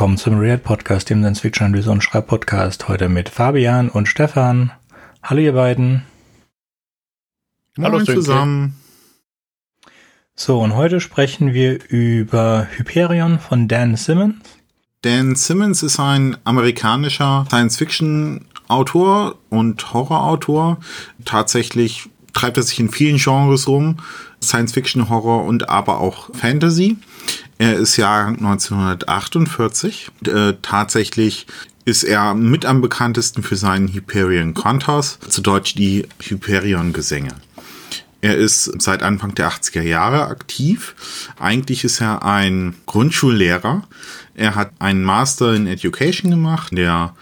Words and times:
Willkommen 0.00 0.16
zum 0.16 0.38
Real 0.38 0.56
Podcast, 0.56 1.10
dem 1.10 1.20
Science 1.20 1.40
Fiction 1.40 1.66
Analyse 1.66 1.90
und 1.90 2.02
Schreib 2.02 2.26
Podcast. 2.26 2.88
Heute 2.88 3.10
mit 3.10 3.28
Fabian 3.28 3.90
und 3.90 4.06
Stefan. 4.06 4.72
Hallo 5.22 5.42
ihr 5.42 5.52
beiden. 5.52 6.06
Hallo 7.76 7.98
Moin 7.98 8.06
zusammen. 8.06 8.76
So, 10.34 10.58
und 10.58 10.74
heute 10.74 11.00
sprechen 11.00 11.52
wir 11.52 11.84
über 11.90 12.66
Hyperion 12.78 13.38
von 13.40 13.68
Dan 13.68 13.94
Simmons. 13.96 14.36
Dan 15.02 15.34
Simmons 15.34 15.82
ist 15.82 16.00
ein 16.00 16.38
amerikanischer 16.44 17.44
Science-Fiction-Autor 17.50 19.34
und 19.50 19.92
Horrorautor. 19.92 20.78
Tatsächlich 21.26 22.08
treibt 22.32 22.56
er 22.56 22.62
sich 22.62 22.80
in 22.80 22.88
vielen 22.90 23.18
Genres 23.18 23.68
rum. 23.68 23.98
Science-Fiction, 24.42 25.10
Horror 25.10 25.44
und 25.44 25.68
aber 25.68 26.00
auch 26.00 26.34
Fantasy. 26.34 26.96
Er 27.58 27.76
ist 27.76 27.96
Jahrgang 27.96 28.36
1948. 28.36 30.10
Äh, 30.26 30.54
tatsächlich 30.62 31.46
ist 31.84 32.04
er 32.04 32.34
mit 32.34 32.64
am 32.64 32.80
bekanntesten 32.80 33.42
für 33.42 33.56
seinen 33.56 33.88
Hyperion 33.88 34.54
Cantos, 34.54 35.18
zu 35.28 35.40
Deutsch 35.40 35.74
die 35.74 36.06
Hyperion-Gesänge. 36.20 37.34
Er 38.22 38.36
ist 38.36 38.82
seit 38.82 39.02
Anfang 39.02 39.34
der 39.34 39.50
80er 39.50 39.82
Jahre 39.82 40.26
aktiv. 40.26 40.94
Eigentlich 41.38 41.84
ist 41.84 42.00
er 42.00 42.22
ein 42.22 42.74
Grundschullehrer. 42.86 43.82
Er 44.34 44.54
hat 44.54 44.72
einen 44.78 45.02
Master 45.02 45.54
in 45.54 45.66
Education 45.66 46.30
gemacht, 46.30 46.68
der 46.72 47.14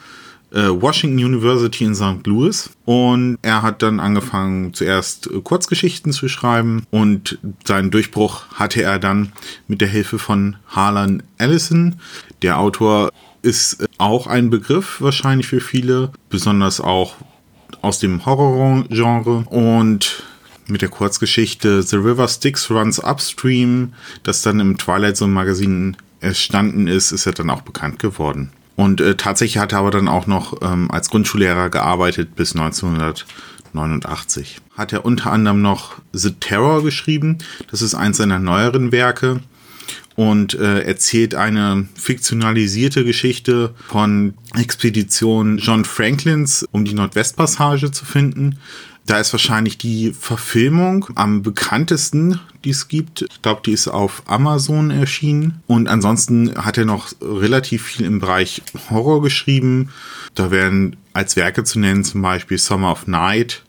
Washington 0.51 1.19
University 1.19 1.85
in 1.85 1.95
St. 1.95 2.27
Louis. 2.27 2.71
Und 2.85 3.39
er 3.43 3.63
hat 3.63 3.83
dann 3.83 4.01
angefangen, 4.01 4.73
zuerst 4.75 5.31
äh, 5.31 5.41
Kurzgeschichten 5.41 6.13
zu 6.13 6.29
schreiben. 6.29 6.85
Und 6.91 7.39
seinen 7.67 7.91
Durchbruch 7.91 8.47
hatte 8.55 8.83
er 8.83 8.99
dann 8.99 9.33
mit 9.67 9.81
der 9.81 9.89
Hilfe 9.89 10.19
von 10.19 10.57
Harlan 10.69 11.23
Ellison. 11.39 11.97
Der 12.43 12.59
Autor 12.59 13.11
ist 13.43 13.81
äh, 13.81 13.87
auch 13.99 14.27
ein 14.27 14.51
Begriff 14.51 15.01
wahrscheinlich 15.01 15.49
für 15.49 15.61
viele, 15.61 16.13
besonders 16.31 16.81
auch 16.81 17.17
aus 17.83 17.99
dem 17.99 18.25
Horror-Genre. 18.25 19.45
Und 19.51 20.25
mit 20.67 20.83
der 20.83 20.89
Kurzgeschichte 20.89 21.83
The 21.83 21.97
River 21.97 22.29
Styx 22.29 22.71
Runs 22.71 22.99
Upstream, 22.99 23.95
das 24.23 24.43
dann 24.43 24.61
im 24.61 24.77
Twilight 24.77 25.17
Zone 25.17 25.33
Magazin 25.33 25.97
erstanden 26.21 26.87
ist, 26.87 27.13
ist 27.13 27.27
er 27.27 27.33
dann 27.33 27.51
auch 27.51 27.63
bekannt 27.63 27.99
geworden. 27.99 28.51
Und 28.79 29.01
äh, 29.01 29.17
tatsächlich 29.17 29.59
hat 29.59 29.73
er 29.73 29.81
aber 29.81 29.91
dann 29.91 30.07
auch 30.07 30.29
noch 30.29 30.63
ähm, 30.63 30.89
als 30.89 31.11
Grundschullehrer 31.11 31.69
gearbeitet 31.69 32.37
bis 32.37 32.55
1989. 32.55 34.61
Hat 34.77 34.93
er 34.93 35.05
unter 35.05 35.33
anderem 35.33 35.61
noch 35.61 35.97
The 36.13 36.35
Terror 36.39 36.85
geschrieben. 36.85 37.39
Das 37.73 37.83
ist 37.83 37.97
eins 37.97 38.19
seiner 38.19 38.39
neueren 38.39 38.93
Werke 38.93 39.41
und 40.15 40.55
äh, 40.55 40.83
erzählt 40.83 41.35
eine 41.35 41.89
fiktionalisierte 41.97 43.05
Geschichte 43.05 43.75
von 43.89 44.35
Expedition 44.55 45.59
John 45.59 45.85
Franklins, 45.85 46.65
um 46.71 46.85
die 46.85 46.95
Nordwestpassage 46.95 47.91
zu 47.91 48.05
finden. 48.05 48.61
Da 49.09 49.19
ist 49.19 49.33
wahrscheinlich 49.33 49.79
die 49.79 50.13
Verfilmung 50.13 51.07
am 51.15 51.43
bekanntesten, 51.43 52.41
die 52.63 52.71
es 52.71 52.89
gibt. 52.89 53.23
Ich 53.23 53.41
glaube, 53.41 53.63
die 53.65 53.73
ist 53.73 53.89
auf 53.89 54.23
Amazon 54.27 54.91
erschienen. 54.91 55.63
Und 55.67 55.89
ansonsten 55.89 56.55
hat 56.63 56.77
er 56.77 56.85
noch 56.85 57.13
relativ 57.23 57.85
viel 57.85 58.05
im 58.05 58.21
Bereich 58.21 58.61
Horror 58.91 59.23
geschrieben. 59.23 59.89
Da 60.35 60.51
wären 60.51 60.97
als 61.15 61.37
Werke 61.37 61.65
zu 61.65 61.81
nennen 61.81 62.05
zum 62.05 62.21
Beispiel 62.21 62.59
Summer 62.59 62.93
of 62.93 63.07
Night 63.07 63.63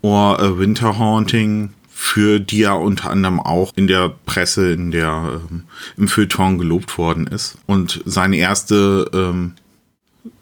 oder 0.00 0.58
Winter 0.58 0.98
Haunting, 0.98 1.74
für 1.90 2.40
die 2.40 2.62
er 2.62 2.80
unter 2.80 3.10
anderem 3.10 3.40
auch 3.40 3.72
in 3.76 3.88
der 3.88 4.14
Presse, 4.24 4.72
in 4.72 4.90
der 4.90 5.42
ähm, 5.50 5.64
im 5.98 6.08
Feuilleton 6.08 6.56
gelobt 6.56 6.96
worden 6.96 7.26
ist. 7.26 7.58
Und 7.66 8.00
seine 8.06 8.38
erste 8.38 9.10
ähm, 9.12 9.52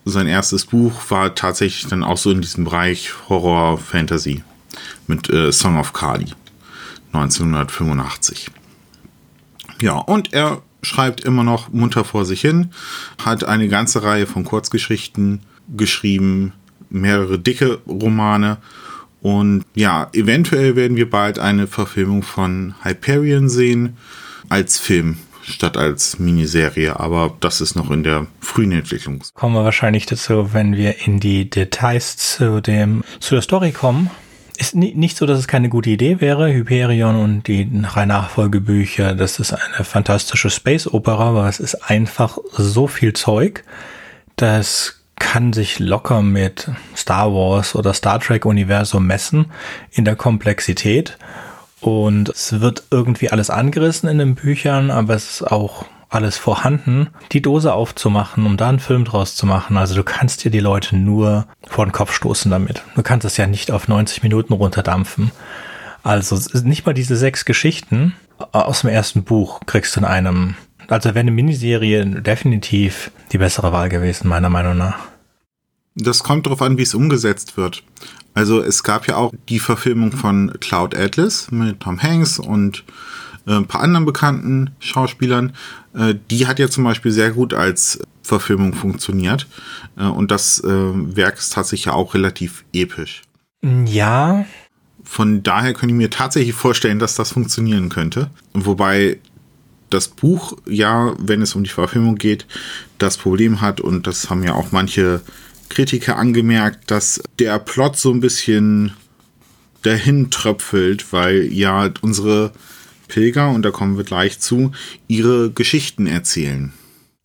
sein 0.04 0.26
erstes 0.26 0.66
Buch 0.66 1.10
war 1.10 1.34
tatsächlich 1.34 1.86
dann 1.86 2.02
auch 2.02 2.16
so 2.16 2.30
in 2.30 2.40
diesem 2.40 2.64
Bereich 2.64 3.12
Horror 3.28 3.78
Fantasy 3.78 4.42
mit 5.06 5.28
äh, 5.30 5.52
Song 5.52 5.78
of 5.78 5.92
Kali 5.92 6.26
1985. 7.12 8.50
Ja, 9.82 9.94
und 9.94 10.32
er 10.32 10.62
schreibt 10.82 11.20
immer 11.22 11.44
noch 11.44 11.70
munter 11.72 12.04
vor 12.04 12.24
sich 12.24 12.40
hin, 12.40 12.70
hat 13.22 13.44
eine 13.44 13.68
ganze 13.68 14.02
Reihe 14.02 14.26
von 14.26 14.44
Kurzgeschichten 14.44 15.40
geschrieben, 15.76 16.52
mehrere 16.88 17.38
dicke 17.38 17.80
Romane 17.86 18.58
und 19.20 19.64
ja, 19.74 20.08
eventuell 20.12 20.76
werden 20.76 20.96
wir 20.96 21.10
bald 21.10 21.38
eine 21.38 21.66
Verfilmung 21.66 22.22
von 22.22 22.74
Hyperion 22.82 23.48
sehen 23.48 23.96
als 24.48 24.78
Film 24.78 25.18
statt 25.42 25.76
als 25.76 26.18
Miniserie, 26.18 26.98
aber 26.98 27.34
das 27.40 27.60
ist 27.60 27.74
noch 27.76 27.90
in 27.90 28.02
der 28.02 28.26
frühen 28.40 28.72
Entwicklung. 28.72 29.22
Kommen 29.34 29.54
wir 29.54 29.64
wahrscheinlich 29.64 30.06
dazu, 30.06 30.52
wenn 30.52 30.76
wir 30.76 31.06
in 31.06 31.20
die 31.20 31.48
Details 31.48 32.16
zu 32.16 32.60
dem, 32.60 33.04
zu 33.20 33.34
der 33.34 33.42
Story 33.42 33.72
kommen. 33.72 34.10
Ist 34.56 34.74
nicht 34.74 35.16
so, 35.16 35.24
dass 35.24 35.38
es 35.38 35.48
keine 35.48 35.70
gute 35.70 35.88
Idee 35.88 36.20
wäre. 36.20 36.52
Hyperion 36.52 37.16
und 37.16 37.46
die 37.46 37.66
drei 37.80 38.04
Nachfolgebücher, 38.04 39.14
das 39.14 39.38
ist 39.38 39.54
eine 39.54 39.84
fantastische 39.84 40.50
Space-Opera, 40.50 41.30
aber 41.30 41.48
es 41.48 41.60
ist 41.60 41.76
einfach 41.76 42.36
so 42.52 42.86
viel 42.86 43.14
Zeug, 43.14 43.64
das 44.36 45.00
kann 45.20 45.52
sich 45.52 45.78
locker 45.78 46.22
mit 46.22 46.70
Star 46.96 47.32
Wars 47.32 47.74
oder 47.74 47.94
Star 47.94 48.18
Trek 48.20 48.44
Universum 48.44 49.06
messen 49.06 49.46
in 49.92 50.04
der 50.04 50.16
Komplexität. 50.16 51.16
Und 51.80 52.28
es 52.28 52.60
wird 52.60 52.84
irgendwie 52.90 53.30
alles 53.30 53.50
angerissen 53.50 54.08
in 54.08 54.18
den 54.18 54.34
Büchern, 54.34 54.90
aber 54.90 55.14
es 55.14 55.40
ist 55.40 55.50
auch 55.50 55.86
alles 56.10 56.36
vorhanden, 56.36 57.08
die 57.32 57.40
Dose 57.40 57.72
aufzumachen, 57.72 58.44
um 58.44 58.56
da 58.56 58.68
einen 58.68 58.80
Film 58.80 59.04
draus 59.04 59.36
zu 59.36 59.46
machen. 59.46 59.76
Also 59.76 59.94
du 59.94 60.02
kannst 60.02 60.44
dir 60.44 60.50
die 60.50 60.60
Leute 60.60 60.96
nur 60.96 61.46
vor 61.66 61.86
den 61.86 61.92
Kopf 61.92 62.12
stoßen 62.12 62.50
damit. 62.50 62.82
Du 62.96 63.02
kannst 63.02 63.24
es 63.24 63.36
ja 63.36 63.46
nicht 63.46 63.70
auf 63.70 63.86
90 63.86 64.22
Minuten 64.24 64.52
runterdampfen. 64.52 65.30
Also 66.02 66.38
nicht 66.64 66.84
mal 66.84 66.94
diese 66.94 67.16
sechs 67.16 67.44
Geschichten 67.44 68.14
aus 68.52 68.80
dem 68.80 68.90
ersten 68.90 69.22
Buch 69.22 69.60
kriegst 69.66 69.94
du 69.94 70.00
in 70.00 70.06
einem. 70.06 70.56
Also 70.88 71.10
wäre 71.10 71.20
eine 71.20 71.30
Miniserie 71.30 72.04
definitiv 72.04 73.12
die 73.32 73.38
bessere 73.38 73.72
Wahl 73.72 73.88
gewesen, 73.88 74.28
meiner 74.28 74.50
Meinung 74.50 74.76
nach. 74.76 74.98
Das 75.94 76.22
kommt 76.22 76.46
darauf 76.46 76.62
an, 76.62 76.78
wie 76.78 76.82
es 76.82 76.94
umgesetzt 76.94 77.56
wird. 77.56 77.84
Also 78.34 78.62
es 78.62 78.82
gab 78.82 79.06
ja 79.06 79.16
auch 79.16 79.32
die 79.48 79.58
Verfilmung 79.58 80.12
von 80.12 80.52
Cloud 80.60 80.96
Atlas 80.96 81.50
mit 81.50 81.80
Tom 81.80 82.00
Hanks 82.00 82.38
und 82.38 82.84
äh, 83.46 83.56
ein 83.56 83.66
paar 83.66 83.82
anderen 83.82 84.04
bekannten 84.04 84.70
Schauspielern. 84.78 85.52
Äh, 85.94 86.14
die 86.30 86.46
hat 86.46 86.58
ja 86.58 86.68
zum 86.68 86.84
Beispiel 86.84 87.12
sehr 87.12 87.30
gut 87.32 87.54
als 87.54 88.00
Verfilmung 88.22 88.74
funktioniert. 88.74 89.46
Äh, 89.96 90.04
und 90.04 90.30
das 90.30 90.62
Werk 90.62 91.38
ist 91.38 91.52
tatsächlich 91.52 91.86
ja 91.86 91.92
auch 91.92 92.14
relativ 92.14 92.64
episch. 92.72 93.22
Ja. 93.86 94.44
Von 95.02 95.42
daher 95.42 95.72
könnte 95.72 95.94
ich 95.94 95.98
mir 95.98 96.10
tatsächlich 96.10 96.54
vorstellen, 96.54 96.98
dass 96.98 97.14
das 97.16 97.32
funktionieren 97.32 97.88
könnte. 97.88 98.30
Wobei 98.54 99.18
das 99.88 100.08
Buch 100.08 100.56
ja, 100.66 101.14
wenn 101.18 101.42
es 101.42 101.54
um 101.56 101.64
die 101.64 101.70
Verfilmung 101.70 102.14
geht, 102.14 102.46
das 102.98 103.16
Problem 103.16 103.60
hat, 103.60 103.80
und 103.80 104.06
das 104.06 104.30
haben 104.30 104.44
ja 104.44 104.54
auch 104.54 104.70
manche 104.70 105.20
Kritiker 105.70 106.16
angemerkt, 106.16 106.90
dass 106.90 107.22
der 107.38 107.58
Plot 107.58 107.96
so 107.96 108.12
ein 108.12 108.20
bisschen 108.20 108.92
dahin 109.82 110.30
tröpfelt, 110.30 111.12
weil 111.12 111.50
ja 111.52 111.88
unsere 112.02 112.52
Pilger, 113.08 113.50
und 113.50 113.62
da 113.62 113.70
kommen 113.70 113.96
wir 113.96 114.04
gleich 114.04 114.38
zu, 114.40 114.72
ihre 115.08 115.50
Geschichten 115.50 116.06
erzählen. 116.06 116.72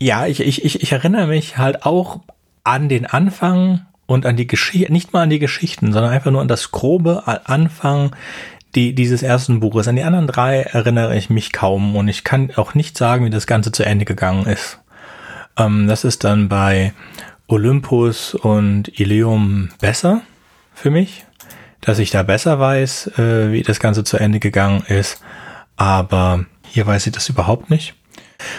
Ja, 0.01 0.25
ich, 0.25 0.39
ich, 0.39 0.63
ich, 0.63 0.81
ich 0.81 0.91
erinnere 0.91 1.27
mich 1.27 1.57
halt 1.57 1.83
auch 1.83 2.21
an 2.63 2.89
den 2.89 3.05
Anfang 3.05 3.85
und 4.05 4.25
an 4.25 4.35
die 4.35 4.47
Geschichte, 4.47 4.91
nicht 4.91 5.13
mal 5.13 5.23
an 5.23 5.29
die 5.29 5.39
Geschichten, 5.39 5.93
sondern 5.93 6.11
einfach 6.11 6.31
nur 6.31 6.41
an 6.41 6.47
das 6.47 6.71
grobe 6.71 7.23
Anfang 7.45 8.15
die, 8.75 8.93
dieses 8.93 9.23
ersten 9.23 9.59
Buches. 9.59 9.87
An 9.87 9.95
die 9.95 10.03
anderen 10.03 10.27
drei 10.27 10.61
erinnere 10.61 11.15
ich 11.17 11.29
mich 11.29 11.53
kaum 11.53 11.95
und 11.95 12.07
ich 12.07 12.23
kann 12.23 12.51
auch 12.55 12.73
nicht 12.73 12.97
sagen, 12.97 13.25
wie 13.25 13.29
das 13.29 13.47
Ganze 13.47 13.71
zu 13.71 13.85
Ende 13.85 14.05
gegangen 14.05 14.45
ist. 14.45 14.79
Ähm, 15.57 15.87
das 15.87 16.03
ist 16.03 16.23
dann 16.23 16.49
bei 16.49 16.93
Olympus 17.47 18.33
und 18.33 18.99
Ilium 18.99 19.69
besser 19.79 20.21
für 20.73 20.89
mich, 20.89 21.25
dass 21.81 21.99
ich 21.99 22.09
da 22.09 22.23
besser 22.23 22.59
weiß, 22.59 23.17
äh, 23.19 23.51
wie 23.51 23.61
das 23.61 23.79
Ganze 23.79 24.03
zu 24.03 24.17
Ende 24.17 24.39
gegangen 24.39 24.83
ist. 24.87 25.21
Aber 25.77 26.45
hier 26.63 26.85
weiß 26.85 27.07
ich 27.07 27.13
das 27.13 27.29
überhaupt 27.29 27.69
nicht. 27.69 27.93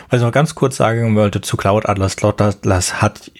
Was 0.08 0.20
ich 0.20 0.24
noch 0.24 0.32
ganz 0.32 0.54
kurz 0.54 0.76
sagen 0.76 1.16
wollte 1.16 1.40
zu 1.40 1.56
Cloud 1.56 1.88
Atlas. 1.88 2.16
Cloud 2.16 2.40
Atlas 2.40 3.02
hat, 3.02 3.30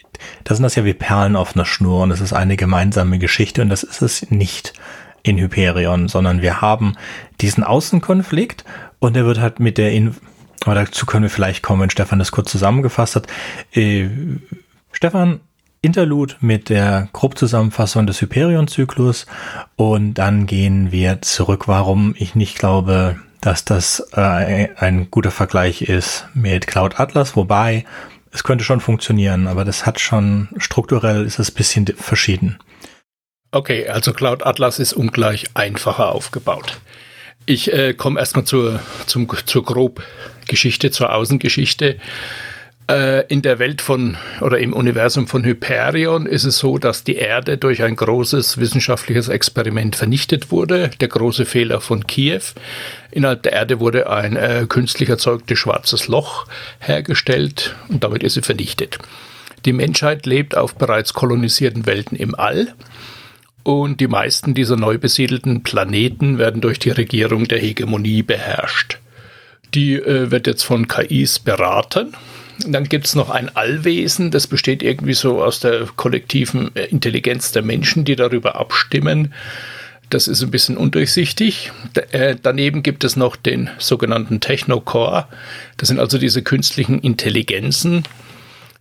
das 0.44 0.58
sind 0.58 0.64
das 0.64 0.74
ja 0.74 0.84
wie 0.84 0.94
Perlen 0.94 1.36
auf 1.36 1.54
einer 1.54 1.64
Schnur 1.64 2.02
und 2.02 2.10
es 2.10 2.20
ist 2.20 2.32
eine 2.32 2.56
gemeinsame 2.56 3.18
Geschichte 3.18 3.62
und 3.62 3.68
das 3.68 3.82
ist 3.82 4.02
es 4.02 4.30
nicht 4.30 4.72
in 5.22 5.38
Hyperion, 5.38 6.08
sondern 6.08 6.42
wir 6.42 6.60
haben 6.60 6.96
diesen 7.40 7.64
Außenkonflikt 7.64 8.64
und 8.98 9.16
der 9.16 9.24
wird 9.24 9.40
halt 9.40 9.60
mit 9.60 9.78
der, 9.78 9.92
in 9.92 10.14
aber 10.64 10.74
dazu 10.74 11.06
können 11.06 11.22
wir 11.22 11.30
vielleicht 11.30 11.62
kommen, 11.62 11.82
wenn 11.82 11.90
Stefan 11.90 12.18
das 12.18 12.32
kurz 12.32 12.50
zusammengefasst 12.50 13.14
hat. 13.14 13.26
Äh, 13.72 14.08
Stefan, 14.96 15.40
Interlude 15.82 16.36
mit 16.40 16.70
der 16.70 17.10
Grobzusammenfassung 17.12 18.06
des 18.06 18.22
Hyperion-Zyklus 18.22 19.26
und 19.76 20.14
dann 20.14 20.46
gehen 20.46 20.90
wir 20.90 21.20
zurück, 21.20 21.68
warum 21.68 22.14
ich 22.16 22.34
nicht 22.34 22.58
glaube, 22.58 23.20
dass 23.42 23.66
das 23.66 24.08
äh, 24.14 24.68
ein 24.74 25.10
guter 25.10 25.30
Vergleich 25.30 25.82
ist 25.82 26.26
mit 26.32 26.66
Cloud 26.66 26.98
Atlas, 26.98 27.36
wobei 27.36 27.84
es 28.32 28.42
könnte 28.42 28.64
schon 28.64 28.80
funktionieren, 28.80 29.48
aber 29.48 29.66
das 29.66 29.84
hat 29.84 30.00
schon, 30.00 30.48
strukturell 30.56 31.26
ist 31.26 31.38
es 31.38 31.50
ein 31.50 31.56
bisschen 31.56 31.86
verschieden. 31.88 32.58
Okay, 33.50 33.86
also 33.90 34.14
Cloud 34.14 34.46
Atlas 34.46 34.78
ist 34.78 34.94
ungleich 34.94 35.50
einfacher 35.52 36.10
aufgebaut. 36.10 36.80
Ich 37.44 37.70
äh, 37.70 37.92
komme 37.92 38.18
erstmal 38.18 38.46
zur, 38.46 38.80
zur 39.04 39.62
Grobgeschichte, 39.62 40.90
zur 40.90 41.12
Außengeschichte. 41.12 41.98
Äh, 42.88 43.26
in 43.26 43.42
der 43.42 43.58
Welt 43.58 43.82
von 43.82 44.16
oder 44.40 44.58
im 44.58 44.72
Universum 44.72 45.26
von 45.26 45.42
Hyperion 45.42 46.24
ist 46.24 46.44
es 46.44 46.58
so, 46.58 46.78
dass 46.78 47.02
die 47.02 47.16
Erde 47.16 47.58
durch 47.58 47.82
ein 47.82 47.96
großes 47.96 48.58
wissenschaftliches 48.58 49.28
Experiment 49.28 49.96
vernichtet 49.96 50.52
wurde. 50.52 50.90
Der 51.00 51.08
große 51.08 51.46
Fehler 51.46 51.80
von 51.80 52.06
Kiew. 52.06 52.42
Innerhalb 53.10 53.42
der 53.42 53.54
Erde 53.54 53.80
wurde 53.80 54.08
ein 54.08 54.36
äh, 54.36 54.66
künstlich 54.68 55.08
erzeugtes 55.08 55.58
schwarzes 55.58 56.06
Loch 56.06 56.46
hergestellt 56.78 57.74
und 57.88 58.04
damit 58.04 58.22
ist 58.22 58.34
sie 58.34 58.42
vernichtet. 58.42 58.98
Die 59.64 59.72
Menschheit 59.72 60.24
lebt 60.24 60.56
auf 60.56 60.76
bereits 60.76 61.12
kolonisierten 61.12 61.86
Welten 61.86 62.16
im 62.16 62.36
All. 62.36 62.72
Und 63.64 64.00
die 64.00 64.06
meisten 64.06 64.54
dieser 64.54 64.76
neu 64.76 64.96
besiedelten 64.96 65.64
Planeten 65.64 66.38
werden 66.38 66.60
durch 66.60 66.78
die 66.78 66.90
Regierung 66.90 67.48
der 67.48 67.58
Hegemonie 67.58 68.22
beherrscht. 68.22 68.98
Die 69.74 69.94
äh, 69.94 70.30
wird 70.30 70.46
jetzt 70.46 70.62
von 70.62 70.86
KIs 70.86 71.40
beraten 71.40 72.14
dann 72.66 72.84
gibt 72.84 73.06
es 73.06 73.14
noch 73.14 73.30
ein 73.30 73.54
Allwesen, 73.54 74.30
das 74.30 74.46
besteht 74.46 74.82
irgendwie 74.82 75.14
so 75.14 75.42
aus 75.42 75.60
der 75.60 75.86
kollektiven 75.96 76.74
äh, 76.74 76.84
Intelligenz 76.86 77.52
der 77.52 77.62
Menschen, 77.62 78.04
die 78.04 78.16
darüber 78.16 78.56
abstimmen. 78.56 79.34
Das 80.08 80.28
ist 80.28 80.42
ein 80.42 80.50
bisschen 80.50 80.76
undurchsichtig. 80.76 81.72
Äh, 82.12 82.36
daneben 82.40 82.82
gibt 82.82 83.02
es 83.02 83.16
noch 83.16 83.34
den 83.34 83.70
sogenannten 83.78 84.40
Technocore. 84.40 85.26
Das 85.76 85.88
sind 85.88 85.98
also 85.98 86.18
diese 86.18 86.42
künstlichen 86.42 87.00
Intelligenzen. 87.00 88.04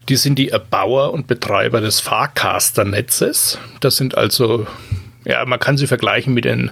Die 0.08 0.18
sind 0.18 0.38
die 0.38 0.50
Erbauer 0.50 1.14
und 1.14 1.26
Betreiber 1.26 1.82
des 1.82 2.00
Farcaster-Netzes. 2.00 3.58
Das 3.80 3.98
sind 3.98 4.16
also 4.16 4.68
ja, 5.26 5.44
man 5.46 5.60
kann 5.60 5.78
sie 5.78 5.88
vergleichen 5.88 6.34
mit 6.34 6.46
den 6.46 6.72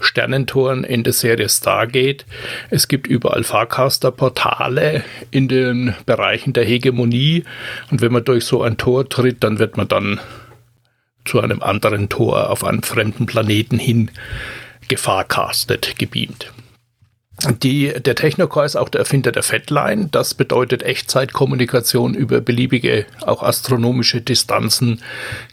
Sternentoren 0.00 0.84
in 0.84 1.04
der 1.04 1.12
Serie 1.12 1.48
Stargate. 1.48 2.26
Es 2.70 2.88
gibt 2.88 3.06
überall 3.06 3.44
Farcaster-Portale 3.44 5.04
in 5.30 5.48
den 5.48 5.94
Bereichen 6.04 6.52
der 6.52 6.64
Hegemonie. 6.64 7.44
Und 7.90 8.00
wenn 8.00 8.12
man 8.12 8.24
durch 8.24 8.44
so 8.44 8.62
ein 8.62 8.76
Tor 8.76 9.08
tritt, 9.08 9.44
dann 9.44 9.58
wird 9.58 9.76
man 9.76 9.88
dann 9.88 10.20
zu 11.24 11.40
einem 11.40 11.62
anderen 11.62 12.08
Tor 12.08 12.50
auf 12.50 12.64
einem 12.64 12.82
fremden 12.82 13.26
Planeten 13.26 13.78
hin 13.78 14.10
gefahrcastet, 14.88 15.94
gebeamt. 15.98 16.52
Die, 17.48 17.92
der 17.92 18.14
Technocore 18.14 18.66
ist 18.66 18.76
auch 18.76 18.88
der 18.88 19.00
Erfinder 19.00 19.32
der 19.32 19.42
Fatline. 19.42 20.08
Das 20.10 20.34
bedeutet 20.34 20.82
Echtzeitkommunikation 20.82 22.14
über 22.14 22.40
beliebige, 22.40 23.06
auch 23.22 23.42
astronomische 23.42 24.20
Distanzen 24.20 25.02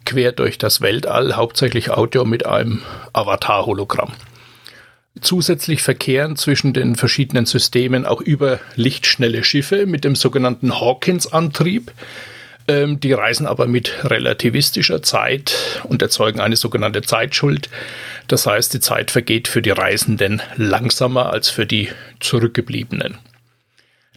quer 0.05 0.31
durch 0.31 0.57
das 0.57 0.81
Weltall, 0.81 1.35
hauptsächlich 1.35 1.89
Audio 1.89 2.25
mit 2.25 2.45
einem 2.45 2.81
Avatar-Hologramm. 3.13 4.13
Zusätzlich 5.21 5.81
verkehren 5.81 6.35
zwischen 6.35 6.73
den 6.73 6.95
verschiedenen 6.95 7.45
Systemen 7.45 8.05
auch 8.05 8.21
über 8.21 8.59
lichtschnelle 8.75 9.43
Schiffe 9.43 9.85
mit 9.85 10.03
dem 10.03 10.15
sogenannten 10.15 10.79
Hawkins-Antrieb. 10.79 11.91
Ähm, 12.69 12.99
die 12.99 13.13
reisen 13.13 13.47
aber 13.47 13.65
mit 13.65 13.91
relativistischer 14.03 15.01
Zeit 15.01 15.81
und 15.85 16.03
erzeugen 16.03 16.39
eine 16.39 16.55
sogenannte 16.55 17.01
Zeitschuld. 17.01 17.67
Das 18.27 18.45
heißt, 18.45 18.75
die 18.75 18.79
Zeit 18.79 19.09
vergeht 19.09 19.47
für 19.47 19.63
die 19.63 19.71
Reisenden 19.71 20.39
langsamer 20.55 21.33
als 21.33 21.49
für 21.49 21.65
die 21.65 21.89
Zurückgebliebenen. 22.19 23.17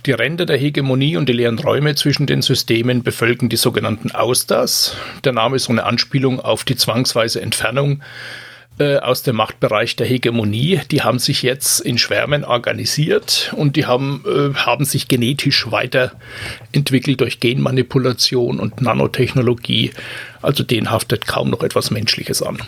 Die 0.04 0.12
Ränder 0.12 0.44
der 0.44 0.58
Hegemonie 0.58 1.16
und 1.16 1.30
die 1.30 1.32
leeren 1.32 1.58
Räume 1.58 1.94
zwischen 1.94 2.26
den 2.26 2.42
Systemen 2.42 3.02
bevölkern 3.02 3.48
die 3.48 3.56
sogenannten 3.56 4.10
Austers. 4.10 4.96
Der 5.24 5.32
Name 5.32 5.56
ist 5.56 5.64
so 5.64 5.72
eine 5.72 5.84
Anspielung 5.84 6.38
auf 6.38 6.64
die 6.64 6.76
zwangsweise 6.76 7.40
Entfernung 7.40 8.02
äh, 8.78 8.96
aus 8.96 9.22
dem 9.22 9.36
Machtbereich 9.36 9.96
der 9.96 10.06
Hegemonie. 10.06 10.80
Die 10.90 11.02
haben 11.02 11.18
sich 11.18 11.42
jetzt 11.42 11.80
in 11.80 11.98
Schwärmen 11.98 12.44
organisiert 12.44 13.52
und 13.56 13.76
die 13.76 13.86
haben, 13.86 14.24
äh, 14.26 14.54
haben 14.54 14.84
sich 14.84 15.08
genetisch 15.08 15.70
weiterentwickelt 15.70 17.20
durch 17.20 17.40
Genmanipulation 17.40 18.58
und 18.58 18.80
Nanotechnologie. 18.80 19.92
Also 20.40 20.62
denen 20.62 20.90
haftet 20.90 21.26
kaum 21.26 21.50
noch 21.50 21.62
etwas 21.62 21.90
Menschliches 21.90 22.42
an. 22.42 22.58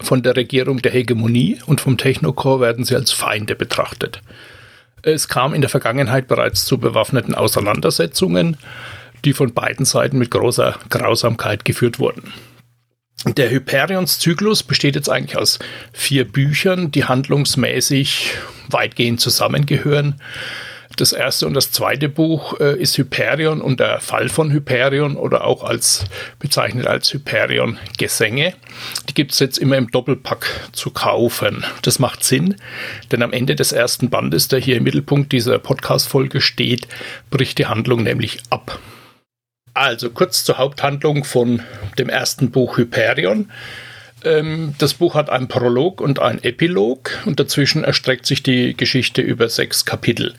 Von 0.00 0.22
der 0.22 0.36
Regierung 0.36 0.82
der 0.82 0.92
Hegemonie 0.92 1.58
und 1.66 1.80
vom 1.80 1.96
Technocore 1.96 2.60
werden 2.60 2.84
sie 2.84 2.94
als 2.94 3.12
Feinde 3.12 3.54
betrachtet. 3.54 4.20
Es 5.02 5.28
kam 5.28 5.54
in 5.54 5.60
der 5.60 5.70
Vergangenheit 5.70 6.28
bereits 6.28 6.64
zu 6.64 6.78
bewaffneten 6.78 7.34
Auseinandersetzungen, 7.34 8.56
die 9.24 9.32
von 9.32 9.52
beiden 9.52 9.84
Seiten 9.84 10.18
mit 10.18 10.30
großer 10.30 10.76
Grausamkeit 10.88 11.64
geführt 11.64 11.98
wurden. 11.98 12.32
Der 13.24 13.50
Hyperions-Zyklus 13.50 14.64
besteht 14.64 14.96
jetzt 14.96 15.08
eigentlich 15.08 15.38
aus 15.38 15.60
vier 15.92 16.24
Büchern, 16.24 16.90
die 16.90 17.04
handlungsmäßig 17.04 18.32
weitgehend 18.68 19.20
zusammengehören. 19.20 20.20
Das 20.96 21.12
erste 21.12 21.46
und 21.46 21.54
das 21.54 21.70
zweite 21.70 22.08
Buch 22.08 22.58
äh, 22.60 22.78
ist 22.78 22.98
Hyperion 22.98 23.60
und 23.60 23.80
der 23.80 24.00
Fall 24.00 24.28
von 24.28 24.50
Hyperion 24.50 25.16
oder 25.16 25.44
auch 25.44 25.64
als 25.64 26.04
bezeichnet 26.38 26.86
als 26.86 27.12
Hyperion 27.14 27.78
Gesänge. 27.96 28.54
Die 29.08 29.14
gibt 29.14 29.32
es 29.32 29.38
jetzt 29.38 29.56
immer 29.56 29.78
im 29.78 29.90
Doppelpack 29.90 30.46
zu 30.72 30.90
kaufen. 30.90 31.64
Das 31.82 31.98
macht 31.98 32.24
Sinn, 32.24 32.56
denn 33.10 33.22
am 33.22 33.32
Ende 33.32 33.54
des 33.54 33.72
ersten 33.72 34.10
Bandes, 34.10 34.48
der 34.48 34.58
hier 34.58 34.76
im 34.76 34.82
Mittelpunkt 34.82 35.32
dieser 35.32 35.58
Podcast-Folge 35.58 36.40
steht, 36.40 36.88
bricht 37.30 37.58
die 37.58 37.66
Handlung 37.66 38.02
nämlich 38.02 38.40
ab. 38.50 38.78
Also 39.74 40.10
kurz 40.10 40.44
zur 40.44 40.58
Haupthandlung 40.58 41.24
von 41.24 41.62
dem 41.98 42.08
ersten 42.08 42.50
Buch 42.50 42.76
Hyperion. 42.76 43.50
Ähm, 44.24 44.74
das 44.78 44.94
Buch 44.94 45.14
hat 45.14 45.30
einen 45.30 45.48
Prolog 45.48 46.00
und 46.00 46.18
einen 46.20 46.42
Epilog 46.42 47.10
und 47.24 47.40
dazwischen 47.40 47.84
erstreckt 47.84 48.26
sich 48.26 48.42
die 48.42 48.76
Geschichte 48.76 49.22
über 49.22 49.48
sechs 49.48 49.84
Kapitel. 49.84 50.34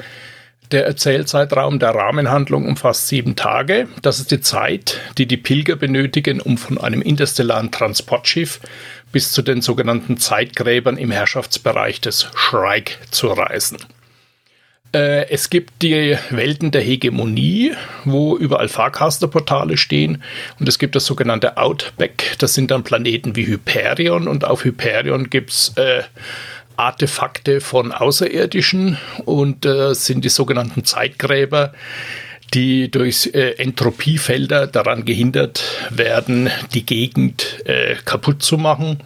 Der 0.71 0.85
Erzählzeitraum 0.85 1.77
der 1.79 1.93
Rahmenhandlung 1.93 2.65
umfasst 2.65 3.07
sieben 3.07 3.35
Tage. 3.35 3.87
Das 4.01 4.19
ist 4.19 4.31
die 4.31 4.41
Zeit, 4.41 4.99
die 5.17 5.27
die 5.27 5.37
Pilger 5.37 5.75
benötigen, 5.75 6.39
um 6.39 6.57
von 6.57 6.77
einem 6.77 7.01
interstellaren 7.01 7.71
Transportschiff 7.71 8.59
bis 9.11 9.31
zu 9.31 9.41
den 9.41 9.61
sogenannten 9.61 10.17
Zeitgräbern 10.17 10.97
im 10.97 11.11
Herrschaftsbereich 11.11 12.01
des 12.01 12.27
Shrike 12.35 12.95
zu 13.11 13.27
reisen. 13.27 13.77
Äh, 14.93 15.29
es 15.29 15.49
gibt 15.49 15.81
die 15.81 16.17
Welten 16.29 16.71
der 16.71 16.81
Hegemonie, 16.81 17.73
wo 18.05 18.37
überall 18.37 18.67
Farcaster-Portale 18.69 19.77
stehen. 19.77 20.23
Und 20.59 20.69
es 20.69 20.77
gibt 20.79 20.95
das 20.95 21.05
sogenannte 21.05 21.57
Outback. 21.57 22.35
Das 22.37 22.53
sind 22.53 22.71
dann 22.71 22.83
Planeten 22.83 23.35
wie 23.35 23.47
Hyperion. 23.47 24.27
Und 24.27 24.45
auf 24.45 24.63
Hyperion 24.63 25.29
gibt 25.29 25.49
es 25.49 25.73
äh, 25.75 26.03
Artefakte 26.77 27.59
von 27.59 27.91
Außerirdischen. 27.91 28.97
Und 29.25 29.65
äh, 29.65 29.95
sind 29.95 30.23
die 30.23 30.29
sogenannten 30.29 30.85
Zeitgräber, 30.85 31.73
die 32.53 32.91
durch 32.91 33.31
äh, 33.33 33.53
Entropiefelder 33.53 34.67
daran 34.67 35.05
gehindert 35.05 35.63
werden, 35.89 36.51
die 36.75 36.85
Gegend 36.85 37.65
äh, 37.65 37.95
kaputt 38.05 38.43
zu 38.43 38.59
machen. 38.59 38.99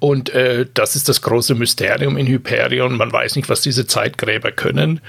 Und 0.00 0.30
äh, 0.30 0.66
das 0.74 0.94
ist 0.94 1.08
das 1.08 1.22
große 1.22 1.54
Mysterium 1.54 2.16
in 2.16 2.26
Hyperion. 2.26 2.96
Man 2.96 3.12
weiß 3.12 3.34
nicht, 3.34 3.48
was 3.48 3.62
diese 3.62 3.86
Zeitgräber 3.86 4.52
können. 4.52 5.00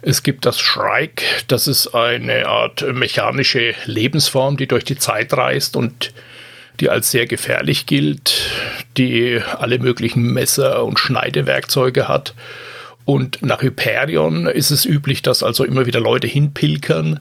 Es 0.00 0.22
gibt 0.22 0.46
das 0.46 0.58
Shrike, 0.58 1.22
das 1.48 1.66
ist 1.66 1.94
eine 1.94 2.46
Art 2.46 2.84
mechanische 2.94 3.74
Lebensform, 3.84 4.56
die 4.56 4.66
durch 4.66 4.84
die 4.84 4.96
Zeit 4.96 5.34
reist 5.34 5.76
und 5.76 6.12
die 6.80 6.88
als 6.88 7.10
sehr 7.10 7.26
gefährlich 7.26 7.86
gilt, 7.86 8.50
die 8.96 9.40
alle 9.58 9.78
möglichen 9.78 10.32
Messer 10.32 10.84
und 10.84 10.98
Schneidewerkzeuge 10.98 12.08
hat. 12.08 12.34
Und 13.04 13.42
nach 13.42 13.62
Hyperion 13.62 14.46
ist 14.46 14.70
es 14.70 14.84
üblich, 14.84 15.22
dass 15.22 15.42
also 15.42 15.64
immer 15.64 15.86
wieder 15.86 15.98
Leute 15.98 16.26
hinpilkern. 16.26 17.20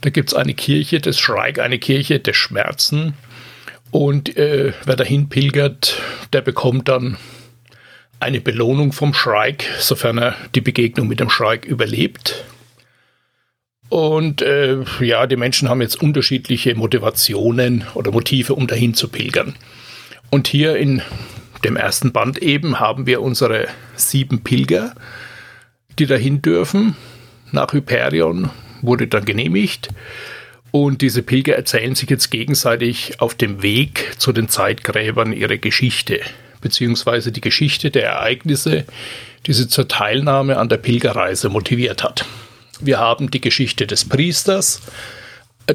Da 0.00 0.10
gibt 0.10 0.30
es 0.30 0.34
eine 0.34 0.52
Kirche 0.52 1.00
des 1.00 1.18
Shrike, 1.18 1.62
eine 1.62 1.78
Kirche 1.78 2.18
des 2.18 2.36
Schmerzen. 2.36 3.14
Und 3.90 4.36
äh, 4.36 4.72
wer 4.84 4.96
dahin 4.96 5.28
pilgert, 5.28 6.00
der 6.32 6.42
bekommt 6.42 6.88
dann 6.88 7.16
eine 8.20 8.40
Belohnung 8.40 8.92
vom 8.92 9.14
Shrike, 9.14 9.66
sofern 9.78 10.18
er 10.18 10.34
die 10.54 10.60
Begegnung 10.60 11.08
mit 11.08 11.20
dem 11.20 11.30
Shrike 11.30 11.68
überlebt. 11.68 12.44
Und 13.88 14.42
äh, 14.42 14.82
ja, 15.00 15.26
die 15.26 15.36
Menschen 15.36 15.68
haben 15.68 15.80
jetzt 15.80 16.00
unterschiedliche 16.02 16.74
Motivationen 16.74 17.84
oder 17.94 18.10
Motive, 18.10 18.54
um 18.54 18.66
dahin 18.66 18.94
zu 18.94 19.08
pilgern. 19.08 19.54
Und 20.30 20.46
hier 20.46 20.76
in 20.76 21.00
dem 21.64 21.76
ersten 21.76 22.12
Band 22.12 22.38
eben 22.38 22.80
haben 22.80 23.06
wir 23.06 23.22
unsere 23.22 23.68
sieben 23.96 24.44
Pilger, 24.44 24.94
die 25.98 26.06
dahin 26.06 26.42
dürfen. 26.42 26.96
Nach 27.50 27.72
Hyperion 27.72 28.50
wurde 28.82 29.08
dann 29.08 29.24
genehmigt. 29.24 29.88
Und 30.70 31.00
diese 31.00 31.22
Pilger 31.22 31.56
erzählen 31.56 31.94
sich 31.94 32.10
jetzt 32.10 32.30
gegenseitig 32.30 33.20
auf 33.20 33.34
dem 33.34 33.62
Weg 33.62 34.14
zu 34.18 34.32
den 34.32 34.48
Zeitgräbern 34.48 35.32
ihre 35.32 35.58
Geschichte, 35.58 36.20
beziehungsweise 36.60 37.32
die 37.32 37.40
Geschichte 37.40 37.90
der 37.90 38.06
Ereignisse, 38.06 38.84
die 39.46 39.52
sie 39.52 39.68
zur 39.68 39.88
Teilnahme 39.88 40.58
an 40.58 40.68
der 40.68 40.76
Pilgerreise 40.76 41.48
motiviert 41.48 42.04
hat. 42.04 42.26
Wir 42.80 42.98
haben 42.98 43.30
die 43.30 43.40
Geschichte 43.40 43.86
des 43.86 44.04
Priesters, 44.04 44.82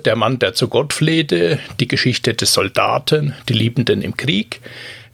Der 0.05 0.15
Mann, 0.15 0.39
der 0.39 0.55
zu 0.55 0.69
Gott 0.69 0.91
flehte, 0.91 1.59
die 1.79 1.87
Geschichte 1.87 2.33
des 2.33 2.51
Soldaten, 2.53 3.35
die 3.47 3.53
Liebenden 3.53 4.01
im 4.01 4.17
Krieg, 4.17 4.59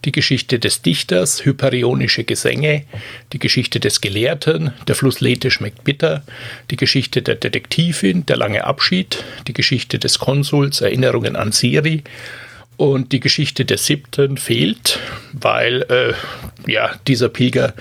die 0.04 0.12
Geschichte 0.12 0.58
des 0.58 0.82
Dichters, 0.82 1.44
hyperionische 1.44 2.24
Gesänge, 2.24 2.84
die 3.32 3.38
Geschichte 3.38 3.80
des 3.80 4.00
Gelehrten, 4.00 4.72
der 4.88 4.94
Fluss 4.94 5.20
Lethe 5.20 5.50
schmeckt 5.50 5.84
bitter, 5.84 6.22
die 6.70 6.76
Geschichte 6.76 7.22
der 7.22 7.34
Detektivin, 7.34 8.26
der 8.26 8.36
lange 8.36 8.64
Abschied, 8.64 9.24
die 9.46 9.52
Geschichte 9.52 9.98
des 9.98 10.18
Konsuls, 10.18 10.80
Erinnerungen 10.80 11.36
an 11.36 11.52
Siri 11.52 12.02
und 12.76 13.12
die 13.12 13.20
Geschichte 13.20 13.66
der 13.66 13.76
siebten 13.76 14.38
fehlt, 14.38 14.98
weil 15.32 15.82
äh, 15.82 16.14
ja, 16.70 16.94
dieser 17.06 17.28
Pilger 17.28 17.74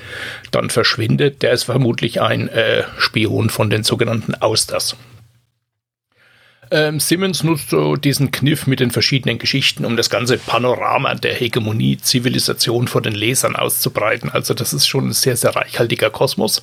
dann 0.51 0.69
verschwindet. 0.69 1.41
Der 1.41 1.53
ist 1.53 1.63
vermutlich 1.63 2.21
ein 2.21 2.49
äh, 2.49 2.83
Spion 2.97 3.49
von 3.49 3.69
den 3.69 3.83
sogenannten 3.83 4.35
Austers. 4.35 4.97
Ähm, 6.71 6.99
Simmons 6.99 7.43
nutzt 7.43 7.71
so 7.71 7.95
diesen 7.95 8.31
Kniff 8.31 8.67
mit 8.67 8.79
den 8.79 8.91
verschiedenen 8.91 9.39
Geschichten, 9.39 9.85
um 9.85 9.97
das 9.97 10.09
ganze 10.09 10.37
Panorama 10.37 11.15
der 11.15 11.33
Hegemonie, 11.33 11.97
Zivilisation 11.97 12.87
vor 12.87 13.01
den 13.01 13.15
Lesern 13.15 13.55
auszubreiten. 13.55 14.29
Also 14.29 14.53
das 14.53 14.73
ist 14.73 14.87
schon 14.87 15.07
ein 15.07 15.13
sehr, 15.13 15.35
sehr 15.35 15.55
reichhaltiger 15.55 16.11
Kosmos. 16.11 16.61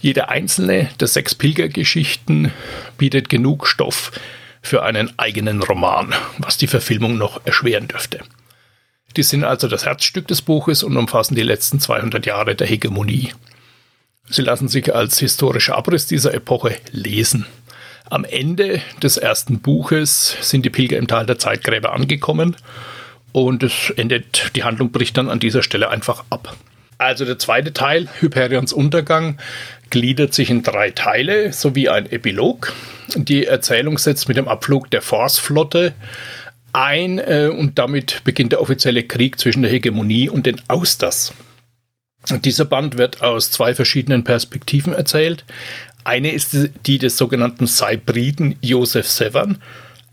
Jede 0.00 0.28
einzelne 0.28 0.90
der 1.00 1.08
sechs 1.08 1.34
Pilgergeschichten 1.34 2.52
bietet 2.98 3.28
genug 3.28 3.66
Stoff 3.66 4.12
für 4.60 4.84
einen 4.84 5.16
eigenen 5.18 5.62
Roman, 5.62 6.14
was 6.38 6.56
die 6.56 6.68
Verfilmung 6.68 7.18
noch 7.18 7.44
erschweren 7.44 7.88
dürfte. 7.88 8.20
Die 9.16 9.24
sind 9.24 9.44
also 9.44 9.66
das 9.66 9.84
Herzstück 9.84 10.28
des 10.28 10.40
Buches 10.40 10.84
und 10.84 10.96
umfassen 10.96 11.34
die 11.34 11.42
letzten 11.42 11.80
200 11.80 12.24
Jahre 12.26 12.54
der 12.54 12.66
Hegemonie. 12.66 13.32
Sie 14.28 14.42
lassen 14.42 14.68
sich 14.68 14.94
als 14.94 15.18
historischer 15.18 15.76
Abriss 15.76 16.06
dieser 16.06 16.32
Epoche 16.32 16.78
lesen. 16.92 17.46
Am 18.10 18.24
Ende 18.24 18.82
des 19.02 19.16
ersten 19.16 19.60
Buches 19.60 20.36
sind 20.40 20.64
die 20.64 20.70
Pilger 20.70 20.98
im 20.98 21.06
Tal 21.06 21.26
der 21.26 21.38
Zeitgräber 21.38 21.92
angekommen 21.92 22.56
und 23.32 23.62
es 23.62 23.90
endet, 23.96 24.52
die 24.54 24.64
Handlung 24.64 24.92
bricht 24.92 25.16
dann 25.16 25.30
an 25.30 25.40
dieser 25.40 25.62
Stelle 25.62 25.88
einfach 25.88 26.24
ab. 26.30 26.56
Also 26.98 27.24
der 27.24 27.38
zweite 27.38 27.72
Teil, 27.72 28.08
Hyperions 28.20 28.72
Untergang, 28.72 29.38
gliedert 29.90 30.34
sich 30.34 30.50
in 30.50 30.62
drei 30.62 30.90
Teile 30.90 31.52
sowie 31.52 31.88
ein 31.88 32.10
Epilog. 32.10 32.72
Die 33.16 33.46
Erzählung 33.46 33.98
setzt 33.98 34.28
mit 34.28 34.36
dem 34.36 34.48
Abflug 34.48 34.90
der 34.90 35.02
Force-Flotte 35.02 35.94
ein 36.72 37.18
äh, 37.18 37.50
und 37.52 37.78
damit 37.78 38.22
beginnt 38.24 38.52
der 38.52 38.60
offizielle 38.60 39.02
Krieg 39.02 39.38
zwischen 39.38 39.62
der 39.62 39.70
Hegemonie 39.70 40.28
und 40.28 40.46
den 40.46 40.60
Austers. 40.68 41.34
Dieser 42.44 42.64
Band 42.64 42.98
wird 42.98 43.20
aus 43.20 43.50
zwei 43.50 43.74
verschiedenen 43.74 44.22
Perspektiven 44.22 44.92
erzählt. 44.92 45.44
Eine 46.04 46.32
ist 46.32 46.56
die 46.86 46.98
des 46.98 47.16
sogenannten 47.16 47.66
Cybriden 47.66 48.56
Joseph 48.60 49.08
Severn, 49.08 49.58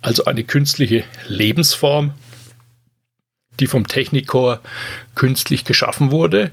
also 0.01 0.25
eine 0.25 0.43
künstliche 0.43 1.03
Lebensform, 1.27 2.13
die 3.59 3.67
vom 3.67 3.87
Technikor 3.87 4.61
künstlich 5.15 5.65
geschaffen 5.65 6.11
wurde. 6.11 6.51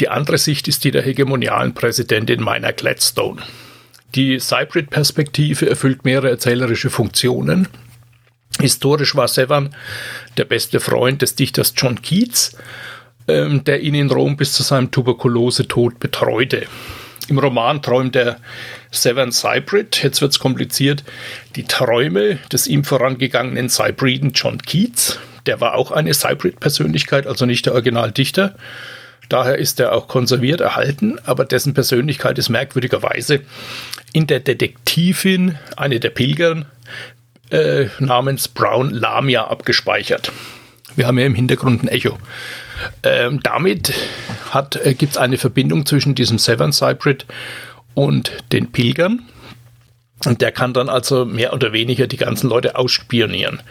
Die 0.00 0.08
andere 0.08 0.38
Sicht 0.38 0.66
ist 0.66 0.84
die 0.84 0.90
der 0.90 1.02
hegemonialen 1.02 1.74
Präsidentin 1.74 2.42
Minor 2.42 2.72
Gladstone. 2.72 3.42
Die 4.14 4.38
Cybrid-Perspektive 4.38 5.68
erfüllt 5.68 6.04
mehrere 6.04 6.30
erzählerische 6.30 6.90
Funktionen. 6.90 7.68
Historisch 8.60 9.14
war 9.14 9.28
Severn 9.28 9.74
der 10.36 10.44
beste 10.44 10.80
Freund 10.80 11.22
des 11.22 11.36
Dichters 11.36 11.74
John 11.76 12.02
Keats, 12.02 12.56
ähm, 13.28 13.62
der 13.62 13.80
ihn 13.80 13.94
in 13.94 14.10
Rom 14.10 14.36
bis 14.36 14.52
zu 14.52 14.62
seinem 14.62 14.90
Tuberkulose-Tod 14.90 16.00
betreute. 16.00 16.66
Im 17.30 17.38
Roman 17.38 17.80
träumt 17.80 18.16
der 18.16 18.38
Seven 18.90 19.30
Cybrid, 19.30 20.02
jetzt 20.02 20.20
wird 20.20 20.32
es 20.32 20.40
kompliziert, 20.40 21.04
die 21.54 21.62
Träume 21.62 22.40
des 22.52 22.66
ihm 22.66 22.82
vorangegangenen 22.82 23.68
Cybriden 23.68 24.32
John 24.32 24.58
Keats. 24.58 25.20
Der 25.46 25.60
war 25.60 25.76
auch 25.76 25.92
eine 25.92 26.12
Cybrid-Persönlichkeit, 26.12 27.28
also 27.28 27.46
nicht 27.46 27.66
der 27.66 27.74
Originaldichter. 27.74 28.56
Daher 29.28 29.58
ist 29.58 29.78
er 29.78 29.92
auch 29.92 30.08
konserviert 30.08 30.60
erhalten, 30.60 31.20
aber 31.24 31.44
dessen 31.44 31.72
Persönlichkeit 31.72 32.36
ist 32.36 32.48
merkwürdigerweise 32.48 33.42
in 34.12 34.26
der 34.26 34.40
Detektivin, 34.40 35.56
eine 35.76 36.00
der 36.00 36.10
Pilgern, 36.10 36.66
äh, 37.50 37.86
namens 38.00 38.48
Brown 38.48 38.90
Lamia 38.90 39.46
abgespeichert. 39.46 40.32
Wir 40.96 41.06
haben 41.06 41.16
ja 41.16 41.26
im 41.26 41.36
Hintergrund 41.36 41.84
ein 41.84 41.88
Echo. 41.88 42.18
Ähm, 43.02 43.40
damit 43.42 43.92
äh, 44.52 44.94
gibt 44.94 45.12
es 45.12 45.18
eine 45.18 45.38
Verbindung 45.38 45.86
zwischen 45.86 46.14
diesem 46.14 46.38
Severn 46.38 46.72
Cybrid 46.72 47.26
und 47.94 48.32
den 48.52 48.72
Pilgern. 48.72 49.22
Und 50.24 50.42
der 50.42 50.52
kann 50.52 50.74
dann 50.74 50.88
also 50.88 51.24
mehr 51.24 51.52
oder 51.52 51.72
weniger 51.72 52.06
die 52.06 52.18
ganzen 52.18 52.48
Leute 52.48 52.76
ausspionieren. 52.76 53.62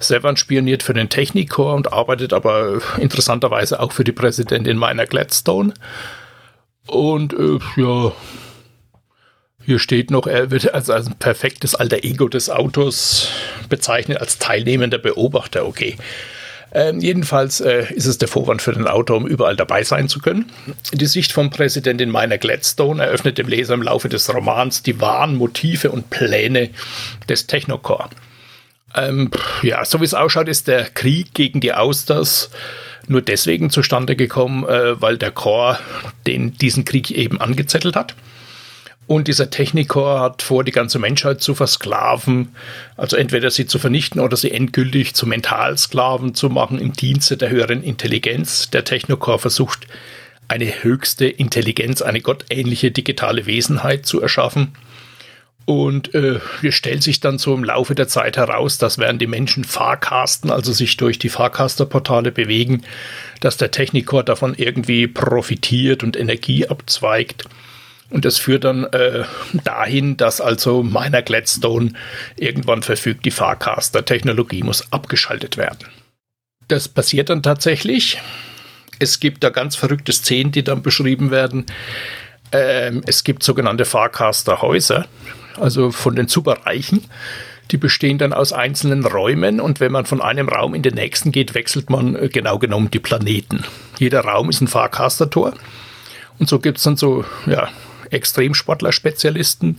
Severn 0.00 0.36
spioniert 0.36 0.82
für 0.82 0.94
den 0.94 1.08
Technikor 1.08 1.74
und 1.74 1.92
arbeitet 1.92 2.32
aber 2.32 2.80
interessanterweise 2.98 3.80
auch 3.80 3.92
für 3.92 4.04
die 4.04 4.12
Präsidentin 4.12 4.78
Minor 4.78 5.06
Gladstone. 5.06 5.74
Und 6.86 7.32
äh, 7.32 7.58
ja, 7.76 8.12
hier 9.64 9.78
steht 9.78 10.10
noch, 10.10 10.26
er 10.26 10.50
wird 10.50 10.72
als, 10.72 10.88
als 10.88 11.08
ein 11.08 11.18
perfektes 11.18 11.74
alter 11.74 12.04
Ego 12.04 12.28
des 12.28 12.48
Autors 12.48 13.28
bezeichnet, 13.68 14.18
als 14.18 14.38
teilnehmender 14.38 14.98
Beobachter. 14.98 15.66
Okay. 15.66 15.96
Ähm, 16.72 17.00
jedenfalls 17.00 17.60
äh, 17.60 17.86
ist 17.94 18.06
es 18.06 18.18
der 18.18 18.28
Vorwand 18.28 18.60
für 18.60 18.72
den 18.72 18.86
Autor, 18.86 19.16
um 19.16 19.26
überall 19.26 19.56
dabei 19.56 19.84
sein 19.84 20.08
zu 20.08 20.20
können. 20.20 20.50
Die 20.92 21.06
Sicht 21.06 21.32
von 21.32 21.50
Präsidentin 21.50 22.10
Minor 22.10 22.38
Gladstone 22.38 23.02
eröffnet 23.02 23.38
dem 23.38 23.48
Leser 23.48 23.74
im 23.74 23.82
Laufe 23.82 24.08
des 24.08 24.32
Romans 24.32 24.82
die 24.82 25.00
wahren 25.00 25.36
Motive 25.36 25.90
und 25.90 26.10
Pläne 26.10 26.70
des 27.28 27.46
Technocore. 27.46 28.10
Ähm, 28.94 29.30
ja, 29.62 29.84
so 29.84 30.00
wie 30.00 30.04
es 30.04 30.14
ausschaut, 30.14 30.48
ist 30.48 30.68
der 30.68 30.84
Krieg 30.84 31.34
gegen 31.34 31.60
die 31.60 31.72
Austers 31.72 32.50
nur 33.06 33.22
deswegen 33.22 33.70
zustande 33.70 34.16
gekommen, 34.16 34.64
äh, 34.64 35.00
weil 35.00 35.16
der 35.16 35.30
Chor 35.30 35.78
den, 36.26 36.56
diesen 36.58 36.84
Krieg 36.84 37.10
eben 37.10 37.40
angezettelt 37.40 37.96
hat. 37.96 38.14
Und 39.08 39.26
dieser 39.26 39.48
Technikor 39.48 40.20
hat 40.20 40.42
vor, 40.42 40.64
die 40.64 40.70
ganze 40.70 40.98
Menschheit 40.98 41.40
zu 41.40 41.54
versklaven, 41.54 42.54
also 42.94 43.16
entweder 43.16 43.50
sie 43.50 43.64
zu 43.64 43.78
vernichten 43.78 44.20
oder 44.20 44.36
sie 44.36 44.52
endgültig 44.52 45.14
zu 45.14 45.26
Mentalsklaven 45.26 46.34
zu 46.34 46.50
machen 46.50 46.78
im 46.78 46.92
Dienste 46.92 47.38
der 47.38 47.48
höheren 47.48 47.82
Intelligenz. 47.82 48.68
Der 48.68 48.84
Technikor 48.84 49.38
versucht, 49.38 49.86
eine 50.46 50.66
höchste 50.82 51.24
Intelligenz, 51.24 52.02
eine 52.02 52.20
gottähnliche 52.20 52.90
digitale 52.90 53.46
Wesenheit 53.46 54.04
zu 54.04 54.20
erschaffen. 54.20 54.74
Und 55.64 56.14
äh, 56.14 56.40
es 56.62 56.74
stellt 56.74 57.02
sich 57.02 57.20
dann 57.20 57.38
so 57.38 57.54
im 57.54 57.64
Laufe 57.64 57.94
der 57.94 58.08
Zeit 58.08 58.36
heraus, 58.36 58.76
dass 58.76 58.98
während 58.98 59.22
die 59.22 59.26
Menschen 59.26 59.64
Fahrcasten, 59.64 60.50
also 60.50 60.72
sich 60.72 60.98
durch 60.98 61.18
die 61.18 61.30
Fahrcaster-Portale 61.30 62.30
bewegen, 62.30 62.82
dass 63.40 63.56
der 63.56 63.70
Technikor 63.70 64.22
davon 64.22 64.54
irgendwie 64.54 65.06
profitiert 65.06 66.02
und 66.02 66.14
Energie 66.14 66.68
abzweigt 66.68 67.46
und 68.10 68.24
das 68.24 68.38
führt 68.38 68.64
dann 68.64 68.84
äh, 68.84 69.24
dahin, 69.64 70.16
dass 70.16 70.40
also 70.40 70.82
meiner 70.82 71.22
Gladstone 71.22 71.92
irgendwann 72.36 72.82
verfügt, 72.82 73.24
die 73.26 73.30
Farcaster-Technologie 73.30 74.62
muss 74.62 74.92
abgeschaltet 74.92 75.56
werden. 75.56 75.88
Das 76.68 76.88
passiert 76.88 77.28
dann 77.28 77.42
tatsächlich. 77.42 78.20
Es 78.98 79.20
gibt 79.20 79.44
da 79.44 79.50
ganz 79.50 79.76
verrückte 79.76 80.12
Szenen, 80.12 80.52
die 80.52 80.64
dann 80.64 80.82
beschrieben 80.82 81.30
werden. 81.30 81.66
Ähm, 82.52 83.02
es 83.06 83.24
gibt 83.24 83.42
sogenannte 83.42 83.84
Farcaster-Häuser, 83.84 85.06
also 85.56 85.90
von 85.90 86.16
den 86.16 86.28
Superreichen. 86.28 87.04
Die 87.70 87.76
bestehen 87.76 88.16
dann 88.16 88.32
aus 88.32 88.54
einzelnen 88.54 89.04
Räumen 89.04 89.60
und 89.60 89.80
wenn 89.80 89.92
man 89.92 90.06
von 90.06 90.22
einem 90.22 90.48
Raum 90.48 90.74
in 90.74 90.82
den 90.82 90.94
nächsten 90.94 91.32
geht, 91.32 91.54
wechselt 91.54 91.90
man 91.90 92.16
äh, 92.16 92.28
genau 92.30 92.58
genommen 92.58 92.90
die 92.90 93.00
Planeten. 93.00 93.64
Jeder 93.98 94.20
Raum 94.22 94.48
ist 94.48 94.62
ein 94.62 94.68
Farcaster-Tor. 94.68 95.52
Und 96.38 96.48
so 96.48 96.58
gibt 96.58 96.78
es 96.78 96.84
dann 96.84 96.96
so, 96.96 97.24
ja, 97.46 97.68
Extremsportler-Spezialisten. 98.10 99.78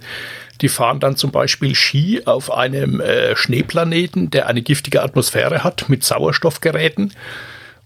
Die 0.62 0.70
fahren 0.70 1.00
dann 1.00 1.16
zum 1.16 1.32
Beispiel 1.32 1.76
Ski 1.76 2.24
auf 2.26 2.52
einem 2.52 3.00
äh, 3.00 3.36
Schneeplaneten, 3.36 4.30
der 4.30 4.48
eine 4.48 4.62
giftige 4.62 5.04
Atmosphäre 5.04 5.64
hat, 5.64 5.88
mit 5.90 6.04
Sauerstoffgeräten. 6.04 7.14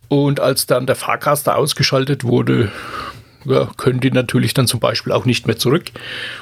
Und 0.07 0.39
als 0.39 0.65
dann 0.65 0.85
der 0.85 0.95
Fahrcaster 0.95 1.55
ausgeschaltet 1.55 2.23
wurde, 2.23 2.71
ja, 3.45 3.69
können 3.77 3.99
die 3.99 4.11
natürlich 4.11 4.53
dann 4.53 4.67
zum 4.67 4.79
Beispiel 4.79 5.11
auch 5.11 5.25
nicht 5.25 5.47
mehr 5.47 5.57
zurück 5.57 5.85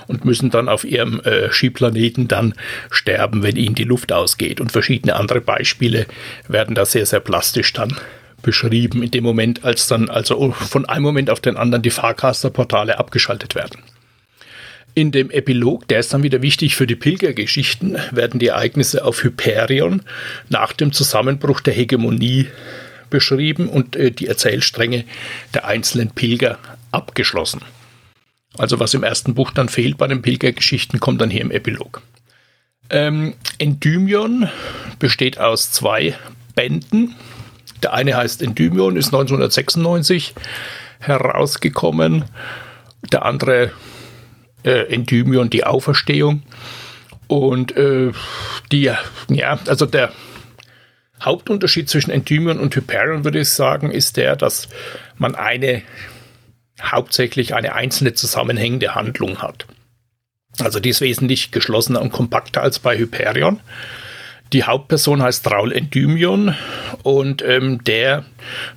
und 0.08 0.26
müssen 0.26 0.50
dann 0.50 0.70
auf 0.70 0.84
ihrem 0.84 1.20
äh, 1.22 1.52
Skiplaneten 1.52 2.28
dann 2.28 2.54
sterben, 2.90 3.44
wenn 3.44 3.56
ihnen 3.56 3.76
die 3.76 3.84
Luft 3.84 4.12
ausgeht. 4.12 4.62
Und 4.62 4.72
verschiedene 4.72 5.16
andere 5.16 5.42
Beispiele 5.42 6.06
werden 6.48 6.76
da 6.76 6.86
sehr, 6.86 7.06
sehr 7.06 7.20
plastisch 7.20 7.74
dann 7.74 7.98
beschrieben 8.42 9.04
in 9.04 9.12
dem 9.12 9.24
Moment, 9.24 9.64
als 9.64 9.88
dann 9.88 10.10
also 10.10 10.52
von 10.52 10.86
einem 10.86 11.04
Moment 11.04 11.30
auf 11.30 11.40
den 11.40 11.58
anderen 11.58 11.84
die 11.84 11.92
Fahrcaster-Portale 11.92 12.98
abgeschaltet 12.98 13.56
werden. 13.56 13.82
In 14.94 15.12
dem 15.12 15.32
Epilog, 15.32 15.88
der 15.88 16.00
ist 16.00 16.14
dann 16.14 16.24
wieder 16.24 16.42
wichtig 16.42 16.76
für 16.76 16.86
die 16.86 16.96
Pilgergeschichten, 16.96 17.98
werden 18.12 18.40
die 18.40 18.48
Ereignisse 18.48 19.06
auf 19.06 19.24
Hyperion 19.24 20.02
nach 20.50 20.74
dem 20.74 20.92
Zusammenbruch 20.92 21.62
der 21.62 21.74
Hegemonie 21.74 22.48
beschrieben 23.10 23.70
und 23.70 23.96
äh, 23.96 24.12
die 24.12 24.28
Erzählstränge 24.28 25.06
der 25.54 25.66
einzelnen 25.66 26.10
Pilger 26.12 26.58
abgeschlossen. 26.92 27.62
Also 28.58 28.80
was 28.80 28.94
im 28.94 29.04
ersten 29.04 29.34
Buch 29.34 29.52
dann 29.52 29.70
fehlt 29.70 29.98
bei 29.98 30.08
den 30.08 30.22
Pilgergeschichten, 30.22 31.00
kommt 31.00 31.22
dann 31.22 31.30
hier 31.30 31.42
im 31.42 31.52
Epilog. 31.52 32.02
Ähm, 32.90 33.36
Endymion 33.60 34.50
besteht 35.00 35.40
aus 35.40 35.72
zwei 35.72 36.16
Bänden. 36.56 37.16
Der 37.82 37.94
eine 37.94 38.18
heißt 38.18 38.42
Endymion, 38.42 38.98
ist 38.98 39.08
1996 39.08 40.34
herausgekommen. 41.00 42.26
Der 43.12 43.26
andere 43.26 43.72
äh, 44.64 44.94
Endymion, 44.94 45.50
die 45.50 45.64
Auferstehung. 45.64 46.44
Und 47.28 47.76
äh, 47.78 48.12
die, 48.72 48.92
ja, 49.30 49.60
also 49.66 49.86
der 49.86 50.12
Hauptunterschied 51.22 51.88
zwischen 51.88 52.12
Endymion 52.12 52.60
und 52.60 52.76
Hyperion, 52.76 53.24
würde 53.24 53.40
ich 53.40 53.50
sagen, 53.50 53.92
ist 53.92 54.18
der, 54.18 54.36
dass 54.36 54.68
man 55.18 55.36
eine 55.36 55.84
hauptsächlich 56.82 57.54
eine 57.54 57.76
einzelne 57.76 58.14
zusammenhängende 58.14 58.96
Handlung 58.96 59.42
hat. 59.42 59.68
Also 60.60 60.80
die 60.80 60.90
ist 60.90 61.02
wesentlich 61.02 61.52
geschlossener 61.52 62.02
und 62.02 62.12
kompakter 62.12 62.62
als 62.62 62.80
bei 62.80 62.98
Hyperion. 62.98 63.60
Die 64.54 64.66
Hauptperson 64.66 65.22
heißt 65.22 65.50
Raul 65.50 65.72
Endymion 65.72 66.56
und 67.04 67.42
ähm, 67.42 67.82
der 67.86 68.26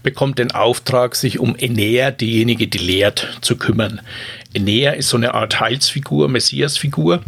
bekommt 0.04 0.38
den 0.38 0.52
Auftrag, 0.52 1.16
sich 1.16 1.40
um 1.40 1.56
Enea, 1.56 2.12
diejenige, 2.12 2.68
die 2.68 2.78
lehrt, 2.78 3.38
zu 3.40 3.56
kümmern. 3.56 4.00
Enea 4.54 4.92
ist 4.92 5.08
so 5.08 5.16
eine 5.16 5.34
Art 5.34 5.61
Heilsfigur, 5.61 6.28
Messiasfigur. 6.28 7.23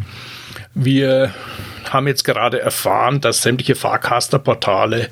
Wir 0.74 1.34
haben 1.90 2.06
jetzt 2.06 2.24
gerade 2.24 2.60
erfahren, 2.60 3.20
dass 3.20 3.42
sämtliche 3.42 3.74
Farcaster-Portale 3.74 5.08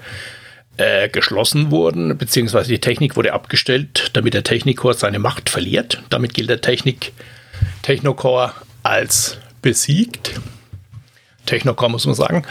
äh, 0.76 1.09
geschlossen 1.09 1.71
wurden, 1.71 2.16
beziehungsweise 2.16 2.68
die 2.68 2.80
Technik 2.80 3.16
wurde 3.16 3.33
abgestellt, 3.33 4.11
damit 4.14 4.35
der 4.35 4.44
Technicore 4.44 4.94
seine 4.94 5.18
Macht 5.18 5.50
verliert. 5.50 6.02
Damit 6.11 6.35
gilt 6.35 6.50
der 6.50 6.61
Technik 6.61 7.12
Technocore 7.83 8.52
als 8.83 9.38
besiegt. 9.62 10.40
Technocore 11.47 11.90
muss 11.90 12.06
man 12.06 12.14
sagen. 12.14 12.44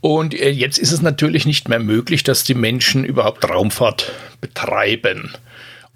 Und 0.00 0.34
äh, 0.34 0.50
jetzt 0.50 0.78
ist 0.78 0.92
es 0.92 1.02
natürlich 1.02 1.46
nicht 1.46 1.68
mehr 1.68 1.78
möglich, 1.78 2.22
dass 2.22 2.44
die 2.44 2.54
Menschen 2.54 3.04
überhaupt 3.04 3.48
Raumfahrt 3.48 4.12
betreiben, 4.40 5.32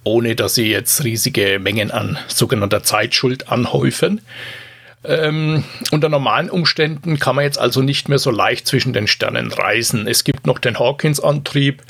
ohne 0.05 0.35
dass 0.35 0.55
sie 0.55 0.71
jetzt 0.71 1.05
riesige 1.05 1.59
Mengen 1.59 1.91
an 1.91 2.19
sogenannter 2.29 2.83
Zeitschuld 2.83 3.49
anhäufen. 3.51 4.21
Ähm, 5.05 5.65
unter 5.91 6.09
normalen 6.09 6.51
Umständen 6.51 7.19
kann 7.19 7.37
man 7.37 7.45
jetzt 7.45 7.59
also 7.59 7.83
nicht 7.83 8.09
mehr 8.09 8.19
so 8.19 8.31
leicht 8.31 8.67
zwischen 8.67 8.93
den 8.93 9.07
Sternen 9.07 9.53
reisen. 9.53 10.09
Es 10.09 10.25
gibt 10.25 10.47
noch 10.47 10.59
den 10.59 10.79
Hawkins-Antrieb, 10.79 11.83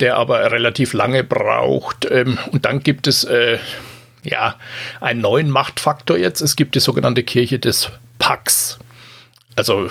der 0.00 0.16
aber 0.16 0.50
relativ 0.52 0.92
lange 0.92 1.24
braucht. 1.24 2.06
Ähm, 2.10 2.38
und 2.50 2.64
dann 2.64 2.82
gibt 2.82 3.06
es 3.06 3.24
äh, 3.24 3.58
ja 4.22 4.56
einen 5.00 5.20
neuen 5.20 5.50
Machtfaktor 5.50 6.18
jetzt. 6.18 6.40
Es 6.40 6.56
gibt 6.56 6.74
die 6.74 6.80
sogenannte 6.80 7.22
Kirche 7.22 7.58
des 7.58 7.90
Pax. 8.18 8.78
Also 9.56 9.90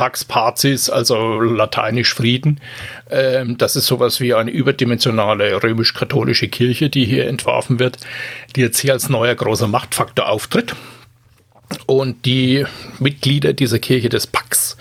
Pax 0.00 0.24
Pazis, 0.24 0.88
also 0.88 1.42
lateinisch 1.42 2.14
Frieden. 2.14 2.58
Ähm, 3.10 3.58
das 3.58 3.76
ist 3.76 3.84
sowas 3.86 4.18
wie 4.18 4.32
eine 4.32 4.50
überdimensionale 4.50 5.62
römisch-katholische 5.62 6.48
Kirche, 6.48 6.88
die 6.88 7.04
hier 7.04 7.26
entworfen 7.26 7.78
wird, 7.78 7.98
die 8.56 8.62
jetzt 8.62 8.78
hier 8.78 8.94
als 8.94 9.10
neuer 9.10 9.34
großer 9.34 9.68
Machtfaktor 9.68 10.30
auftritt. 10.30 10.74
Und 11.84 12.24
die 12.24 12.64
Mitglieder 12.98 13.52
dieser 13.52 13.78
Kirche 13.78 14.08
des 14.08 14.26
Pax 14.26 14.78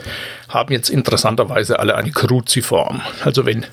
haben 0.48 0.72
jetzt 0.72 0.90
interessanterweise 0.90 1.80
alle 1.80 1.96
eine 1.96 2.12
Kruziform. 2.12 3.02
Also 3.26 3.46
wenn 3.46 3.66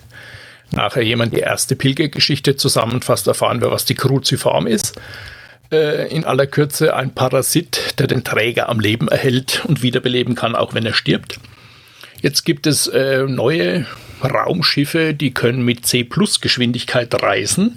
nachher 0.73 1.05
jemand 1.05 1.33
die 1.33 1.43
erste 1.43 1.77
Pilgergeschichte 1.77 2.57
zusammenfasst, 2.57 3.29
erfahren 3.29 3.61
wir, 3.61 3.71
was 3.71 3.85
die 3.85 3.95
Kruziform 3.95 4.67
ist. 4.67 5.01
Äh, 5.73 6.15
in 6.15 6.25
aller 6.25 6.47
Kürze 6.47 6.95
ein 6.95 7.13
Parasit, 7.13 7.99
der 7.99 8.07
den 8.07 8.23
Träger 8.23 8.69
am 8.69 8.79
Leben 8.79 9.09
erhält 9.09 9.65
und 9.67 9.83
wiederbeleben 9.83 10.35
kann, 10.35 10.55
auch 10.55 10.75
wenn 10.75 10.87
er 10.87 10.95
stirbt. 10.95 11.41
Jetzt 12.23 12.45
gibt 12.45 12.67
es 12.67 12.87
äh, 12.87 13.25
neue 13.25 13.87
Raumschiffe, 14.23 15.13
die 15.13 15.33
können 15.35 15.63
mit 15.65 15.85
C-Plus-Geschwindigkeit 15.85 17.23
reisen. 17.23 17.77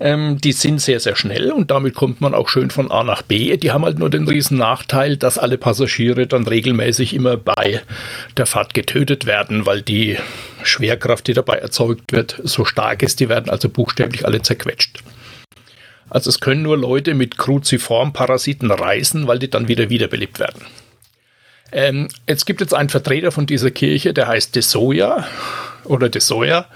Ähm, 0.00 0.38
die 0.40 0.52
sind 0.52 0.80
sehr, 0.80 1.00
sehr 1.00 1.16
schnell 1.16 1.50
und 1.50 1.70
damit 1.70 1.94
kommt 1.94 2.20
man 2.20 2.34
auch 2.34 2.48
schön 2.48 2.70
von 2.70 2.90
A 2.90 3.02
nach 3.02 3.22
B. 3.22 3.56
Die 3.56 3.72
haben 3.72 3.84
halt 3.84 3.98
nur 3.98 4.10
den 4.10 4.26
riesen 4.28 4.56
Nachteil, 4.56 5.16
dass 5.16 5.38
alle 5.38 5.58
Passagiere 5.58 6.26
dann 6.26 6.46
regelmäßig 6.46 7.14
immer 7.14 7.36
bei 7.36 7.82
der 8.36 8.46
Fahrt 8.46 8.74
getötet 8.74 9.26
werden, 9.26 9.66
weil 9.66 9.82
die 9.82 10.16
Schwerkraft, 10.62 11.26
die 11.26 11.34
dabei 11.34 11.56
erzeugt 11.56 12.12
wird, 12.12 12.40
so 12.44 12.64
stark 12.64 13.02
ist. 13.02 13.18
Die 13.20 13.28
werden 13.28 13.50
also 13.50 13.68
buchstäblich 13.68 14.24
alle 14.24 14.40
zerquetscht. 14.40 15.02
Also 16.10 16.30
es 16.30 16.40
können 16.40 16.62
nur 16.62 16.76
Leute 16.76 17.14
mit 17.14 17.38
Kruziform-Parasiten 17.38 18.70
reisen, 18.70 19.26
weil 19.26 19.38
die 19.38 19.50
dann 19.50 19.68
wieder 19.68 19.90
wiederbelebt 19.90 20.38
werden. 20.38 20.62
Ähm, 21.70 22.08
jetzt 22.26 22.46
gibt 22.46 22.62
es 22.62 22.72
einen 22.72 22.88
Vertreter 22.88 23.30
von 23.30 23.46
dieser 23.46 23.70
Kirche, 23.70 24.14
der 24.14 24.26
heißt 24.26 24.54
De 24.54 24.62
Soja 24.62 25.26
oder 25.84 26.08
De 26.08 26.20
Soja. 26.20 26.66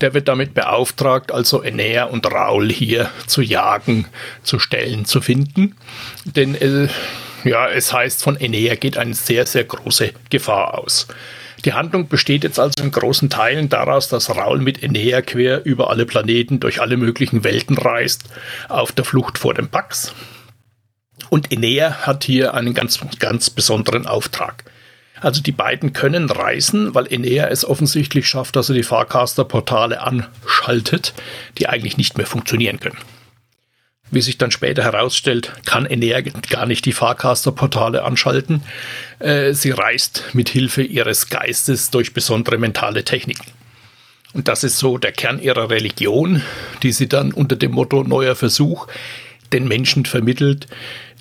Der 0.00 0.14
wird 0.14 0.28
damit 0.28 0.54
beauftragt, 0.54 1.30
also 1.30 1.62
Enea 1.62 2.04
und 2.04 2.26
Raul 2.26 2.72
hier 2.72 3.10
zu 3.26 3.42
jagen, 3.42 4.06
zu 4.42 4.58
stellen, 4.58 5.04
zu 5.04 5.20
finden. 5.20 5.76
Denn 6.24 6.54
äh, 6.54 6.88
ja, 7.44 7.68
es 7.68 7.92
heißt, 7.92 8.22
von 8.22 8.36
Enea 8.36 8.76
geht 8.76 8.96
eine 8.96 9.14
sehr, 9.14 9.46
sehr 9.46 9.64
große 9.64 10.12
Gefahr 10.30 10.78
aus. 10.78 11.06
Die 11.64 11.74
Handlung 11.74 12.08
besteht 12.08 12.44
jetzt 12.44 12.58
also 12.58 12.82
in 12.82 12.90
großen 12.90 13.28
Teilen 13.28 13.68
daraus, 13.68 14.08
dass 14.08 14.30
Raul 14.30 14.58
mit 14.58 14.82
Enea 14.82 15.20
quer 15.20 15.64
über 15.64 15.90
alle 15.90 16.06
Planeten 16.06 16.58
durch 16.58 16.80
alle 16.80 16.96
möglichen 16.96 17.44
Welten 17.44 17.76
reist, 17.76 18.24
auf 18.68 18.92
der 18.92 19.04
Flucht 19.04 19.38
vor 19.38 19.54
dem 19.54 19.68
Pax. 19.68 20.14
Und 21.28 21.52
Enea 21.52 22.06
hat 22.06 22.24
hier 22.24 22.54
einen 22.54 22.74
ganz, 22.74 23.00
ganz 23.18 23.50
besonderen 23.50 24.06
Auftrag. 24.06 24.64
Also 25.20 25.42
die 25.42 25.52
beiden 25.52 25.92
können 25.92 26.30
reisen, 26.30 26.94
weil 26.94 27.12
Enea 27.12 27.48
es 27.48 27.64
offensichtlich 27.64 28.26
schafft, 28.26 28.56
dass 28.56 28.70
er 28.70 28.74
die 28.74 28.82
Farcaster-Portale 28.82 30.00
anschaltet, 30.00 31.12
die 31.58 31.68
eigentlich 31.68 31.98
nicht 31.98 32.16
mehr 32.16 32.26
funktionieren 32.26 32.80
können. 32.80 32.96
Wie 34.10 34.20
sich 34.20 34.38
dann 34.38 34.50
später 34.50 34.82
herausstellt, 34.82 35.52
kann 35.64 35.86
Enea 35.86 36.20
gar 36.20 36.66
nicht 36.66 36.84
die 36.84 36.92
Farcaster-Portale 36.92 38.02
anschalten. 38.02 38.62
Äh, 39.20 39.52
sie 39.52 39.70
reist 39.70 40.24
mit 40.32 40.48
Hilfe 40.48 40.82
ihres 40.82 41.28
Geistes 41.28 41.90
durch 41.90 42.12
besondere 42.12 42.58
mentale 42.58 43.04
Techniken. 43.04 43.46
Und 44.32 44.48
das 44.48 44.64
ist 44.64 44.78
so 44.78 44.98
der 44.98 45.12
Kern 45.12 45.40
ihrer 45.40 45.70
Religion, 45.70 46.42
die 46.82 46.92
sie 46.92 47.08
dann 47.08 47.32
unter 47.32 47.56
dem 47.56 47.72
Motto 47.72 48.02
neuer 48.02 48.34
Versuch 48.34 48.86
den 49.52 49.66
Menschen 49.66 50.04
vermittelt. 50.04 50.66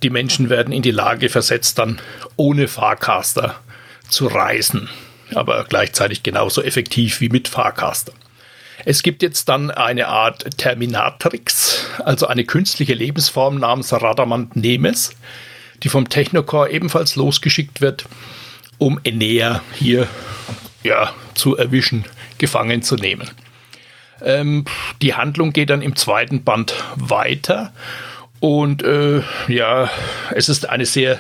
Die 0.04 0.10
Menschen 0.10 0.49
werden 0.49 0.73
in 0.73 0.82
die 0.82 0.91
Lage 0.91 1.30
versetzt, 1.30 1.80
dann 1.80 1.99
ohne 2.36 2.67
Farcaster 2.67 3.60
zu 4.08 4.28
reisen, 4.28 4.89
aber 5.34 5.65
gleichzeitig 5.67 6.23
genauso 6.23 6.63
effektiv 6.63 7.21
wie 7.21 7.30
mit 7.30 7.47
Farcaster. 7.47 8.13
Es 8.86 9.04
gibt 9.04 9.22
jetzt 9.24 9.50
dann 9.50 9.72
eine 9.72 10.08
Art 10.08 10.58
Terminatrix, 10.58 11.86
also 12.04 12.28
eine 12.28 12.46
künstliche 12.46 12.94
Lebensform 12.94 13.60
namens 13.60 13.92
Radamant 13.92 14.56
Nemes, 14.56 15.15
die 15.84 15.89
vom 15.89 16.08
Technocore 16.10 16.72
ebenfalls 16.72 17.15
losgeschickt 17.15 17.82
wird, 17.82 18.06
um 18.78 19.00
Enea 19.04 19.62
hier 19.74 20.08
ja, 20.84 21.13
zu 21.34 21.58
erwischen, 21.58 22.06
gefangen 22.38 22.82
zu 22.82 22.96
nehmen. 22.96 23.30
Ähm, 24.22 24.65
die 25.02 25.13
Handlung 25.13 25.52
geht 25.54 25.70
dann 25.70 25.82
im 25.82 25.96
zweiten 25.96 26.44
Band 26.44 26.74
weiter 26.96 27.74
und 28.39 28.84
äh, 28.84 29.22
ja, 29.48 29.89
es 30.32 30.48
ist 30.48 30.70
eine 30.70 30.86
sehr 30.86 31.20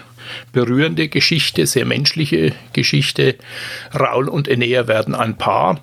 berührende 0.53 1.09
Geschichte, 1.09 1.65
sehr 1.65 1.85
menschliche 1.85 2.53
Geschichte. 2.73 3.35
Raul 3.93 4.29
und 4.29 4.47
Enea 4.47 4.87
werden 4.87 5.15
ein 5.15 5.37
Paar 5.37 5.81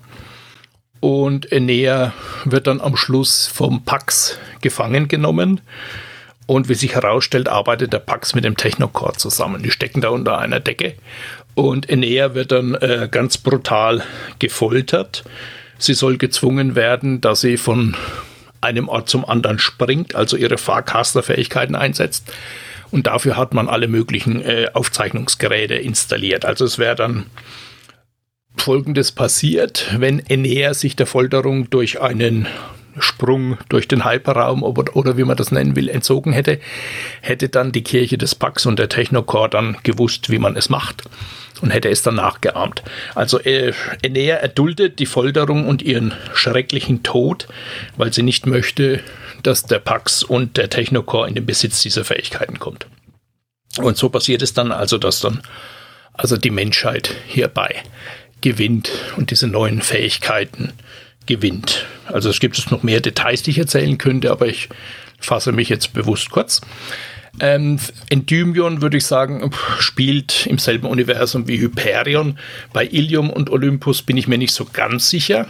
und 1.01 1.51
Enea 1.53 2.13
wird 2.45 2.67
dann 2.67 2.81
am 2.81 2.97
Schluss 2.97 3.47
vom 3.47 3.85
Pax 3.85 4.39
gefangen 4.61 5.09
genommen. 5.09 5.61
Und 6.47 6.69
wie 6.69 6.75
sich 6.75 6.95
herausstellt, 6.95 7.49
arbeitet 7.49 7.93
der 7.93 7.99
Pax 7.99 8.35
mit 8.35 8.45
dem 8.45 8.57
Technocore 8.57 9.15
zusammen. 9.15 9.63
Die 9.63 9.71
stecken 9.71 10.01
da 10.01 10.11
unter 10.11 10.39
einer 10.39 10.61
Decke. 10.61 10.95
Und 11.55 11.89
Enea 11.91 12.35
wird 12.35 12.53
dann 12.53 12.75
äh, 12.75 13.09
ganz 13.11 13.39
brutal 13.39 14.05
gefoltert. 14.39 15.25
Sie 15.79 15.95
soll 15.95 16.19
gezwungen 16.19 16.75
werden, 16.77 17.21
dass 17.21 17.41
sie 17.41 17.57
von 17.57 17.97
einem 18.61 18.89
Ort 18.89 19.09
zum 19.09 19.25
anderen 19.25 19.59
springt, 19.59 20.15
also 20.15 20.37
ihre 20.37 20.59
Fahrcaster-Fähigkeiten 20.59 21.75
einsetzt. 21.75 22.33
Und 22.91 23.07
dafür 23.07 23.37
hat 23.37 23.53
man 23.53 23.69
alle 23.69 23.89
möglichen 23.89 24.41
äh, 24.43 24.69
Aufzeichnungsgeräte 24.73 25.75
installiert. 25.75 26.45
Also 26.45 26.65
es 26.65 26.79
wäre 26.79 26.95
dann 26.95 27.27
Folgendes 28.57 29.12
passiert, 29.12 29.95
wenn 29.99 30.19
Enea 30.19 30.75
sich 30.75 30.97
der 30.97 31.07
Folterung 31.07 31.71
durch 31.71 32.01
einen 32.01 32.47
Sprung 32.99 33.59
durch 33.69 33.88
den 33.88 34.05
Hyperraum 34.05 34.62
oder, 34.62 35.16
wie 35.16 35.25
man 35.25 35.37
das 35.37 35.53
nennen 35.53 35.77
will, 35.77 35.88
entzogen 35.88 36.33
hätte, 36.33 36.61
hätte 37.21 37.49
dann 37.49 37.73
die 37.73 37.83
Kirche 37.83 38.19
des 38.19 38.35
Pax 38.35 38.66
und 38.66 38.79
der 38.79 38.88
Technocore 38.88 39.51
dann 39.51 39.77
gewusst, 39.83 40.31
wie 40.31 40.38
man 40.38 40.57
es 40.57 40.71
macht 40.71 41.03
und 41.61 41.71
hätte 41.71 41.88
es 41.88 42.03
dann 42.03 42.16
nachgeahmt. 42.16 42.83
Also 43.14 43.40
äh, 43.40 43.73
Enea 44.03 44.37
erduldet 44.37 44.99
die 44.99 45.07
Folterung 45.07 45.66
und 45.66 45.83
ihren 45.83 46.14
schrecklichen 46.35 47.03
Tod, 47.03 47.49
weil 47.97 48.12
sie 48.12 48.23
nicht 48.23 48.47
möchte, 48.47 49.01
dass 49.42 49.64
der 49.64 49.79
Pax 49.79 50.23
und 50.23 50.57
der 50.57 50.71
Technocore 50.71 51.29
in 51.29 51.35
den 51.35 51.47
Besitz 51.47 51.83
dieser 51.83 52.05
Fähigkeiten 52.05 52.59
kommt. 52.59 52.87
Und 53.79 53.97
so 53.97 54.09
passiert 54.09 54.42
es 54.42 54.55
dann 54.55 54.73
also, 54.73 54.97
dass 54.97 55.21
dann 55.21 55.42
also 56.14 56.38
die 56.38 56.51
Menschheit 56.51 57.14
hierbei 57.27 57.83
gewinnt 58.47 58.93
und 59.17 59.33
diese 59.33 59.49
neuen 59.49 59.83
Fähigkeiten 59.83 60.73
gewinnt. 61.27 61.85
Also 62.07 62.31
es 62.31 62.39
gibt 62.39 62.71
noch 62.71 62.85
mehr 62.85 63.01
Details, 63.01 63.43
die 63.43 63.51
ich 63.51 63.59
erzählen 63.59 63.99
könnte, 63.99 64.31
aber 64.31 64.47
ich 64.47 64.69
fasse 65.19 65.51
mich 65.51 65.69
jetzt 65.69 65.93
bewusst 65.95 66.31
kurz. 66.31 66.61
Ähm, 67.41 67.81
Endymion, 68.09 68.83
würde 68.83 68.99
ich 68.99 69.05
sagen, 69.05 69.51
spielt 69.81 70.47
im 70.47 70.59
selben 70.59 70.87
Universum 70.87 71.49
wie 71.49 71.59
Hyperion. 71.59 72.39
Bei 72.73 72.87
Ilium 72.87 73.31
und 73.31 73.51
Olympus 73.51 74.03
bin 74.03 74.17
ich 74.17 74.29
mir 74.29 74.39
nicht 74.39 74.55
so 74.55 74.65
ganz 74.73 75.11
sicher. 75.11 75.49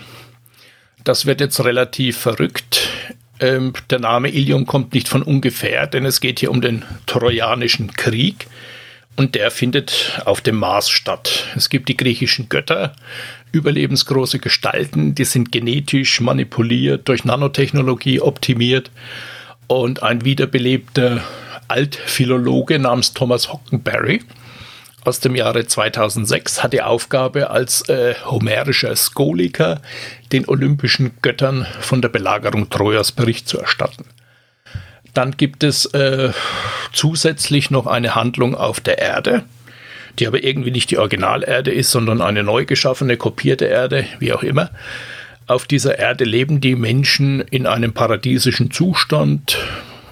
Das 1.04 1.26
wird 1.26 1.42
jetzt 1.42 1.62
relativ 1.62 2.16
verrückt. 2.16 2.88
Ähm, 3.40 3.74
der 3.90 3.98
Name 3.98 4.30
Ilium 4.30 4.64
kommt 4.64 4.94
nicht 4.94 5.06
von 5.06 5.22
ungefähr, 5.22 5.86
denn 5.86 6.06
es 6.06 6.20
geht 6.20 6.40
hier 6.40 6.50
um 6.50 6.62
den 6.62 6.82
Trojanischen 7.04 7.92
Krieg. 7.92 8.46
Und 9.16 9.34
der 9.34 9.50
findet 9.50 10.20
auf 10.24 10.40
dem 10.40 10.56
Mars 10.56 10.90
statt. 10.90 11.46
Es 11.56 11.70
gibt 11.70 11.88
die 11.88 11.96
griechischen 11.96 12.48
Götter, 12.48 12.92
überlebensgroße 13.52 14.38
Gestalten, 14.38 15.14
die 15.14 15.24
sind 15.24 15.50
genetisch 15.50 16.20
manipuliert, 16.20 17.08
durch 17.08 17.24
Nanotechnologie 17.24 18.20
optimiert. 18.20 18.90
Und 19.68 20.02
ein 20.02 20.24
wiederbelebter 20.24 21.22
Altphilologe 21.66 22.78
namens 22.78 23.14
Thomas 23.14 23.52
Hockenberry 23.52 24.20
aus 25.06 25.20
dem 25.20 25.36
Jahre 25.36 25.64
2006 25.66 26.64
hat 26.64 26.72
die 26.72 26.82
Aufgabe, 26.82 27.50
als 27.50 27.88
äh, 27.88 28.16
homerischer 28.24 28.94
Skoliker 28.96 29.80
den 30.32 30.48
olympischen 30.48 31.12
Göttern 31.22 31.64
von 31.80 32.02
der 32.02 32.08
Belagerung 32.08 32.68
Trojas 32.70 33.12
Bericht 33.12 33.48
zu 33.48 33.58
erstatten. 33.58 34.04
Dann 35.16 35.34
gibt 35.38 35.64
es 35.64 35.86
äh, 35.86 36.32
zusätzlich 36.92 37.70
noch 37.70 37.86
eine 37.86 38.14
Handlung 38.14 38.54
auf 38.54 38.80
der 38.80 38.98
Erde, 38.98 39.44
die 40.18 40.26
aber 40.26 40.44
irgendwie 40.44 40.70
nicht 40.70 40.90
die 40.90 40.98
Originalerde 40.98 41.70
ist, 41.70 41.90
sondern 41.90 42.20
eine 42.20 42.42
neu 42.42 42.66
geschaffene, 42.66 43.16
kopierte 43.16 43.64
Erde, 43.64 44.04
wie 44.18 44.34
auch 44.34 44.42
immer. 44.42 44.70
Auf 45.46 45.66
dieser 45.66 45.98
Erde 45.98 46.24
leben 46.24 46.60
die 46.60 46.74
Menschen 46.74 47.40
in 47.40 47.66
einem 47.66 47.94
paradiesischen 47.94 48.70
Zustand, 48.70 49.56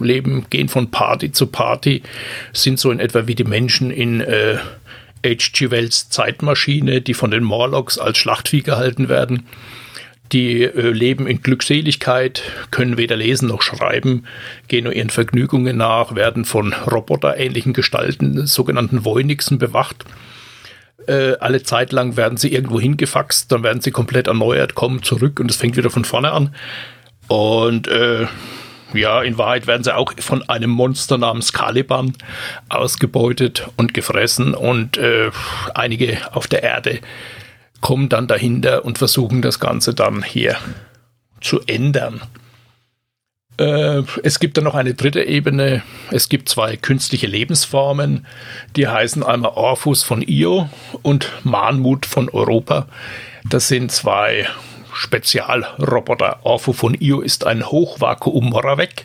leben, 0.00 0.46
gehen 0.48 0.70
von 0.70 0.90
Party 0.90 1.32
zu 1.32 1.48
Party, 1.48 2.02
sind 2.54 2.80
so 2.80 2.90
in 2.90 2.98
etwa 2.98 3.26
wie 3.26 3.34
die 3.34 3.44
Menschen 3.44 3.90
in 3.90 4.22
äh, 4.22 4.56
H.G. 5.22 5.70
Wells 5.70 6.08
Zeitmaschine, 6.08 7.02
die 7.02 7.14
von 7.14 7.30
den 7.30 7.44
Morlocks 7.44 7.98
als 7.98 8.16
Schlachtvieh 8.16 8.62
gehalten 8.62 9.10
werden. 9.10 9.46
Die 10.34 10.64
äh, 10.64 10.90
leben 10.90 11.28
in 11.28 11.42
Glückseligkeit, 11.42 12.42
können 12.72 12.98
weder 12.98 13.14
lesen 13.14 13.48
noch 13.48 13.62
schreiben, 13.62 14.24
gehen 14.66 14.82
nur 14.82 14.92
ihren 14.92 15.10
Vergnügungen 15.10 15.76
nach, 15.76 16.16
werden 16.16 16.44
von 16.44 16.72
roboterähnlichen 16.72 17.72
Gestalten, 17.72 18.44
sogenannten 18.44 19.04
Voynixen, 19.04 19.58
bewacht. 19.58 20.04
Äh, 21.06 21.34
alle 21.38 21.62
Zeit 21.62 21.92
lang 21.92 22.16
werden 22.16 22.36
sie 22.36 22.52
irgendwo 22.52 22.80
hingefaxt, 22.80 23.52
dann 23.52 23.62
werden 23.62 23.80
sie 23.80 23.92
komplett 23.92 24.26
erneuert, 24.26 24.74
kommen 24.74 25.04
zurück 25.04 25.38
und 25.38 25.52
es 25.52 25.56
fängt 25.56 25.76
wieder 25.76 25.90
von 25.90 26.04
vorne 26.04 26.32
an. 26.32 26.52
Und 27.28 27.86
äh, 27.86 28.26
ja, 28.92 29.22
in 29.22 29.38
Wahrheit 29.38 29.68
werden 29.68 29.84
sie 29.84 29.94
auch 29.94 30.14
von 30.18 30.48
einem 30.48 30.70
Monster 30.70 31.16
namens 31.16 31.52
Caliban 31.52 32.12
ausgebeutet 32.68 33.68
und 33.76 33.94
gefressen 33.94 34.52
und 34.52 34.98
äh, 34.98 35.30
einige 35.74 36.18
auf 36.34 36.48
der 36.48 36.64
Erde 36.64 36.98
kommen 37.84 38.08
dann 38.08 38.26
dahinter 38.26 38.86
und 38.86 38.96
versuchen 38.96 39.42
das 39.42 39.60
Ganze 39.60 39.92
dann 39.92 40.22
hier 40.22 40.56
zu 41.42 41.60
ändern. 41.66 42.22
Äh, 43.58 44.02
es 44.22 44.40
gibt 44.40 44.56
dann 44.56 44.64
noch 44.64 44.74
eine 44.74 44.94
dritte 44.94 45.22
Ebene. 45.22 45.82
Es 46.10 46.30
gibt 46.30 46.48
zwei 46.48 46.78
künstliche 46.78 47.26
Lebensformen, 47.26 48.26
die 48.74 48.88
heißen 48.88 49.22
einmal 49.22 49.50
Orphus 49.50 50.02
von 50.02 50.22
Io 50.26 50.70
und 51.02 51.30
Manmut 51.44 52.06
von 52.06 52.30
Europa. 52.30 52.88
Das 53.50 53.68
sind 53.68 53.92
zwei 53.92 54.48
Spezialroboter. 54.94 56.38
Orpho 56.42 56.72
von 56.72 56.94
Io 56.98 57.20
ist 57.20 57.46
ein 57.46 57.66
Hochvakuum-Moravec 57.66 59.04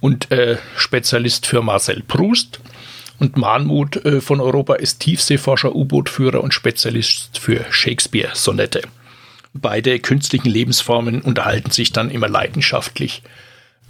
und 0.00 0.30
äh, 0.30 0.58
Spezialist 0.76 1.46
für 1.46 1.62
Marcel 1.62 2.02
Proust. 2.06 2.60
Und 3.22 3.36
Mahmut 3.36 4.04
äh, 4.04 4.20
von 4.20 4.40
Europa 4.40 4.74
ist 4.74 4.98
Tiefseeforscher, 4.98 5.76
U-Boot-Führer 5.76 6.42
und 6.42 6.52
Spezialist 6.52 7.38
für 7.38 7.64
Shakespeare-Sonette. 7.70 8.82
Beide 9.54 10.00
künstlichen 10.00 10.48
Lebensformen 10.48 11.22
unterhalten 11.22 11.70
sich 11.70 11.92
dann 11.92 12.10
immer 12.10 12.28
leidenschaftlich 12.28 13.22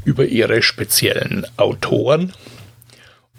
über 0.05 0.27
ihre 0.27 0.61
speziellen 0.61 1.47
Autoren 1.57 2.35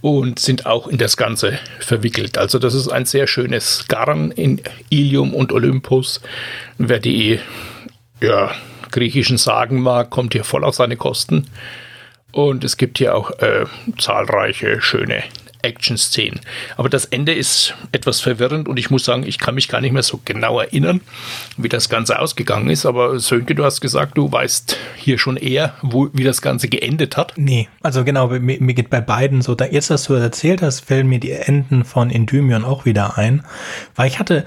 und 0.02 0.40
sind 0.40 0.66
auch 0.66 0.88
in 0.88 0.98
das 0.98 1.16
Ganze 1.16 1.60
verwickelt. 1.80 2.40
Also 2.40 2.58
das 2.58 2.74
ist 2.74 2.88
ein 2.88 3.06
sehr 3.06 3.28
schönes 3.28 3.86
Garn 3.88 4.32
in 4.32 4.64
Ilium 4.90 5.36
und 5.36 5.52
Olympus. 5.52 6.22
Wer 6.80 6.98
die 6.98 7.40
ja, 8.20 8.52
griechischen 8.90 9.38
Sagen 9.38 9.80
mag, 9.80 10.10
kommt 10.10 10.34
hier 10.34 10.44
voll 10.44 10.64
auf 10.64 10.74
seine 10.74 10.98
Kosten. 10.98 11.46
Und 12.32 12.64
es 12.64 12.78
gibt 12.78 12.98
hier 12.98 13.14
auch 13.14 13.30
äh, 13.42 13.66
zahlreiche 14.00 14.82
schöne 14.82 15.22
Action-Szenen. 15.64 16.42
Aber 16.78 16.90
das 16.90 17.06
Ende 17.06 17.34
ist 17.34 17.74
etwas 17.92 18.22
verwirrend 18.22 18.68
und 18.68 18.78
ich 18.78 18.90
muss 18.92 19.06
sagen, 19.06 19.24
ich 19.26 19.40
kann 19.40 19.56
mich 19.56 19.68
gar 19.68 19.82
nicht 19.82 19.94
mehr 19.94 20.04
so 20.04 20.20
genau 20.24 20.60
erinnern, 20.60 21.02
wie 21.58 21.70
das 21.70 21.90
Ganze 21.90 22.20
ausgegangen 22.20 22.70
ist. 22.70 22.86
Aber 22.86 23.20
Sönke, 23.20 23.56
du 23.56 23.64
hast 23.64 23.82
gesagt, 23.82 24.18
du 24.18 24.32
weißt 24.32 24.78
hier 24.98 25.18
schon 25.18 25.38
eher, 25.38 25.74
wo, 25.82 26.10
wie 26.14 26.24
das 26.24 26.42
Ganze 26.42 26.68
geendet 26.68 27.18
hat. 27.18 27.34
Nee, 27.38 27.70
also 27.82 28.04
genau, 28.04 28.28
mir, 28.28 28.62
mir 28.62 28.74
geht 28.74 28.90
bei 28.90 29.02
beiden 29.02 29.42
so, 29.42 29.56
da 29.56 29.66
jetzt, 29.66 29.90
dass 29.90 30.06
du 30.06 30.14
erzählt 30.14 30.62
hast, 30.62 30.82
fällen 30.82 31.08
mir 31.08 31.20
die 31.20 31.32
Enden 31.32 31.86
von 31.86 32.10
Endymion 32.10 32.64
auch 32.66 32.86
wieder 32.86 33.18
ein, 33.18 33.44
weil 33.96 34.08
ich 34.08 34.20
hatte 34.20 34.46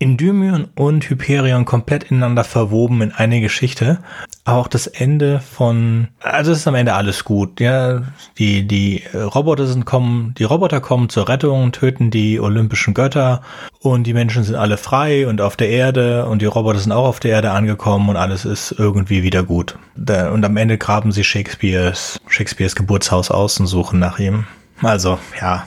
Endymion 0.00 0.68
und 0.76 1.04
Hyperion 1.10 1.64
komplett 1.64 2.04
ineinander 2.04 2.44
verwoben 2.44 3.02
in 3.02 3.12
eine 3.12 3.40
Geschichte. 3.40 3.98
Auch 4.44 4.68
das 4.68 4.86
Ende 4.86 5.40
von, 5.40 6.08
also 6.20 6.52
es 6.52 6.58
ist 6.58 6.68
am 6.68 6.76
Ende 6.76 6.94
alles 6.94 7.24
gut. 7.24 7.58
Ja, 7.60 8.02
die 8.38 8.66
die 8.66 9.02
Roboter 9.12 9.66
sind 9.66 9.86
kommen, 9.86 10.34
die 10.38 10.44
Roboter 10.44 10.80
kommen 10.80 11.08
zur 11.08 11.28
Rettung, 11.28 11.72
töten 11.72 12.10
die 12.10 12.38
olympischen 12.38 12.94
Götter 12.94 13.42
und 13.80 14.06
die 14.06 14.14
Menschen 14.14 14.44
sind 14.44 14.54
alle 14.54 14.76
frei 14.76 15.26
und 15.26 15.40
auf 15.40 15.56
der 15.56 15.68
Erde 15.68 16.26
und 16.26 16.42
die 16.42 16.46
Roboter 16.46 16.78
sind 16.78 16.92
auch 16.92 17.06
auf 17.06 17.20
der 17.20 17.32
Erde 17.32 17.50
angekommen 17.50 18.08
und 18.08 18.16
alles 18.16 18.44
ist 18.44 18.72
irgendwie 18.78 19.24
wieder 19.24 19.42
gut. 19.42 19.76
Und 19.96 20.44
am 20.44 20.56
Ende 20.56 20.78
graben 20.78 21.10
sie 21.10 21.24
Shakespeares 21.24 22.20
Shakespeares 22.28 22.76
Geburtshaus 22.76 23.30
aus 23.32 23.58
und 23.58 23.66
suchen 23.66 23.98
nach 23.98 24.20
ihm. 24.20 24.46
Also 24.80 25.18
ja, 25.40 25.66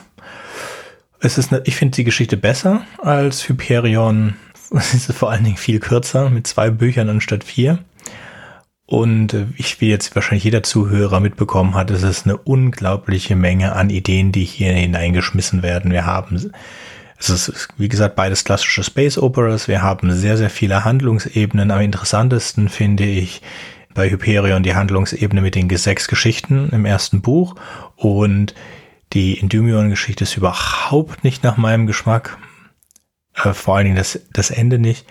es 1.22 1.38
ist 1.38 1.52
eine, 1.52 1.62
ich 1.64 1.76
finde 1.76 1.96
die 1.96 2.04
Geschichte 2.04 2.36
besser 2.36 2.84
als 2.98 3.48
Hyperion. 3.48 4.34
Es 4.74 4.94
ist 4.94 5.12
vor 5.12 5.30
allen 5.30 5.44
Dingen 5.44 5.58
viel 5.58 5.80
kürzer 5.80 6.30
mit 6.30 6.46
zwei 6.46 6.70
Büchern 6.70 7.10
anstatt 7.10 7.44
vier. 7.44 7.80
Und 8.86 9.34
äh, 9.34 9.46
ich, 9.58 9.82
wie 9.82 9.90
jetzt 9.90 10.14
wahrscheinlich 10.14 10.44
jeder 10.44 10.62
Zuhörer 10.62 11.20
mitbekommen 11.20 11.74
hat, 11.74 11.90
es 11.90 12.02
ist 12.02 12.24
eine 12.24 12.38
unglaubliche 12.38 13.36
Menge 13.36 13.74
an 13.74 13.90
Ideen, 13.90 14.32
die 14.32 14.44
hier 14.44 14.72
hineingeschmissen 14.72 15.62
werden. 15.62 15.92
Wir 15.92 16.06
haben, 16.06 16.52
es 17.18 17.28
ist, 17.28 17.68
wie 17.76 17.88
gesagt, 17.90 18.16
beides 18.16 18.44
klassische 18.44 18.82
Space 18.82 19.18
Operas. 19.18 19.68
Wir 19.68 19.82
haben 19.82 20.10
sehr, 20.12 20.38
sehr 20.38 20.50
viele 20.50 20.86
Handlungsebenen. 20.86 21.70
Am 21.70 21.82
interessantesten 21.82 22.70
finde 22.70 23.04
ich 23.04 23.42
bei 23.92 24.10
Hyperion 24.10 24.62
die 24.62 24.74
Handlungsebene 24.74 25.42
mit 25.42 25.54
den 25.54 25.68
sechs 25.76 26.08
Geschichten 26.08 26.70
im 26.70 26.86
ersten 26.86 27.20
Buch 27.20 27.56
und 27.96 28.54
die 29.12 29.40
Endymion-Geschichte 29.40 30.24
ist 30.24 30.36
überhaupt 30.36 31.24
nicht 31.24 31.42
nach 31.42 31.56
meinem 31.56 31.86
Geschmack. 31.86 32.38
Äh, 33.34 33.52
vor 33.52 33.76
allen 33.76 33.84
Dingen 33.84 33.96
das, 33.96 34.20
das 34.32 34.50
Ende 34.50 34.78
nicht. 34.78 35.06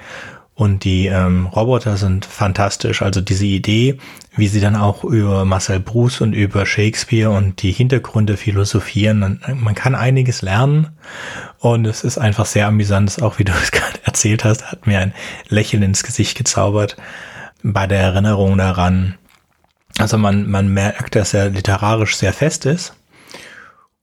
Und 0.54 0.84
die 0.84 1.08
ähm, 1.08 1.48
Roboter 1.48 1.98
sind 1.98 2.26
fantastisch. 2.26 3.02
Also 3.02 3.22
diese 3.22 3.46
Idee, 3.46 3.98
wie 4.36 4.48
sie 4.48 4.60
dann 4.60 4.76
auch 4.76 5.04
über 5.04 5.46
Marcel 5.46 5.80
Bruce 5.80 6.22
und 6.22 6.34
über 6.34 6.66
Shakespeare 6.66 7.32
und 7.32 7.62
die 7.64 7.72
Hintergründe 7.72 8.38
philosophieren. 8.38 9.40
Man, 9.56 9.76
kann 9.76 9.96
einiges 9.96 10.42
lernen. 10.42 10.90
Und 11.58 11.86
es 11.86 12.04
ist 12.04 12.18
einfach 12.18 12.46
sehr 12.46 12.68
amüsant, 12.68 13.22
auch 13.22 13.40
wie 13.40 13.44
du 13.44 13.54
es 13.64 13.72
gerade 13.72 14.00
erzählt 14.04 14.44
hast, 14.44 14.72
hat 14.72 14.86
mir 14.86 15.00
ein 15.00 15.14
Lächeln 15.48 15.84
ins 15.84 16.04
Gesicht 16.04 16.38
gezaubert 16.38 16.98
bei 17.64 17.88
der 17.88 18.00
Erinnerung 18.00 18.58
daran. 18.58 19.16
Also 19.98 20.18
man, 20.18 20.50
man 20.50 20.68
merkt, 20.68 21.16
dass 21.16 21.34
er 21.34 21.50
literarisch 21.50 22.16
sehr 22.16 22.34
fest 22.34 22.66
ist 22.66 22.94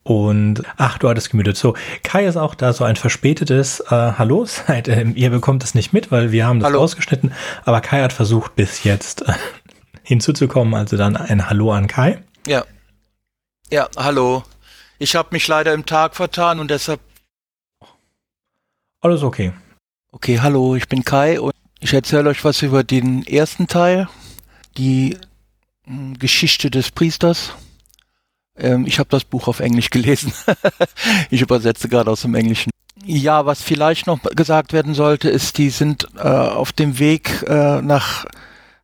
und 0.09 0.63
ach, 0.79 0.97
du 0.97 1.07
hattest 1.07 1.29
gemütet. 1.29 1.59
So, 1.59 1.75
Kai 2.03 2.25
ist 2.25 2.39
auch 2.39 2.55
da, 2.55 2.73
so 2.73 2.83
ein 2.83 2.97
verspätetes 2.97 3.81
äh, 3.81 3.91
Hallo. 3.91 4.47
Seid, 4.47 4.89
äh, 4.89 5.03
ihr 5.03 5.29
bekommt 5.29 5.63
es 5.63 5.75
nicht 5.75 5.93
mit, 5.93 6.11
weil 6.11 6.33
wir 6.33 6.47
haben 6.47 6.61
das 6.61 6.69
Hallo. 6.69 6.81
ausgeschnitten. 6.81 7.35
Aber 7.67 7.83
Kai 7.83 8.01
hat 8.01 8.15
versucht, 8.15 8.57
bis 8.57 8.85
jetzt 8.85 9.29
äh, 9.29 9.35
hinzuzukommen. 10.03 10.73
Also 10.73 10.97
dann 10.97 11.15
ein 11.15 11.51
Hallo 11.51 11.73
an 11.73 11.89
Kai. 11.89 12.25
Ja. 12.47 12.65
Ja, 13.71 13.91
hallo. 13.99 14.45
Ich 14.99 15.15
habe 15.15 15.29
mich 15.33 15.47
leider 15.47 15.75
im 15.75 15.85
Tag 15.85 16.17
vertan 16.17 16.59
und 16.59 16.71
deshalb. 16.71 17.01
Alles 19.03 19.23
okay. 19.23 19.53
Okay, 20.11 20.41
hallo, 20.41 20.75
ich 20.75 20.89
bin 20.89 21.05
Kai 21.05 21.39
und 21.39 21.53
ich 21.81 21.93
erzähle 21.93 22.31
euch 22.31 22.43
was 22.47 22.63
über 22.63 22.83
den 22.83 23.27
ersten 23.27 23.67
Teil, 23.67 24.09
die 24.79 25.19
hm, 25.85 26.19
Geschichte 26.19 26.71
des 26.71 26.91
Priesters. 26.93 27.53
Ähm, 28.59 28.87
ich 28.87 28.99
habe 28.99 29.09
das 29.11 29.25
Buch 29.25 29.49
auf 29.49 29.61
Englisch 29.61 29.91
gelesen. 29.91 30.33
ich 31.31 31.41
übersetze 31.41 31.89
gerade 31.89 32.11
aus 32.11 32.23
dem 32.23 32.35
Englischen. 32.35 32.71
Ja, 33.05 33.47
was 33.47 33.63
vielleicht 33.63 34.07
noch 34.07 34.21
gesagt 34.23 34.73
werden 34.73 34.95
sollte, 34.95 35.31
ist, 35.31 35.59
die 35.59 35.71
sind 35.71 36.09
äh, 36.17 36.29
auf 36.29 36.73
dem 36.73 36.99
Weg 36.99 37.45
äh, 37.47 37.81
nach 37.81 38.27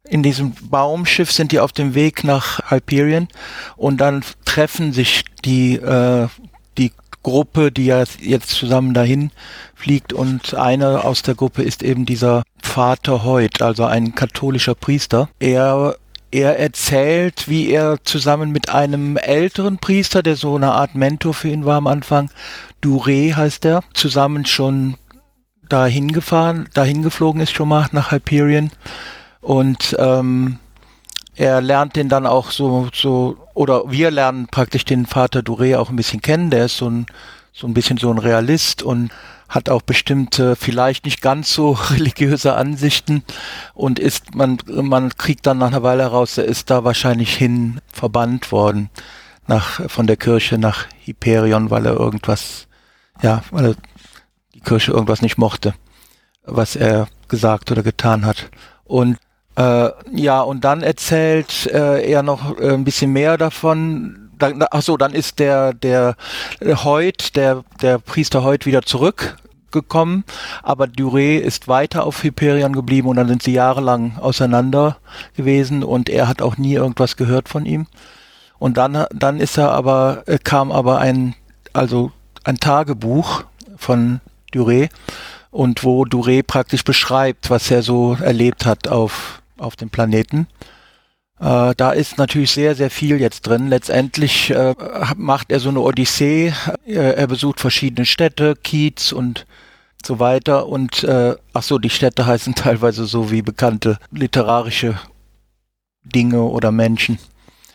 in 0.07 0.23
diesem 0.23 0.53
Baumschiff 0.53 1.33
sind 1.33 1.51
die 1.51 1.61
auf 1.61 1.73
dem 1.73 1.95
Weg 1.95 2.25
nach 2.25 2.71
Hyperion 2.71 3.29
und 3.77 3.99
dann 4.03 4.23
treffen 4.45 4.93
sich 4.93 5.25
die 5.45 5.77
äh, 5.77 6.29
die 6.77 6.93
Gruppe, 7.23 7.73
die 7.73 7.87
ja 7.87 8.05
jetzt 8.21 8.51
zusammen 8.51 8.93
dahin 8.93 9.31
fliegt 9.75 10.13
und 10.13 10.55
einer 10.55 11.05
aus 11.05 11.23
der 11.23 11.35
Gruppe 11.35 11.63
ist 11.63 11.83
eben 11.83 12.05
dieser 12.05 12.43
Vater 12.63 13.25
Heut, 13.25 13.63
also 13.63 13.85
ein 13.85 14.15
katholischer 14.15 14.75
Priester. 14.75 15.29
Er 15.41 15.97
er 16.35 16.59
erzählt, 16.59 17.49
wie 17.49 17.71
er 17.71 18.03
zusammen 18.03 18.51
mit 18.51 18.69
einem 18.69 19.17
älteren 19.17 19.79
Priester, 19.79 20.23
der 20.23 20.35
so 20.35 20.57
eine 20.57 20.73
Art 20.73 20.97
Mentor 20.97 21.33
für 21.33 21.49
ihn 21.49 21.65
war 21.65 21.77
am 21.77 21.87
Anfang, 21.87 22.29
Duré 22.83 23.35
heißt 23.35 23.65
er, 23.65 23.83
zusammen 23.95 24.45
schon 24.45 24.97
dahin 25.69 26.13
gefahren, 26.13 26.69
dahin 26.75 27.03
geflogen 27.03 27.41
ist 27.41 27.53
schon 27.53 27.69
mal 27.69 27.87
nach 27.93 28.11
Hyperion. 28.11 28.71
Und 29.41 29.97
ähm, 29.99 30.59
er 31.37 31.61
lernt 31.61 31.95
den 31.97 32.09
dann 32.09 32.27
auch 32.27 32.51
so, 32.51 32.89
so, 32.93 33.37
oder 33.55 33.91
wir 33.91 34.11
lernen 34.11 34.49
praktisch 34.49 34.85
den 34.85 35.07
Vater 35.07 35.41
Duré 35.41 35.79
auch 35.79 35.89
ein 35.89 35.97
bisschen 35.97 36.21
kennen, 36.21 36.51
der 36.51 36.67
ist 36.67 36.77
so 36.77 36.91
ein, 36.91 37.07
so 37.53 37.69
ein 37.69 37.75
bisschen 37.75 37.97
so 37.97 38.11
ein 38.11 38.19
Realist 38.19 38.83
und 38.83 39.11
hat 39.49 39.69
auch 39.69 39.83
bestimmte, 39.83 40.57
vielleicht 40.57 41.05
nicht 41.05 41.21
ganz 41.21 41.53
so 41.53 41.73
religiöse 41.91 42.55
Ansichten 42.55 43.23
und 43.75 43.99
ist, 43.99 44.35
man, 44.35 44.59
man 44.67 45.11
kriegt 45.17 45.47
dann 45.47 45.59
nach 45.59 45.69
einer 45.69 45.83
Weile 45.83 46.05
heraus, 46.05 46.39
er 46.39 46.45
ist 46.45 46.71
da 46.71 46.85
wahrscheinlich 46.85 47.35
hin 47.35 47.81
verbannt 47.93 48.53
worden 48.53 48.91
nach, 49.47 49.89
von 49.91 50.07
der 50.07 50.17
Kirche 50.17 50.59
nach 50.59 50.87
Hyperion, 51.05 51.71
weil 51.71 51.87
er 51.87 51.95
irgendwas, 51.95 52.67
ja, 53.23 53.43
weil 53.51 53.67
er 53.67 53.75
die 54.55 54.61
Kirche 54.61 54.93
irgendwas 54.93 55.23
nicht 55.23 55.39
mochte, 55.39 55.75
was 56.45 56.77
er 56.77 57.09
gesagt 57.29 57.71
oder 57.71 57.83
getan 57.83 58.25
hat. 58.25 58.51
Und 58.85 59.19
äh, 59.57 59.91
ja, 60.13 60.41
und 60.41 60.65
dann 60.65 60.83
erzählt 60.83 61.67
äh, 61.67 62.03
er 62.11 62.23
noch 62.23 62.59
äh, 62.59 62.73
ein 62.73 62.85
bisschen 62.85 63.13
mehr 63.13 63.39
davon. 63.39 64.24
Dann, 64.39 64.65
ach 64.71 64.83
so, 64.83 64.97
dann 64.97 65.13
ist 65.13 65.39
der 65.39 65.73
der 65.73 66.17
Heut, 66.63 67.37
der 67.37 67.65
der 67.83 67.99
Priester 67.99 68.43
Heut 68.43 68.67
wieder 68.67 68.83
zurückgekommen, 68.83 70.25
aber 70.63 70.87
Duré 70.87 71.39
ist 71.39 71.69
weiter 71.69 72.05
auf 72.05 72.23
Hyperion 72.23 72.73
geblieben 72.73 73.09
und 73.09 73.17
dann 73.17 73.29
sind 73.29 73.43
sie 73.43 73.53
jahrelang 73.53 74.19
auseinander 74.19 74.99
gewesen 75.37 75.83
und 75.83 76.09
er 76.09 76.29
hat 76.29 76.43
auch 76.43 76.57
nie 76.57 76.75
irgendwas 76.75 77.17
gehört 77.17 77.49
von 77.49 77.67
ihm. 77.67 77.87
Und 78.59 78.77
dann 78.77 79.07
dann 79.13 79.41
ist 79.41 79.59
er 79.59 79.73
aber 79.73 80.23
äh, 80.27 80.39
kam 80.39 80.73
aber 80.73 80.99
ein 80.99 81.35
also 81.73 82.13
ein 82.45 82.57
Tagebuch 82.57 83.45
von 83.77 84.21
Duré 84.53 84.89
und 85.51 85.85
wo 85.85 86.05
Duré 86.05 86.43
praktisch 86.43 86.85
beschreibt, 86.85 87.51
was 87.51 87.71
er 87.71 87.83
so 87.83 88.17
erlebt 88.21 88.67
hat 88.67 88.89
auf 88.89 89.43
auf 89.59 89.77
dem 89.77 89.91
Planeten. 89.91 90.47
Äh, 91.45 91.75
da 91.77 91.91
ist 91.91 92.17
natürlich 92.17 92.53
sehr, 92.53 92.75
sehr 92.75 92.91
viel 92.91 93.21
jetzt 93.21 93.43
drin. 93.43 93.69
Letztendlich 93.69 94.51
äh, 94.51 94.75
macht 95.15 95.53
er 95.53 95.61
so 95.61 95.69
eine 95.69 95.81
Odyssee. 95.81 96.55
Er, 96.87 97.27
besucht 97.27 97.61
verschiedene 97.61 98.07
Städte, 98.07 98.57
Kiez 98.57 99.13
und 99.13 99.45
so 100.03 100.19
weiter. 100.19 100.67
Und 100.69 101.05
äh, 101.05 101.37
ach 101.53 101.63
so, 101.63 101.79
die 101.79 101.91
Städte 101.91 102.25
heißen 102.27 102.55
teilweise 102.55 103.05
so 103.05 103.31
wie 103.31 103.43
bekannte 103.43 103.99
literarische 104.11 104.99
Dinge 106.03 106.43
oder 106.45 106.73
Menschen. 106.73 107.19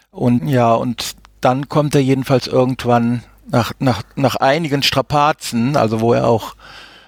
Und 0.09 0.47
ja, 0.47 0.73
und 0.73 1.15
dann 1.39 1.69
kommt 1.69 1.93
er 1.93 2.01
jedenfalls 2.01 2.47
irgendwann 2.47 3.23
nach, 3.45 3.73
nach, 3.77 4.01
nach 4.15 4.35
einigen 4.35 4.81
Strapazen, 4.81 5.77
also 5.77 6.01
wo 6.01 6.13
er 6.13 6.27
auch 6.27 6.55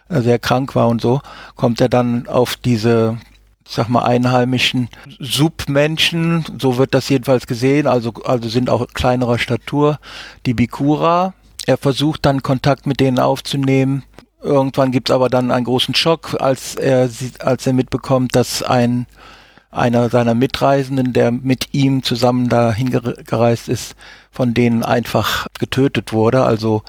äh, 0.09 0.21
sehr 0.21 0.37
krank 0.37 0.75
war 0.75 0.89
und 0.89 1.01
so, 1.01 1.21
kommt 1.55 1.81
er 1.81 1.89
dann 1.89 2.27
auf 2.27 2.55
diese 2.55 3.17
sag 3.71 3.87
mal, 3.87 4.03
einheimischen 4.03 4.89
Submenschen, 5.19 6.43
so 6.59 6.77
wird 6.77 6.93
das 6.93 7.07
jedenfalls 7.07 7.47
gesehen, 7.47 7.87
also, 7.87 8.11
also 8.25 8.49
sind 8.49 8.69
auch 8.69 8.85
kleinerer 8.93 9.39
Statur, 9.39 9.99
die 10.45 10.53
Bikura. 10.53 11.33
Er 11.65 11.77
versucht 11.77 12.25
dann 12.25 12.43
Kontakt 12.43 12.85
mit 12.85 12.99
denen 12.99 13.19
aufzunehmen. 13.19 14.03
Irgendwann 14.41 14.91
gibt 14.91 15.09
es 15.09 15.15
aber 15.15 15.29
dann 15.29 15.51
einen 15.51 15.65
großen 15.65 15.95
Schock, 15.95 16.35
als 16.39 16.75
er, 16.75 17.09
als 17.39 17.65
er 17.65 17.73
mitbekommt, 17.73 18.35
dass 18.35 18.61
ein 18.61 19.07
einer 19.69 20.09
seiner 20.09 20.33
Mitreisenden, 20.33 21.13
der 21.13 21.31
mit 21.31 21.73
ihm 21.73 22.03
zusammen 22.03 22.49
dahin 22.49 22.89
gereist 22.89 23.69
ist, 23.69 23.95
von 24.29 24.53
denen 24.53 24.83
einfach 24.83 25.47
getötet 25.59 26.11
wurde. 26.11 26.43
Also 26.43 26.83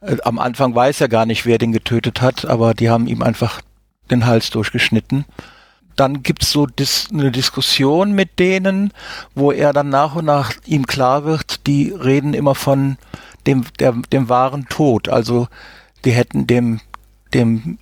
äh, 0.00 0.16
am 0.24 0.38
Anfang 0.38 0.74
weiß 0.74 1.02
er 1.02 1.08
gar 1.08 1.26
nicht, 1.26 1.44
wer 1.44 1.58
den 1.58 1.72
getötet 1.72 2.22
hat, 2.22 2.46
aber 2.46 2.72
die 2.72 2.88
haben 2.88 3.08
ihm 3.08 3.22
einfach 3.22 3.60
den 4.10 4.24
Hals 4.24 4.48
durchgeschnitten 4.48 5.26
dann 5.96 6.22
gibt's 6.22 6.50
so 6.50 6.66
dis 6.66 7.08
eine 7.12 7.30
Diskussion 7.30 8.12
mit 8.12 8.38
denen, 8.38 8.92
wo 9.34 9.52
er 9.52 9.72
dann 9.72 9.88
nach 9.88 10.14
und 10.14 10.24
nach 10.24 10.52
ihm 10.66 10.86
klar 10.86 11.24
wird, 11.24 11.66
die 11.66 11.90
reden 11.90 12.34
immer 12.34 12.54
von 12.54 12.96
dem, 13.46 13.64
der, 13.78 13.92
dem 14.12 14.28
wahren 14.28 14.66
Tod. 14.68 15.08
Also 15.08 15.48
die 16.04 16.12
hätten 16.12 16.46
dem, 16.46 16.80
dem 17.32 17.78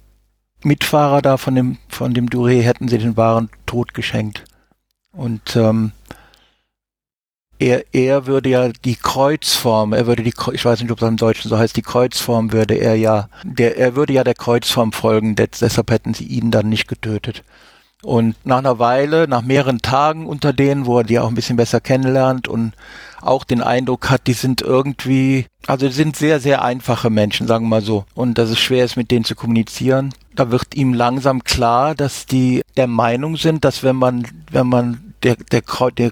Mitfahrer 0.62 1.22
da 1.22 1.36
von 1.36 1.54
dem, 1.54 1.78
von 1.88 2.14
dem 2.14 2.28
Duré 2.28 2.62
hätten 2.62 2.88
sie 2.88 2.98
den 2.98 3.16
wahren 3.16 3.50
Tod 3.66 3.94
geschenkt. 3.94 4.44
Und 5.12 5.56
ähm, 5.56 5.92
er, 7.58 7.84
er 7.92 8.26
würde 8.26 8.48
ja 8.48 8.68
die 8.68 8.96
Kreuzform, 8.96 9.92
er 9.92 10.06
würde 10.06 10.22
die, 10.22 10.34
ich 10.52 10.64
weiß 10.64 10.80
nicht, 10.80 10.90
ob 10.90 10.98
das 10.98 11.08
im 11.08 11.16
Deutschen 11.16 11.48
so 11.48 11.58
heißt, 11.58 11.76
die 11.76 11.82
Kreuzform 11.82 12.52
würde 12.52 12.74
er 12.74 12.96
ja, 12.96 13.28
der, 13.44 13.76
er 13.76 13.94
würde 13.94 14.12
ja 14.12 14.24
der 14.24 14.34
Kreuzform 14.34 14.92
folgen, 14.92 15.36
deshalb 15.36 15.90
hätten 15.90 16.14
sie 16.14 16.24
ihn 16.24 16.50
dann 16.50 16.68
nicht 16.68 16.88
getötet. 16.88 17.44
Und 18.04 18.34
nach 18.44 18.58
einer 18.58 18.78
Weile, 18.78 19.28
nach 19.28 19.42
mehreren 19.42 19.80
Tagen 19.80 20.26
unter 20.26 20.52
denen, 20.52 20.86
wo 20.86 20.98
er 20.98 21.04
die 21.04 21.18
auch 21.18 21.28
ein 21.28 21.34
bisschen 21.34 21.56
besser 21.56 21.80
kennenlernt 21.80 22.48
und 22.48 22.72
auch 23.20 23.44
den 23.44 23.62
Eindruck 23.62 24.10
hat, 24.10 24.26
die 24.26 24.32
sind 24.32 24.60
irgendwie, 24.60 25.46
also 25.66 25.86
die 25.86 25.92
sind 25.92 26.16
sehr, 26.16 26.40
sehr 26.40 26.62
einfache 26.62 27.10
Menschen, 27.10 27.46
sagen 27.46 27.66
wir 27.66 27.76
mal 27.76 27.82
so. 27.82 28.04
Und 28.14 28.38
dass 28.38 28.50
es 28.50 28.58
schwer 28.58 28.84
ist, 28.84 28.96
mit 28.96 29.10
denen 29.12 29.24
zu 29.24 29.36
kommunizieren. 29.36 30.12
Da 30.34 30.50
wird 30.50 30.74
ihm 30.74 30.94
langsam 30.94 31.44
klar, 31.44 31.94
dass 31.94 32.26
die 32.26 32.62
der 32.76 32.88
Meinung 32.88 33.36
sind, 33.36 33.64
dass 33.64 33.84
wenn 33.84 33.96
man, 33.96 34.26
wenn 34.50 34.66
man 34.66 35.14
der, 35.22 35.36
der, 35.36 35.62
der, 35.96 36.10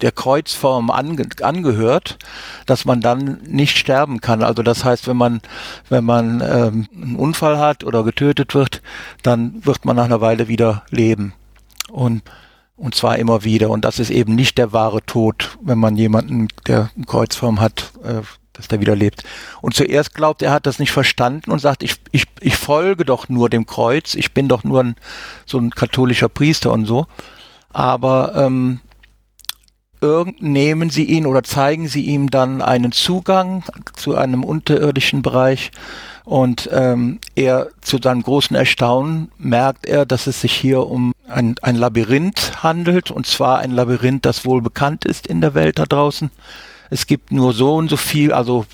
der 0.00 0.12
Kreuzform 0.12 0.90
ange 0.90 1.28
angehört, 1.42 2.18
dass 2.66 2.84
man 2.84 3.00
dann 3.00 3.40
nicht 3.46 3.76
sterben 3.76 4.20
kann. 4.20 4.42
Also 4.42 4.62
das 4.62 4.84
heißt, 4.84 5.06
wenn 5.06 5.16
man 5.16 5.40
wenn 5.88 6.04
man 6.04 6.40
ähm, 6.40 6.88
einen 6.94 7.16
Unfall 7.16 7.58
hat 7.58 7.84
oder 7.84 8.04
getötet 8.04 8.54
wird, 8.54 8.82
dann 9.22 9.64
wird 9.64 9.84
man 9.84 9.96
nach 9.96 10.04
einer 10.04 10.20
Weile 10.20 10.48
wieder 10.48 10.84
leben 10.90 11.32
und 11.90 12.22
und 12.78 12.94
zwar 12.94 13.18
immer 13.18 13.42
wieder. 13.44 13.70
Und 13.70 13.84
das 13.84 13.98
ist 13.98 14.10
eben 14.10 14.34
nicht 14.34 14.56
der 14.56 14.72
wahre 14.72 15.02
Tod, 15.02 15.58
wenn 15.60 15.78
man 15.78 15.96
jemanden, 15.96 16.48
der 16.66 16.90
eine 16.94 17.06
Kreuzform 17.06 17.60
hat, 17.60 17.92
äh, 18.04 18.22
dass 18.52 18.68
der 18.68 18.80
wieder 18.80 18.96
lebt. 18.96 19.24
Und 19.60 19.74
zuerst 19.74 20.14
glaubt 20.14 20.42
er, 20.42 20.52
hat 20.52 20.66
das 20.66 20.78
nicht 20.78 20.92
verstanden 20.92 21.50
und 21.50 21.60
sagt, 21.60 21.82
ich, 21.82 21.96
ich, 22.12 22.26
ich 22.40 22.56
folge 22.56 23.04
doch 23.04 23.28
nur 23.28 23.50
dem 23.50 23.66
Kreuz, 23.66 24.14
ich 24.14 24.32
bin 24.32 24.48
doch 24.48 24.64
nur 24.64 24.82
ein, 24.82 24.96
so 25.44 25.58
ein 25.58 25.70
katholischer 25.70 26.28
Priester 26.28 26.72
und 26.72 26.84
so. 26.84 27.06
Aber 27.70 28.32
ähm, 28.36 28.80
nehmen 30.40 30.90
sie 30.90 31.04
ihn 31.04 31.26
oder 31.26 31.42
zeigen 31.42 31.88
sie 31.88 32.02
ihm 32.02 32.30
dann 32.30 32.62
einen 32.62 32.92
Zugang 32.92 33.64
zu 33.94 34.16
einem 34.16 34.44
unterirdischen 34.44 35.22
Bereich 35.22 35.70
und 36.24 36.68
ähm, 36.72 37.20
er 37.34 37.68
zu 37.80 37.96
seinem 37.96 38.22
großen 38.22 38.54
Erstaunen 38.54 39.32
merkt 39.38 39.86
er, 39.86 40.04
dass 40.04 40.26
es 40.26 40.42
sich 40.42 40.52
hier 40.52 40.86
um 40.86 41.12
ein, 41.26 41.54
ein 41.62 41.74
Labyrinth 41.74 42.62
handelt 42.62 43.10
und 43.10 43.26
zwar 43.26 43.60
ein 43.60 43.70
Labyrinth, 43.70 44.26
das 44.26 44.44
wohl 44.44 44.60
bekannt 44.60 45.06
ist 45.06 45.26
in 45.26 45.40
der 45.40 45.54
Welt 45.54 45.78
da 45.78 45.86
draußen. 45.86 46.30
Es 46.90 47.06
gibt 47.06 47.32
nur 47.32 47.54
so 47.54 47.74
und 47.76 47.88
so 47.88 47.96
viel, 47.96 48.32
also 48.32 48.66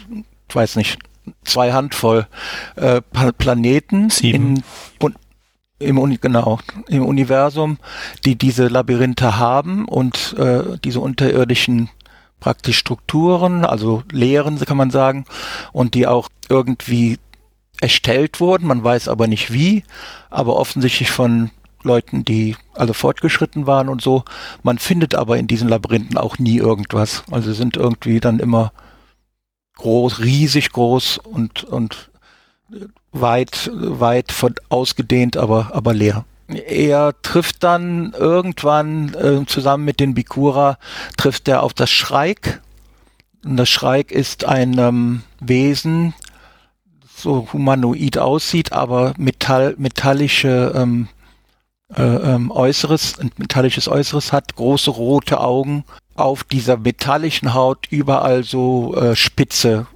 ich 0.48 0.56
weiß 0.56 0.76
nicht, 0.76 0.98
zwei 1.44 1.72
Handvoll 1.72 2.26
äh, 2.74 3.00
Planeten 3.38 4.10
Sieben. 4.10 4.56
in, 4.98 5.14
im 5.78 5.98
Uni 5.98 6.18
genau 6.20 6.58
im 6.88 7.04
Universum, 7.04 7.78
die 8.24 8.36
diese 8.36 8.68
Labyrinthe 8.68 9.38
haben 9.38 9.86
und 9.86 10.34
äh, 10.38 10.78
diese 10.82 11.00
unterirdischen 11.00 11.90
praktisch 12.40 12.78
Strukturen, 12.78 13.64
also 13.64 14.02
Lehren 14.12 14.58
kann 14.60 14.76
man 14.76 14.90
sagen, 14.90 15.24
und 15.72 15.94
die 15.94 16.06
auch 16.06 16.28
irgendwie 16.48 17.18
erstellt 17.80 18.40
wurden. 18.40 18.66
Man 18.66 18.84
weiß 18.84 19.08
aber 19.08 19.26
nicht 19.26 19.52
wie, 19.52 19.82
aber 20.30 20.56
offensichtlich 20.56 21.10
von 21.10 21.50
Leuten, 21.82 22.24
die 22.24 22.56
also 22.74 22.92
fortgeschritten 22.92 23.66
waren 23.66 23.88
und 23.88 24.02
so. 24.02 24.24
Man 24.62 24.78
findet 24.78 25.14
aber 25.14 25.38
in 25.38 25.46
diesen 25.46 25.68
Labyrinthen 25.68 26.18
auch 26.18 26.38
nie 26.38 26.58
irgendwas. 26.58 27.24
Also 27.30 27.52
sind 27.52 27.76
irgendwie 27.76 28.20
dann 28.20 28.40
immer 28.40 28.72
groß, 29.76 30.20
riesig 30.20 30.70
groß 30.70 31.18
und 31.18 31.64
und 31.64 32.10
weit, 33.12 33.70
weit 33.72 34.32
von 34.32 34.54
ausgedehnt, 34.68 35.36
aber, 35.36 35.70
aber 35.72 35.94
leer. 35.94 36.24
Er 36.48 37.14
trifft 37.22 37.62
dann 37.62 38.12
irgendwann 38.12 39.14
äh, 39.14 39.46
zusammen 39.46 39.84
mit 39.84 39.98
den 40.00 40.14
Bikura 40.14 40.78
trifft 41.16 41.48
er 41.48 41.62
auf 41.62 41.72
das 41.72 41.90
Schreik. 41.90 42.60
Und 43.44 43.56
das 43.56 43.68
Schreik 43.68 44.10
ist 44.10 44.44
ein 44.44 44.78
ähm, 44.78 45.22
Wesen, 45.40 46.14
so 47.16 47.48
humanoid 47.52 48.18
aussieht, 48.18 48.72
aber 48.72 49.14
Metall, 49.16 49.74
metallische 49.78 50.72
ähm, 50.74 51.08
äh, 51.96 52.02
ähm, 52.02 52.50
Äußeres, 52.50 53.18
ein 53.18 53.30
metallisches 53.36 53.88
Äußeres 53.88 54.32
hat, 54.32 54.56
große 54.56 54.90
rote 54.90 55.40
Augen, 55.40 55.84
auf 56.14 56.44
dieser 56.44 56.76
metallischen 56.76 57.54
Haut 57.54 57.86
überall 57.90 58.44
so 58.44 58.94
äh, 58.96 59.16
spitze 59.16 59.86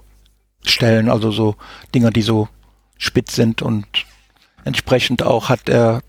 Stellen, 0.65 1.09
also 1.09 1.31
so 1.31 1.57
Dinger, 1.95 2.11
die 2.11 2.23
so 2.23 2.49
spitz 2.99 3.35
sind 3.35 3.63
und 3.63 3.87
entsprechend 4.65 5.23
auch 5.23 5.49
hat 5.49 5.69
er 5.69 6.03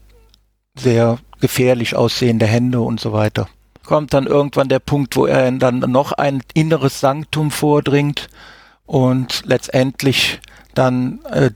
sehr 0.76 1.20
gefährlich 1.40 1.96
aussehende 1.96 2.46
Hände 2.46 2.82
und 2.82 3.00
so 3.00 3.14
weiter. 3.14 3.48
Kommt 3.86 4.14
dann 4.14 4.28
irgendwann 4.28 4.70
der 4.70 4.80
Punkt, 4.80 5.16
wo 5.16 5.26
er 5.26 5.52
dann 5.52 5.80
noch 5.80 6.12
ein 6.12 6.44
inneres 6.54 7.00
Sanktum 7.00 7.50
vordringt 7.50 8.30
und 8.86 9.44
letztendlich 9.46 10.40
dann 10.74 11.24
äh, 11.26 11.52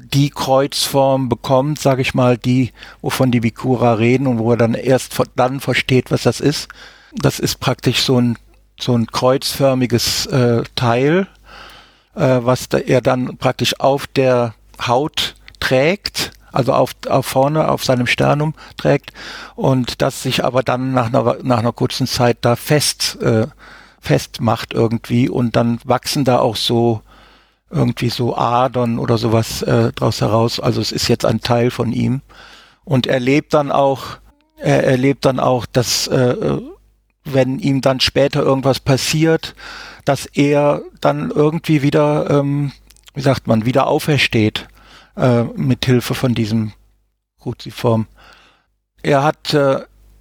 die 0.00 0.30
Kreuzform 0.30 1.28
bekommt, 1.28 1.78
sage 1.78 2.02
ich 2.02 2.14
mal, 2.14 2.38
die, 2.38 2.72
wovon 3.00 3.30
die 3.30 3.40
Bikura 3.40 3.94
reden 3.94 4.26
und 4.26 4.38
wo 4.38 4.52
er 4.52 4.56
dann 4.56 4.74
erst 4.74 5.20
dann 5.34 5.60
versteht, 5.60 6.10
was 6.10 6.22
das 6.22 6.40
ist. 6.40 6.68
Das 7.12 7.38
ist 7.38 7.56
praktisch 7.56 8.02
so 8.02 8.20
ein, 8.20 8.38
so 8.80 8.94
ein 8.94 9.06
kreuzförmiges 9.06 10.26
äh, 10.26 10.62
Teil, 10.74 11.26
äh, 12.14 12.38
was 12.42 12.68
da 12.68 12.78
er 12.78 13.00
dann 13.00 13.36
praktisch 13.38 13.78
auf 13.80 14.06
der 14.06 14.54
Haut 14.86 15.34
trägt, 15.60 16.32
also 16.52 16.72
auf, 16.72 16.92
auf 17.08 17.26
vorne 17.26 17.68
auf 17.68 17.84
seinem 17.84 18.06
Sternum 18.06 18.54
trägt 18.76 19.12
und 19.54 20.00
das 20.02 20.22
sich 20.22 20.44
aber 20.44 20.62
dann 20.62 20.92
nach 20.92 21.06
einer, 21.06 21.38
nach 21.42 21.58
einer 21.58 21.72
kurzen 21.72 22.06
Zeit 22.06 22.38
da 22.42 22.56
fest, 22.56 23.18
äh, 23.20 23.46
festmacht 24.00 24.72
irgendwie 24.72 25.28
und 25.28 25.56
dann 25.56 25.78
wachsen 25.84 26.24
da 26.24 26.38
auch 26.38 26.56
so 26.56 27.02
irgendwie 27.70 28.08
so 28.08 28.36
Adern 28.36 28.98
oder 28.98 29.18
sowas 29.18 29.62
äh, 29.62 29.92
draus 29.92 30.20
heraus. 30.20 30.60
Also 30.60 30.80
es 30.80 30.92
ist 30.92 31.08
jetzt 31.08 31.24
ein 31.24 31.40
Teil 31.40 31.70
von 31.70 31.92
ihm. 31.92 32.22
Und 32.84 33.06
er 33.06 33.20
lebt 33.20 33.52
dann 33.52 33.70
auch, 33.70 34.18
er 34.56 34.84
erlebt 34.84 35.26
dann 35.26 35.38
auch, 35.38 35.66
dass 35.66 36.06
äh, 36.06 36.58
wenn 37.24 37.58
ihm 37.58 37.80
dann 37.80 38.00
später 38.00 38.42
irgendwas 38.42 38.80
passiert, 38.80 39.54
dass 40.04 40.24
er 40.26 40.82
dann 41.00 41.30
irgendwie 41.30 41.82
wieder, 41.82 42.30
ähm, 42.30 42.72
wie 43.18 43.22
sagt 43.22 43.48
man, 43.48 43.66
wieder 43.66 43.88
aufersteht 43.88 44.68
äh, 45.16 45.42
mit 45.42 45.84
Hilfe 45.84 46.14
von 46.14 46.36
diesem 46.36 46.72
Kruziform. 47.40 48.06
Er 49.02 49.24
hat 49.24 49.52
äh, 49.54 49.80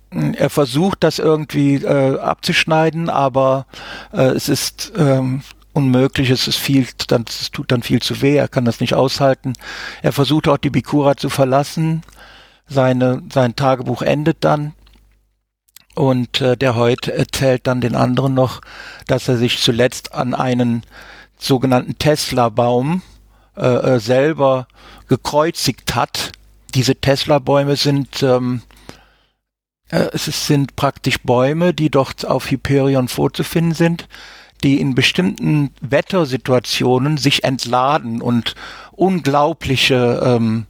er 0.10 0.50
versucht 0.50 1.04
das 1.04 1.20
irgendwie 1.20 1.76
äh, 1.76 2.18
abzuschneiden, 2.18 3.12
aber 3.12 3.68
äh, 4.12 4.30
es 4.30 4.50
ist 4.50 4.94
ähm, 4.98 5.44
unmöglich, 5.74 6.32
es 6.32 6.48
ist 6.48 6.58
viel, 6.58 6.88
dann, 7.06 7.26
es 7.30 7.52
tut 7.52 7.72
dann 7.72 7.84
viel 7.84 8.02
zu 8.02 8.20
weh, 8.24 8.36
er 8.36 8.48
kann 8.48 8.66
das 8.66 8.80
nicht 8.80 8.96
aushalten. 8.96 9.54
Er 10.02 10.12
versucht 10.12 10.48
auch 10.48 10.58
die 10.58 10.72
Bikura 10.72 11.18
zu 11.18 11.30
verlassen. 11.30 12.02
Seine, 12.68 13.22
sein 13.32 13.56
Tagebuch 13.56 14.02
endet 14.02 14.38
dann. 14.44 14.74
Und 15.94 16.42
äh, 16.42 16.58
der 16.58 16.74
heute 16.74 17.14
erzählt 17.14 17.68
dann 17.68 17.80
den 17.80 17.96
anderen 17.96 18.34
noch, 18.34 18.62
dass 19.06 19.28
er 19.28 19.38
sich 19.38 19.62
zuletzt 19.62 20.16
an 20.16 20.34
einen 20.34 20.82
sogenannten 21.38 21.98
Tesla-Baum 21.98 23.02
äh, 23.56 23.66
äh 23.66 24.00
selber 24.00 24.68
gekreuzigt 25.08 25.96
hat. 25.96 26.32
Diese 26.74 26.96
Tesla-Bäume 26.96 27.76
sind 27.76 28.24
ähm, 28.24 28.62
äh, 29.90 30.10
es 30.14 30.48
sind 30.48 30.76
praktisch 30.76 31.20
Bäume, 31.24 31.74
die 31.74 31.90
dort 31.90 32.26
auf 32.26 32.52
Hyperion 32.52 33.08
vorzufinden 33.08 33.74
sind 33.74 34.08
die 34.64 34.80
in 34.80 34.96
bestimmten 34.96 35.72
Wettersituationen 35.82 37.18
sich 37.18 37.44
entladen 37.44 38.22
und 38.22 38.56
unglaubliche 38.92 40.22
ähm, 40.24 40.66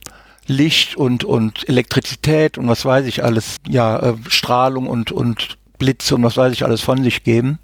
Licht 0.46 0.96
und, 0.96 1.24
und 1.24 1.68
Elektrizität 1.68 2.58
und 2.58 2.68
was 2.68 2.86
weiß 2.86 3.06
ich 3.06 3.24
alles, 3.24 3.58
ja, 3.68 3.98
äh, 4.00 4.16
Strahlung 4.28 4.88
und, 4.88 5.12
und 5.12 5.58
Blitze 5.78 6.16
und 6.16 6.24
was 6.24 6.38
weiß 6.38 6.54
ich 6.54 6.64
alles 6.64 6.82
von 6.82 7.04
sich 7.04 7.24
geben. 7.24 7.60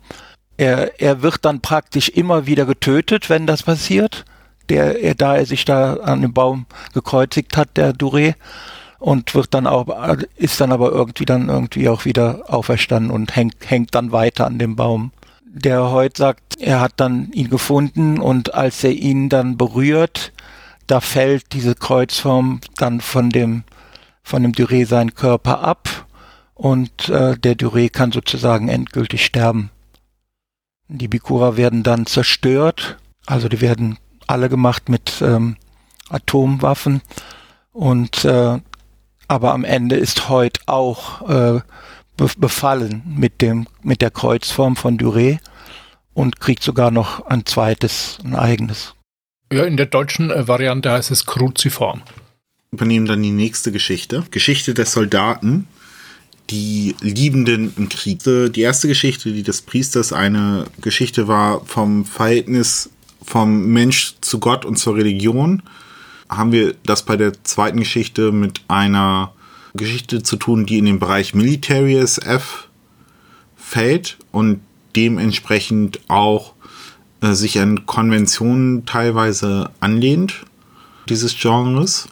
Er, 0.58 1.00
er 1.02 1.22
wird 1.22 1.46
dann 1.46 1.62
praktisch 1.62 2.10
immer 2.10 2.46
wieder 2.46 2.66
getötet, 2.66 3.30
wenn 3.30 3.48
das 3.48 3.64
passiert. 3.64 4.26
Der, 4.70 5.02
er, 5.02 5.16
da 5.16 5.36
er 5.36 5.46
sich 5.46 5.66
da 5.66 5.96
an 5.96 6.22
dem 6.22 6.34
Baum 6.34 6.66
gekreuzigt 6.94 7.58
hat, 7.58 7.76
der 7.76 7.94
Duré, 7.94 8.36
und 9.00 9.36
wird 9.36 9.54
dann 9.54 9.68
auch, 9.68 9.86
ist 10.38 10.62
dann 10.62 10.72
aber 10.72 10.92
irgendwie 10.92 11.26
dann 11.26 11.50
irgendwie 11.50 11.90
auch 11.90 12.06
wieder 12.06 12.44
auferstanden 12.48 13.12
und 13.12 13.36
hängt, 13.36 13.56
hängt 13.66 13.94
dann 13.96 14.14
weiter 14.14 14.46
an 14.46 14.60
dem 14.60 14.78
Baum 14.78 15.12
der 15.54 15.92
heute 15.92 16.18
sagt, 16.18 16.60
er 16.60 16.82
hat 16.82 16.94
dann 16.98 17.32
ihn 17.32 17.50
gefunden 17.50 18.20
und 18.20 18.56
als 18.56 18.84
er 18.84 18.92
ihn 18.92 19.30
dann 19.30 19.56
berührt, 19.56 20.34
da 20.88 21.00
fällt 21.00 21.54
diese 21.54 21.76
Kreuzform 21.76 22.60
dann 22.76 23.00
von 23.00 23.30
dem 23.30 23.64
von 24.24 24.42
dem 24.42 24.54
Duré 24.54 24.86
seinen 24.86 25.16
Körper 25.16 25.60
ab 25.60 26.08
und 26.56 27.10
äh, 27.10 27.38
der 27.38 27.56
Duré 27.56 27.90
kann 27.90 28.12
sozusagen 28.12 28.70
endgültig 28.70 29.26
sterben. 29.26 29.70
Die 30.96 31.08
Bikura 31.08 31.58
werden 31.58 31.82
dann 31.82 32.06
zerstört, 32.06 32.98
also 33.26 33.50
die 33.50 33.62
werden 33.62 33.98
alle 34.28 34.48
gemacht 34.48 34.90
mit 34.90 35.24
ähm, 35.24 35.58
Atomwaffen 36.10 37.02
und 37.72 38.26
äh, 38.26 38.60
aber 39.28 39.54
am 39.54 39.64
Ende 39.64 39.96
ist 39.96 40.30
heute 40.30 40.62
auch 40.68 41.28
äh, 41.28 41.62
befallen 42.38 43.02
mit 43.08 43.42
dem 43.42 43.66
mit 43.82 44.04
der 44.04 44.12
Kreuzform 44.12 44.76
von 44.76 45.00
Duré 45.00 45.40
und 46.14 46.40
kriegt 46.40 46.62
sogar 46.62 46.92
noch 46.92 47.26
ein 47.26 47.48
zweites, 47.48 48.20
ein 48.24 48.36
eigenes. 48.36 48.94
Ja, 49.52 49.64
in 49.64 49.78
der 49.78 49.88
deutschen 49.88 50.30
äh, 50.30 50.48
Variante 50.48 50.92
heißt 50.92 51.10
es 51.10 51.26
Kruziform. 51.26 52.04
Übernehmen 52.72 53.08
dann 53.08 53.24
die 53.24 53.32
nächste 53.32 53.72
Geschichte. 53.72 54.26
Geschichte 54.30 54.76
des 54.76 54.92
Soldaten, 54.92 55.68
die 56.50 56.96
Liebenden 57.02 57.74
im 57.78 57.90
Krieg. 57.90 58.20
Die 58.24 58.62
erste 58.62 58.88
Geschichte, 58.88 59.32
die 59.32 59.44
des 59.44 59.62
Priesters 59.62 60.14
eine 60.14 60.66
Geschichte 60.82 61.28
war 61.28 61.66
vom 61.66 62.06
Verhältnis 62.06 62.90
vom 63.26 63.68
Mensch 63.68 64.16
zu 64.22 64.40
Gott 64.40 64.66
und 64.66 64.78
zur 64.78 64.96
Religion, 64.96 65.64
haben 66.30 66.52
wir 66.52 66.76
das 66.84 67.04
bei 67.04 67.16
der 67.16 67.44
zweiten 67.44 67.80
Geschichte 67.80 68.32
mit 68.32 68.62
einer 68.68 69.34
Geschichte 69.74 70.24
zu 70.24 70.36
tun, 70.36 70.66
die 70.66 70.78
in 70.78 70.86
den 70.86 71.00
Bereich 71.00 71.34
Military 71.34 71.96
SF 71.96 72.68
fällt 73.56 74.18
und 74.32 74.60
dementsprechend 74.96 76.00
auch 76.08 76.54
äh, 77.22 77.34
sich 77.34 77.60
an 77.60 77.86
Konventionen 77.86 78.86
teilweise 78.86 79.72
anlehnt, 79.80 80.46
dieses 81.10 81.36
Genres. 81.36 82.08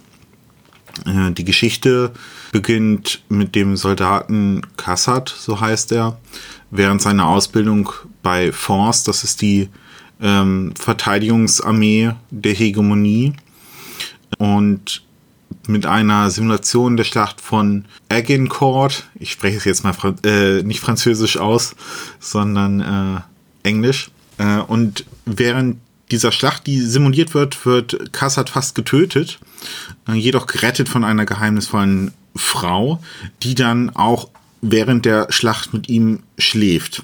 Äh, 1.06 1.32
die 1.32 1.46
Geschichte 1.46 2.12
beginnt 2.52 3.24
mit 3.30 3.56
dem 3.56 3.78
Soldaten 3.78 4.62
Kassad, 4.78 5.30
so 5.30 5.60
heißt 5.60 5.92
er, 5.92 6.20
während 6.70 7.02
seiner 7.02 7.28
Ausbildung 7.28 7.90
bei 8.24 8.52
Force, 8.52 9.04
das 9.04 9.24
ist 9.24 9.42
die 9.42 9.70
ähm, 10.22 10.74
Verteidigungsarmee 10.78 12.12
der 12.30 12.54
Hegemonie. 12.54 13.34
Und 14.38 15.04
mit 15.68 15.86
einer 15.86 16.30
Simulation 16.30 16.98
der 16.98 17.04
Schlacht 17.04 17.42
von 17.42 17.86
Agincourt. 18.10 19.10
Ich 19.16 19.32
spreche 19.32 19.58
es 19.58 19.66
jetzt 19.66 19.84
mal 19.84 19.94
äh, 20.24 20.64
nicht 20.64 20.80
französisch 20.80 21.38
aus, 21.38 21.76
sondern 22.20 22.82
äh, 22.82 23.68
Englisch. 23.68 24.12
Äh, 24.38 24.58
und 24.60 25.06
während 25.26 25.78
dieser 26.12 26.32
Schlacht, 26.32 26.68
die 26.68 26.82
simuliert 26.82 27.34
wird, 27.34 27.66
wird 27.66 28.14
Kassad 28.14 28.50
fast 28.50 28.76
getötet, 28.76 29.40
äh, 30.08 30.14
jedoch 30.14 30.48
gerettet 30.48 30.90
von 30.90 31.04
einer 31.04 31.26
geheimnisvollen 31.26 32.12
Frau, 32.36 33.02
die 33.44 33.56
dann 33.56 33.90
auch 33.96 34.30
während 34.62 35.06
der 35.06 35.28
Schlacht 35.32 35.74
mit 35.74 35.90
ihm 35.90 36.24
schläft. 36.38 37.04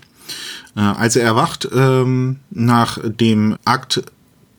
Äh, 0.75 0.81
als 0.81 1.15
er 1.15 1.23
erwacht 1.23 1.67
ähm, 1.73 2.39
nach 2.51 2.99
dem 3.03 3.57
Akt 3.65 4.03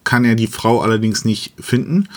kann 0.08 0.24
er 0.24 0.36
die 0.36 0.46
Frau 0.46 0.80
allerdings 0.80 1.26
nicht 1.26 1.52
finden 1.60 2.08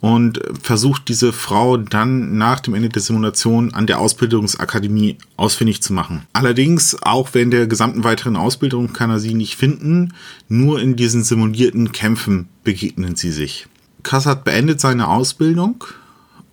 und 0.00 0.42
versucht 0.62 1.08
diese 1.08 1.32
Frau 1.32 1.78
dann 1.78 2.36
nach 2.36 2.60
dem 2.60 2.74
Ende 2.74 2.90
der 2.90 3.00
Simulation 3.00 3.72
an 3.72 3.86
der 3.86 3.98
Ausbildungsakademie 3.98 5.16
ausfindig 5.38 5.80
zu 5.82 5.94
machen. 5.94 6.26
Allerdings, 6.34 6.98
auch 7.00 7.30
während 7.32 7.54
der 7.54 7.66
gesamten 7.66 8.04
weiteren 8.04 8.36
Ausbildung 8.36 8.92
kann 8.92 9.08
er 9.08 9.18
sie 9.20 9.32
nicht 9.32 9.56
finden, 9.56 10.12
nur 10.50 10.82
in 10.82 10.96
diesen 10.96 11.24
simulierten 11.24 11.92
Kämpfen 11.92 12.50
begegnen 12.62 13.16
sie 13.16 13.32
sich. 13.32 13.66
Kassat 14.02 14.44
beendet 14.44 14.78
seine 14.78 15.08
Ausbildung 15.08 15.84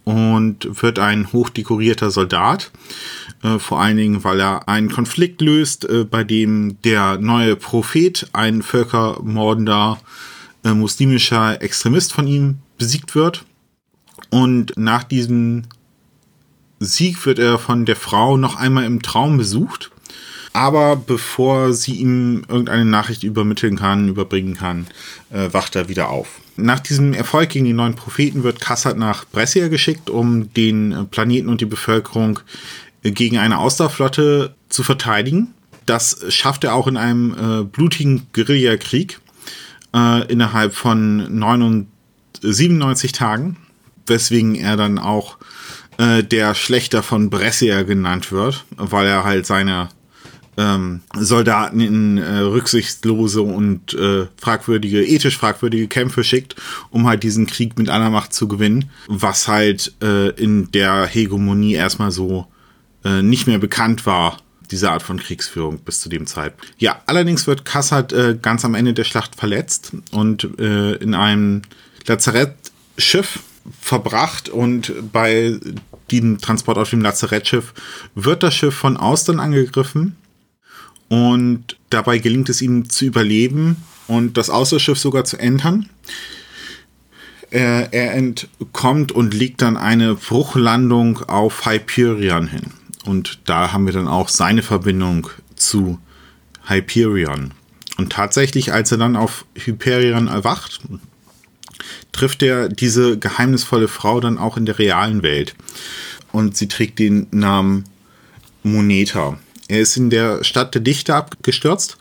und 0.05 0.81
wird 0.81 0.99
ein 0.99 1.33
hochdekorierter 1.33 2.11
Soldat. 2.11 2.71
Äh, 3.43 3.59
vor 3.59 3.81
allen 3.81 3.97
Dingen, 3.97 4.23
weil 4.23 4.39
er 4.39 4.69
einen 4.69 4.89
Konflikt 4.89 5.41
löst, 5.41 5.83
äh, 5.83 6.05
bei 6.05 6.23
dem 6.23 6.81
der 6.83 7.17
neue 7.17 7.57
Prophet, 7.57 8.29
ein 8.31 8.61
völkermordender 8.61 9.99
äh, 10.67 10.73
muslimischer 10.73 11.61
Extremist 11.61 12.13
von 12.13 12.27
ihm 12.27 12.59
besiegt 12.77 13.15
wird. 13.15 13.45
Und 14.29 14.73
nach 14.75 15.03
diesem 15.03 15.63
Sieg 16.79 17.25
wird 17.25 17.39
er 17.39 17.57
von 17.57 17.85
der 17.85 17.95
Frau 17.95 18.37
noch 18.37 18.55
einmal 18.57 18.85
im 18.85 19.01
Traum 19.01 19.37
besucht. 19.37 19.91
Aber 20.53 20.95
bevor 20.95 21.73
sie 21.73 21.95
ihm 21.95 22.43
irgendeine 22.47 22.85
Nachricht 22.85 23.23
übermitteln 23.23 23.77
kann, 23.77 24.09
überbringen 24.09 24.55
kann, 24.55 24.87
äh, 25.31 25.49
wacht 25.51 25.75
er 25.75 25.87
wieder 25.87 26.09
auf. 26.09 26.41
Nach 26.55 26.79
diesem 26.79 27.13
Erfolg 27.13 27.49
gegen 27.49 27.65
die 27.65 27.73
neuen 27.73 27.95
Propheten 27.95 28.43
wird 28.43 28.59
Kassad 28.59 28.97
nach 28.97 29.25
Brescia 29.25 29.67
geschickt, 29.67 30.09
um 30.09 30.51
den 30.53 31.07
Planeten 31.11 31.49
und 31.49 31.61
die 31.61 31.65
Bevölkerung 31.65 32.39
gegen 33.03 33.37
eine 33.37 33.59
Ausdauerflotte 33.59 34.55
zu 34.69 34.81
verteidigen. 34.81 35.53
Das 35.85 36.25
schafft 36.29 36.63
er 36.63 36.73
auch 36.73 36.87
in 36.87 36.97
einem 36.97 37.33
äh, 37.33 37.63
blutigen 37.63 38.27
Guerillakrieg 38.33 39.19
äh, 39.97 40.31
innerhalb 40.31 40.73
von 40.75 41.43
97 42.41 43.11
Tagen, 43.11 43.57
weswegen 44.05 44.55
er 44.55 44.77
dann 44.77 44.99
auch 44.99 45.37
äh, 45.97 46.23
der 46.23 46.53
Schlechter 46.53 47.01
von 47.01 47.29
Brescia 47.29 47.83
genannt 47.83 48.31
wird, 48.31 48.65
weil 48.75 49.07
er 49.07 49.23
halt 49.23 49.45
seine 49.45 49.89
ähm, 50.57 51.01
Soldaten 51.15 51.79
in 51.79 52.17
äh, 52.17 52.39
rücksichtslose 52.39 53.41
und 53.41 53.93
äh, 53.93 54.27
fragwürdige, 54.37 55.05
ethisch 55.05 55.37
fragwürdige 55.37 55.87
Kämpfe 55.87 56.23
schickt, 56.23 56.55
um 56.89 57.07
halt 57.07 57.23
diesen 57.23 57.45
Krieg 57.45 57.77
mit 57.77 57.89
aller 57.89 58.09
Macht 58.09 58.33
zu 58.33 58.47
gewinnen, 58.47 58.89
was 59.07 59.47
halt 59.47 59.93
äh, 60.01 60.29
in 60.29 60.71
der 60.71 61.05
Hegemonie 61.05 61.73
erstmal 61.73 62.11
so 62.11 62.47
äh, 63.03 63.21
nicht 63.21 63.47
mehr 63.47 63.59
bekannt 63.59 64.05
war, 64.05 64.37
diese 64.71 64.91
Art 64.91 65.03
von 65.03 65.19
Kriegsführung 65.19 65.79
bis 65.79 66.01
zu 66.01 66.09
dem 66.09 66.27
Zeitpunkt. 66.27 66.73
Ja, 66.77 67.01
allerdings 67.05 67.47
wird 67.47 67.65
Kassad 67.65 68.13
äh, 68.13 68.37
ganz 68.41 68.65
am 68.65 68.75
Ende 68.75 68.93
der 68.93 69.03
Schlacht 69.03 69.35
verletzt 69.35 69.91
und 70.11 70.47
äh, 70.59 70.95
in 70.95 71.15
einem 71.15 71.61
Lazarettschiff 72.05 73.39
verbracht 73.81 74.49
und 74.49 74.93
bei 75.11 75.59
dem 76.11 76.39
Transport 76.39 76.77
auf 76.77 76.89
dem 76.89 77.01
Lazarettschiff 77.01 77.73
wird 78.15 78.43
das 78.43 78.55
Schiff 78.55 78.75
von 78.75 78.97
Austern 78.97 79.39
angegriffen 79.39 80.15
und 81.09 81.77
dabei 81.89 82.17
gelingt 82.17 82.49
es 82.49 82.61
ihm 82.61 82.89
zu 82.89 83.05
überleben 83.05 83.77
und 84.07 84.37
das 84.37 84.49
Außerschiff 84.49 84.97
sogar 84.97 85.25
zu 85.25 85.37
entern. 85.37 85.89
Er, 87.49 87.93
er 87.93 88.13
entkommt 88.13 89.11
und 89.13 89.33
legt 89.33 89.61
dann 89.61 89.77
eine 89.77 90.15
Bruchlandung 90.15 91.23
auf 91.29 91.65
Hyperion 91.65 92.47
hin. 92.47 92.73
Und 93.07 93.39
da 93.45 93.71
haben 93.71 93.85
wir 93.85 93.93
dann 93.93 94.07
auch 94.07 94.29
seine 94.29 94.61
Verbindung 94.61 95.29
zu 95.55 95.99
Hyperion. 96.67 97.53
Und 97.97 98.11
tatsächlich, 98.11 98.73
als 98.73 98.91
er 98.91 98.97
dann 98.97 99.15
auf 99.15 99.45
Hyperion 99.55 100.27
erwacht, 100.27 100.81
trifft 102.11 102.43
er 102.43 102.69
diese 102.69 103.17
geheimnisvolle 103.17 103.87
Frau 103.87 104.19
dann 104.19 104.37
auch 104.37 104.57
in 104.57 104.65
der 104.65 104.77
realen 104.77 105.23
Welt. 105.23 105.55
Und 106.31 106.57
sie 106.57 106.67
trägt 106.67 106.99
den 106.99 107.27
Namen 107.31 107.85
Moneta. 108.63 109.39
Er 109.67 109.79
ist 109.79 109.97
in 109.97 110.09
der 110.09 110.43
Stadt 110.43 110.73
der 110.75 110.81
Dichter 110.81 111.15
abgestürzt. 111.15 111.97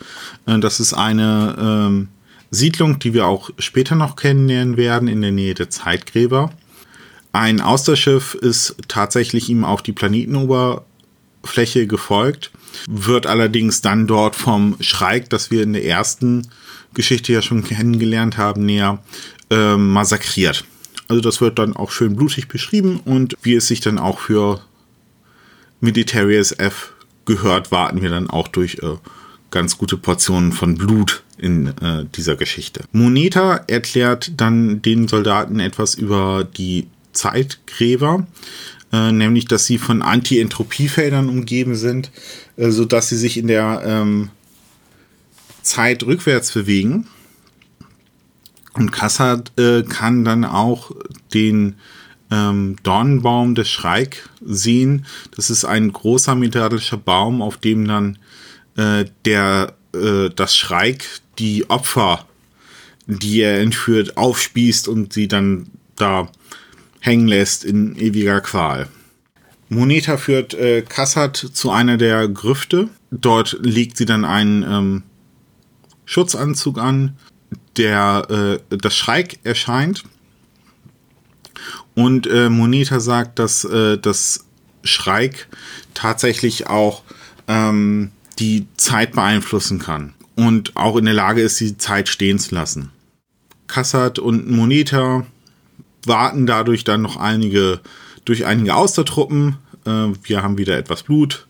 Äh, 0.46 0.58
das 0.58 0.80
ist 0.80 0.92
eine 0.92 1.56
ähm, 1.58 2.08
Siedlung, 2.50 2.98
die 2.98 3.14
wir 3.14 3.26
auch 3.26 3.50
später 3.58 3.94
noch 3.94 4.16
kennenlernen 4.16 4.76
werden, 4.76 5.08
in 5.08 5.22
der 5.22 5.32
Nähe 5.32 5.54
der 5.54 5.70
Zeitgräber. 5.70 6.52
Ein 7.32 7.60
Austerschiff 7.60 8.34
ist 8.34 8.76
tatsächlich 8.88 9.48
ihm 9.48 9.64
auf 9.64 9.82
die 9.82 9.92
Planetenoberfläche 9.92 10.95
gefolgt, 11.86 12.50
wird 12.88 13.26
allerdings 13.26 13.80
dann 13.80 14.06
dort 14.06 14.36
vom 14.36 14.76
Schreik, 14.80 15.30
das 15.30 15.50
wir 15.50 15.62
in 15.62 15.72
der 15.72 15.84
ersten 15.84 16.48
Geschichte 16.94 17.32
ja 17.32 17.42
schon 17.42 17.64
kennengelernt 17.64 18.36
haben, 18.36 18.64
näher 18.64 19.02
äh, 19.50 19.76
massakriert. 19.76 20.64
Also 21.08 21.20
das 21.20 21.40
wird 21.40 21.58
dann 21.58 21.76
auch 21.76 21.90
schön 21.90 22.16
blutig 22.16 22.48
beschrieben 22.48 23.00
und 23.04 23.34
wie 23.42 23.54
es 23.54 23.68
sich 23.68 23.80
dann 23.80 23.98
auch 23.98 24.18
für 24.18 24.60
Military 25.80 26.36
SF 26.36 26.92
gehört, 27.26 27.70
warten 27.70 28.02
wir 28.02 28.10
dann 28.10 28.28
auch 28.30 28.48
durch 28.48 28.78
äh, 28.82 28.96
ganz 29.50 29.78
gute 29.78 29.96
Portionen 29.96 30.52
von 30.52 30.76
Blut 30.76 31.22
in 31.38 31.68
äh, 31.80 32.04
dieser 32.14 32.36
Geschichte. 32.36 32.84
Moneta 32.92 33.56
erklärt 33.66 34.32
dann 34.36 34.82
den 34.82 35.06
Soldaten 35.06 35.60
etwas 35.60 35.94
über 35.94 36.44
die 36.44 36.88
Zeitgräber, 37.12 38.26
äh, 38.92 39.12
nämlich 39.12 39.46
dass 39.46 39.66
sie 39.66 39.78
von 39.78 40.02
Anti-Entropiefeldern 40.02 41.28
umgeben 41.28 41.74
sind, 41.74 42.10
äh, 42.56 42.70
sodass 42.70 43.08
sie 43.08 43.16
sich 43.16 43.36
in 43.36 43.48
der 43.48 43.82
ähm, 43.84 44.30
Zeit 45.62 46.04
rückwärts 46.04 46.52
bewegen. 46.52 47.06
Und 48.72 48.92
Kassad 48.92 49.58
äh, 49.58 49.82
kann 49.82 50.24
dann 50.24 50.44
auch 50.44 50.90
den 51.32 51.76
ähm, 52.30 52.76
Dornenbaum 52.82 53.54
des 53.54 53.70
Schreik 53.70 54.28
sehen. 54.44 55.06
Das 55.34 55.50
ist 55.50 55.64
ein 55.64 55.92
großer 55.92 56.34
metallischer 56.34 56.96
Baum, 56.98 57.42
auf 57.42 57.56
dem 57.56 57.86
dann 57.86 58.18
äh, 58.76 59.06
der 59.24 59.74
äh, 59.94 60.30
das 60.34 60.56
Schreik 60.56 61.06
die 61.38 61.68
Opfer, 61.70 62.26
die 63.06 63.40
er 63.40 63.60
entführt, 63.60 64.16
aufspießt 64.16 64.88
und 64.88 65.12
sie 65.12 65.28
dann 65.28 65.70
da 65.96 66.28
hängen 67.06 67.28
lässt 67.28 67.64
in 67.64 67.96
ewiger 67.96 68.40
Qual. 68.40 68.88
Moneta 69.68 70.16
führt 70.16 70.54
äh, 70.54 70.82
Kassad 70.82 71.36
zu 71.36 71.70
einer 71.70 71.96
der 71.96 72.28
Grüfte. 72.28 72.88
Dort 73.10 73.58
legt 73.62 73.96
sie 73.96 74.04
dann 74.04 74.24
einen 74.24 74.62
ähm, 74.62 75.02
Schutzanzug 76.04 76.78
an, 76.78 77.16
der 77.76 78.60
äh, 78.70 78.76
das 78.76 78.96
Schreik 78.96 79.38
erscheint 79.44 80.04
und 81.94 82.26
äh, 82.26 82.50
Moneta 82.50 83.00
sagt, 83.00 83.38
dass 83.38 83.64
äh, 83.64 83.98
das 83.98 84.44
Schreik 84.84 85.48
tatsächlich 85.94 86.68
auch 86.68 87.02
ähm, 87.48 88.12
die 88.38 88.66
Zeit 88.76 89.12
beeinflussen 89.12 89.78
kann 89.78 90.12
und 90.36 90.76
auch 90.76 90.96
in 90.96 91.06
der 91.06 91.14
Lage 91.14 91.40
ist, 91.40 91.58
die 91.58 91.78
Zeit 91.78 92.08
stehen 92.08 92.38
zu 92.38 92.54
lassen. 92.54 92.90
Kassat 93.66 94.18
und 94.18 94.48
Moneta 94.48 95.26
warten 96.06 96.46
dadurch 96.46 96.84
dann 96.84 97.02
noch 97.02 97.16
einige 97.16 97.80
durch 98.24 98.44
einige 98.44 98.74
Austertruppen. 98.74 99.56
Äh, 99.84 100.08
wir 100.22 100.42
haben 100.42 100.58
wieder 100.58 100.76
etwas 100.76 101.02
Blut 101.02 101.46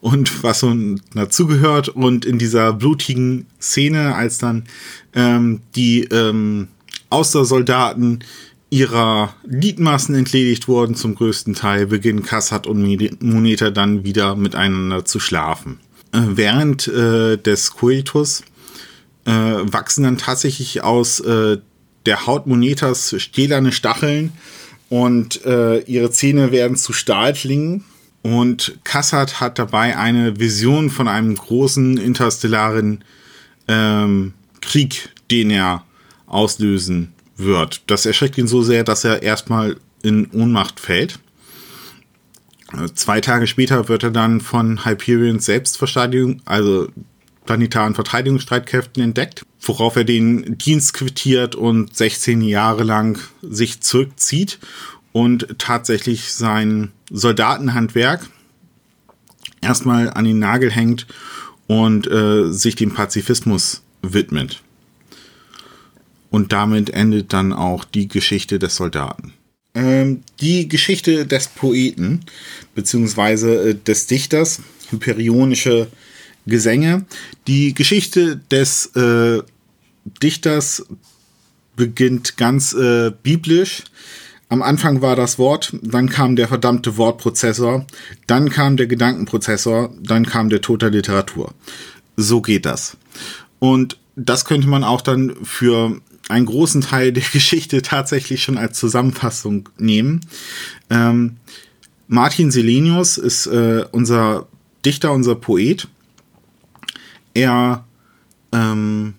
und 0.00 0.42
was 0.42 0.60
so 0.60 0.74
dazugehört. 1.14 1.88
Und 1.88 2.24
in 2.24 2.38
dieser 2.38 2.72
blutigen 2.72 3.46
Szene, 3.60 4.14
als 4.14 4.38
dann 4.38 4.64
ähm, 5.14 5.60
die 5.74 6.04
ähm, 6.04 6.68
Austersoldaten 7.08 8.22
ihrer 8.70 9.34
Gliedmaßen 9.48 10.14
entledigt 10.14 10.68
wurden 10.68 10.94
zum 10.94 11.16
größten 11.16 11.54
Teil, 11.54 11.86
beginnen 11.86 12.22
Kassat 12.22 12.68
und 12.68 12.82
Moneta 13.20 13.70
dann 13.70 14.04
wieder 14.04 14.36
miteinander 14.36 15.04
zu 15.04 15.18
schlafen. 15.18 15.80
Äh, 16.12 16.20
während 16.34 16.86
äh, 16.86 17.36
des 17.36 17.72
Coitus 17.72 18.44
äh, 19.24 19.32
wachsen 19.32 20.04
dann 20.04 20.18
tatsächlich 20.18 20.82
aus 20.82 21.20
äh, 21.20 21.58
der 22.06 22.26
Haut 22.26 22.46
Monetas 22.46 23.14
stählerne 23.18 23.72
Stacheln 23.72 24.32
und 24.88 25.44
äh, 25.44 25.80
ihre 25.80 26.10
Zähne 26.10 26.52
werden 26.52 26.76
zu 26.76 26.92
Stahlklingen. 26.92 27.84
Und 28.22 28.78
Kassat 28.84 29.40
hat 29.40 29.58
dabei 29.58 29.96
eine 29.96 30.38
Vision 30.38 30.90
von 30.90 31.08
einem 31.08 31.34
großen 31.34 31.96
interstellaren 31.96 33.02
ähm, 33.66 34.34
Krieg, 34.60 35.10
den 35.30 35.50
er 35.50 35.84
auslösen 36.26 37.12
wird. 37.36 37.82
Das 37.86 38.04
erschreckt 38.04 38.36
ihn 38.36 38.46
so 38.46 38.62
sehr, 38.62 38.84
dass 38.84 39.04
er 39.04 39.22
erstmal 39.22 39.76
in 40.02 40.30
Ohnmacht 40.32 40.80
fällt. 40.80 41.18
Zwei 42.94 43.20
Tage 43.20 43.46
später 43.46 43.88
wird 43.88 44.04
er 44.04 44.10
dann 44.10 44.40
von 44.40 44.84
Hyperions 44.84 45.44
Selbstverteidigung, 45.44 46.40
also 46.44 46.88
planetaren 47.50 47.96
Verteidigungsstreitkräften 47.96 49.02
entdeckt, 49.02 49.44
worauf 49.60 49.96
er 49.96 50.04
den 50.04 50.56
Dienst 50.56 50.94
quittiert 50.94 51.56
und 51.56 51.96
16 51.96 52.42
Jahre 52.42 52.84
lang 52.84 53.18
sich 53.42 53.80
zurückzieht 53.80 54.60
und 55.10 55.56
tatsächlich 55.58 56.32
sein 56.32 56.92
Soldatenhandwerk 57.10 58.30
erstmal 59.60 60.10
an 60.10 60.26
den 60.26 60.38
Nagel 60.38 60.70
hängt 60.70 61.08
und 61.66 62.06
äh, 62.06 62.52
sich 62.52 62.76
dem 62.76 62.94
Pazifismus 62.94 63.82
widmet. 64.00 64.62
Und 66.30 66.52
damit 66.52 66.90
endet 66.90 67.32
dann 67.32 67.52
auch 67.52 67.84
die 67.84 68.06
Geschichte 68.06 68.60
des 68.60 68.76
Soldaten. 68.76 69.32
Ähm, 69.74 70.22
die 70.40 70.68
Geschichte 70.68 71.26
des 71.26 71.48
Poeten, 71.48 72.20
beziehungsweise 72.76 73.70
äh, 73.70 73.74
des 73.74 74.06
Dichters, 74.06 74.60
hyperionische 74.92 75.88
Gesänge. 76.50 77.06
Die 77.46 77.72
Geschichte 77.72 78.36
des 78.50 78.86
äh, 78.96 79.42
Dichters 80.22 80.84
beginnt 81.76 82.36
ganz 82.36 82.74
äh, 82.74 83.10
biblisch. 83.22 83.84
Am 84.50 84.62
Anfang 84.62 85.00
war 85.00 85.14
das 85.14 85.38
Wort, 85.38 85.74
dann 85.80 86.10
kam 86.10 86.34
der 86.34 86.48
verdammte 86.48 86.96
Wortprozessor, 86.96 87.86
dann 88.26 88.50
kam 88.50 88.76
der 88.76 88.88
Gedankenprozessor, 88.88 89.94
dann 90.02 90.26
kam 90.26 90.50
der 90.50 90.60
Tod 90.60 90.82
der 90.82 90.90
Literatur. 90.90 91.54
So 92.16 92.42
geht 92.42 92.66
das. 92.66 92.96
Und 93.60 93.96
das 94.16 94.44
könnte 94.44 94.66
man 94.66 94.82
auch 94.82 95.00
dann 95.00 95.36
für 95.44 96.00
einen 96.28 96.46
großen 96.46 96.80
Teil 96.80 97.12
der 97.12 97.22
Geschichte 97.32 97.82
tatsächlich 97.82 98.42
schon 98.42 98.58
als 98.58 98.78
Zusammenfassung 98.78 99.68
nehmen. 99.78 100.20
Ähm, 100.90 101.36
Martin 102.08 102.50
Selenius 102.50 103.18
ist 103.18 103.46
äh, 103.46 103.84
unser 103.92 104.48
Dichter, 104.84 105.12
unser 105.12 105.36
Poet. 105.36 105.86
Er, 107.34 107.84
ähm, 108.52 109.14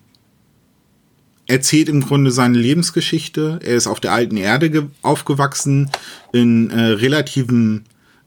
erzählt 1.46 1.88
im 1.88 2.00
Grunde 2.00 2.30
seine 2.30 2.58
Lebensgeschichte. 2.58 3.58
Er 3.62 3.76
ist 3.76 3.86
auf 3.86 4.00
der 4.00 4.12
alten 4.12 4.36
Erde 4.36 4.90
aufgewachsen, 5.02 5.90
in 6.32 6.70
äh, 6.70 6.80
relativem 6.80 7.84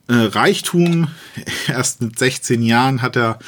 äh, 0.08 0.14
Reichtum. 0.14 1.08
Erst 1.68 2.02
mit 2.02 2.18
16 2.18 2.62
Jahren 2.62 3.02
hat 3.02 3.16
er 3.16 3.38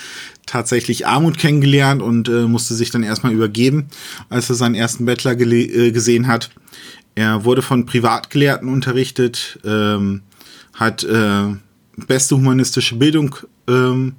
tatsächlich 0.46 1.06
Armut 1.06 1.38
kennengelernt 1.38 2.02
und 2.02 2.28
äh, 2.28 2.46
musste 2.46 2.74
sich 2.74 2.90
dann 2.90 3.02
erstmal 3.02 3.32
übergeben, 3.32 3.88
als 4.30 4.48
er 4.48 4.56
seinen 4.56 4.74
ersten 4.74 5.04
Bettler 5.04 5.38
äh, 5.38 5.92
gesehen 5.92 6.26
hat. 6.26 6.50
Er 7.14 7.44
wurde 7.44 7.62
von 7.62 7.84
Privatgelehrten 7.84 8.68
unterrichtet, 8.68 9.58
ähm, 9.64 10.22
hat 10.74 11.04
äh, 11.04 11.54
beste 12.06 12.36
humanistische 12.36 12.96
Bildung 12.96 13.36
ähm, 13.68 14.14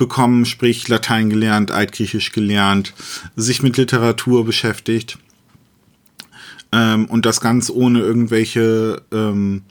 bekommen, 0.00 0.46
sprich 0.46 0.88
Latein 0.88 1.28
gelernt, 1.28 1.70
Altgriechisch 1.70 2.32
gelernt, 2.32 2.94
sich 3.36 3.62
mit 3.62 3.76
Literatur 3.76 4.46
beschäftigt. 4.46 5.18
Ähm, 6.72 7.04
und 7.04 7.26
das 7.26 7.40
ganz 7.40 7.68
ohne 7.68 8.00
irgendwelche 8.00 9.02
ähm, 9.12 9.62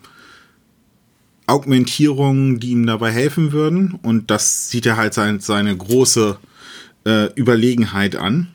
Augmentierungen, 1.48 2.60
die 2.60 2.70
ihm 2.70 2.86
dabei 2.86 3.12
helfen 3.12 3.52
würden. 3.52 3.98
Und 4.04 4.30
das 4.30 4.70
sieht 4.70 4.86
er 4.86 4.98
halt 4.98 5.16
sein, 5.16 5.40
seine 5.40 5.76
große 5.76 6.38
äh, 7.06 7.34
Überlegenheit 7.34 8.16
an. 8.16 8.50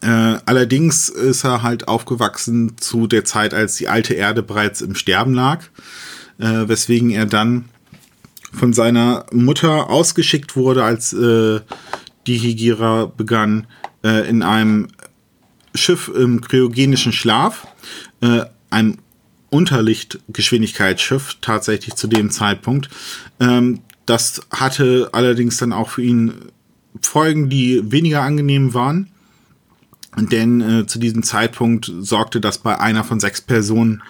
Äh, 0.00 0.38
allerdings 0.46 1.10
ist 1.10 1.44
er 1.44 1.62
halt 1.62 1.86
aufgewachsen 1.86 2.78
zu 2.78 3.06
der 3.06 3.26
Zeit, 3.26 3.52
als 3.52 3.76
die 3.76 3.88
alte 3.88 4.14
Erde 4.14 4.42
bereits 4.42 4.80
im 4.80 4.94
Sterben 4.94 5.34
lag, 5.34 5.64
äh, 6.38 6.66
weswegen 6.66 7.10
er 7.10 7.26
dann 7.26 7.66
von 8.52 8.72
seiner 8.72 9.26
Mutter 9.32 9.90
ausgeschickt 9.90 10.56
wurde, 10.56 10.84
als 10.84 11.12
äh, 11.12 11.60
die 12.26 12.38
Higira 12.38 13.06
begann, 13.06 13.66
äh, 14.02 14.28
in 14.28 14.42
einem 14.42 14.88
Schiff 15.74 16.08
im 16.08 16.40
kryogenischen 16.40 17.12
Schlaf, 17.12 17.66
äh, 18.20 18.42
einem 18.70 18.98
Unterlichtgeschwindigkeitsschiff 19.50 21.36
tatsächlich 21.40 21.94
zu 21.94 22.06
dem 22.08 22.30
Zeitpunkt. 22.30 22.88
Ähm, 23.40 23.80
das 24.06 24.40
hatte 24.50 25.10
allerdings 25.12 25.56
dann 25.58 25.72
auch 25.72 25.90
für 25.90 26.02
ihn 26.02 26.32
Folgen, 27.00 27.48
die 27.48 27.90
weniger 27.90 28.22
angenehm 28.22 28.74
waren. 28.74 29.08
Denn 30.16 30.60
äh, 30.60 30.86
zu 30.86 30.98
diesem 30.98 31.22
Zeitpunkt 31.22 31.92
sorgte 32.00 32.40
das 32.40 32.58
bei 32.58 32.78
einer 32.78 33.04
von 33.04 33.20
sechs 33.20 33.42
Personen 33.42 34.02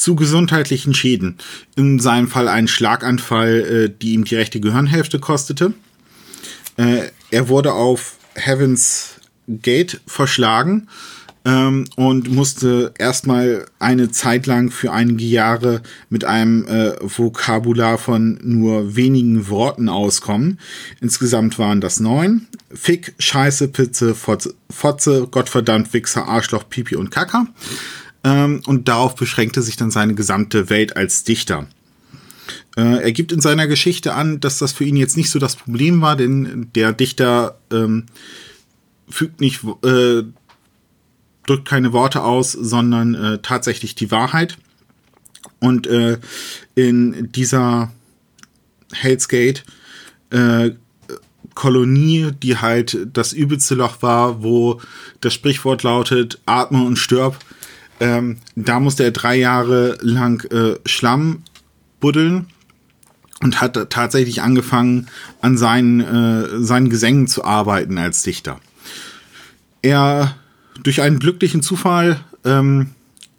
zu 0.00 0.16
gesundheitlichen 0.16 0.94
Schäden. 0.94 1.36
In 1.76 1.98
seinem 1.98 2.26
Fall 2.26 2.48
ein 2.48 2.68
Schlaganfall, 2.68 3.60
äh, 3.60 3.94
die 4.00 4.14
ihm 4.14 4.24
die 4.24 4.34
rechte 4.34 4.58
Gehirnhälfte 4.58 5.18
kostete. 5.18 5.74
Äh, 6.78 7.10
er 7.30 7.48
wurde 7.48 7.74
auf 7.74 8.16
Heaven's 8.34 9.16
Gate 9.46 10.00
verschlagen 10.06 10.88
ähm, 11.44 11.84
und 11.96 12.30
musste 12.30 12.94
erstmal 12.98 13.66
eine 13.78 14.10
Zeit 14.10 14.46
lang 14.46 14.70
für 14.70 14.90
einige 14.90 15.24
Jahre 15.24 15.82
mit 16.08 16.24
einem 16.24 16.66
äh, 16.66 16.94
Vokabular 17.02 17.98
von 17.98 18.38
nur 18.42 18.96
wenigen 18.96 19.50
Worten 19.50 19.90
auskommen. 19.90 20.58
Insgesamt 21.02 21.58
waren 21.58 21.82
das 21.82 22.00
neun. 22.00 22.46
Fick, 22.72 23.14
Scheiße, 23.18 23.68
Pizze, 23.68 24.14
Fotze, 24.14 24.54
Fotze 24.70 25.26
Gottverdammt, 25.30 25.92
Wichser, 25.92 26.26
Arschloch, 26.26 26.68
Pipi 26.70 26.96
und 26.96 27.10
Kacker. 27.10 27.46
Ähm, 28.22 28.62
und 28.66 28.88
darauf 28.88 29.14
beschränkte 29.14 29.62
sich 29.62 29.76
dann 29.76 29.90
seine 29.90 30.14
gesamte 30.14 30.68
Welt 30.70 30.96
als 30.96 31.24
Dichter. 31.24 31.66
Äh, 32.76 33.02
er 33.02 33.12
gibt 33.12 33.32
in 33.32 33.40
seiner 33.40 33.66
Geschichte 33.66 34.14
an, 34.14 34.40
dass 34.40 34.58
das 34.58 34.72
für 34.72 34.84
ihn 34.84 34.96
jetzt 34.96 35.16
nicht 35.16 35.30
so 35.30 35.38
das 35.38 35.56
Problem 35.56 36.00
war, 36.00 36.16
denn 36.16 36.68
der 36.74 36.92
Dichter 36.92 37.58
ähm, 37.72 38.06
fügt 39.08 39.40
nicht 39.40 39.62
äh, 39.84 40.22
drückt 41.46 41.66
keine 41.66 41.92
Worte 41.92 42.22
aus, 42.22 42.52
sondern 42.52 43.14
äh, 43.14 43.38
tatsächlich 43.42 43.94
die 43.94 44.10
Wahrheit. 44.10 44.56
Und 45.58 45.86
äh, 45.86 46.18
in 46.74 47.32
dieser 47.32 47.92
Hell's 48.92 49.28
Gate 49.28 49.64
äh, 50.30 50.70
Kolonie, 51.54 52.30
die 52.42 52.58
halt 52.58 52.96
das 53.12 53.32
übelste 53.32 53.74
Loch 53.74 54.02
war, 54.02 54.42
wo 54.42 54.80
das 55.20 55.34
Sprichwort 55.34 55.82
lautet, 55.82 56.38
atme 56.46 56.82
und 56.84 56.96
stirb, 56.96 57.36
ähm, 58.00 58.38
da 58.56 58.80
musste 58.80 59.04
er 59.04 59.10
drei 59.10 59.36
Jahre 59.36 59.98
lang 60.00 60.44
äh, 60.50 60.76
Schlamm 60.86 61.42
buddeln 62.00 62.46
und 63.42 63.60
hat 63.60 63.90
tatsächlich 63.90 64.42
angefangen, 64.42 65.06
an 65.40 65.56
seinen, 65.56 66.00
äh, 66.00 66.62
seinen 66.62 66.90
Gesängen 66.90 67.26
zu 67.26 67.44
arbeiten 67.44 67.98
als 67.98 68.22
Dichter. 68.22 68.60
Er 69.82 70.36
durch 70.82 71.02
einen 71.02 71.18
glücklichen 71.18 71.62
Zufall 71.62 72.20
ähm, 72.44 72.90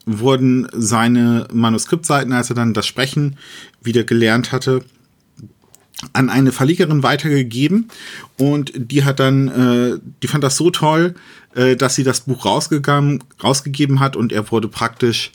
wurden 0.05 0.67
seine 0.73 1.47
Manuskriptseiten, 1.51 2.33
als 2.33 2.49
er 2.49 2.55
dann 2.55 2.73
das 2.73 2.87
Sprechen 2.87 3.37
wieder 3.81 4.03
gelernt 4.03 4.51
hatte, 4.51 4.83
an 6.13 6.29
eine 6.29 6.51
Verlegerin 6.51 7.03
weitergegeben 7.03 7.89
und 8.37 8.71
die 8.75 9.03
hat 9.03 9.19
dann, 9.19 9.47
äh, 9.47 9.99
die 10.23 10.27
fand 10.27 10.43
das 10.43 10.57
so 10.57 10.71
toll, 10.71 11.13
äh, 11.55 11.75
dass 11.75 11.95
sie 11.95 12.03
das 12.03 12.21
Buch 12.21 12.45
rausgegangen, 12.45 13.23
rausgegeben 13.43 13.99
hat 13.99 14.15
und 14.15 14.31
er 14.31 14.49
wurde 14.51 14.67
praktisch 14.67 15.31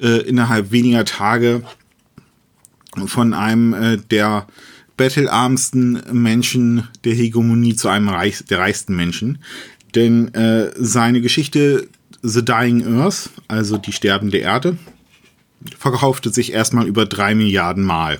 äh, 0.00 0.22
innerhalb 0.22 0.70
weniger 0.70 1.04
Tage 1.04 1.62
von 3.06 3.34
einem 3.34 3.72
äh, 3.72 3.96
der 3.98 4.46
bettelarmsten 4.96 6.02
Menschen 6.12 6.88
der 7.04 7.14
Hegemonie 7.14 7.74
zu 7.74 7.88
einem 7.88 8.08
Reich, 8.08 8.44
der 8.44 8.58
reichsten 8.58 8.94
Menschen. 8.94 9.38
Denn 9.94 10.34
äh, 10.34 10.72
seine 10.76 11.20
Geschichte 11.20 11.88
The 12.22 12.44
Dying 12.44 12.98
Earth, 12.98 13.30
also 13.48 13.78
die 13.78 13.92
sterbende 13.92 14.38
Erde, 14.38 14.76
verkaufte 15.78 16.30
sich 16.30 16.52
erstmal 16.52 16.86
über 16.86 17.06
drei 17.06 17.34
Milliarden 17.34 17.84
Mal. 17.84 18.18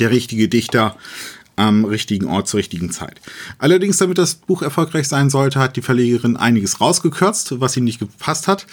Der 0.00 0.10
richtige 0.10 0.48
Dichter 0.48 0.96
am 1.58 1.84
richtigen 1.84 2.26
Ort 2.26 2.48
zur 2.48 2.58
richtigen 2.58 2.90
Zeit. 2.90 3.20
Allerdings, 3.58 3.98
damit 3.98 4.18
das 4.18 4.36
Buch 4.36 4.62
erfolgreich 4.62 5.08
sein 5.08 5.30
sollte, 5.30 5.58
hat 5.58 5.76
die 5.76 5.82
Verlegerin 5.82 6.36
einiges 6.36 6.80
rausgekürzt, 6.80 7.60
was 7.60 7.76
ihm 7.76 7.84
nicht 7.84 7.98
gepasst 7.98 8.48
hat. 8.48 8.66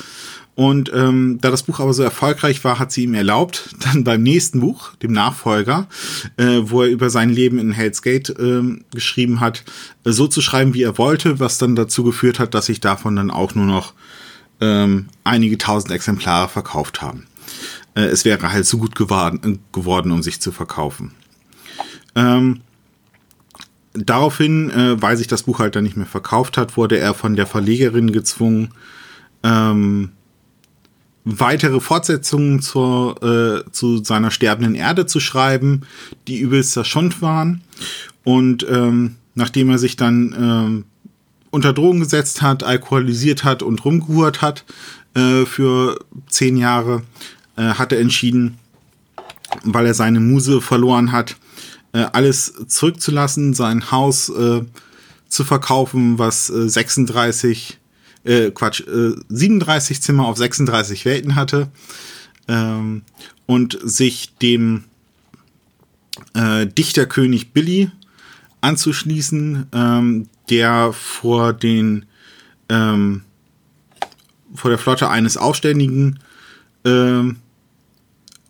Und 0.55 0.89
ähm, 0.93 1.39
da 1.41 1.51
das 1.51 1.63
Buch 1.63 1.81
aber 1.81 1.93
so 1.93 2.01
erfolgreich 2.01 2.63
war, 2.63 2.79
hat 2.79 2.91
sie 2.91 3.03
ihm 3.03 3.13
erlaubt, 3.13 3.75
dann 3.79 4.05
beim 4.05 4.23
nächsten 4.23 4.61
Buch, 4.61 4.95
dem 4.95 5.11
Nachfolger, 5.11 5.88
äh, 6.38 6.61
wo 6.61 6.83
er 6.83 6.89
über 6.89 7.09
sein 7.09 7.29
Leben 7.29 7.59
in 7.59 7.71
Hell's 7.71 8.01
Gate 8.01 8.29
äh, 8.29 8.61
geschrieben 8.91 9.41
hat, 9.41 9.63
äh, 10.05 10.11
so 10.11 10.27
zu 10.27 10.41
schreiben, 10.41 10.73
wie 10.73 10.83
er 10.83 10.97
wollte, 10.97 11.39
was 11.39 11.57
dann 11.57 11.75
dazu 11.75 12.03
geführt 12.03 12.39
hat, 12.39 12.53
dass 12.53 12.67
sich 12.67 12.79
davon 12.79 13.17
dann 13.17 13.31
auch 13.31 13.53
nur 13.55 13.65
noch 13.65 13.93
ähm, 14.61 15.07
einige 15.25 15.57
tausend 15.57 15.91
Exemplare 15.91 16.47
verkauft 16.47 17.01
haben. 17.01 17.25
Äh, 17.95 18.05
es 18.05 18.23
wäre 18.23 18.51
halt 18.51 18.65
zu 18.65 18.77
gut 18.77 18.95
geworden, 18.95 19.59
geworden 19.73 20.11
um 20.11 20.23
sich 20.23 20.39
zu 20.39 20.53
verkaufen. 20.53 21.11
Ähm, 22.15 22.61
daraufhin, 23.96 24.70
äh, 24.70 25.02
weil 25.02 25.18
sich 25.18 25.28
das 25.28 25.43
Buch 25.43 25.60
halt 25.60 25.76
dann 25.76 25.84
nicht 25.84 25.98
mehr 25.98 26.06
verkauft 26.06 26.58
hat, 26.58 26.78
wurde 26.78 26.98
er 26.98 27.14
von 27.14 27.36
der 27.36 27.48
Verlegerin 27.48 28.12
gezwungen, 28.12 28.70
ähm, 29.43 30.12
weitere 31.24 31.80
Fortsetzungen 31.80 32.62
zur, 32.62 33.22
äh, 33.24 33.72
zu 33.72 34.04
seiner 34.04 34.32
sterbenden 34.32 34.76
Erde 34.76 35.06
zu 35.06 35.20
schreiben, 35.20 35.82
die 36.28 36.39
übelster 36.39 36.86
Schund 36.86 37.22
waren. 37.22 37.62
Und 38.24 38.66
ähm, 38.70 39.16
nachdem 39.34 39.70
er 39.70 39.80
sich 39.80 39.96
dann 39.96 40.36
ähm, 40.38 40.86
unter 41.50 41.74
Drogen 41.74 42.00
gesetzt 42.00 42.41
hat, 42.41 42.64
alkoholisiert 42.64 43.43
hat 43.43 43.64
und 43.64 43.84
rumgehurt 43.86 44.41
hat 44.41 44.66
äh, 45.16 45.46
für 45.46 46.00
zehn 46.28 46.58
Jahre, 46.58 47.02
äh, 47.56 47.64
hat 47.64 47.91
er 47.91 48.00
entschieden, 48.00 48.58
weil 49.64 49.86
er 49.88 49.93
seine 49.93 50.20
Muse 50.20 50.62
verloren 50.62 51.12
hat, 51.12 51.38
äh, 51.96 52.10
alles 52.12 52.54
zurückzulassen, 52.68 53.54
sein 53.54 53.89
Haus 53.89 54.28
äh, 54.28 54.64
zu 55.30 55.43
verkaufen, 55.46 56.20
was 56.20 56.50
äh, 56.50 56.68
36 56.68 57.80
äh, 58.26 58.52
Quatsch, 58.52 58.82
äh, 58.82 59.14
37 59.30 60.02
Zimmer 60.02 60.26
auf 60.26 60.38
36 60.38 61.06
Welten 61.06 61.36
hatte 61.36 61.70
ähm, 62.50 63.04
und 63.46 63.80
sich 63.82 64.36
dem 64.36 64.84
äh, 66.34 66.68
Dichterkönig 66.68 67.54
Billy 67.54 67.89
anzuschließen, 68.60 69.68
ähm, 69.72 70.28
der 70.50 70.91
vor 70.91 71.54
den 71.54 72.06
ähm, 72.68 73.22
vor 74.54 74.70
der 74.70 74.80
Flotte 74.80 75.10
eines 75.10 75.38
Aufständigen 75.38 76.20
ähm, 76.84 77.38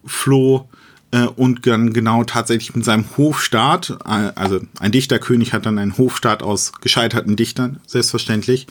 floh 0.04 0.68
äh, 1.16 1.28
und 1.28 1.66
dann 1.66 1.93
genau 1.93 2.26
tatsächlich 2.26 2.76
mit 2.76 2.84
seinem 2.84 3.05
Hofstaat, 3.18 3.97
äh, 4.05 4.32
also 4.36 4.59
ein 4.80 4.91
Dichterkönig 4.91 5.53
hat 5.53 5.66
dann 5.66 5.80
einen 5.80 5.97
Hofstaat 5.97 6.43
aus 6.43 6.74
gescheiterten 6.82 7.38
Dichtern, 7.38 7.80
selbstverständlich, 7.88 8.68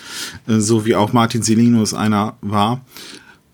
äh, 0.47 0.59
so 0.59 0.85
wie 0.85 0.95
auch 0.95 1.13
Martin 1.15 1.43
Selinus 1.43 1.95
einer 1.95 2.37
war, 2.43 2.85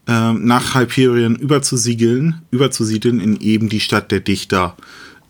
ähm, 0.08 0.44
nach 0.44 0.74
Hyperion 0.74 1.36
überzusiegeln, 1.36 2.42
überzusiedeln 2.50 3.20
in 3.20 3.38
eben 3.40 3.68
die 3.68 3.80
Stadt 3.80 4.10
der 4.10 4.20
Dichter, 4.20 4.76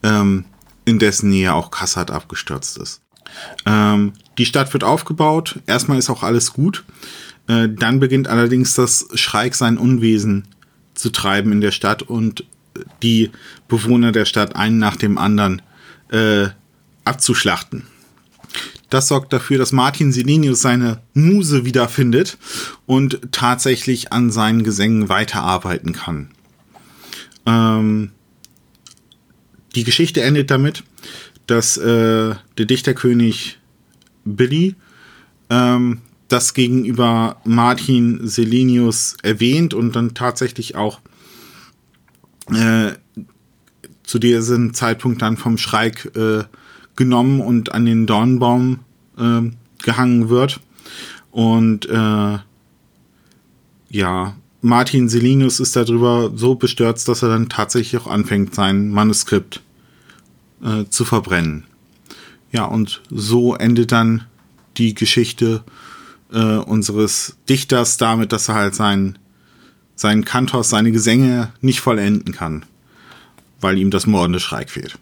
ähm, 0.02 0.46
in 0.86 0.98
dessen 0.98 1.28
Nähe 1.28 1.52
auch 1.52 1.70
Kassad 1.70 2.10
abgestürzt 2.10 2.78
ist. 2.78 3.02
Ähm, 3.66 4.14
die 4.38 4.46
Stadt 4.46 4.72
wird 4.72 4.84
aufgebaut, 4.84 5.60
erstmal 5.66 5.98
ist 5.98 6.08
auch 6.08 6.22
alles 6.22 6.54
gut. 6.54 6.84
Äh, 7.46 7.68
dann 7.68 8.00
beginnt 8.00 8.26
allerdings 8.26 8.74
das 8.74 9.08
Schreik 9.14 9.54
sein 9.54 9.76
Unwesen 9.76 10.48
zu 10.94 11.10
treiben 11.10 11.52
in 11.52 11.60
der 11.60 11.72
Stadt 11.72 12.02
und 12.02 12.44
die 13.02 13.30
Bewohner 13.68 14.12
der 14.12 14.24
Stadt 14.24 14.56
einen 14.56 14.78
nach 14.78 14.96
dem 14.96 15.18
anderen 15.18 15.62
äh, 16.10 16.48
abzuschlachten. 17.04 17.84
Das 18.88 19.06
sorgt 19.06 19.32
dafür, 19.32 19.58
dass 19.58 19.72
Martin 19.72 20.12
Selenius 20.12 20.60
seine 20.60 21.00
Muse 21.14 21.64
wiederfindet 21.64 22.38
und 22.86 23.20
tatsächlich 23.30 24.12
an 24.12 24.32
seinen 24.32 24.64
Gesängen 24.64 25.08
weiterarbeiten 25.08 25.92
kann. 25.92 26.30
Ähm, 27.46 28.10
die 29.76 29.84
Geschichte 29.84 30.22
endet 30.22 30.50
damit, 30.50 30.82
dass 31.46 31.76
äh, 31.76 32.34
der 32.58 32.66
Dichterkönig 32.66 33.58
Billy 34.24 34.74
ähm, 35.48 36.00
das 36.28 36.54
gegenüber 36.54 37.40
Martin 37.44 38.26
Selenius 38.26 39.16
erwähnt 39.22 39.74
und 39.74 39.94
dann 39.94 40.14
tatsächlich 40.14 40.76
auch 40.76 41.00
äh, 42.54 42.92
zu 44.02 44.18
diesem 44.18 44.74
Zeitpunkt 44.74 45.22
dann 45.22 45.36
vom 45.36 45.58
Schreik 45.58 46.10
äh, 46.16 46.44
genommen 46.96 47.40
und 47.40 47.72
an 47.72 47.86
den 47.86 48.06
Dornbaum 48.06 48.80
äh, 49.16 49.42
gehangen 49.82 50.28
wird. 50.28 50.60
Und 51.30 51.88
äh, 51.88 52.38
ja, 53.90 54.34
Martin 54.62 55.08
Selinus 55.08 55.60
ist 55.60 55.76
darüber 55.76 56.32
so 56.34 56.54
bestürzt, 56.54 57.08
dass 57.08 57.22
er 57.22 57.30
dann 57.30 57.48
tatsächlich 57.48 58.00
auch 58.02 58.06
anfängt, 58.06 58.54
sein 58.54 58.90
Manuskript 58.90 59.62
äh, 60.62 60.84
zu 60.90 61.04
verbrennen. 61.04 61.64
Ja, 62.52 62.64
und 62.64 63.00
so 63.10 63.54
endet 63.54 63.92
dann 63.92 64.24
die 64.76 64.94
Geschichte 64.94 65.62
äh, 66.32 66.56
unseres 66.56 67.36
Dichters 67.48 67.96
damit, 67.96 68.32
dass 68.32 68.48
er 68.48 68.54
halt 68.56 68.74
sein, 68.74 69.18
seinen 70.00 70.24
Kantos, 70.24 70.70
seine 70.70 70.92
Gesänge 70.92 71.52
nicht 71.60 71.80
vollenden 71.80 72.34
kann, 72.34 72.64
weil 73.60 73.78
ihm 73.78 73.90
das 73.90 74.06
mordende 74.06 74.40
Schreik 74.40 74.70
fehlt. 74.70 74.98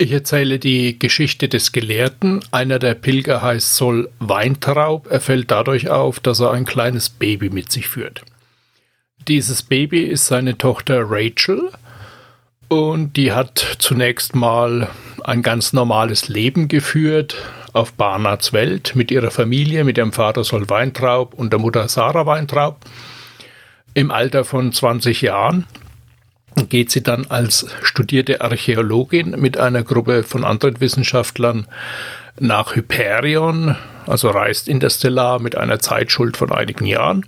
Ich 0.00 0.12
erzähle 0.12 0.58
die 0.58 0.98
Geschichte 0.98 1.48
des 1.48 1.72
Gelehrten. 1.72 2.40
Einer 2.52 2.78
der 2.78 2.94
Pilger 2.94 3.42
heißt 3.42 3.74
Sol 3.74 4.10
Weintraub. 4.20 5.08
Er 5.10 5.20
fällt 5.20 5.50
dadurch 5.50 5.88
auf, 5.88 6.20
dass 6.20 6.40
er 6.40 6.52
ein 6.52 6.64
kleines 6.64 7.08
Baby 7.08 7.50
mit 7.50 7.72
sich 7.72 7.88
führt. 7.88 8.22
Dieses 9.26 9.62
Baby 9.62 10.02
ist 10.04 10.26
seine 10.26 10.56
Tochter 10.56 11.02
Rachel 11.04 11.70
und 12.68 13.16
die 13.16 13.32
hat 13.32 13.76
zunächst 13.78 14.34
mal 14.34 14.88
ein 15.24 15.42
ganz 15.42 15.72
normales 15.72 16.28
Leben 16.28 16.68
geführt 16.68 17.36
auf 17.72 17.92
Barnards 17.92 18.52
Welt 18.52 18.92
mit 18.94 19.10
ihrer 19.10 19.30
Familie, 19.30 19.84
mit 19.84 19.98
ihrem 19.98 20.12
Vater 20.12 20.44
Sol 20.44 20.68
Weintraub 20.68 21.34
und 21.34 21.52
der 21.52 21.60
Mutter 21.60 21.88
Sarah 21.88 22.26
Weintraub. 22.26 22.76
Im 23.94 24.10
Alter 24.10 24.44
von 24.44 24.72
20 24.72 25.22
Jahren 25.22 25.66
geht 26.68 26.90
sie 26.90 27.02
dann 27.02 27.26
als 27.26 27.66
studierte 27.82 28.40
Archäologin 28.40 29.30
mit 29.30 29.58
einer 29.58 29.82
Gruppe 29.82 30.22
von 30.22 30.44
anderen 30.44 30.80
Wissenschaftlern 30.80 31.66
nach 32.38 32.74
Hyperion, 32.74 33.76
also 34.06 34.30
reist 34.30 34.68
interstellar 34.68 35.40
mit 35.40 35.56
einer 35.56 35.78
Zeitschuld 35.78 36.36
von 36.36 36.52
einigen 36.52 36.86
Jahren 36.86 37.26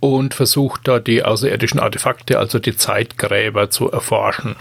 und 0.00 0.34
versucht 0.34 0.86
da 0.88 0.98
die 0.98 1.24
außerirdischen 1.24 1.80
Artefakte, 1.80 2.38
also 2.38 2.58
die 2.58 2.76
Zeitgräber, 2.76 3.70
zu 3.70 3.90
erforschen. 3.90 4.56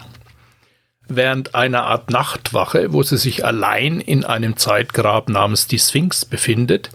Während 1.08 1.54
einer 1.54 1.84
Art 1.84 2.10
Nachtwache, 2.10 2.92
wo 2.92 3.04
sie 3.04 3.18
sich 3.18 3.46
allein 3.46 4.00
in 4.00 4.24
einem 4.24 4.58
Zeitgrab 4.58 5.30
namens 5.30 5.68
die 5.68 5.78
Sphinx 5.78 6.26
befindet, 6.26 6.90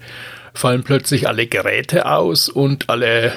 fallen 0.52 0.82
plötzlich 0.82 1.28
alle 1.28 1.46
Geräte 1.46 2.06
aus 2.06 2.48
und 2.48 2.90
alle 2.90 3.32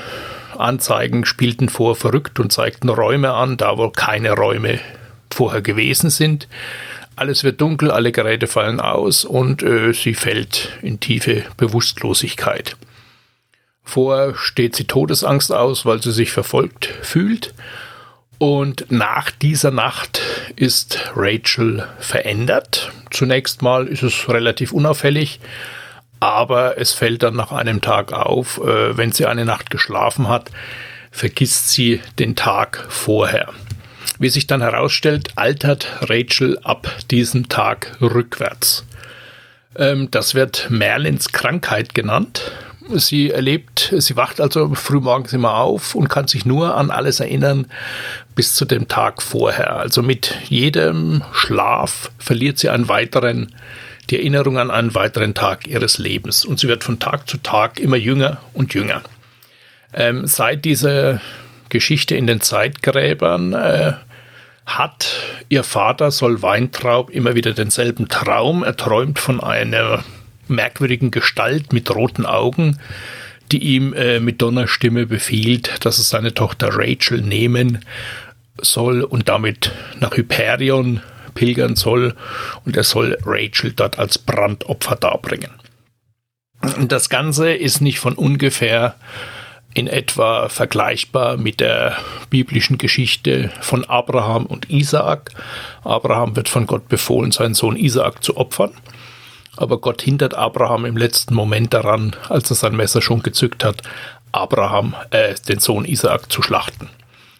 Anzeigen 0.60 1.26
spielten 1.26 1.70
vor 1.70 1.96
verrückt 1.96 2.40
und 2.40 2.52
zeigten 2.52 2.90
Räume 2.90 3.34
an, 3.34 3.58
da 3.58 3.78
wohl 3.78 3.92
keine 3.92 4.32
Räume 4.34 4.80
vorher 5.32 5.62
gewesen 5.62 6.10
sind. 6.10 6.48
Alles 7.16 7.44
wird 7.44 7.62
dunkel, 7.62 7.92
alle 7.92 8.12
Geräte 8.12 8.48
fallen 8.48 8.80
aus 8.80 9.24
und 9.24 9.62
äh, 9.62 9.94
sie 9.94 10.14
fällt 10.14 10.70
in 10.82 11.00
tiefe 11.00 11.44
Bewusstlosigkeit. 11.58 12.76
Vorher 13.84 14.36
steht 14.36 14.76
sie 14.76 14.86
Todesangst 14.86 15.52
aus, 15.52 15.86
weil 15.86 16.02
sie 16.02 16.12
sich 16.12 16.32
verfolgt 16.32 16.86
fühlt. 17.02 17.54
Und 18.40 18.88
nach 18.90 19.30
dieser 19.30 19.72
Nacht 19.72 20.22
ist 20.56 21.12
Rachel 21.16 21.88
verändert. 22.00 22.92
Zunächst 23.12 23.62
mal 23.62 23.88
ist 23.88 24.04
es 24.04 24.28
relativ 24.28 24.72
unauffällig, 24.74 25.40
aber 26.24 26.78
es 26.78 26.94
fällt 26.94 27.24
dann 27.24 27.36
nach 27.36 27.52
einem 27.52 27.82
Tag 27.82 28.14
auf, 28.14 28.60
äh, 28.60 28.98
wenn 28.98 29.12
sie 29.12 29.26
eine 29.26 29.46
Nacht 29.46 29.70
geschlafen 29.70 30.28
hat, 30.28 30.52
vergisst 31.12 31.70
sie 31.70 32.02
den 32.20 32.36
Tag 32.36 32.86
vorher. 32.90 33.50
Wie 34.20 34.30
sich 34.30 34.48
dann 34.48 34.62
herausstellt, 34.62 35.30
altert 35.36 35.88
Rachel 36.02 36.60
ab 36.64 36.90
diesem 37.12 37.50
Tag 37.50 37.98
rückwärts. 38.02 38.86
Ähm, 39.76 40.10
das 40.12 40.36
wird 40.36 40.68
Merlins 40.70 41.32
Krankheit 41.32 41.94
genannt. 41.94 42.52
Sie 42.90 43.32
erlebt, 43.32 43.94
sie 43.98 44.16
wacht 44.18 44.42
also 44.42 44.76
frühmorgens 44.76 45.34
immer 45.34 45.56
auf 45.56 45.96
und 45.96 46.10
kann 46.10 46.28
sich 46.28 46.46
nur 46.46 46.76
an 46.76 46.92
alles 46.92 47.22
erinnern 47.22 47.68
bis 48.36 48.56
zu 48.56 48.66
dem 48.66 48.88
Tag 48.88 49.22
vorher. 49.22 49.78
Also 49.78 50.04
mit 50.04 50.36
jedem 50.50 51.24
Schlaf 51.32 52.12
verliert 52.18 52.60
sie 52.60 52.70
einen 52.70 52.90
weiteren 52.90 53.54
die 54.10 54.18
Erinnerung 54.18 54.58
an 54.58 54.72
einen 54.72 54.96
weiteren 54.96 55.34
Tag 55.34 55.68
ihres 55.68 55.98
Lebens. 55.98 56.46
Und 56.46 56.60
sie 56.60 56.68
wird 56.68 56.84
von 56.84 57.00
Tag 57.00 57.30
zu 57.30 57.38
Tag 57.38 57.80
immer 57.80 57.98
jünger 57.98 58.38
und 58.54 58.74
jünger. 58.74 59.02
Ähm, 59.94 60.28
seit 60.28 60.66
dieser 60.66 61.22
Geschichte 61.70 62.16
in 62.16 62.28
den 62.28 62.42
Zeitgräbern 62.42 63.54
äh, 63.54 63.94
hat 64.66 65.20
ihr 65.50 65.64
Vater 65.64 66.12
Sol 66.12 66.42
Weintraub 66.42 67.10
immer 67.10 67.36
wieder 67.36 67.54
denselben 67.54 68.08
Traum. 68.08 68.64
Er 68.64 68.76
träumt 68.76 69.20
von 69.20 69.42
einer 69.42 70.04
merkwürdigen 70.48 71.12
Gestalt 71.12 71.74
mit 71.74 71.94
roten 71.94 72.26
Augen, 72.26 72.80
die 73.52 73.60
ihm 73.60 73.94
äh, 73.94 74.20
mit 74.20 74.42
Donnerstimme 74.42 75.06
befiehlt, 75.06 75.86
dass 75.86 75.98
er 75.98 76.04
seine 76.04 76.34
Tochter 76.34 76.70
Rachel 76.72 77.22
nehmen 77.22 77.80
soll 78.62 79.02
und 79.02 79.30
damit 79.30 79.72
nach 80.00 80.16
Hyperion 80.16 81.02
pilgern 81.34 81.76
soll 81.76 82.16
und 82.66 82.78
er 82.78 82.84
soll 82.84 83.18
Rachel 83.26 83.74
dort 83.74 84.00
als 84.00 84.18
Brandopfer 84.18 84.96
darbringen. 84.96 85.52
Das 86.80 87.10
Ganze 87.10 87.54
ist 87.54 87.82
nicht 87.82 88.00
von 88.00 88.14
ungefähr 88.14 88.96
in 89.74 89.88
etwa 89.88 90.50
vergleichbar 90.50 91.38
mit 91.38 91.60
der 91.60 91.98
biblischen 92.30 92.78
Geschichte 92.78 93.52
von 93.60 93.84
Abraham 93.86 94.46
und 94.46 94.70
Isaak. 94.70 95.32
Abraham 95.84 96.36
wird 96.36 96.48
von 96.48 96.68
Gott 96.68 96.88
befohlen, 96.88 97.32
seinen 97.32 97.56
Sohn 97.56 97.76
Isaak 97.76 98.24
zu 98.24 98.38
opfern. 98.38 98.72
Aber 99.56 99.80
Gott 99.80 100.02
hindert 100.02 100.36
Abraham 100.36 100.86
im 100.86 100.98
letzten 100.98 101.36
Moment 101.36 101.74
daran, 101.74 102.16
als 102.30 102.50
er 102.50 102.56
sein 102.56 102.76
Messer 102.76 103.02
schon 103.02 103.24
gezückt 103.24 103.64
hat, 103.64 103.84
Abraham, 104.32 104.96
äh, 105.12 105.36
den 105.48 105.60
Sohn 105.60 105.86
Isaak 105.86 106.32
zu 106.32 106.42
schlachten. 106.42 106.90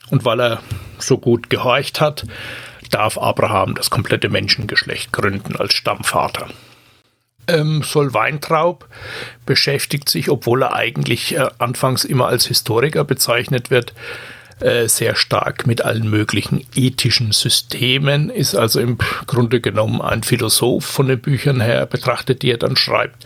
Und 0.10 0.26
weil 0.26 0.40
er 0.40 0.60
so 1.00 1.18
gut 1.18 1.50
gehorcht 1.50 2.02
hat, 2.02 2.26
darf 2.94 3.18
Abraham 3.18 3.76
das 3.76 3.90
komplette 3.90 4.30
Menschengeschlecht 4.30 5.12
gründen 5.12 5.56
als 5.56 5.74
Stammvater. 5.74 6.48
Ähm, 7.48 7.84
Sol 7.84 8.14
Weintraub 8.14 8.88
beschäftigt 9.46 10.08
sich, 10.08 10.30
obwohl 10.30 10.64
er 10.64 10.74
eigentlich 10.74 11.36
äh, 11.36 11.50
anfangs 11.58 12.06
immer 12.06 12.28
als 12.28 12.46
Historiker 12.46 13.04
bezeichnet 13.04 13.70
wird, 13.70 13.94
äh, 14.60 14.88
sehr 14.88 15.16
stark 15.16 15.68
mit 15.68 15.82
allen 15.82 16.10
möglichen 16.10 16.66
ethischen 16.76 17.32
Systemen, 17.32 18.30
ist 18.30 18.56
also 18.56 18.80
im 18.80 18.98
Grunde 19.28 19.60
genommen 19.60 20.02
ein 20.02 20.24
Philosoph 20.24 20.86
von 20.86 21.08
den 21.08 21.20
Büchern 21.20 21.60
her 21.60 21.86
betrachtet, 21.86 22.44
die 22.44 22.52
er 22.52 22.58
dann 22.58 22.78
schreibt. 22.78 23.26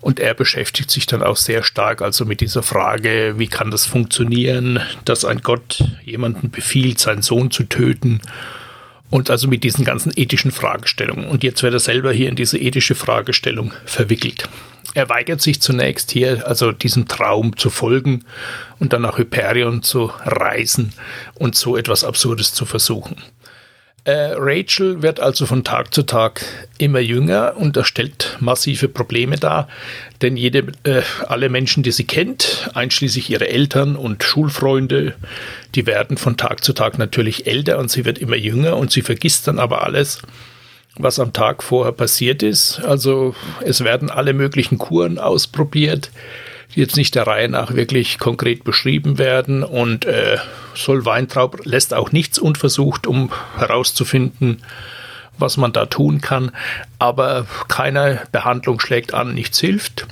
Und 0.00 0.20
er 0.20 0.34
beschäftigt 0.34 0.90
sich 0.90 1.06
dann 1.06 1.22
auch 1.22 1.36
sehr 1.36 1.62
stark 1.62 2.02
also 2.02 2.26
mit 2.26 2.40
dieser 2.40 2.62
Frage, 2.62 3.34
wie 3.38 3.48
kann 3.48 3.70
das 3.70 3.86
funktionieren, 3.86 4.80
dass 5.04 5.24
ein 5.24 5.40
Gott 5.40 5.82
jemanden 6.04 6.50
befiehlt, 6.50 7.00
seinen 7.00 7.22
Sohn 7.22 7.50
zu 7.50 7.64
töten 7.64 8.20
und 9.16 9.30
also 9.30 9.48
mit 9.48 9.64
diesen 9.64 9.82
ganzen 9.82 10.12
ethischen 10.14 10.50
Fragestellungen. 10.50 11.26
Und 11.26 11.42
jetzt 11.42 11.62
wird 11.62 11.72
er 11.72 11.80
selber 11.80 12.12
hier 12.12 12.28
in 12.28 12.36
diese 12.36 12.58
ethische 12.58 12.94
Fragestellung 12.94 13.72
verwickelt. 13.86 14.46
Er 14.92 15.08
weigert 15.08 15.40
sich 15.40 15.62
zunächst 15.62 16.10
hier, 16.10 16.46
also 16.46 16.70
diesem 16.70 17.08
Traum 17.08 17.56
zu 17.56 17.70
folgen 17.70 18.26
und 18.78 18.92
dann 18.92 19.00
nach 19.00 19.16
Hyperion 19.16 19.82
zu 19.82 20.12
reisen 20.26 20.92
und 21.32 21.54
so 21.54 21.78
etwas 21.78 22.04
Absurdes 22.04 22.52
zu 22.52 22.66
versuchen. 22.66 23.16
Äh, 24.06 24.34
Rachel 24.36 25.02
wird 25.02 25.18
also 25.18 25.46
von 25.46 25.64
Tag 25.64 25.92
zu 25.92 26.04
Tag 26.04 26.44
immer 26.78 27.00
jünger 27.00 27.54
und 27.56 27.76
das 27.76 27.88
stellt 27.88 28.36
massive 28.38 28.86
Probleme 28.86 29.34
dar, 29.34 29.66
denn 30.22 30.36
jede, 30.36 30.68
äh, 30.84 31.02
alle 31.26 31.48
Menschen, 31.48 31.82
die 31.82 31.90
sie 31.90 32.04
kennt, 32.04 32.70
einschließlich 32.72 33.30
ihre 33.30 33.48
Eltern 33.48 33.96
und 33.96 34.22
Schulfreunde, 34.22 35.14
die 35.74 35.86
werden 35.86 36.18
von 36.18 36.36
Tag 36.36 36.62
zu 36.62 36.72
Tag 36.72 36.98
natürlich 36.98 37.48
älter 37.48 37.78
und 37.78 37.90
sie 37.90 38.04
wird 38.04 38.18
immer 38.18 38.36
jünger 38.36 38.76
und 38.76 38.92
sie 38.92 39.02
vergisst 39.02 39.48
dann 39.48 39.58
aber 39.58 39.82
alles, 39.82 40.22
was 40.94 41.18
am 41.18 41.32
Tag 41.32 41.64
vorher 41.64 41.92
passiert 41.92 42.44
ist. 42.44 42.78
Also 42.84 43.34
es 43.62 43.82
werden 43.82 44.08
alle 44.08 44.34
möglichen 44.34 44.78
Kuren 44.78 45.18
ausprobiert. 45.18 46.12
Die 46.74 46.80
jetzt 46.80 46.96
nicht 46.96 47.14
der 47.14 47.26
Reihe 47.26 47.48
nach 47.48 47.74
wirklich 47.74 48.18
konkret 48.18 48.64
beschrieben 48.64 49.18
werden. 49.18 49.62
Und 49.62 50.04
äh, 50.04 50.38
Sol 50.74 51.04
Weintraub 51.04 51.64
lässt 51.64 51.94
auch 51.94 52.12
nichts 52.12 52.38
unversucht, 52.38 53.06
um 53.06 53.30
herauszufinden, 53.56 54.62
was 55.38 55.56
man 55.56 55.72
da 55.72 55.86
tun 55.86 56.20
kann. 56.20 56.50
Aber 56.98 57.46
keine 57.68 58.22
Behandlung 58.32 58.80
schlägt 58.80 59.14
an, 59.14 59.34
nichts 59.34 59.60
hilft. 59.60 60.06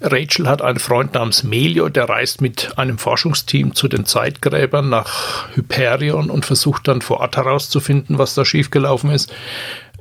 Rachel 0.00 0.46
hat 0.46 0.60
einen 0.60 0.78
Freund 0.78 1.14
namens 1.14 1.42
Melio, 1.42 1.88
der 1.88 2.08
reist 2.08 2.42
mit 2.42 2.76
einem 2.76 2.98
Forschungsteam 2.98 3.74
zu 3.74 3.88
den 3.88 4.04
Zeitgräbern 4.04 4.90
nach 4.90 5.48
Hyperion 5.54 6.28
und 6.28 6.44
versucht 6.44 6.86
dann 6.86 7.00
vor 7.00 7.20
Ort 7.20 7.38
herauszufinden, 7.38 8.18
was 8.18 8.34
da 8.34 8.44
schiefgelaufen 8.44 9.10
ist. 9.10 9.32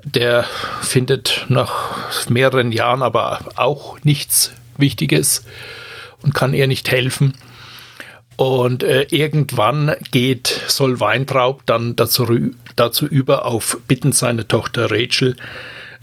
Der 0.04 0.46
findet 0.82 1.46
nach 1.48 2.30
mehreren 2.30 2.74
Jahren 2.74 3.02
aber 3.02 3.40
auch 3.56 3.98
nichts 4.04 4.52
Wichtiges 4.80 5.46
und 6.22 6.34
kann 6.34 6.54
ihr 6.54 6.68
nicht 6.68 6.90
helfen. 6.90 7.34
Und 8.38 8.84
äh, 8.84 9.04
irgendwann 9.12 9.96
geht 10.12 10.48
Sol 10.68 11.00
Weintraub 11.00 11.66
dann 11.66 11.96
dazu, 11.96 12.28
dazu 12.76 13.06
über, 13.06 13.46
auf 13.46 13.78
Bitten 13.88 14.12
seiner 14.12 14.48
Tochter 14.48 14.92
Rachel 14.92 15.38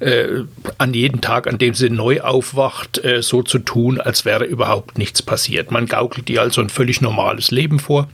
äh, 0.01 0.45
an 0.79 0.95
jedem 0.95 1.21
Tag, 1.21 1.47
an 1.47 1.59
dem 1.59 1.75
sie 1.75 1.91
neu 1.91 2.23
aufwacht, 2.23 3.05
äh, 3.05 3.23
so 3.23 3.43
zu 3.43 3.59
tun, 3.59 4.01
als 4.01 4.25
wäre 4.25 4.45
überhaupt 4.45 4.99
nichts 4.99 5.23
passiert. 5.23 5.71
Man 5.71 5.87
gaukelt 5.87 6.29
ihr 6.31 6.41
also 6.41 6.61
ein 6.61 6.71
völlig 6.71 7.01
normales 7.01 7.51
Leben 7.51 7.79
vor 7.79 8.09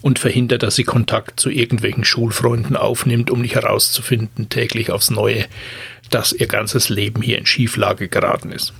und 0.00 0.18
verhindert, 0.18 0.62
dass 0.62 0.76
sie 0.76 0.84
Kontakt 0.84 1.40
zu 1.40 1.50
irgendwelchen 1.50 2.04
Schulfreunden 2.04 2.76
aufnimmt, 2.76 3.30
um 3.30 3.40
nicht 3.40 3.54
herauszufinden, 3.54 4.48
täglich 4.48 4.90
aufs 4.90 5.10
Neue, 5.10 5.46
dass 6.10 6.32
ihr 6.32 6.46
ganzes 6.46 6.88
Leben 6.88 7.22
hier 7.22 7.38
in 7.38 7.46
Schieflage 7.46 8.08
geraten 8.08 8.52
ist. 8.52 8.72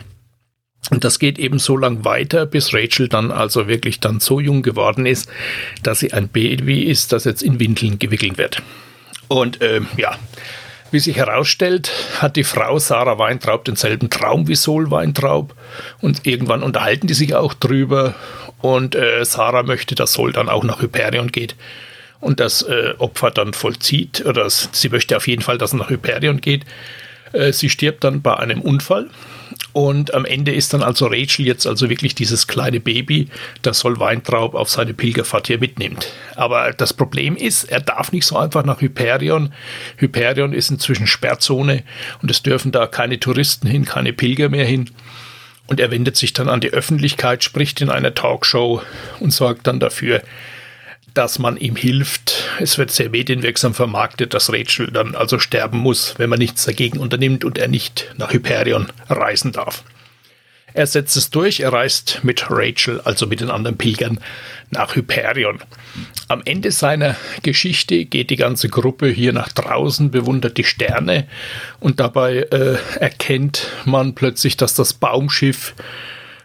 Und 0.90 1.04
das 1.04 1.18
geht 1.18 1.38
eben 1.38 1.58
so 1.58 1.76
lang 1.76 2.04
weiter, 2.04 2.46
bis 2.46 2.72
Rachel 2.72 3.08
dann 3.08 3.30
also 3.30 3.68
wirklich 3.68 4.00
dann 4.00 4.20
so 4.20 4.40
jung 4.40 4.62
geworden 4.62 5.04
ist, 5.04 5.28
dass 5.82 5.98
sie 5.98 6.12
ein 6.12 6.28
Baby 6.28 6.84
ist, 6.84 7.12
das 7.12 7.24
jetzt 7.24 7.42
in 7.42 7.60
Windeln 7.60 7.98
gewickelt 7.98 8.38
wird. 8.38 8.62
Und 9.28 9.58
ähm, 9.60 9.86
ja, 9.96 10.16
wie 10.90 11.00
sich 11.00 11.16
herausstellt, 11.16 11.90
hat 12.18 12.36
die 12.36 12.44
Frau 12.44 12.78
Sarah 12.78 13.18
Weintraub 13.18 13.64
denselben 13.64 14.08
Traum 14.08 14.48
wie 14.48 14.54
Sol 14.54 14.90
Weintraub 14.90 15.54
und 16.00 16.26
irgendwann 16.26 16.62
unterhalten 16.62 17.06
die 17.06 17.14
sich 17.14 17.34
auch 17.34 17.52
drüber 17.52 18.14
und 18.62 18.94
äh, 18.94 19.22
Sarah 19.24 19.62
möchte, 19.62 19.94
dass 19.94 20.14
Sol 20.14 20.32
dann 20.32 20.48
auch 20.48 20.64
nach 20.64 20.80
Hyperion 20.80 21.30
geht 21.30 21.56
und 22.20 22.40
das 22.40 22.62
äh, 22.62 22.94
Opfer 22.98 23.30
dann 23.30 23.52
vollzieht 23.52 24.24
oder 24.24 24.48
sie 24.48 24.88
möchte 24.88 25.16
auf 25.16 25.28
jeden 25.28 25.42
Fall, 25.42 25.58
dass 25.58 25.74
er 25.74 25.78
nach 25.78 25.90
Hyperion 25.90 26.40
geht. 26.40 26.64
Äh, 27.32 27.52
sie 27.52 27.68
stirbt 27.68 28.02
dann 28.04 28.22
bei 28.22 28.36
einem 28.38 28.62
Unfall 28.62 29.10
und 29.72 30.14
am 30.14 30.24
Ende 30.24 30.52
ist 30.52 30.72
dann 30.72 30.82
also 30.82 31.06
Rachel 31.06 31.46
jetzt 31.46 31.66
also 31.66 31.90
wirklich 31.90 32.14
dieses 32.14 32.46
kleine 32.46 32.80
Baby, 32.80 33.28
das 33.62 33.80
soll 33.80 34.00
Weintraub 34.00 34.54
auf 34.54 34.70
seine 34.70 34.94
Pilgerfahrt 34.94 35.46
hier 35.46 35.58
mitnimmt. 35.58 36.12
Aber 36.36 36.72
das 36.72 36.92
Problem 36.92 37.36
ist, 37.36 37.64
er 37.64 37.80
darf 37.80 38.12
nicht 38.12 38.26
so 38.26 38.36
einfach 38.36 38.64
nach 38.64 38.80
Hyperion. 38.80 39.52
Hyperion 39.96 40.52
ist 40.52 40.70
inzwischen 40.70 41.06
Sperrzone 41.06 41.82
und 42.22 42.30
es 42.30 42.42
dürfen 42.42 42.72
da 42.72 42.86
keine 42.86 43.20
Touristen 43.20 43.68
hin, 43.68 43.84
keine 43.84 44.12
Pilger 44.12 44.48
mehr 44.48 44.66
hin. 44.66 44.90
Und 45.66 45.80
er 45.80 45.90
wendet 45.90 46.16
sich 46.16 46.32
dann 46.32 46.48
an 46.48 46.60
die 46.60 46.72
Öffentlichkeit, 46.72 47.44
spricht 47.44 47.82
in 47.82 47.90
einer 47.90 48.14
Talkshow 48.14 48.80
und 49.20 49.32
sorgt 49.32 49.66
dann 49.66 49.80
dafür, 49.80 50.22
dass 51.14 51.38
man 51.38 51.56
ihm 51.56 51.76
hilft. 51.76 52.48
Es 52.60 52.78
wird 52.78 52.90
sehr 52.90 53.10
medienwirksam 53.10 53.74
vermarktet, 53.74 54.34
dass 54.34 54.52
Rachel 54.52 54.90
dann 54.90 55.14
also 55.14 55.38
sterben 55.38 55.78
muss, 55.78 56.14
wenn 56.18 56.30
man 56.30 56.38
nichts 56.38 56.64
dagegen 56.64 56.98
unternimmt 56.98 57.44
und 57.44 57.58
er 57.58 57.68
nicht 57.68 58.14
nach 58.16 58.32
Hyperion 58.32 58.88
reisen 59.08 59.52
darf. 59.52 59.84
Er 60.74 60.86
setzt 60.86 61.16
es 61.16 61.30
durch, 61.30 61.60
er 61.60 61.72
reist 61.72 62.20
mit 62.22 62.50
Rachel, 62.50 63.00
also 63.00 63.26
mit 63.26 63.40
den 63.40 63.50
anderen 63.50 63.78
Pilgern, 63.78 64.20
nach 64.70 64.94
Hyperion. 64.94 65.60
Am 66.28 66.42
Ende 66.44 66.70
seiner 66.70 67.16
Geschichte 67.42 68.04
geht 68.04 68.30
die 68.30 68.36
ganze 68.36 68.68
Gruppe 68.68 69.08
hier 69.08 69.32
nach 69.32 69.50
draußen, 69.50 70.10
bewundert 70.10 70.58
die 70.58 70.64
Sterne 70.64 71.26
und 71.80 72.00
dabei 72.00 72.46
äh, 72.50 72.76
erkennt 73.00 73.68
man 73.86 74.14
plötzlich, 74.14 74.56
dass 74.56 74.74
das 74.74 74.92
Baumschiff 74.92 75.74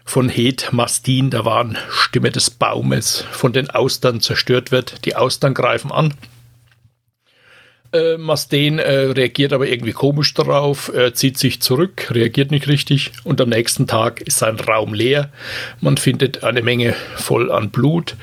von 0.04 0.28
Het 0.28 0.68
Mastin, 0.72 1.30
da 1.30 1.44
waren 1.44 1.78
Stimme 1.90 2.30
des 2.30 2.50
Baumes, 2.50 3.24
von 3.32 3.52
den 3.52 3.70
Austern 3.70 4.20
zerstört 4.20 4.70
wird. 4.70 5.04
Die 5.06 5.16
Austern 5.16 5.54
greifen 5.54 5.90
an. 5.90 6.14
Äh, 7.92 8.18
Mastin 8.18 8.78
äh, 8.78 8.92
reagiert 8.92 9.52
aber 9.52 9.68
irgendwie 9.68 9.92
komisch 9.92 10.34
darauf, 10.34 10.90
er 10.92 11.14
zieht 11.14 11.38
sich 11.38 11.62
zurück, 11.62 12.08
reagiert 12.10 12.50
nicht 12.50 12.66
richtig 12.66 13.12
und 13.22 13.40
am 13.40 13.48
nächsten 13.48 13.86
Tag 13.86 14.20
ist 14.20 14.38
sein 14.38 14.58
Raum 14.58 14.94
leer. 14.94 15.30
Man 15.80 15.96
findet 15.96 16.42
eine 16.42 16.62
Menge 16.62 16.94
voll 17.14 17.52
an 17.52 17.70
Blut 17.70 18.16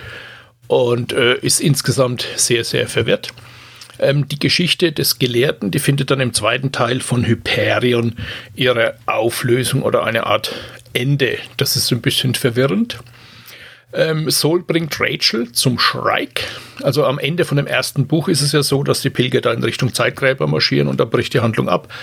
und 0.68 1.14
äh, 1.14 1.36
ist 1.36 1.62
insgesamt 1.62 2.28
sehr, 2.36 2.66
sehr 2.66 2.88
verwirrt. 2.88 3.30
Ähm, 4.00 4.28
die 4.28 4.40
Geschichte 4.40 4.92
des 4.92 5.20
Gelehrten, 5.20 5.72
die 5.72 5.80
findet 5.80 6.12
dann 6.12 6.20
im 6.20 6.34
zweiten 6.34 6.74
Teil 6.74 7.00
von 7.00 7.26
Hyperion 7.26 8.16
ihre 8.56 8.96
Auflösung 9.06 9.84
oder 9.84 10.04
eine 10.04 10.26
Art 10.26 10.54
Ende. 10.94 11.38
Das 11.58 11.76
ist 11.76 11.92
ein 11.92 12.02
bisschen 12.02 12.36
verwirrend. 12.36 13.00
Ähm, 13.94 14.30
Sol 14.30 14.64
bringt 14.64 14.98
Rachel 15.02 15.52
zum 15.52 15.78
Shrike. 15.78 16.44
Also 16.82 17.06
am 17.06 17.20
Ende 17.20 17.44
von 17.44 17.58
dem 17.58 17.68
ersten 17.68 18.08
Buch 18.08 18.30
ist 18.30 18.42
es 18.42 18.54
ja 18.54 18.64
so, 18.64 18.84
dass 18.84 19.02
die 19.02 19.10
Pilger 19.10 19.42
da 19.42 19.52
in 19.52 19.64
Richtung 19.64 19.94
Zeitgräber 19.94 20.48
marschieren 20.48 20.88
und 20.88 21.00
dann 21.00 21.10
bricht 21.10 21.34
die 21.34 21.42
Handlung 21.42 21.68
ab. 21.68 21.94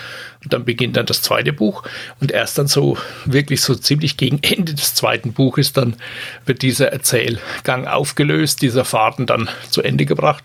Und 0.45 0.53
dann 0.53 0.65
beginnt 0.65 0.97
dann 0.97 1.07
das 1.07 1.23
zweite 1.23 1.53
Buch. 1.53 1.83
Und 2.21 2.31
erst 2.31 2.59
dann 2.59 2.67
so 2.67 2.99
wirklich 3.25 3.63
so 3.63 3.75
ziemlich 3.75 4.19
gegen 4.19 4.41
Ende 4.43 4.75
des 4.75 4.95
zweiten 4.95 5.33
Buches, 5.33 5.73
dann 5.73 5.97
wird 6.45 6.61
dieser 6.63 6.93
Erzählgang 6.93 7.87
aufgelöst, 7.87 8.61
dieser 8.61 8.85
Faden 8.85 9.25
dann 9.25 9.49
zu 9.71 9.83
Ende 9.83 10.05
gebracht. 10.05 10.45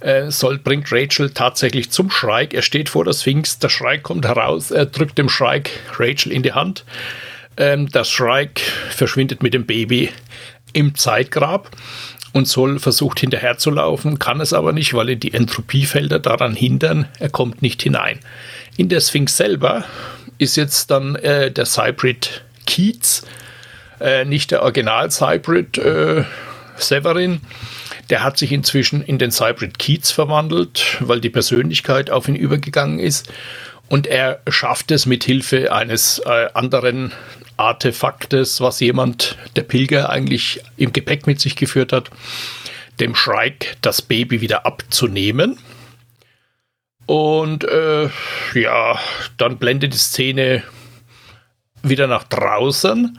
Äh, 0.00 0.30
bringt 0.64 0.90
Rachel 0.90 1.30
tatsächlich 1.30 1.90
zum 1.90 2.10
Shrike. 2.10 2.56
Er 2.56 2.62
steht 2.62 2.88
vor 2.88 3.04
der 3.04 3.12
Sphinx, 3.12 3.58
der 3.58 3.68
Shrike 3.68 4.02
kommt 4.02 4.26
heraus, 4.26 4.70
er 4.70 4.86
drückt 4.86 5.18
dem 5.18 5.28
Shrike 5.28 5.70
Rachel 5.98 6.32
in 6.32 6.42
die 6.42 6.52
Hand. 6.52 6.84
Ähm, 7.60 7.88
das 7.90 8.10
Shrike 8.10 8.62
verschwindet 8.88 9.42
mit 9.42 9.54
dem 9.54 9.66
Baby 9.66 10.08
im 10.72 10.94
Zeitgrab 10.94 11.70
und 12.32 12.48
Sol 12.48 12.78
versucht 12.78 13.20
hinterherzulaufen, 13.20 14.18
kann 14.18 14.40
es 14.40 14.52
aber 14.52 14.72
nicht, 14.72 14.94
weil 14.94 15.10
ihn 15.10 15.20
die 15.20 15.34
Entropiefelder 15.34 16.18
daran 16.18 16.54
hindern. 16.54 17.06
Er 17.18 17.28
kommt 17.28 17.60
nicht 17.60 17.82
hinein. 17.82 18.20
In 18.76 18.88
der 18.88 19.00
Sphinx 19.00 19.36
selber 19.36 19.84
ist 20.38 20.56
jetzt 20.56 20.90
dann 20.90 21.16
äh, 21.16 21.50
der 21.50 21.66
Cybrid 21.66 22.42
Keats, 22.66 23.26
äh, 24.00 24.24
nicht 24.24 24.52
der 24.52 24.62
Original 24.62 25.10
Cybrid 25.10 25.76
äh, 25.76 26.24
Severin. 26.76 27.42
Der 28.08 28.24
hat 28.24 28.38
sich 28.38 28.52
inzwischen 28.52 29.02
in 29.02 29.18
den 29.18 29.32
Cybrid 29.32 29.78
Keats 29.78 30.10
verwandelt, 30.10 30.96
weil 31.00 31.20
die 31.20 31.30
Persönlichkeit 31.30 32.10
auf 32.10 32.26
ihn 32.26 32.36
übergegangen 32.36 33.00
ist. 33.00 33.30
Und 33.88 34.06
er 34.06 34.40
schafft 34.48 34.92
es 34.92 35.04
mit 35.04 35.24
Hilfe 35.24 35.72
eines 35.72 36.20
äh, 36.20 36.48
anderen 36.54 37.12
Artefaktes, 37.60 38.62
was 38.62 38.80
jemand, 38.80 39.36
der 39.54 39.62
Pilger, 39.62 40.08
eigentlich 40.08 40.62
im 40.78 40.94
Gepäck 40.94 41.26
mit 41.26 41.40
sich 41.40 41.56
geführt 41.56 41.92
hat, 41.92 42.10
dem 43.00 43.14
Shrike 43.14 43.76
das 43.82 44.00
Baby 44.00 44.40
wieder 44.40 44.64
abzunehmen. 44.64 45.58
Und 47.04 47.64
äh, 47.64 48.08
ja, 48.54 48.98
dann 49.36 49.58
blendet 49.58 49.92
die 49.92 49.98
Szene 49.98 50.62
wieder 51.82 52.06
nach 52.06 52.24
draußen. 52.24 53.18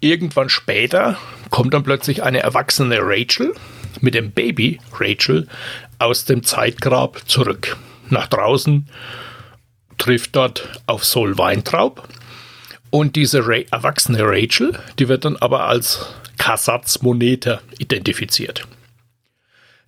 Irgendwann 0.00 0.48
später 0.48 1.16
kommt 1.50 1.72
dann 1.72 1.84
plötzlich 1.84 2.24
eine 2.24 2.40
erwachsene 2.40 2.98
Rachel 3.00 3.54
mit 4.00 4.14
dem 4.14 4.32
Baby 4.32 4.80
Rachel 4.98 5.46
aus 6.00 6.24
dem 6.24 6.42
Zeitgrab 6.42 7.22
zurück. 7.28 7.76
Nach 8.08 8.26
draußen 8.26 8.88
trifft 9.96 10.34
dort 10.34 10.80
auf 10.86 11.04
Sol 11.04 11.38
Weintraub 11.38 12.08
und 12.90 13.16
diese 13.16 13.46
Ra 13.46 13.60
erwachsene 13.70 14.20
Rachel, 14.22 14.78
die 14.98 15.08
wird 15.08 15.24
dann 15.24 15.36
aber 15.36 15.66
als 15.66 16.06
Kasats 16.38 17.02
Moneta 17.02 17.60
identifiziert. 17.78 18.66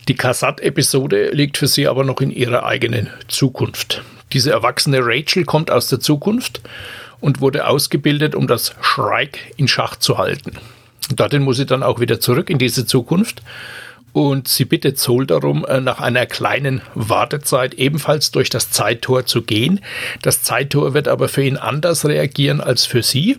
Die 0.09 0.14
Kasat-Episode 0.14 1.30
liegt 1.30 1.59
für 1.59 1.68
sie 1.68 1.86
aber 1.86 2.05
noch 2.05 2.20
in 2.20 2.30
ihrer 2.30 2.64
eigenen 2.64 3.09
Zukunft. 3.28 4.03
Diese 4.32 4.50
erwachsene 4.50 4.98
Rachel 5.00 5.44
kommt 5.44 5.70
aus 5.70 5.88
der 5.88 6.00
Zukunft 6.00 6.61
und 7.20 7.40
wurde 7.40 7.66
ausgebildet, 7.66 8.34
um 8.34 8.46
das 8.46 8.74
Shrike 8.80 9.38
in 9.57 9.68
Schach 9.68 9.96
zu 9.96 10.18
halten. 10.18 10.59
Dorthin 11.14 11.42
muss 11.42 11.57
sie 11.57 11.66
dann 11.66 11.82
auch 11.82 12.00
wieder 12.00 12.20
zurück 12.20 12.50
in 12.50 12.59
diese 12.59 12.86
Zukunft 12.86 13.42
und 14.12 14.48
sie 14.48 14.64
bittet 14.64 14.98
Sol 14.98 15.26
darum, 15.26 15.64
äh, 15.64 15.80
nach 15.80 16.00
einer 16.00 16.26
kleinen 16.26 16.82
Wartezeit 16.94 17.74
ebenfalls 17.74 18.30
durch 18.30 18.50
das 18.50 18.70
Zeittor 18.70 19.26
zu 19.26 19.42
gehen. 19.42 19.80
Das 20.20 20.42
Zeittor 20.42 20.94
wird 20.94 21.08
aber 21.08 21.28
für 21.28 21.42
ihn 21.42 21.56
anders 21.56 22.04
reagieren 22.04 22.60
als 22.60 22.84
für 22.86 23.02
sie. 23.02 23.38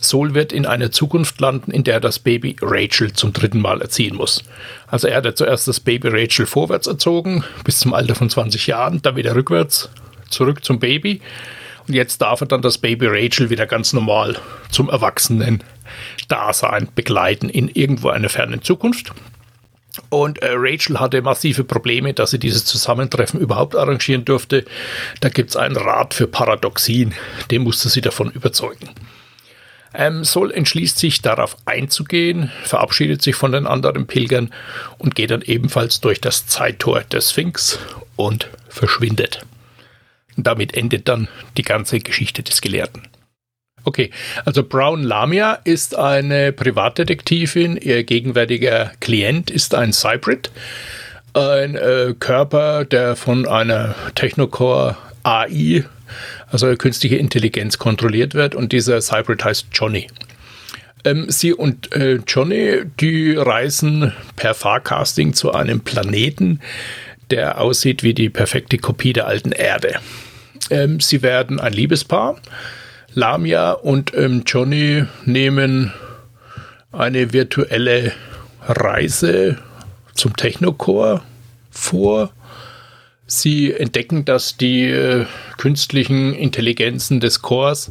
Sol 0.00 0.34
wird 0.34 0.52
in 0.52 0.66
einer 0.66 0.90
Zukunft 0.90 1.40
landen, 1.40 1.70
in 1.70 1.84
der 1.84 1.98
das 1.98 2.18
Baby 2.18 2.56
Rachel 2.60 3.12
zum 3.14 3.32
dritten 3.32 3.60
Mal 3.60 3.80
erziehen 3.80 4.16
muss. 4.16 4.44
Also 4.86 5.08
er 5.08 5.22
hat 5.22 5.38
zuerst 5.38 5.66
das 5.66 5.80
Baby 5.80 6.08
Rachel 6.08 6.46
vorwärts 6.46 6.86
erzogen, 6.86 7.42
bis 7.64 7.78
zum 7.78 7.94
Alter 7.94 8.14
von 8.14 8.28
20 8.28 8.66
Jahren, 8.66 9.00
dann 9.00 9.16
wieder 9.16 9.34
rückwärts, 9.34 9.88
zurück 10.28 10.62
zum 10.64 10.78
Baby. 10.78 11.22
Und 11.88 11.94
jetzt 11.94 12.20
darf 12.20 12.40
er 12.40 12.46
dann 12.46 12.62
das 12.62 12.78
Baby 12.78 13.06
Rachel 13.08 13.50
wieder 13.50 13.66
ganz 13.66 13.92
normal 13.92 14.36
zum 14.70 14.88
Erwachsenen 14.90 15.62
Dasein 16.28 16.88
begleiten 16.94 17.48
in 17.48 17.68
irgendwo 17.68 18.08
einer 18.08 18.28
fernen 18.28 18.62
Zukunft. 18.62 19.12
Und 20.10 20.38
äh, 20.42 20.50
Rachel 20.52 20.98
hatte 20.98 21.22
massive 21.22 21.64
Probleme, 21.64 22.14
dass 22.14 22.30
sie 22.30 22.38
dieses 22.38 22.64
Zusammentreffen 22.64 23.40
überhaupt 23.40 23.76
arrangieren 23.76 24.24
durfte. 24.24 24.64
Da 25.20 25.28
gibt 25.28 25.50
es 25.50 25.56
einen 25.56 25.76
Rat 25.76 26.14
für 26.14 26.26
Paradoxien, 26.26 27.14
den 27.50 27.62
musste 27.62 27.88
sie 27.88 28.00
davon 28.00 28.30
überzeugen. 28.30 28.90
Ähm, 29.94 30.24
Sol 30.24 30.50
entschließt 30.50 30.98
sich 30.98 31.22
darauf 31.22 31.56
einzugehen, 31.66 32.50
verabschiedet 32.64 33.22
sich 33.22 33.36
von 33.36 33.52
den 33.52 33.66
anderen 33.66 34.06
Pilgern 34.08 34.52
und 34.98 35.14
geht 35.14 35.30
dann 35.30 35.42
ebenfalls 35.42 36.00
durch 36.00 36.20
das 36.20 36.48
Zeittor 36.48 37.02
des 37.02 37.30
Sphinx 37.30 37.78
und 38.16 38.48
verschwindet. 38.68 39.46
Damit 40.36 40.74
endet 40.74 41.08
dann 41.08 41.28
die 41.56 41.62
ganze 41.62 42.00
Geschichte 42.00 42.42
des 42.42 42.60
Gelehrten. 42.60 43.02
Okay, 43.84 44.10
also 44.46 44.62
Brown 44.62 45.02
Lamia 45.02 45.58
ist 45.64 45.94
eine 45.94 46.52
Privatdetektivin. 46.52 47.76
Ihr 47.76 48.02
gegenwärtiger 48.04 48.92
Klient 49.00 49.50
ist 49.50 49.74
ein 49.74 49.92
Cybrid, 49.92 50.50
ein 51.34 51.74
äh, 51.76 52.14
Körper, 52.18 52.86
der 52.86 53.14
von 53.14 53.46
einer 53.46 53.94
Technocore 54.14 54.96
AI, 55.22 55.84
also 56.50 56.74
künstliche 56.76 57.16
Intelligenz, 57.16 57.76
kontrolliert 57.76 58.34
wird. 58.34 58.54
Und 58.54 58.72
dieser 58.72 59.02
Cybrid 59.02 59.44
heißt 59.44 59.66
Johnny. 59.72 60.06
Ähm, 61.04 61.26
sie 61.28 61.52
und 61.52 61.92
äh, 61.92 62.20
Johnny, 62.26 62.84
die 63.00 63.34
reisen 63.36 64.14
per 64.36 64.54
Fahrcasting 64.54 65.34
zu 65.34 65.52
einem 65.52 65.80
Planeten, 65.80 66.60
der 67.30 67.60
aussieht 67.60 68.02
wie 68.02 68.14
die 68.14 68.30
perfekte 68.30 68.78
Kopie 68.78 69.12
der 69.12 69.26
alten 69.26 69.52
Erde. 69.52 69.96
Ähm, 70.70 71.00
sie 71.00 71.20
werden 71.20 71.60
ein 71.60 71.74
Liebespaar. 71.74 72.36
Lamia 73.14 73.72
und 73.72 74.12
ähm, 74.14 74.42
Johnny 74.46 75.04
nehmen 75.24 75.92
eine 76.92 77.32
virtuelle 77.32 78.12
Reise 78.66 79.58
zum 80.14 80.36
Technocore 80.36 81.22
vor. 81.70 82.30
Sie 83.26 83.72
entdecken, 83.72 84.24
dass 84.24 84.56
die 84.56 84.84
äh, 84.84 85.26
künstlichen 85.56 86.34
Intelligenzen 86.34 87.20
des 87.20 87.40
Chors 87.42 87.90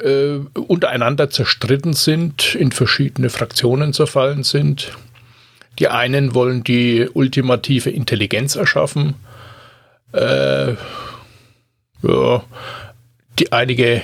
äh, 0.00 0.38
untereinander 0.54 1.30
zerstritten 1.30 1.92
sind, 1.92 2.54
in 2.54 2.70
verschiedene 2.70 3.30
Fraktionen 3.30 3.92
zerfallen 3.92 4.44
sind. 4.44 4.92
Die 5.78 5.88
einen 5.88 6.34
wollen 6.34 6.64
die 6.64 7.08
ultimative 7.12 7.90
Intelligenz 7.90 8.56
erschaffen. 8.56 9.14
Äh, 10.12 10.72
ja, 12.02 12.44
die 13.38 13.52
einige 13.52 14.02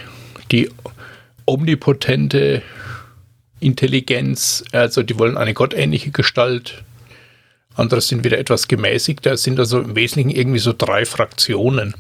die 0.55 0.71
omnipotente 1.47 2.63
Intelligenz, 3.59 4.65
also 4.73 5.03
die 5.03 5.19
wollen 5.19 5.37
eine 5.37 5.53
gottähnliche 5.53 6.11
Gestalt. 6.11 6.85
Andere 7.75 8.01
sind 8.01 8.23
wieder 8.23 8.39
etwas 8.39 8.69
gemäßigter. 8.69 9.33
Es 9.33 9.43
sind 9.43 9.59
also 9.59 9.81
im 9.81 9.97
Wesentlichen 9.97 10.31
irgendwie 10.31 10.61
so 10.61 10.73
drei 10.77 11.05
Fraktionen. 11.05 11.95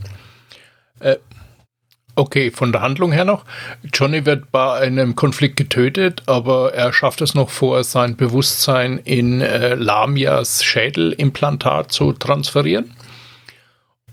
Äh, 1.00 1.16
okay, 2.14 2.52
von 2.52 2.70
der 2.70 2.80
Handlung 2.80 3.10
her 3.10 3.24
noch. 3.24 3.44
Johnny 3.92 4.24
wird 4.24 4.52
bei 4.52 4.74
einem 4.74 5.16
Konflikt 5.16 5.56
getötet, 5.56 6.22
aber 6.26 6.74
er 6.74 6.92
schafft 6.92 7.22
es 7.22 7.34
noch 7.34 7.50
vor, 7.50 7.82
sein 7.82 8.16
Bewusstsein 8.16 8.98
in 8.98 9.40
äh, 9.40 9.74
Lamias 9.74 10.62
Schädelimplantat 10.62 11.90
zu 11.90 12.12
transferieren. 12.12 12.94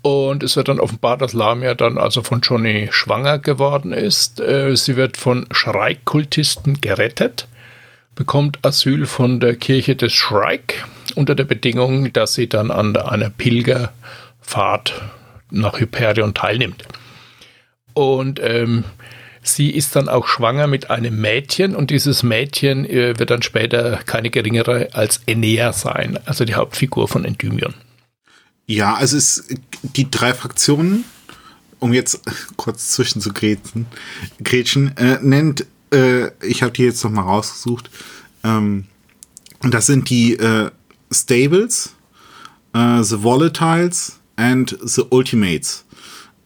Und 0.02 0.42
es 0.42 0.56
wird 0.56 0.68
dann 0.68 0.80
offenbar, 0.80 1.16
dass 1.16 1.32
Lamia 1.32 1.74
dann 1.74 1.96
also 1.96 2.22
von 2.22 2.40
Johnny 2.40 2.88
schwanger 2.90 3.38
geworden 3.38 3.92
ist. 3.92 4.40
Äh, 4.40 4.76
sie 4.76 4.96
wird 4.96 5.16
von 5.16 5.46
Schreikkultisten 5.52 6.80
gerettet, 6.80 7.46
bekommt 8.16 8.58
Asyl 8.62 9.06
von 9.06 9.38
der 9.38 9.54
Kirche 9.54 9.94
des 9.94 10.12
Shrike 10.12 10.74
unter 11.14 11.36
der 11.36 11.44
Bedingung, 11.44 12.12
dass 12.12 12.34
sie 12.34 12.48
dann 12.48 12.72
an 12.72 12.96
einer 12.96 13.30
Pilgerfahrt 13.30 15.00
nach 15.50 15.78
Hyperion 15.78 16.34
teilnimmt. 16.34 16.82
Und 17.94 18.40
ähm, 18.42 18.84
sie 19.42 19.70
ist 19.70 19.94
dann 19.94 20.08
auch 20.08 20.26
schwanger 20.26 20.66
mit 20.66 20.90
einem 20.90 21.20
Mädchen 21.20 21.76
und 21.76 21.90
dieses 21.90 22.24
Mädchen 22.24 22.84
äh, 22.86 23.18
wird 23.18 23.30
dann 23.30 23.42
später 23.42 24.00
keine 24.04 24.30
geringere 24.30 24.88
als 24.94 25.20
Enea 25.26 25.72
sein, 25.72 26.18
also 26.24 26.44
die 26.44 26.54
Hauptfigur 26.54 27.06
von 27.06 27.24
Endymion. 27.24 27.74
Ja, 28.72 28.94
also 28.94 29.18
es 29.18 29.44
die 29.82 30.10
drei 30.10 30.32
Fraktionen, 30.32 31.04
um 31.78 31.92
jetzt 31.92 32.22
kurz 32.56 32.92
zwischen 32.92 33.20
zu 33.20 33.30
grätschen, 33.30 33.84
grätschen 34.42 34.96
äh, 34.96 35.18
nennt, 35.20 35.66
äh, 35.92 36.30
ich 36.42 36.62
habe 36.62 36.72
die 36.72 36.84
jetzt 36.84 37.04
noch 37.04 37.10
mal 37.10 37.20
rausgesucht, 37.20 37.90
ähm, 38.42 38.86
das 39.60 39.84
sind 39.84 40.08
die 40.08 40.38
äh, 40.38 40.70
Stables, 41.12 41.92
äh, 42.72 43.02
The 43.02 43.22
Volatiles 43.22 44.20
and 44.36 44.78
The 44.82 45.02
Ultimates. 45.10 45.84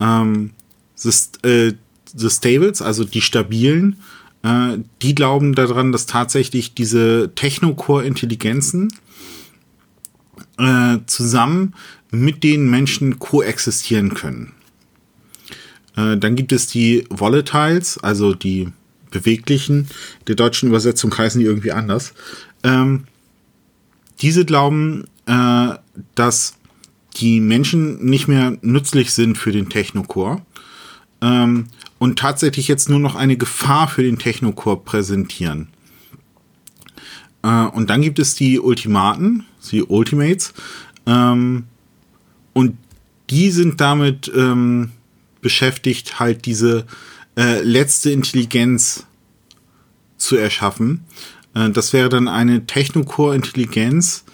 Ähm, 0.01 0.51
the, 0.97 1.11
äh, 1.49 1.75
the 2.13 2.29
Stables, 2.29 2.83
also 2.83 3.05
die 3.05 3.21
stabilen, 3.21 4.01
äh, 4.43 4.79
die 5.01 5.15
glauben 5.15 5.55
daran, 5.55 5.93
dass 5.93 6.07
tatsächlich 6.07 6.75
diese 6.75 7.31
Technocore-Intelligenzen 7.37 8.93
äh, 10.59 10.99
zusammen 11.07 11.75
mit 12.11 12.45
den 12.45 12.71
Menschen 12.71 13.19
koexistieren 13.19 14.15
können. 14.15 14.53
Äh, 15.97 16.17
dann 16.17 16.37
gibt 16.37 16.53
es 16.53 16.67
die 16.67 17.05
Volatiles, 17.11 17.99
also 17.99 18.35
die 18.35 18.69
beweglichen. 19.11 19.89
Der 20.27 20.35
deutschen 20.35 20.69
Übersetzung 20.69 21.17
heißen 21.17 21.41
die 21.41 21.47
irgendwie 21.47 21.73
anders. 21.73 22.13
Ähm, 22.63 23.05
diese 24.21 24.45
glauben, 24.45 25.05
äh, 25.27 25.75
dass 26.15 26.57
die 27.17 27.41
Menschen 27.41 28.05
nicht 28.05 28.29
mehr 28.29 28.57
nützlich 28.61 29.13
sind 29.13 29.39
für 29.39 29.53
den 29.53 29.69
Technocore 29.69 30.43
ähm, 31.23 31.67
und 31.99 32.19
tatsächlich 32.19 32.69
jetzt 32.69 32.89
nur 32.89 32.99
noch 32.99 33.15
eine 33.15 33.37
Gefahr 33.37 33.89
für 33.89 34.03
den 34.03 34.19
Technocore 34.19 34.79
präsentieren. 34.79 35.69
Äh, 37.43 37.49
und 37.49 37.91
dann 37.91 38.03
gibt 38.03 38.19
es 38.19 38.35
die 38.35 38.61
Ultimaten, 38.61 39.45
die 39.71 39.83
Ultimates. 39.83 40.53
Ähm, 41.07 41.65
und 42.57 42.79
die 43.29 43.51
sind 43.51 43.83
damit 43.83 44.33
ähm, 44.35 44.93
beschäftigt, 45.43 46.19
halt 46.19 46.47
diese 46.47 46.87
äh, 47.37 47.61
letzte 47.61 48.11
Intelligenz 48.11 49.05
zu 50.17 50.37
erschaffen. 50.37 51.05
Äh, 51.53 51.69
das 51.69 51.93
wäre 51.93 52.09
dann 52.09 52.29
eine 52.29 52.65
Technocore-Intelligenz, 52.65 54.25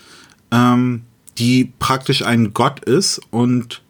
ähm, 0.53 1.03
die 1.37 1.73
praktisch 1.81 2.23
ein 2.23 2.55
Gott 2.55 2.85
ist 2.85 3.20
und 3.33 3.83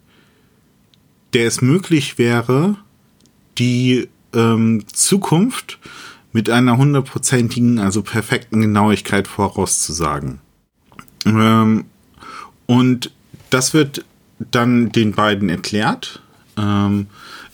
der 1.34 1.46
es 1.46 1.60
möglich 1.60 2.16
wäre, 2.16 2.76
die 3.58 4.08
ähm, 4.32 4.84
Zukunft 4.90 5.78
mit 6.32 6.48
einer 6.48 6.78
hundertprozentigen, 6.78 7.78
also 7.80 8.00
perfekten 8.00 8.62
Genauigkeit 8.62 9.28
vorauszusagen. 9.28 10.38
Ähm, 11.26 11.84
und 12.64 13.10
das 13.50 13.74
wird 13.74 14.06
dann 14.50 14.90
den 14.90 15.12
beiden 15.12 15.48
erklärt, 15.48 16.20
ähm, 16.56 17.06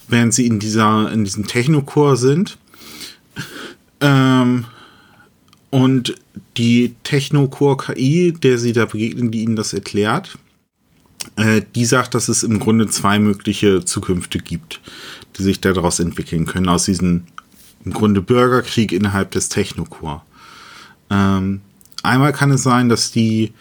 während 0.09 0.35
sie 0.35 0.47
in 0.47 0.59
dieser, 0.59 1.13
in 1.13 1.25
diesem 1.25 1.47
Technochor 1.47 2.17
sind. 2.17 2.59
Ähm, 4.01 4.65
und 5.71 6.15
die 6.57 6.95
Technocore-KI, 7.05 8.33
der 8.33 8.59
sie 8.59 8.73
da 8.73 8.87
begegnen, 8.87 9.31
die 9.31 9.43
ihnen 9.43 9.57
das 9.57 9.73
erklärt, 9.75 10.39
äh, 11.37 11.63
die 11.75 11.85
sagt, 11.85 12.15
dass 12.15 12.29
es 12.29 12.43
im 12.43 12.59
Grunde 12.59 12.89
zwei 12.89 13.19
mögliche 13.19 13.85
Zukünfte 13.85 14.39
gibt, 14.39 14.81
die 15.37 15.43
sich 15.43 15.61
daraus 15.61 16.01
entwickeln 16.01 16.47
können, 16.47 16.69
aus 16.69 16.85
diesem 16.85 17.25
im 17.85 17.93
Grunde 17.93 18.21
Bürgerkrieg 18.21 18.93
innerhalb 18.93 19.31
des 19.31 19.49
Technocore. 19.49 20.23
Ähm, 21.11 21.61
einmal 22.03 22.33
kann 22.33 22.51
es 22.51 22.63
sein, 22.63 22.89
dass 22.89 23.13
die 23.13 23.53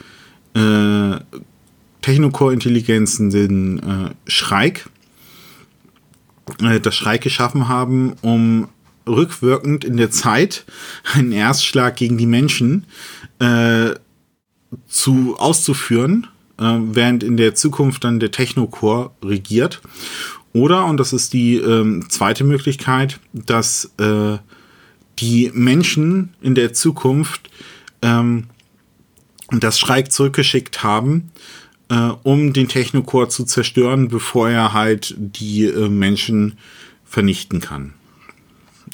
äh, 0.54 1.20
Technocore-Intelligenzen 2.08 3.32
den 3.32 3.80
äh, 3.80 4.32
Schreik, 4.32 4.88
äh, 6.62 6.80
das 6.80 6.96
Schreik 6.96 7.22
geschaffen 7.22 7.68
haben, 7.68 8.14
um 8.22 8.70
rückwirkend 9.06 9.84
in 9.84 9.98
der 9.98 10.10
Zeit 10.10 10.64
einen 11.14 11.34
Erstschlag 11.34 11.98
gegen 11.98 12.18
die 12.18 12.26
Menschen 12.26 12.86
äh, 13.40 13.90
zu 14.88 15.36
auszuführen, 15.38 16.28
äh, 16.58 16.64
während 16.64 17.24
in 17.24 17.36
der 17.36 17.56
Zukunft 17.56 18.06
dann 18.06 18.22
der 18.22 18.32
Technocore 18.32 19.12
regiert. 19.22 19.82
Oder, 20.54 20.86
und 20.86 20.98
das 20.98 21.12
ist 21.12 21.34
die 21.34 21.58
ähm, 21.58 22.06
zweite 22.10 22.46
Möglichkeit, 22.46 23.20
dass 23.34 23.92
äh, 23.98 24.38
die 25.20 25.52
Menschen 25.54 26.34
in 26.42 26.56
der 26.56 26.72
Zukunft 26.72 27.50
ähm, 28.02 28.46
das 29.50 29.78
Schreik 29.78 30.14
zurückgeschickt 30.14 30.84
haben, 30.84 31.32
äh, 31.90 32.12
um 32.24 32.54
den 32.54 32.68
Technocore 32.68 33.30
zu 33.30 33.46
zerstören, 33.46 34.08
bevor 34.08 34.50
er 34.50 34.74
halt 34.74 35.16
die 35.18 35.66
äh, 35.66 35.90
Menschen 35.90 36.58
vernichten 37.06 37.62
kann. 37.62 37.94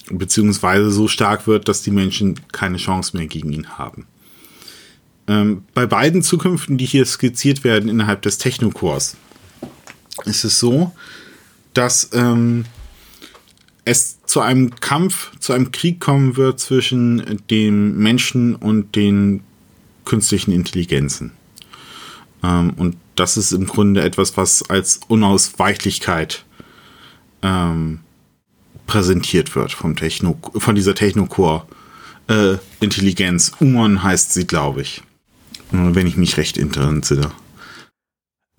beziehungsweise 0.10 0.92
so 0.92 1.08
stark 1.08 1.48
wird, 1.48 1.68
dass 1.68 1.82
die 1.82 1.92
Menschen 1.92 2.40
keine 2.52 2.78
Chance 2.78 3.16
mehr 3.16 3.28
gegen 3.28 3.52
ihn 3.54 3.78
haben. 3.78 4.06
Ähm, 5.28 5.64
bei 5.74 5.86
beiden 5.86 6.22
Zukünften, 6.22 6.78
die 6.78 6.86
hier 6.86 7.06
skizziert 7.06 7.64
werden 7.64 7.90
innerhalb 7.90 8.22
des 8.22 8.38
Technokors, 8.38 9.16
ist 10.26 10.44
es 10.44 10.60
so, 10.60 10.92
dass 11.74 12.10
ähm, 12.14 12.66
es 13.86 14.18
zu 14.26 14.42
einem 14.42 14.76
Kampf, 14.76 15.32
zu 15.40 15.54
einem 15.54 15.72
Krieg 15.72 16.00
kommen 16.00 16.38
wird 16.38 16.60
zwischen 16.60 17.42
dem 17.50 17.98
Menschen 17.98 18.56
und 18.56 18.96
den 18.96 19.42
künstlichen 20.06 20.52
Intelligenzen. 20.52 21.32
Ähm, 22.44 22.74
und 22.78 22.98
das 23.16 23.38
ist 23.38 23.52
im 23.52 23.68
Grunde 23.68 24.02
etwas, 24.02 24.38
was 24.38 24.70
als 24.70 25.00
Unausweichlichkeit 25.08 26.46
ähm, 27.42 28.00
präsentiert 28.88 29.56
wird 29.56 29.72
vom 29.72 29.96
Techno, 29.96 30.38
von 30.58 30.76
dieser 30.76 30.96
Technocore 30.96 31.66
äh. 32.28 32.58
Umon 33.60 34.04
heißt 34.04 34.34
sie, 34.34 34.48
glaube 34.48 34.82
ich. 34.82 35.02
Wenn 35.72 36.06
ich 36.08 36.18
mich 36.18 36.38
recht 36.38 36.58
entsinne. 36.58 37.32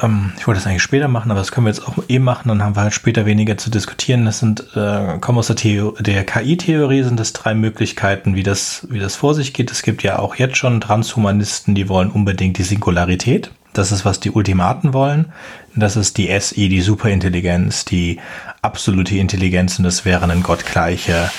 Ähm, 0.02 0.32
ich 0.36 0.46
wollte 0.46 0.60
das 0.60 0.66
eigentlich 0.66 0.82
später 0.82 1.06
machen, 1.06 1.30
aber 1.30 1.40
das 1.40 1.52
können 1.52 1.66
wir 1.66 1.72
jetzt 1.72 1.86
auch 1.86 1.98
eh 2.08 2.18
machen, 2.18 2.48
dann 2.48 2.62
haben 2.62 2.74
wir 2.74 2.82
halt 2.82 2.94
später 2.94 3.26
weniger 3.26 3.56
zu 3.56 3.70
diskutieren. 3.70 4.24
Das 4.24 4.40
sind, 4.40 4.64
äh, 4.74 5.18
kommen 5.20 5.38
aus 5.38 5.46
der, 5.46 5.92
der 6.00 6.24
KI-Theorie, 6.24 7.04
sind 7.04 7.20
es 7.20 7.32
drei 7.32 7.54
Möglichkeiten, 7.54 8.34
wie 8.34 8.42
das, 8.42 8.86
wie 8.90 8.98
das 8.98 9.14
vor 9.14 9.34
sich 9.34 9.52
geht. 9.54 9.70
Es 9.70 9.82
gibt 9.82 10.02
ja 10.02 10.18
auch 10.18 10.34
jetzt 10.34 10.56
schon 10.56 10.80
Transhumanisten, 10.80 11.74
die 11.74 11.88
wollen 11.88 12.10
unbedingt 12.10 12.58
die 12.58 12.64
Singularität. 12.64 13.52
Das 13.74 13.92
ist, 13.92 14.04
was 14.04 14.20
die 14.20 14.30
Ultimaten 14.30 14.94
wollen. 14.94 15.32
Das 15.76 15.96
ist 15.96 16.16
die 16.16 16.28
SI, 16.40 16.68
die 16.68 16.80
Superintelligenz, 16.80 17.84
die 17.84 18.20
absolute 18.62 19.16
Intelligenz 19.16 19.78
und 19.78 19.84
das 19.84 20.04
wäre 20.04 20.30
ein 20.30 20.42
gottgleicher 20.42 21.30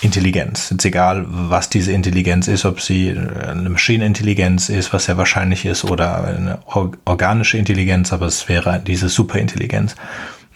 Intelligenz. 0.00 0.70
Jetzt 0.70 0.84
egal, 0.84 1.26
was 1.28 1.68
diese 1.68 1.92
Intelligenz 1.92 2.48
ist, 2.48 2.64
ob 2.64 2.80
sie 2.80 3.10
eine 3.10 3.68
Maschinenintelligenz 3.68 4.70
ist, 4.70 4.92
was 4.92 5.06
ja 5.08 5.16
wahrscheinlich 5.16 5.66
ist, 5.66 5.84
oder 5.84 6.24
eine 6.24 6.60
organische 6.66 7.58
Intelligenz, 7.58 8.12
aber 8.12 8.26
es 8.26 8.48
wäre 8.48 8.80
diese 8.84 9.08
Superintelligenz. 9.08 9.96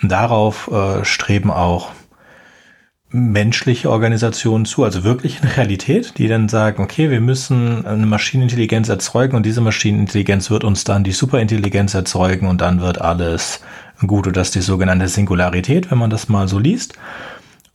Und 0.03 0.11
darauf 0.11 0.71
äh, 0.73 1.05
streben 1.05 1.51
auch 1.51 1.91
menschliche 3.15 3.91
Organisationen 3.91 4.65
zu, 4.65 4.83
also 4.83 5.05
wirklich 5.05 5.41
eine 5.41 5.57
Realität, 5.57 6.19
die 6.19 6.27
dann 6.27 6.49
sagen, 6.49 6.83
okay, 6.83 7.11
wir 7.11 7.21
müssen 7.21 7.87
eine 7.87 8.07
Maschinenintelligenz 8.07 8.89
erzeugen 8.89 9.37
und 9.37 9.47
diese 9.47 9.61
Maschinenintelligenz 9.61 10.51
wird 10.51 10.65
uns 10.65 10.83
dann 10.83 11.05
die 11.05 11.13
Superintelligenz 11.13 11.95
erzeugen 11.95 12.49
und 12.49 12.61
dann 12.61 12.81
wird 12.81 13.01
alles 13.01 13.61
gut. 14.05 14.27
Und 14.27 14.37
das 14.37 14.49
ist 14.49 14.57
die 14.57 14.63
sogenannte 14.63 15.07
Singularität, 15.07 15.93
wenn 15.93 15.99
man 15.99 16.11
das 16.11 16.29
mal 16.29 16.49
so 16.49 16.59
liest. 16.59 16.95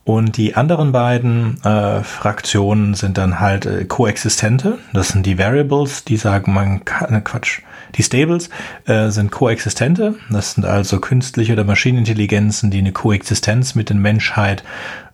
Und 0.04 0.36
die 0.36 0.56
anderen 0.56 0.92
beiden 0.92 1.64
äh, 1.64 2.04
Fraktionen 2.04 2.94
sind 2.94 3.18
dann 3.18 3.40
halt 3.40 3.66
äh, 3.66 3.86
koexistente. 3.86 4.78
Das 4.92 5.10
sind 5.10 5.26
die 5.26 5.38
Variables, 5.38 6.04
die 6.04 6.18
sagen, 6.18 6.54
man 6.54 6.84
kann, 6.84 7.14
ne, 7.14 7.22
Quatsch. 7.22 7.62
Die 7.96 8.04
Stables 8.04 8.50
äh, 8.86 9.10
sind 9.10 9.32
koexistente. 9.32 10.16
Das 10.30 10.56
sind 10.56 10.66
also 10.66 11.00
künstliche 11.00 11.54
oder 11.54 11.64
Maschinenintelligenzen, 11.64 12.72
die 12.72 12.80
eine 12.80 12.92
Koexistenz 12.92 13.76
mit 13.76 13.90
der 13.90 13.96
Menschheit 13.96 14.64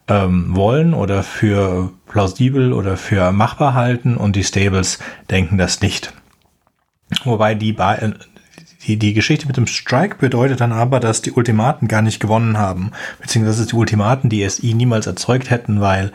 ähm, 0.08 0.56
wollen 0.56 0.94
oder 0.94 1.24
für 1.24 1.92
plausibel 2.08 2.74
oder 2.74 2.98
für 2.98 3.32
machbar 3.32 3.74
halten. 3.74 4.18
Und 4.18 4.36
die 4.36 4.44
Stables 4.44 5.00
denken 5.30 5.58
das 5.58 5.82
nicht. 5.82 6.14
Wobei 7.24 7.56
die, 7.56 7.74
beiden 7.74 8.16
die, 8.88 8.98
die 8.98 9.14
Geschichte 9.14 9.48
mit 9.48 9.58
dem 9.58 9.68
Strike 9.68 10.18
bedeutet 10.18 10.62
dann 10.62 10.72
aber, 10.72 11.00
dass 11.00 11.22
die 11.22 11.32
Ultimaten 11.32 11.88
gar 11.88 12.02
nicht 12.02 12.20
gewonnen 12.20 12.58
haben, 12.58 12.92
beziehungsweise 13.22 13.66
die 13.66 13.76
Ultimaten 13.76 14.30
die 14.30 14.48
SI 14.48 14.74
niemals 14.74 15.08
erzeugt 15.08 15.50
hätten, 15.50 15.82
weil 15.82 16.12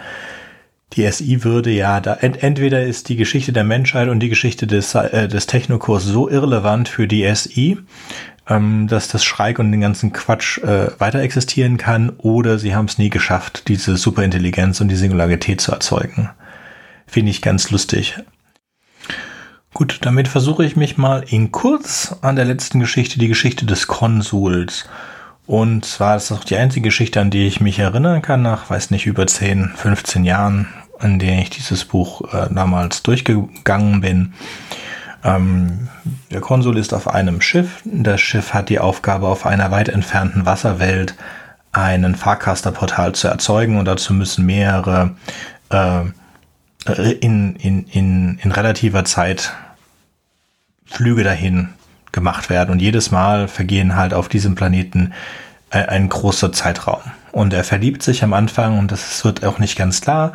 die 0.94 1.08
SI 1.10 1.44
würde 1.44 1.70
ja 1.70 2.00
da 2.00 2.14
ent, 2.14 2.42
entweder 2.42 2.82
ist 2.82 3.08
die 3.08 3.16
Geschichte 3.16 3.52
der 3.52 3.62
Menschheit 3.62 4.08
und 4.08 4.20
die 4.20 4.28
Geschichte 4.28 4.66
des, 4.66 4.94
äh, 4.94 5.28
des 5.28 5.46
Technokurs 5.46 6.04
so 6.04 6.28
irrelevant 6.28 6.88
für 6.88 7.06
die 7.06 7.32
SI, 7.32 7.78
ähm, 8.50 8.88
dass 8.88 9.08
das 9.08 9.24
Schreik 9.24 9.58
und 9.58 9.70
den 9.70 9.80
ganzen 9.80 10.12
Quatsch 10.12 10.58
äh, 10.58 10.90
weiter 10.98 11.20
existieren 11.20 11.78
kann, 11.78 12.10
oder 12.18 12.58
sie 12.58 12.74
haben 12.74 12.86
es 12.86 12.98
nie 12.98 13.08
geschafft, 13.08 13.68
diese 13.68 13.96
Superintelligenz 13.96 14.80
und 14.80 14.88
die 14.88 14.96
Singularität 14.96 15.60
zu 15.60 15.72
erzeugen. 15.72 16.28
Finde 17.06 17.30
ich 17.30 17.40
ganz 17.40 17.70
lustig. 17.70 18.18
Gut, 19.72 20.00
damit 20.02 20.26
versuche 20.26 20.64
ich 20.64 20.74
mich 20.74 20.98
mal 20.98 21.24
in 21.28 21.52
kurz 21.52 22.16
an 22.22 22.34
der 22.34 22.44
letzten 22.44 22.80
Geschichte, 22.80 23.20
die 23.20 23.28
Geschichte 23.28 23.66
des 23.66 23.86
Konsuls. 23.86 24.88
Und 25.46 25.84
zwar 25.84 26.16
ist 26.16 26.30
das 26.30 26.38
auch 26.38 26.44
die 26.44 26.56
einzige 26.56 26.88
Geschichte, 26.88 27.20
an 27.20 27.30
die 27.30 27.46
ich 27.46 27.60
mich 27.60 27.78
erinnern 27.78 28.20
kann, 28.20 28.42
nach, 28.42 28.68
weiß 28.68 28.90
nicht, 28.90 29.06
über 29.06 29.26
10, 29.26 29.72
15 29.76 30.24
Jahren, 30.24 30.68
in 31.00 31.20
denen 31.20 31.38
ich 31.38 31.50
dieses 31.50 31.84
Buch 31.84 32.32
äh, 32.34 32.52
damals 32.52 33.02
durchgegangen 33.02 34.00
bin. 34.00 34.32
Ähm, 35.24 35.88
der 36.30 36.40
Konsul 36.40 36.78
ist 36.78 36.94
auf 36.94 37.08
einem 37.08 37.40
Schiff. 37.40 37.82
Das 37.84 38.20
Schiff 38.20 38.54
hat 38.54 38.68
die 38.68 38.78
Aufgabe, 38.78 39.28
auf 39.28 39.46
einer 39.46 39.70
weit 39.70 39.88
entfernten 39.88 40.46
Wasserwelt 40.46 41.14
einen 41.72 42.14
Fahrcasterportal 42.16 43.14
zu 43.14 43.28
erzeugen 43.28 43.78
und 43.78 43.84
dazu 43.84 44.12
müssen 44.12 44.44
mehrere 44.46 45.14
äh, 45.70 46.02
äh, 46.86 47.12
in, 47.12 47.56
in, 47.56 47.84
in, 47.84 48.38
in 48.38 48.52
relativer 48.52 49.04
Zeit 49.04 49.52
Flüge 50.86 51.24
dahin 51.24 51.68
gemacht 52.12 52.50
werden. 52.50 52.70
Und 52.70 52.82
jedes 52.82 53.10
Mal 53.10 53.48
vergehen 53.48 53.96
halt 53.96 54.14
auf 54.14 54.28
diesem 54.28 54.54
Planeten 54.54 55.12
ein, 55.70 55.88
ein 55.88 56.08
großer 56.08 56.52
Zeitraum. 56.52 57.00
Und 57.32 57.52
er 57.52 57.62
verliebt 57.62 58.02
sich 58.02 58.24
am 58.24 58.32
Anfang, 58.32 58.78
und 58.78 58.90
das 58.90 59.24
wird 59.24 59.44
auch 59.44 59.58
nicht 59.58 59.76
ganz 59.76 60.00
klar, 60.00 60.32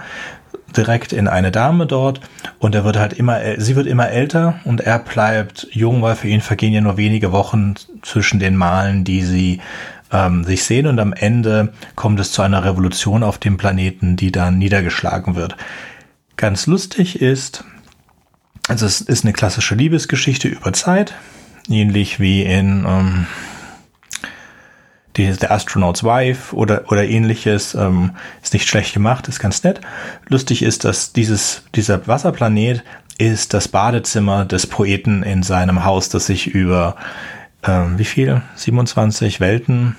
direkt 0.78 1.13
in 1.13 1.28
eine 1.28 1.51
Dame 1.51 1.86
dort. 1.86 2.19
Und 2.59 2.76
er 2.76 2.84
wird 2.84 2.97
halt 2.97 3.13
immer, 3.13 3.39
sie 3.57 3.76
wird 3.76 3.88
immer 3.88 4.09
älter 4.09 4.59
und 4.63 4.82
er 4.82 4.99
bleibt 4.99 5.67
jung, 5.71 6.01
weil 6.01 6.15
für 6.15 6.28
ihn 6.28 6.41
vergehen 6.41 6.73
ja 6.73 6.82
nur 6.82 6.97
wenige 6.97 7.32
Wochen 7.32 7.76
zwischen 8.01 8.39
den 8.39 8.55
Malen, 8.55 9.03
die 9.03 9.21
sie 9.21 9.61
ähm, 10.11 10.43
sich 10.43 10.63
sehen. 10.63 10.88
Und 10.88 10.99
am 10.99 11.13
Ende 11.13 11.73
kommt 11.95 12.19
es 12.19 12.32
zu 12.32 12.41
einer 12.41 12.63
Revolution 12.63 13.23
auf 13.23 13.38
dem 13.38 13.57
Planeten, 13.57 14.15
die 14.15 14.32
dann 14.32 14.57
niedergeschlagen 14.57 15.36
wird. 15.36 15.55
Ganz 16.38 16.67
lustig 16.67 17.21
ist, 17.21 17.63
also 18.67 18.86
es 18.86 19.01
ist 19.01 19.23
eine 19.23 19.34
klassische 19.34 19.76
Liebesgeschichte 19.76 20.47
über 20.47 20.73
Zeit, 20.73 21.13
ähnlich 21.69 22.19
wie 22.19 22.43
in 22.43 22.86
ähm, 22.88 23.28
die, 25.18 25.32
The 25.34 25.47
Astronaut's 25.47 26.03
Wife 26.03 26.55
oder, 26.55 26.91
oder 26.91 27.05
ähnliches. 27.05 27.76
Ähm, 27.76 28.11
ist 28.41 28.53
nicht 28.53 28.68
schlecht 28.68 28.93
gemacht, 28.93 29.28
ist 29.28 29.39
ganz 29.39 29.63
nett. 29.63 29.82
Lustig 30.28 30.61
ist, 30.61 30.84
dass 30.84 31.13
dieses, 31.13 31.63
dieser 31.76 32.07
Wasserplanet 32.07 32.84
ist 33.18 33.53
das 33.53 33.68
Badezimmer 33.68 34.45
des 34.45 34.68
Poeten 34.68 35.24
in 35.24 35.43
seinem 35.43 35.86
Haus, 35.86 36.09
das 36.09 36.26
sich 36.26 36.47
über 36.47 36.95
ähm, 37.68 37.97
wie 37.97 38.05
viel? 38.05 38.41
27 38.55 39.39
Welten? 39.39 39.95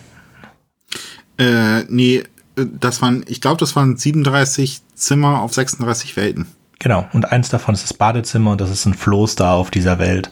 Äh, 1.39 1.83
nee, 1.89 2.23
das 2.55 3.03
waren, 3.03 3.25
ich 3.27 3.41
glaube, 3.41 3.59
das 3.59 3.77
waren 3.77 3.97
37 3.97 4.81
Zimmer 4.95 5.41
auf 5.41 5.53
36 5.55 6.17
Welten. 6.17 6.47
Genau, 6.79 7.09
und 7.13 7.33
eins 7.33 7.49
davon 7.49 7.75
ist 7.75 7.85
das 7.85 7.95
Badezimmer 7.95 8.53
und 8.53 8.61
das 8.61 8.71
ist 8.71 8.87
ein 8.87 8.95
Floß 8.95 9.35
da 9.37 9.55
auf 9.55 9.71
dieser 9.71 9.99
Welt, 9.99 10.31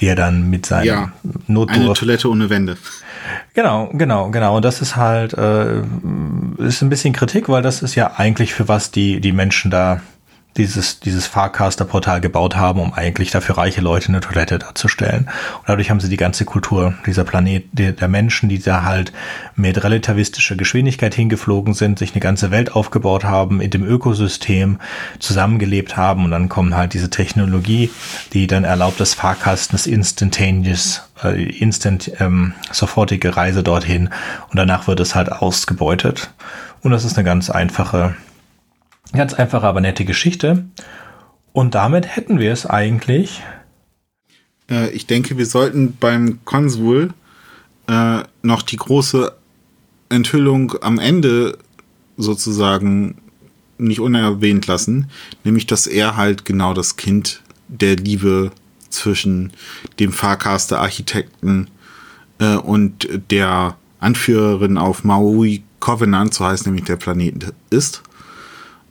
die 0.00 0.06
er 0.06 0.16
dann 0.16 0.50
mit 0.50 0.66
seinem 0.66 0.86
ja, 0.86 1.12
Notdurf... 1.46 1.76
Eine 1.76 1.92
Toilette 1.92 2.30
ohne 2.30 2.50
Wände. 2.50 2.76
Genau, 3.54 3.90
genau, 3.92 4.30
genau. 4.30 4.56
Und 4.56 4.64
das 4.64 4.80
ist 4.80 4.96
halt, 4.96 5.34
äh, 5.34 5.80
ist 6.58 6.82
ein 6.82 6.88
bisschen 6.88 7.12
Kritik, 7.12 7.48
weil 7.48 7.62
das 7.62 7.82
ist 7.82 7.94
ja 7.94 8.12
eigentlich 8.16 8.54
für 8.54 8.68
was 8.68 8.90
die, 8.90 9.20
die 9.20 9.32
Menschen 9.32 9.70
da 9.70 10.00
dieses, 10.56 10.98
dieses 11.00 11.26
Fahrcaster-Portal 11.26 12.20
gebaut 12.20 12.56
haben, 12.56 12.80
um 12.80 12.92
eigentlich 12.92 13.30
dafür 13.30 13.58
reiche 13.58 13.80
Leute 13.80 14.08
eine 14.08 14.20
Toilette 14.20 14.58
darzustellen. 14.58 15.28
Und 15.58 15.68
dadurch 15.68 15.90
haben 15.90 16.00
sie 16.00 16.08
die 16.08 16.16
ganze 16.16 16.44
Kultur 16.44 16.94
dieser 17.06 17.24
Planet, 17.24 17.64
der, 17.72 18.08
Menschen, 18.08 18.48
die 18.48 18.58
da 18.58 18.82
halt 18.82 19.12
mit 19.54 19.82
relativistischer 19.82 20.56
Geschwindigkeit 20.56 21.14
hingeflogen 21.14 21.74
sind, 21.74 21.98
sich 21.98 22.12
eine 22.12 22.20
ganze 22.20 22.50
Welt 22.50 22.72
aufgebaut 22.72 23.24
haben, 23.24 23.60
in 23.60 23.70
dem 23.70 23.84
Ökosystem 23.84 24.80
zusammengelebt 25.18 25.96
haben 25.96 26.24
und 26.24 26.32
dann 26.32 26.48
kommt 26.48 26.74
halt 26.74 26.94
diese 26.94 27.10
Technologie, 27.10 27.90
die 28.32 28.46
dann 28.46 28.64
erlaubt, 28.64 28.98
das 28.98 29.14
Fahrkasten 29.14 29.76
das 29.76 29.86
instantaneous, 29.86 31.02
äh, 31.22 31.42
instant, 31.44 32.10
ähm, 32.18 32.54
sofortige 32.72 33.36
Reise 33.36 33.62
dorthin 33.62 34.08
und 34.50 34.56
danach 34.56 34.88
wird 34.88 35.00
es 35.00 35.14
halt 35.14 35.30
ausgebeutet. 35.30 36.30
Und 36.80 36.92
das 36.92 37.04
ist 37.04 37.16
eine 37.16 37.24
ganz 37.24 37.50
einfache 37.50 38.14
Ganz 39.12 39.34
einfache, 39.34 39.66
aber 39.66 39.80
nette 39.80 40.04
Geschichte. 40.04 40.66
Und 41.52 41.74
damit 41.74 42.14
hätten 42.16 42.38
wir 42.38 42.52
es 42.52 42.66
eigentlich. 42.66 43.42
Äh, 44.70 44.90
ich 44.90 45.06
denke, 45.06 45.38
wir 45.38 45.46
sollten 45.46 45.96
beim 45.98 46.40
Konsul 46.44 47.14
äh, 47.88 48.20
noch 48.42 48.62
die 48.62 48.76
große 48.76 49.32
Enthüllung 50.08 50.74
am 50.82 50.98
Ende 50.98 51.58
sozusagen 52.16 53.18
nicht 53.78 54.00
unerwähnt 54.00 54.66
lassen, 54.66 55.08
nämlich 55.44 55.66
dass 55.66 55.86
er 55.86 56.16
halt 56.16 56.44
genau 56.44 56.74
das 56.74 56.96
Kind 56.96 57.42
der 57.68 57.96
Liebe 57.96 58.50
zwischen 58.90 59.52
dem 59.98 60.12
Farcaster 60.12 60.80
Architekten 60.80 61.68
äh, 62.38 62.56
und 62.56 63.08
der 63.30 63.76
Anführerin 64.00 64.78
auf 64.78 65.04
Maui 65.04 65.62
Covenant, 65.80 66.34
so 66.34 66.44
heißt 66.44 66.66
nämlich 66.66 66.84
der 66.84 66.96
Planet, 66.96 67.52
ist. 67.70 68.02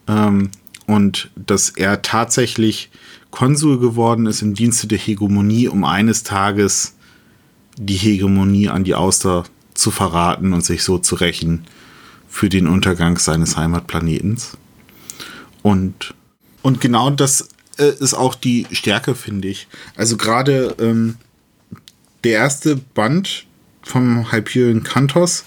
Ähm, 0.07 0.51
und 0.85 1.29
dass 1.35 1.69
er 1.69 2.01
tatsächlich 2.01 2.89
Konsul 3.31 3.79
geworden 3.79 4.25
ist 4.25 4.41
im 4.41 4.53
Dienste 4.53 4.87
der 4.87 4.97
Hegemonie, 4.97 5.67
um 5.67 5.83
eines 5.83 6.23
Tages 6.23 6.95
die 7.77 7.97
Hegemonie 7.97 8.69
an 8.69 8.83
die 8.83 8.95
Auster 8.95 9.43
zu 9.73 9.91
verraten 9.91 10.53
und 10.53 10.65
sich 10.65 10.83
so 10.83 10.97
zu 10.97 11.15
rächen 11.15 11.65
für 12.29 12.49
den 12.49 12.67
Untergang 12.67 13.17
seines 13.17 13.57
Heimatplanetens. 13.57 14.57
Und, 15.61 16.13
und 16.61 16.81
genau 16.81 17.09
das 17.09 17.49
äh, 17.77 17.91
ist 17.99 18.13
auch 18.13 18.35
die 18.35 18.65
Stärke, 18.71 19.15
finde 19.15 19.49
ich. 19.49 19.67
Also 19.95 20.17
gerade 20.17 20.75
ähm, 20.79 21.17
der 22.23 22.33
erste 22.33 22.75
Band 22.75 23.45
vom 23.83 24.31
Hyperion 24.31 24.83
Cantos 24.83 25.45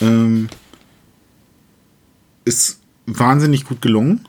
ähm, 0.00 0.48
ist 2.44 2.77
wahnsinnig 3.08 3.64
gut 3.64 3.82
gelungen. 3.82 4.26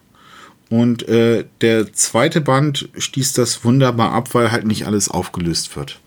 Und 0.69 1.07
äh, 1.07 1.45
der 1.61 1.93
zweite 1.93 2.41
Band 2.41 2.89
stieß 2.97 3.33
das 3.33 3.63
wunderbar 3.65 4.11
ab, 4.11 4.33
weil 4.33 4.51
halt 4.51 4.65
nicht 4.65 4.85
alles 4.85 5.09
aufgelöst 5.09 5.75
wird. 5.75 5.99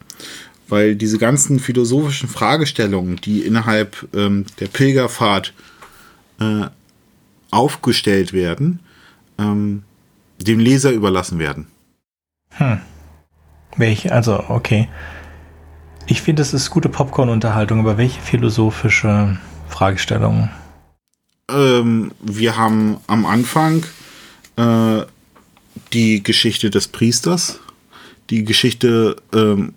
Weil 0.68 0.94
diese 0.94 1.18
ganzen 1.18 1.58
philosophischen 1.58 2.28
Fragestellungen, 2.28 3.16
die 3.16 3.40
innerhalb 3.40 4.08
ähm, 4.14 4.46
der 4.60 4.68
Pilgerfahrt 4.68 5.52
äh, 6.38 6.66
aufgestellt 7.50 8.32
werden, 8.32 8.80
ähm, 9.38 9.82
dem 10.38 10.60
Leser 10.60 10.92
überlassen 10.92 11.38
werden. 11.38 11.66
Hm. 12.50 12.80
Welche, 13.76 14.12
also, 14.12 14.44
okay. 14.48 14.88
Ich 16.06 16.22
finde, 16.22 16.42
es 16.42 16.52
ist 16.52 16.70
gute 16.70 16.88
Popcorn-Unterhaltung, 16.88 17.80
aber 17.80 17.96
welche 17.96 18.20
philosophische 18.20 19.38
Fragestellungen? 19.68 20.50
Ähm, 21.52 22.12
wir 22.20 22.56
haben 22.56 22.98
am 23.06 23.26
Anfang 23.26 23.84
äh, 24.56 25.02
die 25.92 26.22
Geschichte 26.22 26.70
des 26.70 26.88
Priesters, 26.88 27.60
die 28.30 28.44
Geschichte, 28.44 29.16
ähm, 29.34 29.74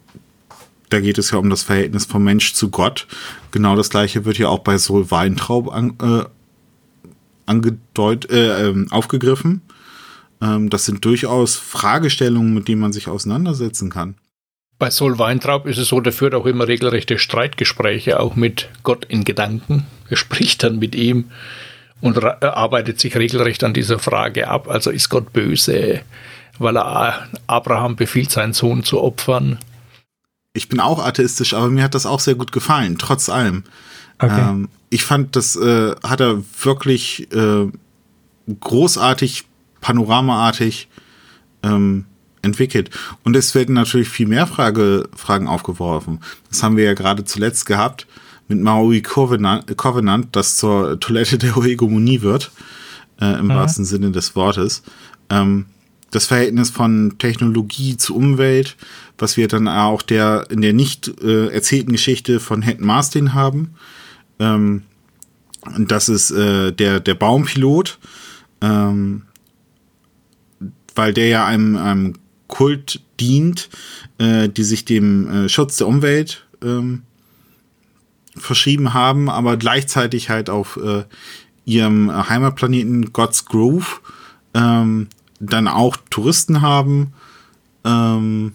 da 0.89 0.99
geht 0.99 1.17
es 1.17 1.31
ja 1.31 1.37
um 1.37 1.49
das 1.49 1.63
Verhältnis 1.63 2.05
vom 2.05 2.23
Mensch 2.23 2.53
zu 2.53 2.69
Gott. 2.69 3.07
Genau 3.51 3.75
das 3.75 3.89
gleiche 3.89 4.25
wird 4.25 4.37
ja 4.37 4.47
auch 4.47 4.59
bei 4.59 4.77
Sol 4.77 5.09
Weintraub 5.11 5.71
an, 5.71 5.93
äh, 6.01 6.25
angedeut, 7.45 8.29
äh, 8.29 8.69
ähm, 8.69 8.87
aufgegriffen. 8.91 9.61
Ähm, 10.41 10.69
das 10.69 10.85
sind 10.85 11.03
durchaus 11.03 11.55
Fragestellungen, 11.55 12.53
mit 12.53 12.67
denen 12.67 12.81
man 12.81 12.93
sich 12.93 13.07
auseinandersetzen 13.07 13.89
kann. 13.89 14.15
Bei 14.77 14.89
Sol 14.89 15.17
Weintraub 15.17 15.67
ist 15.67 15.77
es 15.77 15.87
so, 15.87 16.01
der 16.01 16.11
führt 16.11 16.35
auch 16.35 16.45
immer 16.45 16.67
regelrechte 16.67 17.17
Streitgespräche, 17.17 18.19
auch 18.19 18.35
mit 18.35 18.69
Gott 18.83 19.05
in 19.05 19.23
Gedanken. 19.23 19.85
Er 20.09 20.17
spricht 20.17 20.63
dann 20.63 20.79
mit 20.79 20.95
ihm 20.95 21.31
und 22.01 22.21
arbeitet 22.43 22.99
sich 22.99 23.15
regelrecht 23.15 23.63
an 23.63 23.73
dieser 23.73 23.99
Frage 23.99 24.49
ab. 24.49 24.67
Also 24.67 24.91
ist 24.91 25.09
Gott 25.09 25.31
böse, 25.31 26.01
weil 26.59 26.77
er 26.77 27.27
Abraham 27.47 27.95
befiehlt, 27.95 28.31
seinen 28.31 28.53
Sohn 28.53 28.83
zu 28.83 29.01
opfern? 29.01 29.59
Ich 30.53 30.67
bin 30.67 30.79
auch 30.79 31.03
atheistisch, 31.03 31.53
aber 31.53 31.69
mir 31.69 31.83
hat 31.83 31.95
das 31.95 32.05
auch 32.05 32.19
sehr 32.19 32.35
gut 32.35 32.51
gefallen, 32.51 32.97
trotz 32.97 33.29
allem. 33.29 33.63
Okay. 34.19 34.39
Ähm, 34.39 34.69
ich 34.89 35.03
fand, 35.03 35.35
das 35.35 35.55
äh, 35.55 35.95
hat 36.03 36.21
er 36.21 36.43
wirklich 36.61 37.31
äh, 37.33 37.67
großartig, 38.59 39.43
panoramaartig 39.81 40.87
ähm, 41.63 42.05
entwickelt. 42.45 42.89
Und 43.23 43.35
es 43.35 43.53
werden 43.55 43.75
natürlich 43.75 44.09
viel 44.09 44.27
mehr 44.27 44.47
Frage, 44.47 45.09
Fragen 45.15 45.47
aufgeworfen. 45.47 46.19
Das 46.49 46.63
haben 46.63 46.77
wir 46.77 46.85
ja 46.85 46.93
gerade 46.93 47.25
zuletzt 47.25 47.65
gehabt 47.65 48.07
mit 48.47 48.61
Maui 48.61 49.01
Covenant, 49.01 49.75
Covenant 49.77 50.35
das 50.35 50.57
zur 50.57 50.99
Toilette 50.99 51.37
der 51.37 51.55
Hegemonie 51.55 52.21
wird, 52.21 52.51
äh, 53.19 53.39
im 53.39 53.45
mhm. 53.45 53.49
wahrsten 53.49 53.85
Sinne 53.85 54.11
des 54.11 54.35
Wortes. 54.35 54.83
Ähm, 55.29 55.65
das 56.11 56.27
Verhältnis 56.27 56.69
von 56.69 57.15
Technologie 57.17 57.97
zu 57.97 58.15
Umwelt, 58.15 58.77
was 59.17 59.35
wir 59.35 59.47
dann 59.47 59.67
auch 59.67 60.01
der 60.01 60.47
in 60.49 60.61
der 60.61 60.73
nicht 60.73 61.21
äh, 61.21 61.47
erzählten 61.47 61.91
Geschichte 61.91 62.39
von 62.39 62.61
Head 62.61 62.79
Marstin 62.79 63.33
haben. 63.33 63.75
Ähm, 64.39 64.83
das 65.77 66.09
ist 66.09 66.31
äh, 66.31 66.71
der, 66.71 66.99
der 66.99 67.15
Baumpilot, 67.15 67.97
ähm, 68.61 69.23
weil 70.95 71.13
der 71.13 71.27
ja 71.27 71.45
einem, 71.45 71.75
einem 71.75 72.13
Kult 72.47 73.01
dient, 73.19 73.69
äh, 74.17 74.49
die 74.49 74.63
sich 74.63 74.85
dem 74.85 75.45
äh, 75.45 75.49
Schutz 75.49 75.77
der 75.77 75.87
Umwelt 75.87 76.45
ähm, 76.63 77.03
verschrieben 78.35 78.93
haben, 78.93 79.29
aber 79.29 79.57
gleichzeitig 79.57 80.29
halt 80.29 80.49
auf 80.49 80.77
äh, 80.77 81.03
ihrem 81.65 82.11
Heimatplaneten 82.29 83.13
God's 83.13 83.45
Grove 83.45 83.85
ähm, 84.53 85.07
dann 85.39 85.67
auch 85.67 85.97
Touristen 86.09 86.61
haben 86.61 87.13
ähm, 87.83 88.53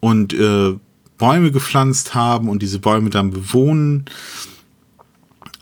und 0.00 0.32
äh, 0.32 0.74
Bäume 1.18 1.50
gepflanzt 1.50 2.14
haben 2.14 2.48
und 2.48 2.62
diese 2.62 2.78
Bäume 2.78 3.10
dann 3.10 3.30
bewohnen. 3.30 4.04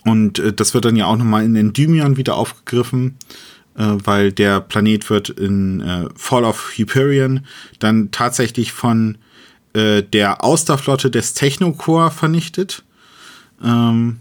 Und 0.05 0.39
äh, 0.39 0.53
das 0.53 0.74
wird 0.74 0.85
dann 0.85 0.97
ja 0.97 1.07
auch 1.07 1.16
nochmal 1.16 1.45
in 1.45 1.57
Endymion 1.57 2.16
wieder 2.16 2.37
aufgegriffen, 2.37 3.16
weil 3.77 4.33
der 4.33 4.61
Planet 4.61 5.09
wird 5.11 5.29
in 5.29 5.81
äh, 5.81 6.09
Fall 6.16 6.45
of 6.45 6.72
Hyperion 6.77 7.47
dann 7.79 8.11
tatsächlich 8.11 8.72
von 8.72 9.18
äh, 9.74 10.03
der 10.03 10.43
Austerflotte 10.43 11.11
des 11.11 11.35
Technocore 11.35 12.11
vernichtet. 12.11 12.85
Ähm, 13.62 14.20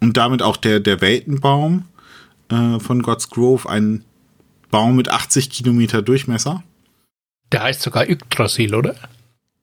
und 0.00 0.16
damit 0.16 0.42
auch 0.42 0.56
der, 0.56 0.80
der 0.80 1.00
Weltenbaum 1.00 1.84
äh, 2.48 2.80
von 2.80 3.02
God's 3.02 3.30
Grove, 3.30 3.68
ein 3.68 4.04
Baum 4.70 4.96
mit 4.96 5.08
80 5.08 5.50
Kilometer 5.50 6.02
Durchmesser. 6.02 6.64
Der 7.52 7.62
heißt 7.62 7.82
sogar 7.82 8.08
Yggdrasil, 8.08 8.74
oder? 8.74 8.96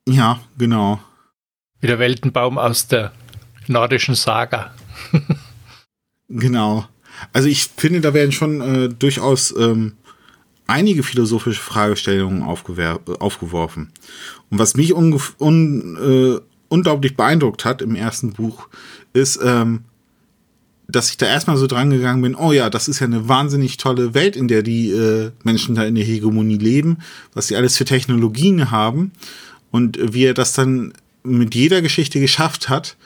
Ja, 0.08 0.40
genau. 0.56 1.00
Wie 1.80 1.88
der 1.88 1.98
Weltenbaum 1.98 2.56
aus 2.56 2.86
der 2.86 3.12
nordischen 3.66 4.14
Saga. 4.14 4.72
genau. 6.28 6.86
Also 7.32 7.48
ich 7.48 7.70
finde, 7.76 8.00
da 8.00 8.14
werden 8.14 8.32
schon 8.32 8.60
äh, 8.60 8.88
durchaus 8.88 9.54
ähm, 9.56 9.92
einige 10.66 11.02
philosophische 11.02 11.60
Fragestellungen 11.60 12.42
aufgeworfen. 12.42 13.90
Und 14.50 14.58
was 14.58 14.74
mich 14.76 14.94
un, 14.94 15.18
äh, 15.96 16.40
unglaublich 16.68 17.16
beeindruckt 17.16 17.64
hat 17.64 17.82
im 17.82 17.94
ersten 17.96 18.32
Buch, 18.32 18.68
ist, 19.12 19.40
ähm, 19.42 19.84
dass 20.86 21.10
ich 21.10 21.16
da 21.16 21.26
erstmal 21.26 21.56
so 21.56 21.66
dran 21.66 21.90
gegangen 21.90 22.22
bin, 22.22 22.34
oh 22.34 22.52
ja, 22.52 22.70
das 22.70 22.88
ist 22.88 23.00
ja 23.00 23.06
eine 23.06 23.28
wahnsinnig 23.28 23.76
tolle 23.76 24.14
Welt, 24.14 24.36
in 24.36 24.48
der 24.48 24.62
die 24.62 24.90
äh, 24.90 25.30
Menschen 25.44 25.74
da 25.74 25.84
in 25.84 25.94
der 25.94 26.04
Hegemonie 26.04 26.58
leben, 26.58 26.98
was 27.34 27.48
sie 27.48 27.56
alles 27.56 27.76
für 27.76 27.84
Technologien 27.84 28.70
haben 28.70 29.12
und 29.70 29.98
wie 30.12 30.24
er 30.24 30.34
das 30.34 30.52
dann 30.52 30.92
mit 31.22 31.54
jeder 31.54 31.82
Geschichte 31.82 32.20
geschafft 32.20 32.68
hat, 32.68 32.96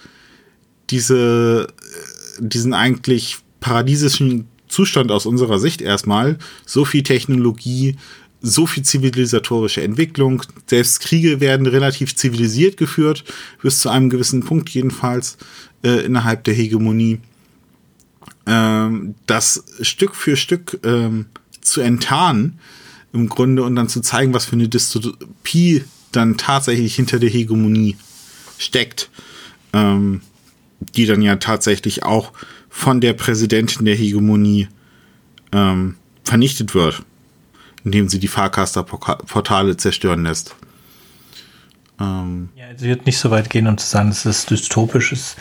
diese, 0.91 1.69
äh, 1.69 2.43
diesen 2.43 2.75
eigentlich 2.75 3.39
paradiesischen 3.65 4.47
Zustand 4.69 5.11
aus 5.11 5.25
unserer 5.25 5.59
Sicht 5.59 5.81
erstmal, 5.81 6.39
so 6.67 6.85
viel 6.85 7.03
Technologie, 7.03 7.97
so 8.43 8.67
viel 8.67 8.83
zivilisatorische 8.83 9.83
Entwicklung. 9.83 10.43
Selbst 10.67 11.01
Kriege 11.01 11.41
werden 11.41 11.67
relativ 11.67 12.15
zivilisiert 12.15 12.77
geführt, 12.77 13.25
bis 13.63 13.79
zu 13.79 13.89
einem 13.89 14.11
gewissen 14.11 14.45
Punkt 14.45 14.69
jedenfalls 14.69 15.39
äh, 15.83 16.05
innerhalb 16.05 16.45
der 16.45 16.53
Hegemonie. 16.53 17.21
Ähm, 18.45 19.15
das 19.25 19.65
Stück 19.81 20.15
für 20.15 20.37
Stück 20.37 20.79
ähm, 20.85 21.25
zu 21.63 21.81
enttarnen 21.81 22.59
im 23.15 23.31
Grunde 23.31 23.63
und 23.63 23.77
dann 23.77 23.89
zu 23.89 24.03
zeigen, 24.03 24.35
was 24.35 24.45
für 24.45 24.57
eine 24.57 24.69
Dystopie 24.69 25.85
dann 26.13 26.37
tatsächlich 26.37 26.97
hinter 26.97 27.19
der 27.19 27.31
Hegemonie 27.31 27.97
steckt, 28.59 29.09
ähm, 29.73 30.21
die 30.95 31.07
dann 31.07 31.23
ja 31.23 31.37
tatsächlich 31.37 32.03
auch 32.03 32.35
von 32.75 33.01
der 33.01 33.13
Präsidentin 33.13 33.85
der 33.87 33.95
Hegemonie 33.95 34.69
ähm, 35.53 35.97
vernichtet 36.25 36.75
wird 36.75 37.05
indem 37.85 38.09
sie 38.09 38.19
die 38.19 38.29
Fahrcaster-Portale 38.29 39.77
zerstören 39.77 40.25
lässt. 40.25 40.57
Ähm. 42.01 42.49
Ja, 42.57 42.67
sie 42.77 42.89
wird 42.89 43.07
nicht 43.07 43.19
so 43.19 43.31
weit 43.31 43.51
gehen, 43.51 43.67
um 43.67 43.79
zu 43.79 43.87
sagen, 43.87 44.09
dass 44.09 44.25
es 44.25 44.47
dystopisch 44.47 45.13
ist. 45.13 45.37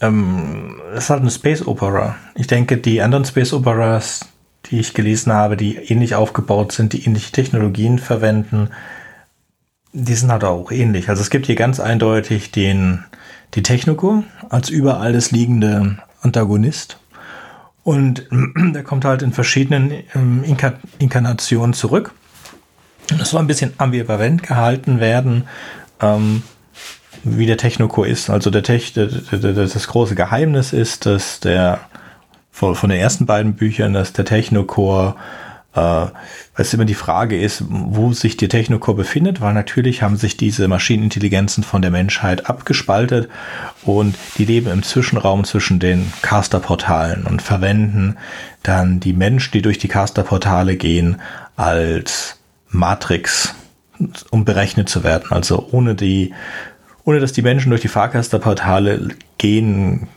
Ähm, 0.00 0.80
es 0.92 1.04
ist 1.04 1.10
halt 1.10 1.20
eine 1.20 1.30
Space 1.30 1.66
Opera. 1.66 2.16
Ich 2.34 2.46
denke, 2.46 2.78
die 2.78 3.00
anderen 3.00 3.24
Space 3.24 3.52
Operas, 3.52 4.26
die 4.66 4.80
ich 4.80 4.94
gelesen 4.94 5.32
habe, 5.32 5.56
die 5.56 5.76
ähnlich 5.76 6.14
aufgebaut 6.14 6.72
sind, 6.72 6.92
die 6.94 7.04
ähnliche 7.04 7.30
Technologien 7.30 7.98
verwenden, 7.98 8.70
die 9.92 10.14
sind 10.14 10.32
halt 10.32 10.42
auch 10.42 10.72
ähnlich. 10.72 11.08
Also 11.08 11.22
es 11.22 11.30
gibt 11.30 11.46
hier 11.46 11.54
ganz 11.54 11.78
eindeutig 11.78 12.50
den, 12.50 13.04
die 13.54 13.62
Technico 13.62 14.24
als 14.48 14.70
über 14.70 14.98
alles 14.98 15.30
liegende 15.30 15.98
Antagonist 16.24 16.98
und 17.84 18.26
der 18.56 18.82
kommt 18.82 19.04
halt 19.04 19.22
in 19.22 19.32
verschiedenen 19.32 19.92
ähm, 20.14 20.42
Inka 20.44 20.74
Inkarnationen 20.98 21.74
zurück. 21.74 22.12
Das 23.18 23.30
soll 23.30 23.40
ein 23.40 23.46
bisschen 23.46 23.74
ambivalent 23.76 24.42
gehalten 24.42 24.98
werden, 24.98 25.44
ähm, 26.00 26.42
wie 27.22 27.46
der 27.46 27.58
Technocore 27.58 28.08
ist. 28.08 28.30
Also 28.30 28.50
der 28.50 28.62
Tech, 28.62 28.94
das 28.94 29.86
große 29.86 30.14
Geheimnis 30.14 30.72
ist, 30.72 31.04
dass 31.06 31.40
der 31.40 31.80
von, 32.50 32.74
von 32.74 32.88
den 32.88 32.98
ersten 32.98 33.26
beiden 33.26 33.54
Büchern, 33.54 33.92
dass 33.92 34.12
der 34.14 34.24
Technocore 34.24 35.16
äh, 35.74 36.06
was 36.56 36.72
immer 36.72 36.84
die 36.84 36.94
Frage 36.94 37.40
ist, 37.40 37.64
wo 37.68 38.12
sich 38.12 38.36
die 38.36 38.48
Technocore 38.48 38.96
befindet, 38.96 39.40
weil 39.40 39.54
natürlich 39.54 40.02
haben 40.02 40.16
sich 40.16 40.36
diese 40.36 40.68
Maschinenintelligenzen 40.68 41.64
von 41.64 41.82
der 41.82 41.90
Menschheit 41.90 42.48
abgespaltet 42.48 43.28
und 43.82 44.16
die 44.38 44.44
leben 44.44 44.70
im 44.70 44.82
Zwischenraum 44.82 45.44
zwischen 45.44 45.80
den 45.80 46.12
Caster-Portalen 46.22 47.24
und 47.24 47.42
verwenden 47.42 48.16
dann 48.62 49.00
die 49.00 49.12
Menschen, 49.12 49.52
die 49.52 49.62
durch 49.62 49.78
die 49.78 49.88
Caster-Portale 49.88 50.76
gehen, 50.76 51.20
als 51.56 52.38
Matrix, 52.68 53.54
um 54.30 54.44
berechnet 54.44 54.88
zu 54.88 55.04
werden. 55.04 55.26
Also 55.30 55.68
ohne 55.72 55.94
die, 55.94 56.32
ohne 57.04 57.20
dass 57.20 57.32
die 57.32 57.42
Menschen 57.42 57.70
durch 57.70 57.82
die 57.82 57.88
Fahrcaster-Portale 57.88 59.08
gehen, 59.38 60.08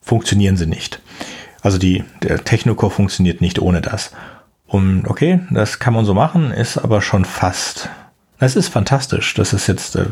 funktionieren 0.00 0.56
sie 0.56 0.66
nicht. 0.66 1.00
Also 1.62 1.78
die, 1.78 2.04
der 2.22 2.42
Technocore 2.42 2.90
funktioniert 2.90 3.40
nicht 3.40 3.60
ohne 3.60 3.80
das. 3.80 4.10
Und 4.72 5.06
okay, 5.06 5.40
das 5.50 5.80
kann 5.80 5.92
man 5.92 6.06
so 6.06 6.14
machen, 6.14 6.50
ist 6.50 6.78
aber 6.78 7.02
schon 7.02 7.26
fast. 7.26 7.90
Es 8.38 8.56
ist 8.56 8.68
fantastisch. 8.68 9.34
Das 9.34 9.52
ist 9.52 9.66
jetzt 9.66 9.96
äh, 9.96 10.06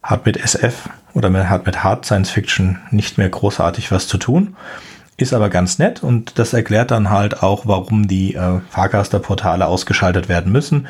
hat 0.00 0.26
mit 0.26 0.36
SF 0.36 0.88
oder 1.12 1.28
mit, 1.28 1.50
hat 1.50 1.66
mit 1.66 1.82
Hard 1.82 2.04
Science 2.06 2.30
Fiction 2.30 2.78
nicht 2.92 3.18
mehr 3.18 3.28
großartig 3.28 3.90
was 3.90 4.06
zu 4.06 4.16
tun. 4.16 4.54
Ist 5.16 5.34
aber 5.34 5.50
ganz 5.50 5.80
nett 5.80 6.04
und 6.04 6.38
das 6.38 6.52
erklärt 6.52 6.92
dann 6.92 7.10
halt 7.10 7.42
auch, 7.42 7.66
warum 7.66 8.06
die 8.06 8.36
äh, 8.36 8.60
Fahrgasterportale 8.70 9.66
ausgeschaltet 9.66 10.28
werden 10.28 10.52
müssen. 10.52 10.86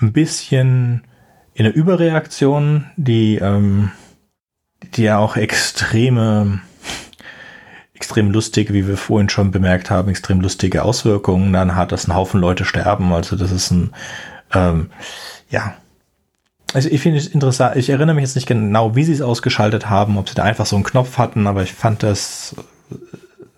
Ein 0.00 0.12
bisschen 0.12 1.02
in 1.54 1.64
der 1.64 1.74
Überreaktion, 1.74 2.84
die, 2.96 3.38
ähm, 3.38 3.90
die 4.94 5.02
ja 5.02 5.18
auch 5.18 5.34
extreme 5.34 6.60
extrem 8.00 8.30
lustig, 8.30 8.72
wie 8.72 8.88
wir 8.88 8.96
vorhin 8.96 9.28
schon 9.28 9.50
bemerkt 9.50 9.90
haben, 9.90 10.08
extrem 10.08 10.40
lustige 10.40 10.84
Auswirkungen. 10.84 11.52
Dann 11.52 11.76
hat 11.76 11.92
das 11.92 12.08
ein 12.08 12.14
Haufen 12.14 12.40
Leute 12.40 12.64
sterben. 12.64 13.12
Also 13.12 13.36
das 13.36 13.52
ist 13.52 13.70
ein, 13.70 13.90
ähm, 14.54 14.88
ja. 15.50 15.74
Also 16.72 16.88
ich 16.88 17.02
finde 17.02 17.18
es 17.18 17.26
interessant. 17.26 17.76
Ich 17.76 17.90
erinnere 17.90 18.14
mich 18.14 18.22
jetzt 18.22 18.36
nicht 18.36 18.48
genau, 18.48 18.96
wie 18.96 19.04
sie 19.04 19.12
es 19.12 19.20
ausgeschaltet 19.20 19.90
haben, 19.90 20.16
ob 20.16 20.30
sie 20.30 20.34
da 20.34 20.44
einfach 20.44 20.64
so 20.64 20.76
einen 20.76 20.84
Knopf 20.84 21.18
hatten, 21.18 21.46
aber 21.46 21.62
ich 21.62 21.74
fand 21.74 22.02
das 22.02 22.56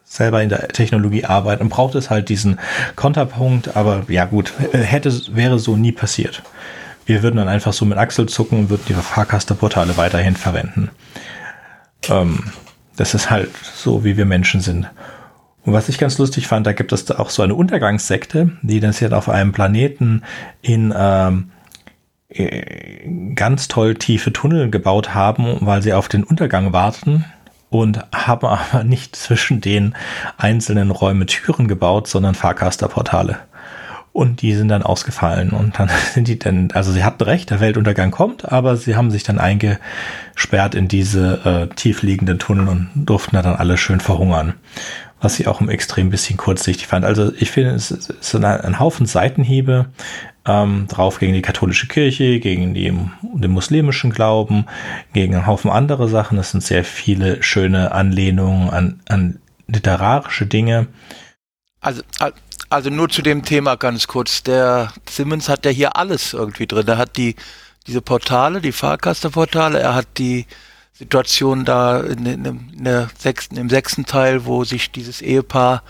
selber 0.03 0.43
in 0.43 0.49
der 0.49 0.67
Technologie 0.69 1.25
arbeiten 1.25 1.63
und 1.63 1.69
braucht 1.69 1.95
es 1.95 2.11
halt 2.11 2.29
diesen 2.29 2.59
Konterpunkt. 2.97 3.77
Aber 3.77 4.03
ja 4.09 4.25
gut, 4.25 4.53
hätte, 4.73 5.13
wäre 5.37 5.61
so 5.61 5.77
nie 5.77 5.93
passiert. 5.93 6.43
Wir 7.07 7.23
würden 7.23 7.37
dann 7.37 7.49
einfach 7.49 7.73
so 7.73 7.85
mit 7.85 7.97
Achsel 7.97 8.29
zucken 8.29 8.59
und 8.59 8.71
würden 8.71 8.83
die 8.89 8.95
Fahrkasterportale 8.95 9.97
weiterhin 9.97 10.35
verwenden. 10.35 10.91
Ähm, 12.09 12.51
das 12.97 13.15
ist 13.15 13.31
halt 13.31 13.51
so, 13.75 14.05
wie 14.05 14.17
wir 14.17 14.27
Menschen 14.27 14.61
sind. 14.61 14.91
Und 15.65 15.73
was 15.73 15.89
ich 15.89 15.99
ganz 15.99 16.19
lustig 16.19 16.49
fand, 16.49 16.67
da 16.67 16.73
gibt 16.73 16.93
es 16.93 17.11
auch 17.11 17.31
so 17.31 17.43
eine 17.43 17.55
Untergangssekte, 17.55 18.53
die 18.63 18.81
das 18.81 19.01
jetzt 19.01 19.13
auf 19.13 19.29
einem 19.29 19.53
Planeten 19.53 20.23
in 20.61 20.93
ähm, 20.97 21.51
äh, 22.29 23.33
ganz 23.35 23.69
toll 23.69 23.95
tiefe 23.95 24.33
Tunnel 24.33 24.71
gebaut 24.71 25.15
haben, 25.15 25.59
weil 25.61 25.83
sie 25.83 25.93
auf 25.93 26.09
den 26.09 26.25
Untergang 26.25 26.73
warten 26.73 27.25
und 27.71 28.01
haben 28.13 28.47
aber 28.47 28.85
nicht 28.85 29.15
zwischen 29.17 29.61
den 29.61 29.95
einzelnen 30.37 30.91
Räumen 30.91 31.27
Türen 31.27 31.69
gebaut, 31.69 32.09
sondern 32.09 32.35
Fahrcasterportale. 32.35 33.39
Und 34.13 34.43
die 34.43 34.55
sind 34.55 34.69
dann 34.69 34.83
ausgefallen. 34.83 35.51
Und 35.51 35.79
dann 35.79 35.91
sind 36.15 36.29
die 36.29 36.39
dann, 36.39 36.71
also 36.73 36.93
sie 36.93 37.05
hatten 37.05 37.23
recht, 37.23 37.51
der 37.51 37.61
Weltuntergang 37.61 38.11
kommt, 38.11 38.51
aber 38.51 38.77
sie 38.77 38.97
haben 38.97 39.11
sich 39.11 39.23
dann 39.23 39.39
eingesperrt 39.39 40.75
in 40.75 40.89
diese 40.89 41.69
äh, 41.71 41.75
tiefliegenden 41.75 42.39
Tunnel 42.39 42.69
und 42.69 42.91
durften 42.95 43.37
da 43.37 43.43
dann 43.43 43.57
alle 43.57 43.79
schön 43.79 44.01
verhungern. 44.01 44.55
Was 45.21 45.39
ich 45.39 45.47
auch 45.47 45.61
im 45.61 45.71
Extrem 45.71 46.11
bisschen 46.11 46.37
kurzsichtig 46.37 46.89
fand. 46.89 47.05
Also 47.05 47.33
ich 47.39 47.53
finde, 47.53 47.71
es 47.71 47.93
ist 47.93 48.35
ein, 48.35 48.45
ein 48.45 48.81
Haufen 48.81 49.07
Seitenhiebe 49.07 49.87
ähm, 50.45 50.87
drauf 50.89 51.19
gegen 51.19 51.33
die 51.33 51.43
katholische 51.43 51.87
Kirche, 51.87 52.41
gegen 52.41 52.75
die, 52.75 52.93
den 53.23 53.51
muslimischen 53.51 54.11
Glauben, 54.11 54.67
gegen 55.13 55.35
einen 55.35 55.47
Haufen 55.47 55.71
andere 55.71 56.09
Sachen. 56.09 56.39
Es 56.39 56.51
sind 56.51 56.63
sehr 56.63 56.85
viele 56.85 57.43
schöne 57.43 57.93
Anlehnungen 57.93 58.71
an, 58.71 59.01
an 59.09 59.39
literarische 59.69 60.47
Dinge. 60.47 60.89
Also, 61.81 62.03
also 62.73 62.91
nur 62.91 63.09
zu 63.09 63.23
dem 63.23 63.45
Thema 63.45 63.77
ganz 63.77 64.07
kurz. 64.07 64.43
Der 64.43 64.93
Simmons 65.09 65.49
hat 65.49 65.65
ja 65.65 65.71
hier 65.71 65.97
alles 65.97 66.33
irgendwie 66.33 66.67
drin. 66.67 66.89
Er 66.89 66.99
hat 66.99 67.17
die, 67.17 67.37
diese 67.87 68.01
Portale, 68.01 68.61
die 68.61 68.73
Fahrkasterportale, 68.73 69.79
er 69.79 69.95
hat 69.95 70.07
die 70.19 70.47
Situation 70.93 71.65
da 71.65 72.01
in, 72.01 72.25
in, 72.27 72.45
in 72.45 72.85
der 72.85 73.11
sechsten, 73.19 73.57
im 73.57 73.69
sechsten 73.69 74.07
Teil, 74.07 74.47
wo 74.47 74.65
sich 74.65 74.91
dieses 74.91 75.21
Ehepaar 75.21 75.83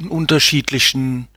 in 0.00 0.08
unterschiedlichen 0.08 1.28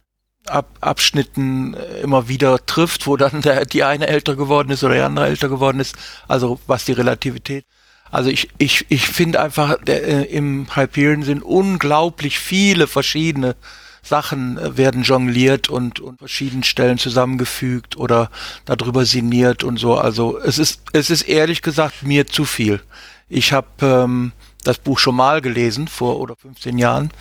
Ab 0.47 0.75
Abschnitten 0.81 1.75
immer 2.01 2.27
wieder 2.27 2.65
trifft, 2.65 3.05
wo 3.05 3.15
dann 3.15 3.41
der, 3.41 3.63
die 3.65 3.83
eine 3.83 4.07
älter 4.07 4.35
geworden 4.35 4.71
ist 4.71 4.83
oder 4.83 4.95
die 4.95 5.01
andere 5.01 5.27
älter 5.27 5.49
geworden 5.49 5.79
ist. 5.79 5.95
Also 6.27 6.59
was 6.65 6.83
die 6.85 6.93
Relativität. 6.93 7.63
Also 8.09 8.31
ich, 8.31 8.49
ich, 8.57 8.87
ich 8.89 9.07
finde 9.07 9.39
einfach, 9.39 9.77
der, 9.83 10.03
äh, 10.03 10.23
im 10.35 10.75
Hyperion 10.75 11.21
sind 11.21 11.43
unglaublich 11.43 12.39
viele 12.39 12.87
verschiedene 12.87 13.55
Sachen 14.01 14.57
äh, 14.57 14.77
werden 14.77 15.03
jongliert 15.03 15.69
und, 15.69 15.99
und 15.99 16.19
verschiedenen 16.19 16.63
Stellen 16.63 16.97
zusammengefügt 16.97 17.97
oder 17.97 18.29
darüber 18.65 19.05
sinniert 19.05 19.63
und 19.63 19.77
so. 19.77 19.97
Also 19.97 20.39
es 20.39 20.57
ist, 20.57 20.81
es 20.93 21.09
ist 21.09 21.23
ehrlich 21.23 21.61
gesagt 21.61 22.03
mir 22.03 22.27
zu 22.27 22.45
viel. 22.45 22.81
Ich 23.29 23.53
habe 23.53 23.67
ähm, 23.81 24.31
das 24.63 24.77
Buch 24.77 24.99
schon 24.99 25.15
mal 25.15 25.41
gelesen, 25.41 25.87
vor 25.87 26.19
oder 26.19 26.35
15 26.35 26.77
Jahren, 26.77 27.11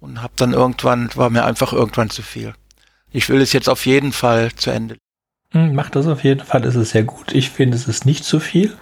und 0.00 0.22
habe 0.22 0.34
dann 0.36 0.52
irgendwann, 0.52 1.10
war 1.14 1.30
mir 1.30 1.44
einfach 1.44 1.72
irgendwann 1.72 2.10
zu 2.10 2.22
viel. 2.22 2.54
Ich 3.10 3.28
will 3.28 3.40
es 3.40 3.52
jetzt 3.52 3.68
auf 3.68 3.86
jeden 3.86 4.12
Fall 4.12 4.52
zu 4.52 4.70
Ende. 4.70 4.96
Hm, 5.50 5.74
macht 5.74 5.96
das 5.96 6.06
auf 6.06 6.22
jeden 6.22 6.44
Fall, 6.44 6.64
ist 6.64 6.74
es 6.74 6.90
sehr 6.90 7.04
gut. 7.04 7.32
Ich 7.32 7.50
finde, 7.50 7.76
es 7.76 7.88
ist 7.88 8.04
nicht 8.04 8.24
zu 8.24 8.40
viel. 8.40 8.76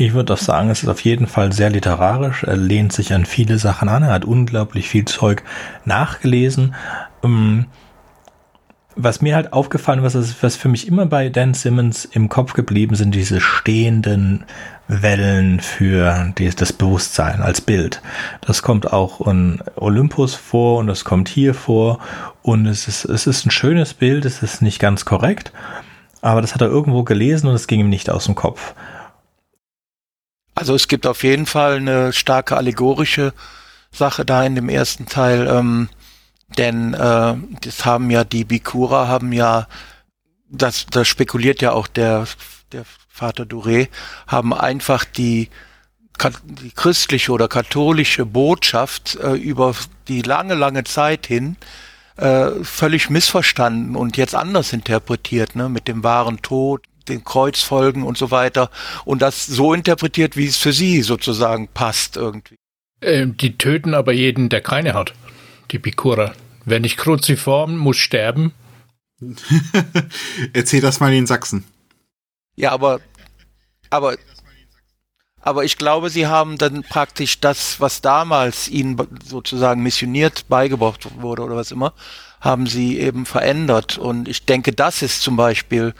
Ich 0.00 0.14
würde 0.14 0.32
auch 0.32 0.38
sagen, 0.38 0.70
es 0.70 0.82
ist 0.82 0.88
auf 0.88 1.02
jeden 1.02 1.26
Fall 1.26 1.52
sehr 1.52 1.68
literarisch. 1.68 2.44
Er 2.44 2.56
lehnt 2.56 2.90
sich 2.90 3.12
an 3.12 3.26
viele 3.26 3.58
Sachen 3.58 3.90
an. 3.90 4.02
Er 4.02 4.14
hat 4.14 4.24
unglaublich 4.24 4.88
viel 4.88 5.04
Zeug 5.04 5.42
nachgelesen. 5.84 6.74
Ähm, 7.22 7.66
was 8.96 9.20
mir 9.20 9.34
halt 9.34 9.52
aufgefallen 9.52 10.02
ist, 10.02 10.42
was 10.42 10.56
für 10.56 10.70
mich 10.70 10.88
immer 10.88 11.04
bei 11.04 11.28
Dan 11.28 11.52
Simmons 11.52 12.06
im 12.06 12.30
Kopf 12.30 12.54
geblieben 12.54 12.94
sind, 12.94 13.14
diese 13.14 13.42
stehenden 13.42 14.46
Wellen 14.88 15.60
für 15.60 16.32
das 16.34 16.72
Bewusstsein 16.72 17.42
als 17.42 17.60
Bild. 17.60 18.00
Das 18.40 18.62
kommt 18.62 18.90
auch 18.90 19.26
in 19.26 19.62
Olympus 19.76 20.34
vor 20.34 20.78
und 20.78 20.86
das 20.86 21.04
kommt 21.04 21.28
hier 21.28 21.52
vor. 21.52 21.98
Und 22.40 22.64
es 22.64 22.88
ist, 22.88 23.04
es 23.04 23.26
ist 23.26 23.44
ein 23.44 23.50
schönes 23.50 23.92
Bild, 23.92 24.24
es 24.24 24.42
ist 24.42 24.62
nicht 24.62 24.78
ganz 24.78 25.04
korrekt, 25.04 25.52
aber 26.22 26.40
das 26.40 26.54
hat 26.54 26.62
er 26.62 26.68
irgendwo 26.68 27.02
gelesen 27.02 27.48
und 27.48 27.54
es 27.54 27.66
ging 27.66 27.80
ihm 27.80 27.90
nicht 27.90 28.08
aus 28.08 28.24
dem 28.24 28.34
Kopf. 28.34 28.74
Also 30.60 30.74
es 30.74 30.88
gibt 30.88 31.06
auf 31.06 31.24
jeden 31.24 31.46
Fall 31.46 31.76
eine 31.76 32.12
starke 32.12 32.54
allegorische 32.54 33.32
Sache 33.90 34.26
da 34.26 34.44
in 34.44 34.56
dem 34.56 34.68
ersten 34.68 35.06
Teil, 35.06 35.48
ähm, 35.48 35.88
denn 36.58 36.92
äh, 36.92 37.34
das 37.62 37.86
haben 37.86 38.10
ja 38.10 38.24
die 38.24 38.44
Bikura 38.44 39.08
haben 39.08 39.32
ja, 39.32 39.68
das, 40.50 40.84
das 40.90 41.08
spekuliert 41.08 41.62
ja 41.62 41.72
auch 41.72 41.86
der, 41.86 42.26
der 42.72 42.84
Vater 43.08 43.46
Dure, 43.46 43.88
haben 44.26 44.52
einfach 44.52 45.06
die, 45.06 45.48
die 46.44 46.72
christliche 46.72 47.32
oder 47.32 47.48
katholische 47.48 48.26
Botschaft 48.26 49.16
äh, 49.16 49.32
über 49.32 49.74
die 50.08 50.20
lange, 50.20 50.56
lange 50.56 50.84
Zeit 50.84 51.26
hin 51.26 51.56
äh, 52.18 52.50
völlig 52.64 53.08
missverstanden 53.08 53.96
und 53.96 54.18
jetzt 54.18 54.34
anders 54.34 54.74
interpretiert, 54.74 55.56
ne, 55.56 55.70
mit 55.70 55.88
dem 55.88 56.04
wahren 56.04 56.42
Tod, 56.42 56.84
den 57.10 57.24
Kreuzfolgen 57.24 58.02
und 58.02 58.16
so 58.16 58.30
weiter 58.30 58.70
und 59.04 59.22
das 59.22 59.46
so 59.46 59.74
interpretiert, 59.74 60.36
wie 60.36 60.46
es 60.46 60.56
für 60.56 60.72
sie 60.72 61.02
sozusagen 61.02 61.68
passt 61.68 62.16
irgendwie. 62.16 62.56
Ähm, 63.02 63.36
die 63.36 63.56
töten 63.56 63.94
aber 63.94 64.12
jeden, 64.12 64.48
der 64.48 64.60
keine 64.60 64.94
hat. 64.94 65.14
Die 65.70 65.78
Bikura. 65.78 66.32
Wer 66.64 66.80
nicht 66.80 66.96
kruziform, 66.96 67.76
muss 67.76 67.96
sterben. 67.96 68.52
Erzähl 70.52 70.80
das 70.80 71.00
mal 71.00 71.12
in 71.12 71.26
Sachsen. 71.26 71.64
Ja, 72.56 72.72
aber, 72.72 73.00
aber, 73.88 74.16
aber 75.40 75.64
ich 75.64 75.78
glaube, 75.78 76.10
sie 76.10 76.26
haben 76.26 76.58
dann 76.58 76.82
praktisch 76.82 77.40
das, 77.40 77.80
was 77.80 78.02
damals 78.02 78.68
ihnen 78.68 79.00
sozusagen 79.24 79.82
missioniert 79.82 80.48
beigebracht 80.48 81.08
wurde 81.20 81.42
oder 81.42 81.56
was 81.56 81.70
immer, 81.70 81.94
haben 82.40 82.66
sie 82.66 82.98
eben 82.98 83.26
verändert. 83.26 83.98
Und 83.98 84.28
ich 84.28 84.44
denke, 84.44 84.72
das 84.72 85.02
ist 85.02 85.22
zum 85.22 85.36
Beispiel 85.36 85.94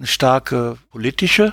eine 0.00 0.06
starke 0.06 0.78
politische 0.90 1.52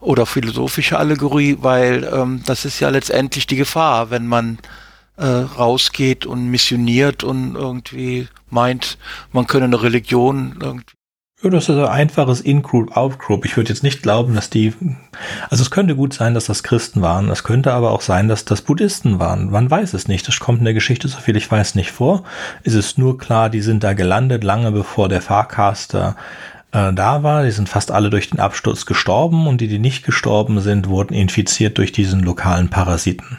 oder 0.00 0.26
philosophische 0.26 0.98
Allegorie, 0.98 1.56
weil 1.60 2.04
ähm, 2.12 2.42
das 2.44 2.64
ist 2.64 2.80
ja 2.80 2.90
letztendlich 2.90 3.46
die 3.46 3.56
Gefahr, 3.56 4.10
wenn 4.10 4.26
man 4.26 4.58
äh, 5.16 5.24
rausgeht 5.24 6.26
und 6.26 6.50
missioniert 6.50 7.24
und 7.24 7.54
irgendwie 7.54 8.28
meint, 8.50 8.98
man 9.32 9.46
könne 9.46 9.66
eine 9.66 9.82
Religion 9.82 10.58
irgendwie 10.60 10.94
Ja, 11.42 11.50
das 11.50 11.68
ist 11.68 11.76
ein 11.76 11.84
einfaches 11.84 12.40
In-Group, 12.40 12.96
Out-Group. 12.96 13.44
Ich 13.46 13.56
würde 13.56 13.70
jetzt 13.70 13.82
nicht 13.82 14.02
glauben, 14.02 14.34
dass 14.34 14.50
die, 14.50 14.74
also 15.48 15.62
es 15.62 15.70
könnte 15.70 15.96
gut 15.96 16.12
sein, 16.12 16.34
dass 16.34 16.46
das 16.46 16.62
Christen 16.62 17.00
waren. 17.02 17.30
Es 17.30 17.44
könnte 17.44 17.72
aber 17.72 17.92
auch 17.92 18.02
sein, 18.02 18.28
dass 18.28 18.44
das 18.44 18.62
Buddhisten 18.62 19.18
waren. 19.18 19.50
Man 19.50 19.70
weiß 19.70 19.94
es 19.94 20.08
nicht. 20.08 20.28
Das 20.28 20.40
kommt 20.40 20.58
in 20.58 20.64
der 20.66 20.74
Geschichte, 20.74 21.08
so 21.08 21.18
viel 21.18 21.36
ich 21.36 21.50
weiß, 21.50 21.76
nicht 21.76 21.92
vor. 21.92 22.24
Es 22.62 22.74
ist 22.74 22.98
nur 22.98 23.16
klar, 23.16 23.48
die 23.48 23.62
sind 23.62 23.84
da 23.84 23.94
gelandet, 23.94 24.44
lange 24.44 24.72
bevor 24.72 25.08
der 25.08 25.22
Farcaster 25.22 26.16
äh, 26.76 26.92
da 26.92 27.22
war. 27.22 27.44
Die 27.44 27.50
sind 27.50 27.68
fast 27.68 27.90
alle 27.90 28.10
durch 28.10 28.30
den 28.30 28.40
Absturz 28.40 28.86
gestorben 28.86 29.46
und 29.46 29.60
die, 29.60 29.68
die 29.68 29.78
nicht 29.78 30.04
gestorben 30.04 30.60
sind, 30.60 30.88
wurden 30.88 31.14
infiziert 31.14 31.78
durch 31.78 31.92
diesen 31.92 32.20
lokalen 32.20 32.68
Parasiten. 32.68 33.38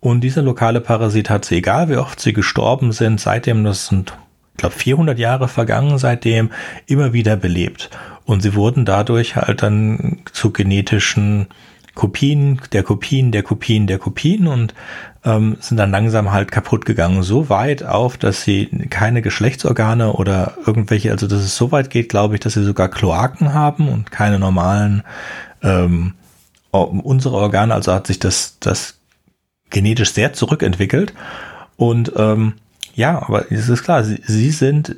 Und 0.00 0.20
dieser 0.20 0.42
lokale 0.42 0.80
Parasit 0.80 1.30
hat 1.30 1.44
sie, 1.44 1.56
egal 1.56 1.88
wie 1.88 1.96
oft 1.96 2.20
sie 2.20 2.32
gestorben 2.32 2.92
sind, 2.92 3.20
seitdem, 3.20 3.64
das 3.64 3.86
sind 3.86 4.16
ich 4.52 4.60
glaube 4.60 4.74
400 4.74 5.18
Jahre 5.20 5.46
vergangen 5.46 5.98
seitdem, 5.98 6.50
immer 6.86 7.12
wieder 7.12 7.36
belebt. 7.36 7.90
Und 8.24 8.42
sie 8.42 8.54
wurden 8.54 8.84
dadurch 8.84 9.36
halt 9.36 9.62
dann 9.62 10.18
zu 10.32 10.50
genetischen 10.50 11.46
Kopien 11.94 12.60
der 12.72 12.82
Kopien 12.82 13.30
der 13.30 13.44
Kopien 13.44 13.86
der 13.86 13.98
Kopien 13.98 14.46
und 14.48 14.74
ähm, 15.28 15.58
sind 15.60 15.76
dann 15.76 15.90
langsam 15.90 16.32
halt 16.32 16.50
kaputt 16.50 16.86
gegangen. 16.86 17.22
So 17.22 17.50
weit 17.50 17.82
auf, 17.82 18.16
dass 18.16 18.42
sie 18.42 18.66
keine 18.88 19.20
Geschlechtsorgane 19.20 20.14
oder 20.14 20.54
irgendwelche, 20.66 21.10
also 21.12 21.26
dass 21.26 21.40
es 21.40 21.56
so 21.56 21.70
weit 21.70 21.90
geht, 21.90 22.08
glaube 22.08 22.34
ich, 22.34 22.40
dass 22.40 22.54
sie 22.54 22.64
sogar 22.64 22.88
Kloaken 22.88 23.52
haben 23.52 23.88
und 23.88 24.10
keine 24.10 24.38
normalen 24.38 25.02
ähm, 25.62 26.14
unsere 26.70 27.36
Organe. 27.36 27.74
Also 27.74 27.92
hat 27.92 28.06
sich 28.06 28.18
das, 28.18 28.56
das 28.60 28.94
genetisch 29.68 30.12
sehr 30.12 30.32
zurückentwickelt. 30.32 31.12
Und 31.76 32.12
ähm, 32.16 32.54
ja, 32.94 33.20
aber 33.22 33.52
es 33.52 33.68
ist 33.68 33.82
klar, 33.82 34.04
sie, 34.04 34.22
sie 34.26 34.50
sind, 34.50 34.96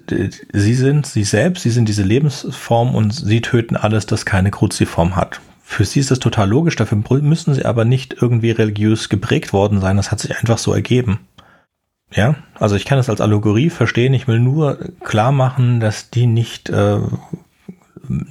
sie 0.52 0.74
sind 0.74 1.06
sie 1.06 1.24
selbst, 1.24 1.64
sie 1.64 1.70
sind 1.70 1.88
diese 1.88 2.02
Lebensform 2.02 2.94
und 2.94 3.12
sie 3.12 3.40
töten 3.40 3.76
alles, 3.76 4.06
das 4.06 4.24
keine 4.24 4.50
Kruziform 4.50 5.16
hat. 5.16 5.40
Für 5.70 5.84
sie 5.84 6.00
ist 6.00 6.10
das 6.10 6.18
total 6.18 6.48
logisch, 6.48 6.74
dafür 6.74 6.98
müssen 7.22 7.54
sie 7.54 7.64
aber 7.64 7.84
nicht 7.84 8.16
irgendwie 8.20 8.50
religiös 8.50 9.08
geprägt 9.08 9.52
worden 9.52 9.80
sein, 9.80 9.96
das 9.96 10.10
hat 10.10 10.18
sich 10.18 10.36
einfach 10.36 10.58
so 10.58 10.74
ergeben. 10.74 11.20
Ja, 12.12 12.34
also 12.58 12.74
ich 12.74 12.84
kann 12.84 12.98
es 12.98 13.08
als 13.08 13.20
Allegorie 13.20 13.70
verstehen, 13.70 14.12
ich 14.12 14.26
will 14.26 14.40
nur 14.40 14.80
klar 15.04 15.30
machen, 15.30 15.78
dass 15.78 16.10
die 16.10 16.26
nicht, 16.26 16.70
äh, 16.70 16.98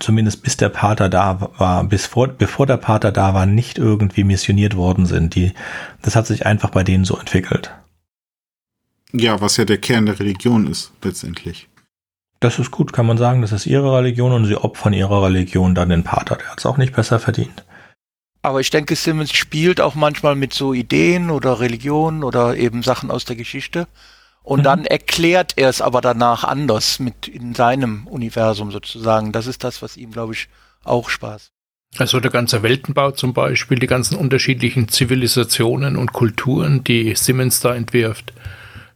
zumindest 0.02 0.44
bis 0.44 0.58
der 0.58 0.68
Pater 0.68 1.08
da 1.08 1.50
war, 1.58 1.86
bis 1.86 2.08
vor, 2.08 2.28
bevor 2.28 2.66
der 2.66 2.76
Pater 2.76 3.14
da 3.14 3.34
war, 3.34 3.46
nicht 3.46 3.78
irgendwie 3.78 4.26
missioniert 4.26 4.76
worden 4.76 5.06
sind. 5.06 5.34
Die, 5.34 5.54
das 6.02 6.18
hat 6.18 6.28
sich 6.28 6.46
einfach 6.46 6.72
bei 6.72 6.84
denen 6.84 7.06
so 7.06 7.18
entwickelt. 7.18 7.72
Ja, 9.14 9.40
was 9.40 9.56
ja 9.56 9.64
der 9.64 9.78
Kern 9.78 10.08
der 10.08 10.20
Religion 10.20 10.68
ist, 10.68 10.92
letztendlich. 11.02 11.69
Das 12.40 12.58
ist 12.58 12.72
gut, 12.72 12.94
kann 12.94 13.06
man 13.06 13.18
sagen, 13.18 13.42
das 13.42 13.52
ist 13.52 13.66
ihre 13.66 13.98
Religion 13.98 14.32
und 14.32 14.46
sie 14.46 14.56
opfern 14.56 14.94
ihrer 14.94 15.24
Religion 15.24 15.76
dann 15.76 15.90
den 15.90 16.04
Pater. 16.04 16.38
Der 16.38 16.48
hat 16.48 16.60
es 16.60 16.66
auch 16.66 16.78
nicht 16.78 16.96
besser 16.96 17.20
verdient. 17.20 17.66
Aber 18.42 18.62
ich 18.62 18.70
denke, 18.70 18.96
Simmons 18.96 19.34
spielt 19.34 19.82
auch 19.82 19.96
manchmal 19.96 20.36
mit 20.36 20.54
so 20.54 20.74
Ideen 20.74 21.30
oder 21.30 21.60
Religionen 21.60 22.24
oder 22.24 22.56
eben 22.56 22.84
Sachen 22.84 23.12
aus 23.12 23.26
der 23.26 23.36
Geschichte. 23.36 23.88
Und 24.42 24.60
mhm. 24.60 24.64
dann 24.64 24.86
erklärt 24.86 25.54
er 25.58 25.70
es 25.70 25.82
aber 25.82 26.00
danach 26.00 26.46
anders 26.46 27.00
mit 27.00 27.28
in 27.28 27.54
seinem 27.54 28.08
Universum 28.08 28.72
sozusagen. 28.72 29.34
Das 29.34 29.46
ist 29.46 29.66
das, 29.66 29.82
was 29.82 29.98
ihm, 29.98 30.12
glaube 30.12 30.34
ich, 30.34 30.48
auch 30.86 31.10
Spaß. 31.10 31.52
Also 31.98 32.20
der 32.20 32.32
ganze 32.32 32.64
Weltenbau 32.64 33.12
zum 33.12 33.34
Beispiel, 33.34 33.80
die 33.80 33.88
ganzen 33.88 34.16
unterschiedlichen 34.16 34.88
Zivilisationen 34.88 35.98
und 35.98 36.14
Kulturen, 36.14 36.84
die 36.84 37.16
Simmons 37.16 37.60
da 37.60 37.76
entwirft. 37.76 38.32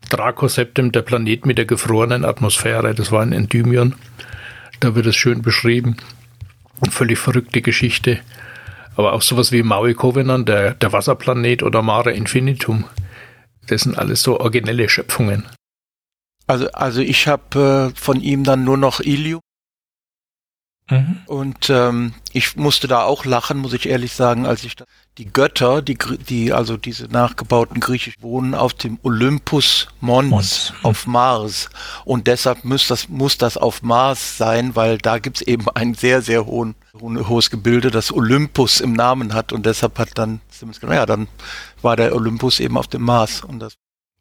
Dracoseptem, 0.10 0.92
der 0.92 1.02
Planet 1.02 1.46
mit 1.46 1.58
der 1.58 1.66
gefrorenen 1.66 2.26
Atmosphäre, 2.26 2.94
das 2.94 3.12
war 3.12 3.22
ein 3.22 3.34
Endymion. 3.34 3.96
Da 4.80 4.96
wird 4.96 5.06
es 5.06 5.16
schön 5.16 5.42
beschrieben. 5.42 5.98
Völlig 6.90 7.18
verrückte 7.18 7.62
Geschichte. 7.62 8.20
Aber 8.96 9.14
auch 9.14 9.22
sowas 9.22 9.52
wie 9.52 9.64
Maui 9.64 9.94
Covenant, 9.94 10.48
der, 10.48 10.74
der 10.76 10.92
Wasserplanet 10.92 11.64
oder 11.64 11.82
Mare 11.82 12.12
Infinitum. 12.12 12.86
Das 13.68 13.82
sind 13.82 13.98
alles 13.98 14.22
so 14.22 14.40
originelle 14.40 14.90
Schöpfungen. 14.90 15.46
Also, 16.48 16.70
also 16.72 17.02
ich 17.02 17.28
habe 17.28 17.92
äh, 17.94 18.00
von 18.00 18.22
ihm 18.22 18.44
dann 18.44 18.64
nur 18.64 18.78
noch 18.78 19.00
Ilium 19.00 19.40
Mhm. 20.90 21.18
Und 21.28 21.70
ähm, 21.70 22.14
ich 22.34 22.56
musste 22.56 22.88
da 22.88 23.04
auch 23.04 23.26
lachen, 23.26 23.58
muss 23.58 23.74
ich 23.74 23.88
ehrlich 23.88 24.14
sagen, 24.14 24.46
als 24.46 24.64
ich 24.64 24.76
da, 24.76 24.86
die 25.18 25.32
Götter, 25.32 25.82
die, 25.82 25.98
die 26.28 26.54
also 26.54 26.76
diese 26.76 27.06
nachgebauten 27.06 27.80
griechisch 27.80 28.16
wohnen 28.20 28.56
auf 28.56 28.74
dem 28.74 29.00
Olympus 29.04 29.88
Mons, 30.02 30.30
Mons. 30.30 30.74
auf 30.82 31.08
Mars. 31.08 31.70
Und 32.04 32.28
deshalb 32.28 32.66
muss 32.66 32.88
das, 32.88 33.10
muss 33.10 33.38
das 33.38 33.56
auf 33.58 33.82
Mars 33.82 34.38
sein, 34.38 34.76
weil 34.76 34.98
da 34.98 35.20
gibt's 35.20 35.42
eben 35.42 35.70
ein 35.70 35.94
sehr, 35.94 36.22
sehr 36.22 36.46
hohen, 36.46 36.76
hohes 37.02 37.50
Gebilde, 37.50 37.92
das 37.92 38.12
Olympus 38.12 38.82
im 38.82 38.94
Namen 38.94 39.34
hat. 39.34 39.54
Und 39.54 39.66
deshalb 39.66 40.00
hat 40.00 40.10
dann, 40.16 40.42
ja, 40.82 41.06
dann 41.06 41.28
war 41.82 41.96
der 41.96 42.16
Olympus 42.16 42.60
eben 42.60 42.78
auf 42.78 42.88
dem 42.88 43.04
Mars. 43.04 43.42
Und 43.42 43.60
das 43.60 43.76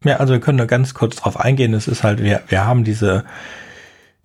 ja, 0.05 0.17
also 0.17 0.33
wir 0.33 0.41
können 0.41 0.59
nur 0.59 0.67
ganz 0.67 0.95
kurz 0.95 1.17
drauf 1.17 1.39
eingehen. 1.39 1.75
Es 1.75 1.87
ist 1.87 2.03
halt, 2.03 2.23
wir, 2.23 2.43
wir 2.49 2.65
haben 2.65 2.85
diese 2.85 3.25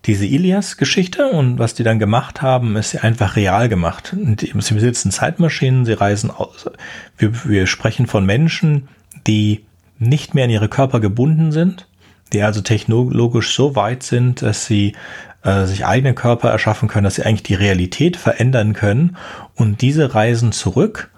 diese 0.07 0.25
Ilias-Geschichte 0.25 1.27
und 1.27 1.59
was 1.59 1.73
die 1.73 1.83
dann 1.83 1.99
gemacht 1.99 2.41
haben, 2.41 2.77
ist 2.77 2.91
sie 2.91 2.99
einfach 2.99 3.35
real 3.35 3.67
gemacht. 3.67 4.15
Und 4.17 4.39
sie 4.39 4.73
besitzen 4.73 5.11
Zeitmaschinen, 5.11 5.85
sie 5.85 5.93
reisen 5.93 6.31
aus. 6.31 6.69
Wir, 7.17 7.45
wir 7.45 7.67
sprechen 7.67 8.07
von 8.07 8.25
Menschen, 8.25 8.87
die 9.27 9.65
nicht 9.99 10.33
mehr 10.33 10.45
in 10.45 10.51
ihre 10.51 10.69
Körper 10.69 11.01
gebunden 11.01 11.51
sind, 11.51 11.87
die 12.31 12.41
also 12.41 12.61
technologisch 12.61 13.53
so 13.53 13.75
weit 13.75 14.01
sind, 14.03 14.41
dass 14.41 14.65
sie 14.65 14.95
äh, 15.43 15.65
sich 15.65 15.85
eigene 15.85 16.13
Körper 16.13 16.49
erschaffen 16.49 16.87
können, 16.87 17.03
dass 17.03 17.15
sie 17.15 17.23
eigentlich 17.23 17.43
die 17.43 17.55
Realität 17.55 18.15
verändern 18.15 18.71
können. 18.73 19.17
Und 19.55 19.81
diese 19.81 20.15
reisen 20.15 20.53
zurück 20.53 21.11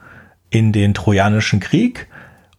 in 0.49 0.71
den 0.71 0.95
Trojanischen 0.95 1.59
Krieg 1.59 2.07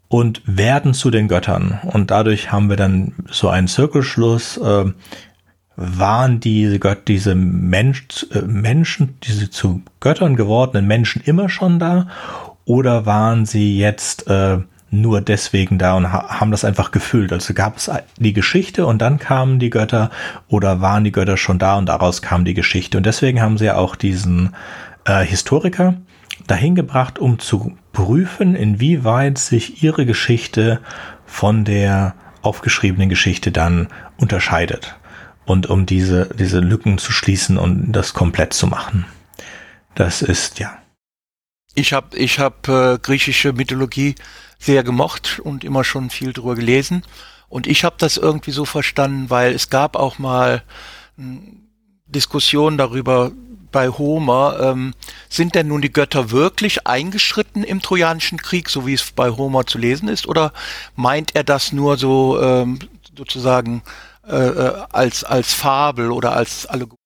und 0.07 0.43
werden 0.45 0.95
zu 0.95 1.11
den 1.11 1.27
Göttern. 1.27 1.81
Und 1.85 2.13
dadurch 2.13 2.53
haben 2.53 2.69
wir 2.69 2.77
dann 2.77 3.15
so 3.31 3.49
einen 3.49 3.67
Zirkelschluss. 3.67 4.59
Äh, 4.59 4.93
waren 5.81 6.41
diese 6.41 6.79
Gott, 6.79 7.09
diese 7.09 7.35
Mensch, 7.35 8.27
äh, 8.33 8.43
Menschen, 8.43 9.17
diese 9.23 9.51
zu 9.51 9.83
Göttern 9.99 10.37
gewordenen 10.37 10.87
Menschen 10.87 11.23
immer 11.25 11.49
schon 11.49 11.79
da 11.79 12.07
oder 12.67 13.07
waren 13.07 13.47
sie 13.47 13.79
jetzt 13.79 14.29
äh, 14.29 14.59
nur 14.91 15.23
deswegen 15.23 15.79
da 15.79 15.97
und 15.97 16.13
ha 16.13 16.39
haben 16.41 16.51
das 16.51 16.67
einfach 16.67 16.91
gefüllt? 16.91 17.33
Also 17.33 17.55
gab 17.55 17.79
es 17.79 17.91
die 18.19 18.35
Geschichte 18.35 18.85
und 18.85 19.01
dann 19.01 19.19
kamen 19.19 19.59
die 19.59 19.71
Götter 19.71 20.11
oder 20.49 20.83
waren 20.83 21.05
die 21.05 21.13
Götter 21.13 21.39
schon 21.39 21.59
da 21.59 21.79
und 21.79 21.87
daraus 21.87 22.21
kam 22.21 22.45
die 22.45 22.55
Geschichte? 22.55 22.99
Und 22.99 23.07
deswegen 23.07 23.41
haben 23.41 23.57
sie 23.57 23.65
ja 23.65 23.77
auch 23.77 23.97
diesen 23.97 24.55
äh, 25.07 25.25
Historiker 25.25 25.95
dahin 26.47 26.75
gebracht, 26.75 27.19
um 27.19 27.39
zu 27.39 27.73
prüfen, 27.93 28.55
inwieweit 28.55 29.39
sich 29.39 29.83
ihre 29.83 30.05
Geschichte 30.05 30.81
von 31.25 31.65
der 31.65 32.15
aufgeschriebenen 32.43 33.09
Geschichte 33.09 33.51
dann 33.51 33.89
unterscheidet 34.19 35.00
und 35.51 35.69
um 35.69 35.85
diese, 35.85 36.31
diese 36.39 36.61
Lücken 36.61 36.99
zu 36.99 37.11
schließen 37.11 37.59
und 37.59 37.93
das 37.93 38.15
komplett 38.15 38.53
zu 38.53 38.69
machen. 38.69 39.05
Das 39.97 40.23
ist 40.23 40.61
ja. 40.61 40.79
Ich 41.75 41.93
habe 41.93 42.17
ich 42.17 42.39
hab, 42.39 42.69
äh, 42.69 42.99
griechische 43.03 43.53
Mythologie 43.53 44.15
sehr 44.61 44.85
gemocht 44.85 45.41
und 45.43 45.65
immer 45.65 45.83
schon 45.83 46.11
viel 46.11 46.33
drüber 46.33 46.55
gelesen. 46.55 47.03
Und 47.49 47.67
ich 47.67 47.83
habe 47.83 47.97
das 47.99 48.17
irgendwie 48.17 48.53
so 48.53 48.65
verstanden, 48.65 49.29
weil 49.29 49.53
es 49.53 49.71
gab 49.71 49.97
auch 49.97 50.21
mal 50.21 50.63
hm, 51.17 51.67
Diskussionen 52.07 52.79
darüber 52.79 53.33
bei 53.73 53.89
Homer, 53.89 54.59
ähm, 54.61 54.95
sind 55.29 55.57
denn 55.57 55.67
nun 55.67 55.83
die 55.83 55.93
Götter 55.93 56.31
wirklich 56.31 56.87
eingeschritten 56.87 57.65
im 57.65 57.83
Trojanischen 57.83 58.39
Krieg, 58.39 58.69
so 58.69 58.87
wie 58.87 58.95
es 58.95 59.11
bei 59.11 59.31
Homer 59.31 59.67
zu 59.67 59.79
lesen 59.79 60.09
ist, 60.09 60.29
oder 60.29 60.53
meint 60.95 61.35
er 61.35 61.43
das 61.43 61.73
nur 61.73 61.97
so 61.97 62.41
ähm, 62.41 62.79
sozusagen 63.17 63.83
äh, 64.31 64.49
äh, 64.49 64.83
als, 64.93 65.25
als 65.25 65.55
Fabel 65.55 66.11
oder 66.11 66.35
als 66.35 66.67
Allegorie. 66.67 66.97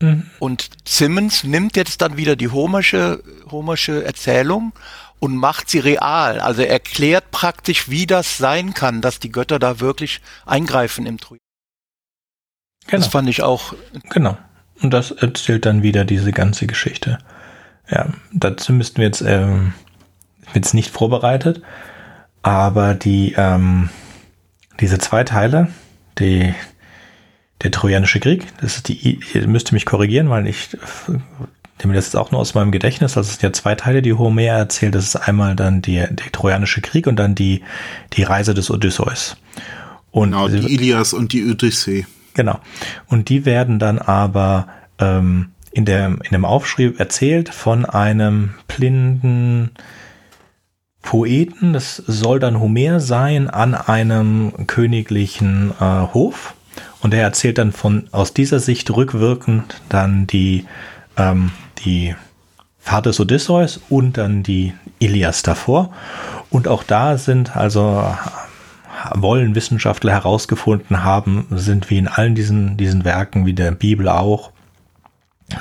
Mhm. 0.00 0.30
Und 0.38 0.70
Simmons 0.86 1.44
nimmt 1.44 1.76
jetzt 1.76 2.02
dann 2.02 2.16
wieder 2.16 2.36
die 2.36 2.48
homersche, 2.48 3.22
homersche 3.50 4.04
Erzählung 4.04 4.72
und 5.18 5.36
macht 5.36 5.70
sie 5.70 5.78
real. 5.78 6.40
Also 6.40 6.62
erklärt 6.62 7.30
praktisch, 7.30 7.88
wie 7.88 8.06
das 8.06 8.36
sein 8.36 8.74
kann, 8.74 9.00
dass 9.00 9.20
die 9.20 9.32
Götter 9.32 9.58
da 9.58 9.80
wirklich 9.80 10.20
eingreifen 10.44 11.06
im 11.06 11.18
Trojan. 11.18 11.40
Genau. 12.86 13.00
Das 13.00 13.06
fand 13.10 13.28
ich 13.28 13.42
auch. 13.42 13.74
Genau. 14.10 14.36
Und 14.82 14.90
das 14.90 15.10
erzählt 15.10 15.64
dann 15.64 15.82
wieder 15.82 16.04
diese 16.04 16.32
ganze 16.32 16.66
Geschichte. 16.66 17.18
Ja, 17.88 18.08
dazu 18.32 18.72
müssten 18.72 18.98
wir 18.98 19.06
jetzt, 19.06 19.22
ähm, 19.22 19.72
jetzt 20.52 20.74
nicht 20.74 20.90
vorbereitet, 20.90 21.62
aber 22.42 22.94
die, 22.94 23.34
ähm, 23.36 23.88
diese 24.80 24.98
zwei 24.98 25.24
Teile, 25.24 25.68
die, 26.18 26.54
der 27.62 27.70
Trojanische 27.70 28.20
Krieg. 28.20 28.46
Das 28.60 28.76
ist 28.76 28.88
die, 28.88 29.20
ihr 29.34 29.46
müsst 29.46 29.72
mich 29.72 29.86
korrigieren, 29.86 30.30
weil 30.30 30.46
ich 30.46 30.76
nehme 31.82 31.94
das 31.94 32.06
jetzt 32.06 32.16
auch 32.16 32.30
nur 32.30 32.40
aus 32.40 32.54
meinem 32.54 32.72
Gedächtnis. 32.72 33.16
Also 33.16 33.28
es 33.28 33.34
sind 33.34 33.42
ja 33.42 33.52
zwei 33.52 33.74
Teile, 33.74 34.02
die 34.02 34.12
Homer 34.12 34.42
erzählt. 34.42 34.94
Das 34.94 35.04
ist 35.04 35.16
einmal 35.16 35.56
dann 35.56 35.82
die, 35.82 35.96
der 35.96 36.32
Trojanische 36.32 36.80
Krieg 36.80 37.06
und 37.06 37.16
dann 37.16 37.34
die, 37.34 37.62
die 38.12 38.22
Reise 38.22 38.54
des 38.54 38.70
Odysseus. 38.70 39.36
Und 40.10 40.30
genau, 40.30 40.48
die 40.48 40.72
Ilias 40.72 41.12
und 41.12 41.32
die 41.32 41.50
Odyssee. 41.50 42.06
Genau. 42.34 42.60
Und 43.06 43.28
die 43.28 43.44
werden 43.44 43.78
dann 43.78 43.98
aber 43.98 44.68
ähm, 44.98 45.50
in, 45.72 45.84
der, 45.84 46.06
in 46.06 46.30
dem 46.30 46.44
Aufschrieb 46.44 47.00
erzählt 47.00 47.48
von 47.48 47.84
einem 47.84 48.54
blinden 48.68 49.70
Poeten, 51.04 51.72
das 51.72 51.96
soll 51.96 52.40
dann 52.40 52.58
Homer 52.58 52.98
sein, 52.98 53.48
an 53.48 53.74
einem 53.74 54.66
königlichen 54.66 55.72
äh, 55.80 55.84
Hof. 56.12 56.54
Und 57.00 57.14
er 57.14 57.22
erzählt 57.22 57.58
dann 57.58 57.72
von 57.72 58.08
aus 58.10 58.32
dieser 58.34 58.58
Sicht 58.58 58.90
rückwirkend 58.90 59.80
dann 59.88 60.26
die, 60.26 60.64
ähm, 61.16 61.52
die 61.84 62.16
Fahrt 62.80 63.06
des 63.06 63.20
Odysseus 63.20 63.80
und 63.88 64.16
dann 64.16 64.42
die 64.42 64.72
Ilias 64.98 65.42
davor. 65.42 65.92
Und 66.50 66.66
auch 66.66 66.82
da 66.82 67.18
sind 67.18 67.56
also 67.56 68.06
wollen 69.14 69.54
Wissenschaftler 69.54 70.12
herausgefunden 70.12 71.04
haben, 71.04 71.46
sind 71.50 71.90
wie 71.90 71.98
in 71.98 72.08
allen 72.08 72.34
diesen, 72.34 72.76
diesen 72.76 73.04
Werken, 73.04 73.44
wie 73.44 73.52
der 73.52 73.72
Bibel 73.72 74.08
auch, 74.08 74.50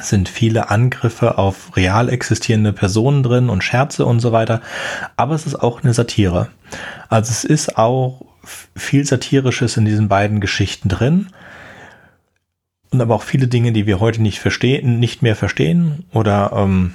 sind 0.01 0.29
viele 0.29 0.69
Angriffe 0.69 1.37
auf 1.37 1.75
real 1.75 2.09
existierende 2.09 2.73
Personen 2.73 3.23
drin 3.23 3.49
und 3.49 3.63
Scherze 3.63 4.05
und 4.05 4.19
so 4.19 4.31
weiter. 4.31 4.61
Aber 5.17 5.35
es 5.35 5.45
ist 5.45 5.55
auch 5.55 5.83
eine 5.83 5.93
Satire. 5.93 6.49
Also 7.09 7.31
es 7.31 7.43
ist 7.43 7.77
auch 7.77 8.25
viel 8.75 9.05
Satirisches 9.05 9.77
in 9.77 9.85
diesen 9.85 10.07
beiden 10.07 10.39
Geschichten 10.39 10.89
drin. 10.89 11.27
Und 12.91 13.01
aber 13.01 13.15
auch 13.15 13.23
viele 13.23 13.47
Dinge, 13.47 13.71
die 13.71 13.85
wir 13.85 13.99
heute 13.99 14.21
nicht 14.21 14.39
verstehen, 14.39 14.99
nicht 14.99 15.21
mehr 15.21 15.35
verstehen. 15.35 16.05
Oder 16.13 16.51
ähm, 16.55 16.93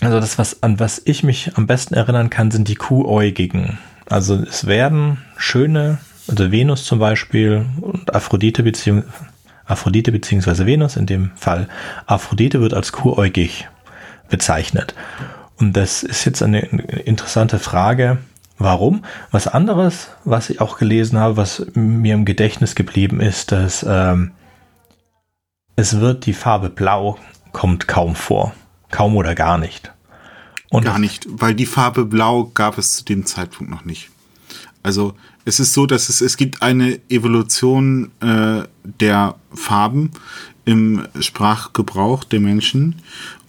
also 0.00 0.20
das, 0.20 0.38
was 0.38 0.62
an 0.62 0.80
was 0.80 1.02
ich 1.04 1.22
mich 1.22 1.56
am 1.56 1.66
besten 1.66 1.94
erinnern 1.94 2.30
kann, 2.30 2.50
sind 2.50 2.68
die 2.68 2.76
Kuhäugigen. 2.76 3.78
Also 4.08 4.36
es 4.36 4.66
werden 4.66 5.18
schöne, 5.36 5.98
also 6.28 6.50
Venus 6.52 6.84
zum 6.84 6.98
Beispiel 6.98 7.64
und 7.80 8.14
Aphrodite 8.14 8.62
beziehungsweise 8.62 9.33
Aphrodite 9.66 10.12
beziehungsweise 10.12 10.66
Venus, 10.66 10.96
in 10.96 11.06
dem 11.06 11.30
Fall 11.36 11.68
Aphrodite 12.06 12.60
wird 12.60 12.74
als 12.74 12.92
kuräugig 12.92 13.68
bezeichnet. 14.28 14.94
Und 15.56 15.76
das 15.76 16.02
ist 16.02 16.24
jetzt 16.24 16.42
eine 16.42 16.60
interessante 16.60 17.58
Frage. 17.58 18.18
Warum? 18.58 19.04
Was 19.30 19.48
anderes, 19.48 20.10
was 20.24 20.50
ich 20.50 20.60
auch 20.60 20.78
gelesen 20.78 21.18
habe, 21.18 21.36
was 21.36 21.66
mir 21.74 22.14
im 22.14 22.24
Gedächtnis 22.24 22.74
geblieben 22.74 23.20
ist, 23.20 23.52
dass 23.52 23.84
ähm, 23.88 24.32
es 25.76 26.00
wird 26.00 26.26
die 26.26 26.32
Farbe 26.32 26.70
Blau 26.70 27.18
kommt 27.52 27.88
kaum 27.88 28.14
vor. 28.14 28.54
Kaum 28.90 29.16
oder 29.16 29.34
gar 29.34 29.58
nicht. 29.58 29.92
Und 30.70 30.84
gar 30.84 30.98
nicht, 30.98 31.26
weil 31.28 31.54
die 31.54 31.66
Farbe 31.66 32.04
Blau 32.04 32.44
gab 32.54 32.78
es 32.78 32.96
zu 32.96 33.04
dem 33.04 33.26
Zeitpunkt 33.26 33.72
noch 33.72 33.84
nicht. 33.84 34.10
Also 34.82 35.14
es 35.44 35.60
ist 35.60 35.74
so, 35.74 35.86
dass 35.86 36.08
es, 36.08 36.20
es 36.20 36.36
gibt 36.36 36.62
eine 36.62 37.00
Evolution 37.08 38.10
äh, 38.20 38.62
der 39.00 39.36
Farben 39.52 40.10
im 40.64 41.06
Sprachgebrauch 41.20 42.24
der 42.24 42.40
Menschen. 42.40 42.96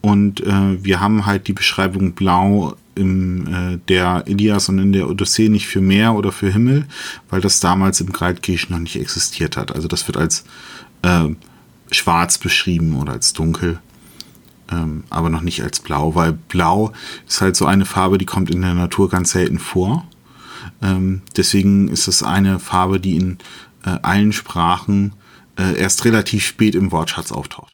Und 0.01 0.41
äh, 0.41 0.83
wir 0.83 0.99
haben 0.99 1.25
halt 1.25 1.47
die 1.47 1.53
Beschreibung 1.53 2.13
Blau 2.13 2.75
in 2.95 3.47
äh, 3.47 3.79
der 3.87 4.23
Ilias 4.27 4.69
und 4.69 4.79
in 4.79 4.93
der 4.93 5.09
Odyssee 5.09 5.49
nicht 5.49 5.67
für 5.67 5.81
Meer 5.81 6.13
oder 6.15 6.31
für 6.31 6.51
Himmel, 6.51 6.85
weil 7.29 7.41
das 7.41 7.59
damals 7.59 8.01
im 8.01 8.13
Altgriechisch 8.15 8.69
noch 8.69 8.79
nicht 8.79 8.97
existiert 8.97 9.57
hat. 9.57 9.73
Also 9.73 9.87
das 9.87 10.07
wird 10.07 10.17
als 10.17 10.45
äh, 11.01 11.29
schwarz 11.91 12.37
beschrieben 12.37 12.95
oder 12.95 13.13
als 13.13 13.33
dunkel, 13.33 13.79
ähm, 14.71 15.03
aber 15.09 15.29
noch 15.29 15.41
nicht 15.41 15.61
als 15.63 15.79
blau, 15.79 16.15
weil 16.15 16.33
blau 16.33 16.93
ist 17.27 17.41
halt 17.41 17.55
so 17.55 17.65
eine 17.65 17.85
Farbe, 17.85 18.17
die 18.17 18.25
kommt 18.25 18.49
in 18.49 18.61
der 18.61 18.73
Natur 18.73 19.09
ganz 19.09 19.31
selten 19.31 19.59
vor. 19.59 20.07
Ähm, 20.81 21.21
deswegen 21.35 21.87
ist 21.87 22.07
es 22.07 22.23
eine 22.23 22.59
Farbe, 22.59 22.99
die 22.99 23.15
in 23.15 23.37
äh, 23.85 23.97
allen 24.01 24.33
Sprachen 24.33 25.13
äh, 25.57 25.77
erst 25.77 26.05
relativ 26.05 26.45
spät 26.45 26.75
im 26.75 26.91
Wortschatz 26.91 27.31
auftaucht. 27.31 27.71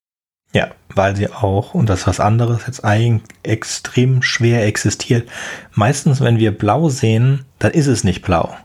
Ja, 0.53 0.71
weil 0.93 1.15
sie 1.15 1.29
auch, 1.29 1.73
und 1.73 1.87
das 1.87 2.01
ist 2.01 2.07
was 2.07 2.19
anderes, 2.19 2.63
jetzt 2.67 2.83
eigentlich 2.83 3.23
extrem 3.43 4.21
schwer 4.21 4.65
existiert. 4.65 5.29
Meistens, 5.73 6.19
wenn 6.19 6.39
wir 6.39 6.57
blau 6.57 6.89
sehen, 6.89 7.45
dann 7.59 7.71
ist 7.71 7.87
es 7.87 8.03
nicht 8.03 8.21
blau. 8.21 8.55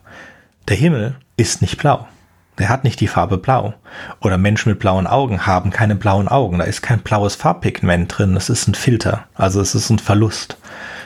Der 0.68 0.76
Himmel 0.76 1.14
ist 1.36 1.62
nicht 1.62 1.78
blau. 1.78 2.09
Der 2.59 2.70
hat 2.70 2.84
nicht 2.84 3.01
die 3.01 3.06
Farbe 3.06 3.38
blau. 3.38 3.74
Oder 4.20 4.38
Menschen 4.38 4.70
mit 4.70 4.78
blauen 4.78 5.06
Augen 5.06 5.47
haben 5.47 5.70
keine 5.70 5.94
blauen 5.94 6.26
Augen. 6.26 6.59
Da 6.59 6.64
ist 6.64 6.82
kein 6.82 7.01
blaues 7.01 7.36
Farbpigment 7.36 8.18
drin. 8.18 8.34
Das 8.34 8.48
ist 8.48 8.66
ein 8.66 8.74
Filter. 8.74 9.26
Also 9.34 9.60
es 9.60 9.74
ist 9.74 9.90
ein 9.90 9.98
Verlust. 9.98 10.56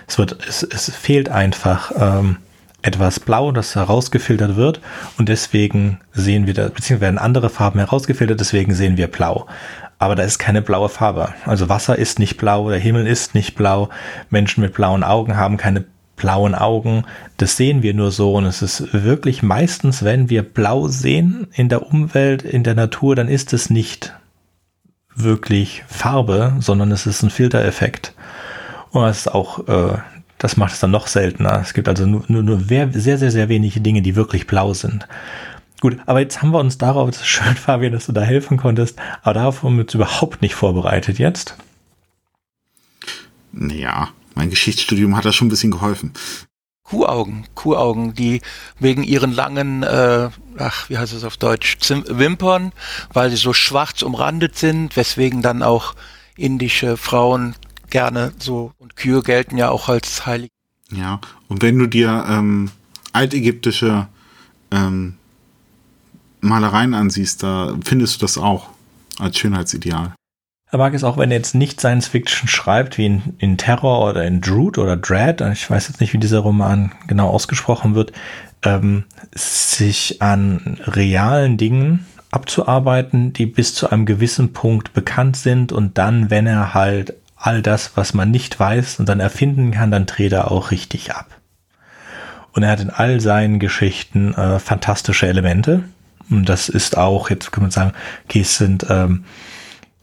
Es 0.06 0.16
wird, 0.16 0.38
es, 0.48 0.62
es 0.62 0.94
fehlt 0.94 1.28
einfach 1.28 1.92
ähm, 1.96 2.38
etwas 2.82 3.20
blau, 3.20 3.52
das 3.52 3.74
herausgefiltert 3.74 4.56
wird 4.56 4.80
und 5.18 5.28
deswegen 5.28 6.00
sehen 6.12 6.46
wir 6.46 6.54
da, 6.54 6.68
beziehungsweise 6.68 7.00
werden 7.00 7.18
andere 7.18 7.50
Farben 7.50 7.78
herausgefiltert, 7.78 8.40
deswegen 8.40 8.74
sehen 8.74 8.96
wir 8.96 9.08
blau. 9.08 9.46
Aber 9.98 10.14
da 10.14 10.22
ist 10.22 10.38
keine 10.38 10.62
blaue 10.62 10.88
Farbe. 10.88 11.34
Also 11.44 11.68
Wasser 11.68 11.98
ist 11.98 12.18
nicht 12.18 12.38
blau, 12.38 12.70
der 12.70 12.78
Himmel 12.78 13.06
ist 13.06 13.34
nicht 13.34 13.54
blau, 13.54 13.90
Menschen 14.30 14.62
mit 14.62 14.72
blauen 14.72 15.04
Augen 15.04 15.36
haben 15.36 15.58
keine 15.58 15.84
blauen 16.16 16.54
Augen. 16.54 17.04
Das 17.38 17.56
sehen 17.56 17.82
wir 17.82 17.94
nur 17.94 18.10
so 18.10 18.34
und 18.34 18.46
es 18.46 18.62
ist 18.62 18.92
wirklich 18.92 19.42
meistens, 19.42 20.04
wenn 20.04 20.30
wir 20.30 20.42
blau 20.42 20.88
sehen 20.88 21.48
in 21.52 21.68
der 21.68 21.86
Umwelt, 21.86 22.42
in 22.42 22.62
der 22.62 22.74
Natur, 22.74 23.16
dann 23.16 23.28
ist 23.28 23.52
es 23.52 23.70
nicht 23.70 24.14
wirklich 25.14 25.82
Farbe, 25.88 26.54
sondern 26.60 26.92
es 26.92 27.06
ist 27.06 27.22
ein 27.22 27.30
Filtereffekt. 27.30 28.14
Und 28.90 29.04
es 29.04 29.20
ist 29.20 29.34
auch 29.34 29.68
äh, 29.68 29.98
das 30.40 30.56
macht 30.56 30.72
es 30.72 30.80
dann 30.80 30.90
noch 30.90 31.06
seltener. 31.06 31.60
Es 31.60 31.74
gibt 31.74 31.86
also 31.86 32.06
nur, 32.06 32.24
nur, 32.28 32.42
nur 32.42 32.60
sehr, 32.60 32.90
sehr, 32.92 33.18
sehr 33.18 33.48
wenige 33.48 33.80
Dinge, 33.80 34.00
die 34.00 34.16
wirklich 34.16 34.46
blau 34.46 34.72
sind. 34.72 35.06
Gut, 35.80 35.98
aber 36.06 36.20
jetzt 36.20 36.40
haben 36.40 36.50
wir 36.50 36.58
uns 36.58 36.78
darauf, 36.78 37.10
das 37.10 37.20
ist 37.20 37.26
schön, 37.26 37.54
Fabian, 37.56 37.92
dass 37.92 38.06
du 38.06 38.12
da 38.12 38.22
helfen 38.22 38.56
konntest, 38.56 38.98
aber 39.22 39.34
darauf 39.34 39.62
haben 39.62 39.76
wir 39.76 39.84
uns 39.84 39.94
überhaupt 39.94 40.40
nicht 40.40 40.54
vorbereitet 40.54 41.18
jetzt. 41.18 41.56
Naja, 43.52 44.08
mein 44.34 44.48
Geschichtsstudium 44.48 45.14
hat 45.16 45.26
da 45.26 45.32
schon 45.32 45.48
ein 45.48 45.50
bisschen 45.50 45.72
geholfen. 45.72 46.14
Kuhaugen, 46.84 47.44
Kuhaugen, 47.54 48.14
die 48.14 48.40
wegen 48.78 49.04
ihren 49.04 49.32
langen, 49.32 49.82
äh, 49.82 50.30
ach, 50.58 50.88
wie 50.88 50.96
heißt 50.96 51.12
es 51.12 51.24
auf 51.24 51.36
Deutsch, 51.36 51.78
Zim 51.80 52.02
Wimpern, 52.08 52.72
weil 53.12 53.30
sie 53.30 53.36
so 53.36 53.52
schwarz 53.52 54.02
umrandet 54.02 54.56
sind, 54.56 54.96
weswegen 54.96 55.42
dann 55.42 55.62
auch 55.62 55.94
indische 56.36 56.96
Frauen 56.96 57.54
gerne 57.90 58.32
so. 58.38 58.72
Und 58.78 58.96
Kühe 58.96 59.22
gelten 59.22 59.58
ja 59.58 59.70
auch 59.70 59.88
als 59.88 60.26
heilig. 60.26 60.50
Ja, 60.92 61.20
und 61.48 61.62
wenn 61.62 61.78
du 61.78 61.86
dir 61.86 62.24
ähm, 62.28 62.70
altägyptische 63.12 64.08
ähm, 64.70 65.14
Malereien 66.40 66.94
ansiehst, 66.94 67.42
da 67.42 67.76
findest 67.84 68.16
du 68.16 68.20
das 68.20 68.38
auch 68.38 68.70
als 69.18 69.38
Schönheitsideal. 69.38 70.14
Er 70.72 70.78
mag 70.78 70.94
es 70.94 71.02
auch, 71.02 71.18
wenn 71.18 71.30
er 71.30 71.36
jetzt 71.36 71.54
nicht 71.54 71.80
Science 71.80 72.06
Fiction 72.06 72.48
schreibt, 72.48 72.96
wie 72.96 73.06
in, 73.06 73.22
in 73.38 73.58
Terror 73.58 74.08
oder 74.08 74.24
in 74.24 74.40
Drood 74.40 74.78
oder 74.78 74.96
Dread, 74.96 75.40
ich 75.52 75.68
weiß 75.68 75.88
jetzt 75.88 76.00
nicht, 76.00 76.12
wie 76.12 76.18
dieser 76.18 76.38
Roman 76.40 76.92
genau 77.08 77.28
ausgesprochen 77.28 77.96
wird, 77.96 78.12
ähm, 78.62 79.04
sich 79.34 80.22
an 80.22 80.78
realen 80.84 81.56
Dingen 81.56 82.06
abzuarbeiten, 82.30 83.32
die 83.32 83.46
bis 83.46 83.74
zu 83.74 83.90
einem 83.90 84.06
gewissen 84.06 84.52
Punkt 84.52 84.92
bekannt 84.92 85.36
sind 85.36 85.72
und 85.72 85.98
dann, 85.98 86.30
wenn 86.30 86.46
er 86.46 86.72
halt 86.72 87.14
all 87.40 87.62
das, 87.62 87.92
was 87.96 88.14
man 88.14 88.30
nicht 88.30 88.60
weiß 88.60 89.00
und 89.00 89.08
dann 89.08 89.18
erfinden 89.18 89.70
kann, 89.70 89.90
dann 89.90 90.06
dreht 90.06 90.32
er 90.32 90.50
auch 90.50 90.70
richtig 90.70 91.14
ab. 91.14 91.26
Und 92.52 92.62
er 92.62 92.70
hat 92.70 92.80
in 92.80 92.90
all 92.90 93.20
seinen 93.20 93.58
Geschichten 93.58 94.34
äh, 94.34 94.58
fantastische 94.58 95.26
Elemente. 95.26 95.84
Und 96.28 96.48
das 96.48 96.68
ist 96.68 96.96
auch, 96.96 97.30
jetzt 97.30 97.50
kann 97.50 97.62
man 97.62 97.70
sagen, 97.70 97.92
okay, 98.24 98.40
es 98.40 98.58
sind, 98.58 98.86
ähm, 98.90 99.24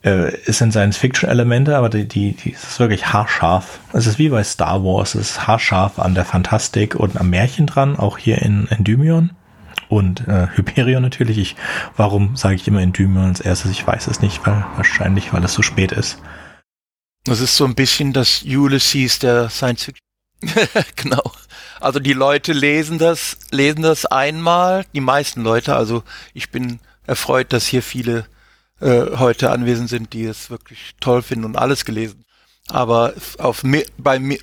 äh, 0.02 0.32
es 0.46 0.58
sind 0.58 0.72
Science-Fiction-Elemente, 0.72 1.78
aber 1.78 1.90
die, 1.90 2.08
die, 2.08 2.34
die 2.34 2.52
ist 2.52 2.80
wirklich 2.80 3.14
haarscharf. 3.14 3.80
Es 3.94 4.08
ist 4.08 4.18
wie 4.18 4.30
bei 4.30 4.44
Star 4.44 4.84
Wars, 4.84 5.16
es 5.16 5.32
ist 5.32 5.48
haarscharf 5.48 6.00
an 6.00 6.16
der 6.16 6.26
Fantastik 6.26 6.96
und 6.96 7.20
am 7.20 7.30
Märchen 7.30 7.68
dran, 7.68 7.98
auch 7.98 8.18
hier 8.18 8.42
in 8.42 8.68
Endymion. 8.70 9.32
Und 9.90 10.28
äh, 10.28 10.48
Hyperion 10.56 11.02
natürlich. 11.02 11.38
Ich, 11.38 11.56
warum 11.96 12.36
sage 12.36 12.56
ich 12.56 12.68
immer 12.68 12.82
Endymion 12.82 13.26
als 13.26 13.40
erstes? 13.40 13.72
Ich 13.72 13.86
weiß 13.86 14.08
es 14.08 14.22
nicht, 14.22 14.46
weil 14.46 14.66
wahrscheinlich, 14.76 15.32
weil 15.32 15.44
es 15.44 15.54
so 15.54 15.62
spät 15.62 15.94
ist. 15.94 16.18
Das 17.28 17.42
ist 17.42 17.58
so 17.58 17.66
ein 17.66 17.76
bisschen 17.76 18.14
das 18.14 18.44
Ulysses 18.44 19.20
der 19.20 19.50
Science 19.50 19.84
Fiction. 19.84 20.86
genau. 20.96 21.32
Also 21.80 22.00
die 22.00 22.14
Leute 22.14 22.54
lesen 22.54 23.00
das, 23.00 23.38
lesen 23.52 23.82
das 23.82 24.06
einmal, 24.06 24.86
die 24.94 25.02
meisten 25.02 25.42
Leute. 25.42 25.76
Also 25.76 26.04
ich 26.34 26.52
bin 26.52 26.80
erfreut, 27.06 27.52
dass 27.52 27.68
hier 27.68 27.84
viele 27.84 28.26
äh, 28.80 29.18
heute 29.18 29.52
anwesend 29.52 29.90
sind, 29.90 30.14
die 30.14 30.24
es 30.24 30.50
wirklich 30.50 30.96
toll 31.02 31.22
finden 31.22 31.44
und 31.44 31.58
alles 31.58 31.84
gelesen. 31.84 32.24
Aber 32.70 33.14
auf 33.40 33.64
mir, 33.64 33.86
bei 33.98 34.20
mir, 34.20 34.40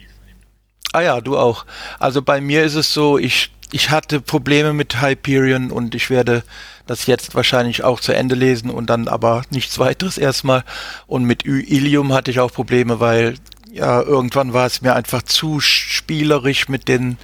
ah 0.93 1.01
ja, 1.01 1.21
du 1.23 1.39
auch. 1.39 1.65
Also 1.99 2.21
bei 2.21 2.43
mir 2.43 2.65
ist 2.65 2.75
es 2.75 2.93
so, 2.93 3.19
ich 3.19 3.51
ich 3.75 3.91
hatte 3.91 4.21
Probleme 4.21 4.73
mit 4.73 5.03
Hyperion 5.03 5.73
und 5.73 5.97
ich 5.97 6.09
werde 6.09 6.45
das 6.87 7.07
jetzt 7.07 7.35
wahrscheinlich 7.35 7.85
auch 7.85 8.01
zu 8.01 8.13
Ende 8.13 8.35
lesen 8.35 8.71
und 8.71 8.91
dann 8.91 9.09
aber 9.09 9.43
nichts 9.51 9.79
weiteres 9.79 10.19
erstmal. 10.19 10.65
Und 11.07 11.25
mit 11.25 11.45
Ilium 11.45 12.13
hatte 12.13 12.31
ich 12.31 12.41
auch 12.41 12.53
Probleme, 12.53 13.01
weil 13.01 13.35
ja 13.73 14.01
irgendwann 14.03 14.53
war 14.53 14.67
es 14.67 14.83
mir 14.83 14.95
einfach 14.95 15.23
zu 15.23 15.61
spielerisch 15.61 16.69
mit 16.69 16.89
den 16.89 17.19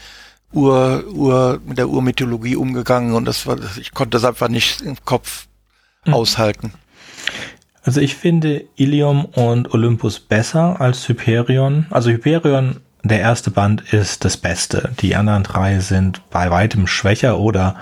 Ur, 0.53 1.05
Ur, 1.13 1.61
mit 1.65 1.79
der 1.79 1.89
Urmythologie 1.89 2.57
umgegangen 2.57 3.15
und 3.15 3.25
das 3.25 3.47
war, 3.47 3.57
ich 3.79 3.93
konnte 3.93 4.17
das 4.17 4.25
einfach 4.25 4.49
nicht 4.49 4.81
im 4.81 4.97
Kopf 5.05 5.47
mhm. 6.05 6.15
aushalten. 6.15 6.73
Also 7.85 8.01
ich 8.01 8.17
finde 8.17 8.65
Ilium 8.77 9.25
und 9.25 9.73
Olympus 9.73 10.19
besser 10.19 10.81
als 10.81 11.09
Hyperion. 11.09 11.87
Also 11.91 12.11
Hyperion, 12.11 12.81
der 13.03 13.21
erste 13.21 13.51
Band 13.51 13.93
ist 13.93 14.25
das 14.25 14.37
Beste. 14.37 14.91
Die 15.01 15.17
anderen 15.17 15.45
drei 15.45 15.79
sind 15.79 16.29
bei 16.31 16.51
weitem 16.51 16.87
schwächer 16.87 17.39
oder 17.39 17.77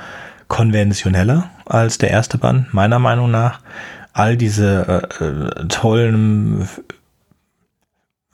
konventioneller 0.49 1.51
als 1.67 1.99
der 1.99 2.11
erste 2.11 2.39
Band, 2.39 2.75
meiner 2.75 2.99
Meinung 2.99 3.31
nach. 3.31 3.61
All 4.13 4.37
diese 4.37 5.09
äh, 5.21 5.25
äh 5.25 5.69
tollen 5.69 6.69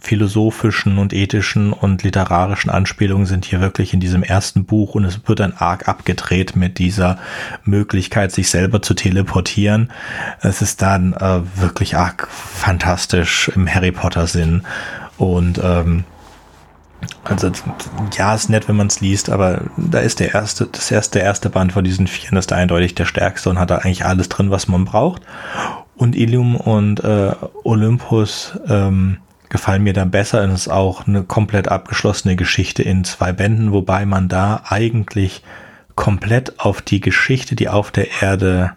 philosophischen 0.04 0.98
und 0.98 1.12
ethischen 1.12 1.72
und 1.72 2.02
literarischen 2.02 2.70
Anspielungen 2.70 3.26
sind 3.26 3.46
hier 3.46 3.60
wirklich 3.60 3.94
in 3.94 4.00
diesem 4.00 4.22
ersten 4.22 4.66
Buch 4.66 4.94
und 4.94 5.04
es 5.04 5.26
wird 5.26 5.40
dann 5.40 5.54
arg 5.54 5.88
abgedreht 5.88 6.56
mit 6.56 6.78
dieser 6.78 7.18
Möglichkeit, 7.64 8.30
sich 8.30 8.50
selber 8.50 8.82
zu 8.82 8.94
teleportieren. 8.94 9.90
Es 10.40 10.60
ist 10.60 10.82
dann 10.82 11.14
äh, 11.14 11.40
wirklich 11.56 11.96
arg 11.96 12.28
fantastisch 12.30 13.48
im 13.54 13.66
Harry 13.66 13.92
Potter 13.92 14.26
Sinn 14.26 14.62
und 15.16 15.58
ähm, 15.62 16.04
also 17.24 17.50
ja, 18.16 18.34
ist 18.34 18.50
nett, 18.50 18.68
wenn 18.68 18.76
man 18.76 18.88
es 18.88 19.00
liest, 19.00 19.30
aber 19.30 19.62
da 19.76 19.98
ist 19.98 20.20
der 20.20 20.34
erste, 20.34 20.66
das 20.66 20.90
erste, 20.90 21.18
der 21.18 21.26
erste 21.26 21.50
Band 21.50 21.72
von 21.72 21.84
diesen 21.84 22.06
vier, 22.06 22.32
ist 22.32 22.52
eindeutig 22.52 22.94
der 22.94 23.06
stärkste 23.06 23.50
und 23.50 23.58
hat 23.58 23.70
da 23.70 23.78
eigentlich 23.78 24.04
alles 24.04 24.28
drin, 24.28 24.50
was 24.50 24.68
man 24.68 24.84
braucht. 24.84 25.22
Und 25.96 26.16
Ilium 26.16 26.56
und 26.56 27.02
äh, 27.04 27.32
Olympus 27.62 28.58
ähm, 28.68 29.18
gefallen 29.48 29.84
mir 29.84 29.92
dann 29.92 30.10
besser. 30.10 30.42
Es 30.44 30.62
ist 30.62 30.68
auch 30.68 31.06
eine 31.06 31.22
komplett 31.22 31.68
abgeschlossene 31.68 32.34
Geschichte 32.34 32.82
in 32.82 33.04
zwei 33.04 33.32
Bänden, 33.32 33.72
wobei 33.72 34.04
man 34.04 34.28
da 34.28 34.62
eigentlich 34.68 35.42
komplett 35.94 36.58
auf 36.58 36.82
die 36.82 37.00
Geschichte, 37.00 37.54
die 37.54 37.68
auf 37.68 37.90
der 37.90 38.08
Erde, 38.20 38.72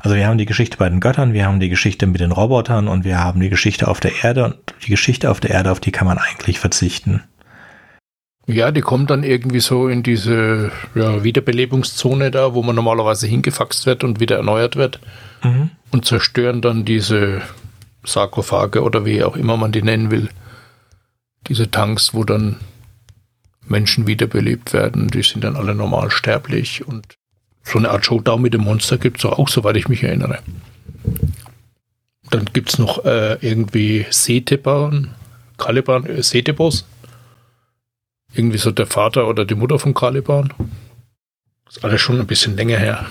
also 0.00 0.16
wir 0.16 0.26
haben 0.26 0.38
die 0.38 0.46
Geschichte 0.46 0.78
bei 0.78 0.88
den 0.88 1.00
Göttern, 1.00 1.32
wir 1.32 1.46
haben 1.46 1.60
die 1.60 1.68
Geschichte 1.68 2.06
mit 2.06 2.20
den 2.20 2.32
Robotern 2.32 2.88
und 2.88 3.04
wir 3.04 3.22
haben 3.22 3.40
die 3.40 3.50
Geschichte 3.50 3.86
auf 3.86 4.00
der 4.00 4.24
Erde 4.24 4.44
und 4.44 4.56
die 4.84 4.90
Geschichte 4.90 5.30
auf 5.30 5.40
der 5.40 5.52
Erde, 5.52 5.70
auf 5.70 5.80
die 5.80 5.92
kann 5.92 6.06
man 6.06 6.18
eigentlich 6.18 6.58
verzichten. 6.58 7.22
Ja, 8.46 8.70
die 8.70 8.82
kommt 8.82 9.10
dann 9.10 9.22
irgendwie 9.22 9.60
so 9.60 9.88
in 9.88 10.02
diese 10.02 10.70
ja, 10.94 11.24
Wiederbelebungszone 11.24 12.30
da, 12.30 12.54
wo 12.54 12.62
man 12.62 12.76
normalerweise 12.76 13.26
hingefaxt 13.26 13.86
wird 13.86 14.04
und 14.04 14.20
wieder 14.20 14.36
erneuert 14.36 14.76
wird 14.76 15.00
mhm. 15.42 15.70
und 15.92 16.04
zerstören 16.04 16.60
dann 16.60 16.84
diese 16.84 17.40
Sarkophage 18.04 18.82
oder 18.82 19.06
wie 19.06 19.24
auch 19.24 19.36
immer 19.36 19.56
man 19.56 19.72
die 19.72 19.82
nennen 19.82 20.10
will. 20.10 20.28
Diese 21.48 21.70
Tanks, 21.70 22.12
wo 22.12 22.24
dann 22.24 22.56
Menschen 23.66 24.06
wiederbelebt 24.06 24.74
werden, 24.74 25.08
die 25.08 25.22
sind 25.22 25.44
dann 25.44 25.56
alle 25.56 25.74
normal 25.74 26.10
sterblich 26.10 26.86
und 26.86 27.16
so 27.62 27.78
eine 27.78 27.90
Art 27.90 28.04
Showdown 28.04 28.42
mit 28.42 28.52
dem 28.52 28.62
Monster 28.62 28.98
gibt 28.98 29.18
es 29.18 29.24
auch, 29.24 29.48
soweit 29.48 29.76
ich 29.76 29.88
mich 29.88 30.02
erinnere. 30.02 30.40
Dann 32.30 32.44
gibt 32.52 32.70
es 32.70 32.78
noch 32.78 33.04
äh, 33.06 33.38
irgendwie 33.40 34.06
Setipan, 34.10 35.14
Caliban, 35.56 36.04
äh, 36.04 36.22
Setebos. 36.22 36.84
Irgendwie 38.34 38.58
so 38.58 38.70
der 38.70 38.86
Vater 38.86 39.28
oder 39.28 39.44
die 39.44 39.54
Mutter 39.54 39.78
von 39.78 39.94
Caliban. 39.94 40.52
ist 41.68 41.84
alles 41.84 42.00
schon 42.00 42.20
ein 42.20 42.26
bisschen 42.26 42.56
länger 42.56 42.78
her. 42.78 43.06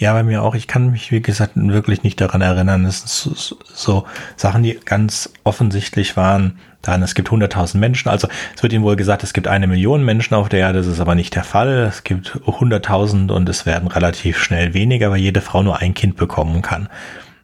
Ja, 0.00 0.12
bei 0.12 0.22
mir 0.22 0.42
auch. 0.42 0.54
Ich 0.54 0.68
kann 0.68 0.92
mich, 0.92 1.10
wie 1.10 1.20
gesagt, 1.20 1.52
wirklich 1.56 2.04
nicht 2.04 2.20
daran 2.20 2.40
erinnern. 2.40 2.84
Es 2.84 3.00
sind 3.00 3.36
so, 3.36 3.58
so 3.64 4.04
Sachen, 4.36 4.62
die 4.62 4.78
ganz 4.84 5.32
offensichtlich 5.42 6.16
waren. 6.16 6.60
Dann, 6.82 7.02
es 7.02 7.16
gibt 7.16 7.30
100.000 7.30 7.78
Menschen. 7.78 8.08
Also 8.08 8.28
es 8.54 8.62
wird 8.62 8.72
Ihnen 8.72 8.84
wohl 8.84 8.94
gesagt, 8.94 9.24
es 9.24 9.32
gibt 9.32 9.48
eine 9.48 9.66
Million 9.66 10.04
Menschen 10.04 10.34
auf 10.34 10.48
der 10.48 10.60
Erde. 10.60 10.78
Das 10.78 10.86
ist 10.86 11.00
aber 11.00 11.16
nicht 11.16 11.34
der 11.34 11.42
Fall. 11.42 11.86
Es 11.88 12.04
gibt 12.04 12.40
100.000 12.46 13.32
und 13.32 13.48
es 13.48 13.66
werden 13.66 13.88
relativ 13.88 14.38
schnell 14.38 14.72
weniger, 14.72 15.10
weil 15.10 15.18
jede 15.18 15.40
Frau 15.40 15.64
nur 15.64 15.78
ein 15.78 15.94
Kind 15.94 16.16
bekommen 16.16 16.62
kann. 16.62 16.88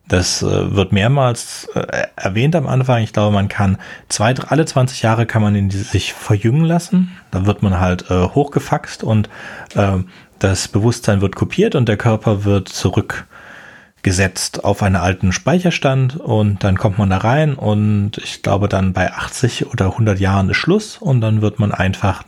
Das 0.09 0.43
äh, 0.43 0.77
wird 0.77 0.93
mehrmals 0.93 1.67
äh, 1.75 2.07
erwähnt 2.17 2.55
am 2.57 2.67
Anfang. 2.67 3.03
Ich 3.03 3.13
glaube, 3.13 3.33
man 3.33 3.49
kann 3.49 3.79
zwei, 4.09 4.35
alle 4.35 4.67
20 4.67 5.03
Jahre 5.03 5.25
kann 5.25 5.43
man 5.43 5.57
ihn 5.57 5.71
sich 5.71 6.13
verjüngen 6.13 6.65
lassen. 6.65 7.17
Da 7.31 7.47
wird 7.47 7.63
man 7.63 7.81
halt 7.81 8.11
äh, 8.11 8.23
hochgefaxt 8.29 9.03
und 9.03 9.31
äh, 9.75 9.99
das 10.39 10.69
Bewusstsein 10.69 11.23
wird 11.23 11.37
kopiert 11.37 11.75
und 11.75 11.89
der 11.89 11.97
Körper 11.97 12.45
wird 12.45 12.69
zurückgesetzt 12.69 14.63
auf 14.63 14.83
einen 14.83 14.97
alten 14.97 15.33
Speicherstand 15.33 16.17
und 16.17 16.63
dann 16.65 16.77
kommt 16.77 16.99
man 16.99 17.09
da 17.09 17.19
rein 17.19 17.55
und 17.55 18.19
ich 18.19 18.43
glaube 18.43 18.69
dann 18.69 18.93
bei 18.93 19.11
80 19.11 19.69
oder 19.69 19.87
100 19.87 20.21
Jahren 20.21 20.51
ist 20.51 20.59
Schluss 20.59 20.99
und 20.99 21.23
dann 21.23 21.41
wird 21.41 21.59
man 21.59 21.73
einfach 21.73 22.25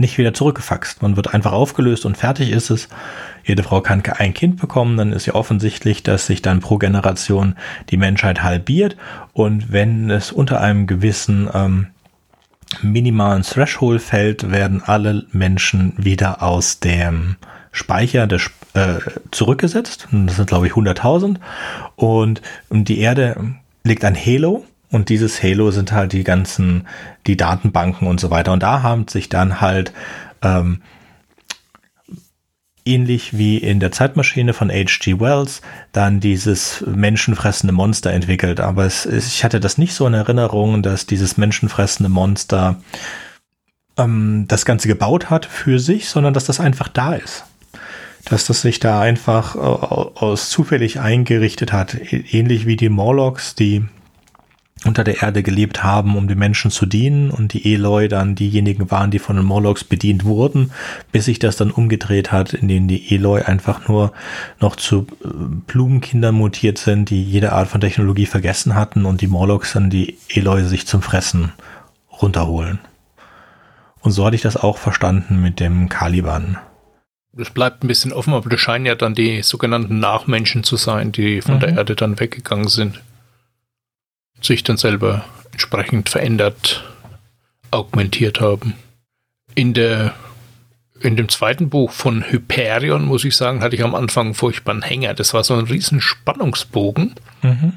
nicht 0.00 0.18
wieder 0.18 0.34
zurückgefaxt. 0.34 1.02
Man 1.02 1.16
wird 1.16 1.34
einfach 1.34 1.52
aufgelöst 1.52 2.06
und 2.06 2.16
fertig 2.16 2.50
ist 2.50 2.70
es. 2.70 2.88
Jede 3.44 3.62
Frau 3.62 3.80
kann 3.80 4.02
ein 4.18 4.34
Kind 4.34 4.60
bekommen, 4.60 4.96
dann 4.96 5.12
ist 5.12 5.26
ja 5.26 5.34
offensichtlich, 5.34 6.02
dass 6.02 6.26
sich 6.26 6.42
dann 6.42 6.60
pro 6.60 6.78
Generation 6.78 7.54
die 7.90 7.96
Menschheit 7.96 8.42
halbiert 8.42 8.96
und 9.32 9.72
wenn 9.72 10.10
es 10.10 10.32
unter 10.32 10.60
einem 10.60 10.86
gewissen 10.86 11.48
ähm, 11.52 11.86
minimalen 12.82 13.42
Threshold 13.42 14.02
fällt, 14.02 14.50
werden 14.50 14.82
alle 14.84 15.26
Menschen 15.32 15.94
wieder 15.96 16.42
aus 16.42 16.80
dem 16.80 17.36
Speicher 17.72 18.26
des, 18.26 18.50
äh, 18.74 18.98
zurückgesetzt. 19.30 20.08
Das 20.10 20.36
sind, 20.36 20.48
glaube 20.48 20.66
ich, 20.66 20.72
100.000. 20.72 21.36
Und 21.96 22.42
die 22.70 22.98
Erde 22.98 23.54
liegt 23.84 24.04
ein 24.04 24.16
Halo. 24.16 24.64
Und 24.90 25.10
dieses 25.10 25.42
Halo 25.42 25.70
sind 25.70 25.92
halt 25.92 26.12
die 26.12 26.24
ganzen, 26.24 26.86
die 27.26 27.36
Datenbanken 27.36 28.08
und 28.08 28.20
so 28.20 28.30
weiter. 28.30 28.52
Und 28.52 28.62
da 28.62 28.82
haben 28.82 29.06
sich 29.06 29.28
dann 29.28 29.60
halt 29.60 29.92
ähm, 30.42 30.80
ähnlich 32.88 33.36
wie 33.36 33.58
in 33.58 33.80
der 33.80 33.92
Zeitmaschine 33.92 34.54
von 34.54 34.70
H.G. 34.70 35.20
Wells 35.20 35.60
dann 35.92 36.20
dieses 36.20 36.82
menschenfressende 36.86 37.72
Monster 37.72 38.12
entwickelt. 38.12 38.60
Aber 38.60 38.86
es, 38.86 39.04
ich 39.04 39.44
hatte 39.44 39.60
das 39.60 39.76
nicht 39.76 39.92
so 39.92 40.06
in 40.06 40.14
Erinnerung, 40.14 40.82
dass 40.82 41.06
dieses 41.06 41.36
menschenfressende 41.36 42.08
Monster 42.08 42.76
ähm, 43.98 44.46
das 44.48 44.64
Ganze 44.64 44.88
gebaut 44.88 45.28
hat 45.28 45.44
für 45.44 45.78
sich, 45.78 46.08
sondern 46.08 46.32
dass 46.32 46.46
das 46.46 46.60
einfach 46.60 46.88
da 46.88 47.14
ist. 47.14 47.44
Dass 48.24 48.46
das 48.46 48.62
sich 48.62 48.80
da 48.80 49.00
einfach 49.00 49.54
äh, 49.54 49.58
aus 49.58 50.48
zufällig 50.48 50.98
eingerichtet 50.98 51.72
hat, 51.72 51.94
ähnlich 52.10 52.66
wie 52.66 52.76
die 52.76 52.88
Morlocks, 52.88 53.54
die 53.54 53.84
unter 54.84 55.04
der 55.04 55.22
Erde 55.22 55.42
gelebt 55.42 55.82
haben, 55.82 56.16
um 56.16 56.28
den 56.28 56.38
Menschen 56.38 56.70
zu 56.70 56.86
dienen 56.86 57.30
und 57.30 57.52
die 57.52 57.74
Eloi 57.74 58.08
dann 58.08 58.34
diejenigen 58.34 58.90
waren, 58.90 59.10
die 59.10 59.18
von 59.18 59.36
den 59.36 59.44
Morlocks 59.44 59.84
bedient 59.84 60.24
wurden, 60.24 60.70
bis 61.10 61.24
sich 61.24 61.38
das 61.38 61.56
dann 61.56 61.70
umgedreht 61.70 62.30
hat, 62.30 62.54
in 62.54 62.68
denen 62.68 62.88
die 62.88 63.14
Eloi 63.14 63.42
einfach 63.42 63.88
nur 63.88 64.12
noch 64.60 64.76
zu 64.76 65.06
äh, 65.24 65.28
Blumenkindern 65.66 66.34
mutiert 66.34 66.78
sind, 66.78 67.10
die 67.10 67.22
jede 67.22 67.52
Art 67.52 67.68
von 67.68 67.80
Technologie 67.80 68.26
vergessen 68.26 68.74
hatten 68.74 69.04
und 69.04 69.20
die 69.20 69.26
Morlocks 69.26 69.72
dann 69.72 69.90
die 69.90 70.16
Eloi 70.28 70.62
sich 70.62 70.86
zum 70.86 71.02
Fressen 71.02 71.52
runterholen. 72.22 72.78
Und 74.00 74.12
so 74.12 74.24
hatte 74.24 74.36
ich 74.36 74.42
das 74.42 74.56
auch 74.56 74.78
verstanden 74.78 75.42
mit 75.42 75.58
dem 75.58 75.88
Caliban. 75.88 76.56
Das 77.32 77.50
bleibt 77.50 77.84
ein 77.84 77.88
bisschen 77.88 78.12
offen, 78.12 78.32
aber 78.32 78.48
das 78.48 78.60
scheinen 78.60 78.86
ja 78.86 78.94
dann 78.94 79.14
die 79.14 79.42
sogenannten 79.42 79.98
Nachmenschen 79.98 80.64
zu 80.64 80.76
sein, 80.76 81.12
die 81.12 81.42
von 81.42 81.56
mhm. 81.56 81.60
der 81.60 81.68
Erde 81.76 81.96
dann 81.96 82.18
weggegangen 82.18 82.68
sind 82.68 83.00
sich 84.40 84.62
dann 84.64 84.76
selber 84.76 85.24
entsprechend 85.52 86.08
verändert, 86.08 86.84
augmentiert 87.70 88.40
haben. 88.40 88.74
In 89.54 89.74
der 89.74 90.14
in 91.00 91.16
dem 91.16 91.28
zweiten 91.28 91.68
Buch 91.68 91.92
von 91.92 92.24
Hyperion, 92.28 93.04
muss 93.04 93.24
ich 93.24 93.36
sagen, 93.36 93.60
hatte 93.60 93.76
ich 93.76 93.84
am 93.84 93.94
Anfang 93.94 94.26
einen 94.26 94.34
furchtbaren 94.34 94.82
Hänger. 94.82 95.14
Das 95.14 95.32
war 95.32 95.44
so 95.44 95.54
ein 95.54 95.66
riesen 95.66 96.00
Spannungsbogen. 96.00 97.14
Mhm. 97.42 97.74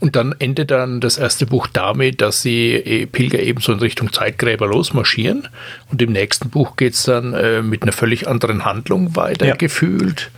Und 0.00 0.16
dann 0.16 0.34
endet 0.38 0.70
dann 0.72 1.00
das 1.00 1.16
erste 1.16 1.46
Buch 1.46 1.68
damit, 1.68 2.20
dass 2.20 2.42
sie 2.42 2.72
äh, 2.72 3.06
Pilger 3.06 3.38
ebenso 3.38 3.72
in 3.72 3.78
Richtung 3.78 4.12
Zeitgräber 4.12 4.66
losmarschieren. 4.66 5.48
Und 5.90 6.02
im 6.02 6.12
nächsten 6.12 6.50
Buch 6.50 6.76
geht 6.76 6.94
es 6.94 7.04
dann 7.04 7.34
äh, 7.34 7.62
mit 7.62 7.82
einer 7.82 7.92
völlig 7.92 8.26
anderen 8.26 8.64
Handlung 8.64 9.14
weiter 9.14 9.46
ja. 9.46 9.54
gefühlt. 9.54 10.30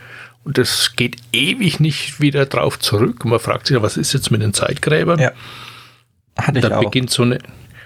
Und 0.44 0.58
es 0.58 0.94
geht 0.94 1.16
ewig 1.32 1.80
nicht 1.80 2.20
wieder 2.20 2.46
drauf 2.46 2.78
zurück. 2.78 3.24
man 3.24 3.40
fragt 3.40 3.66
sich, 3.66 3.80
was 3.80 3.96
ist 3.96 4.12
jetzt 4.12 4.30
mit 4.30 4.42
den 4.42 4.52
Zeitgräbern? 4.52 5.18
Ja. 5.18 5.32
Hatte 6.36 6.58
ich 6.58 6.62
Dann 6.62 6.74
auch. 6.74 6.84
beginnt 6.84 7.10
so 7.10 7.22
eine, 7.22 7.38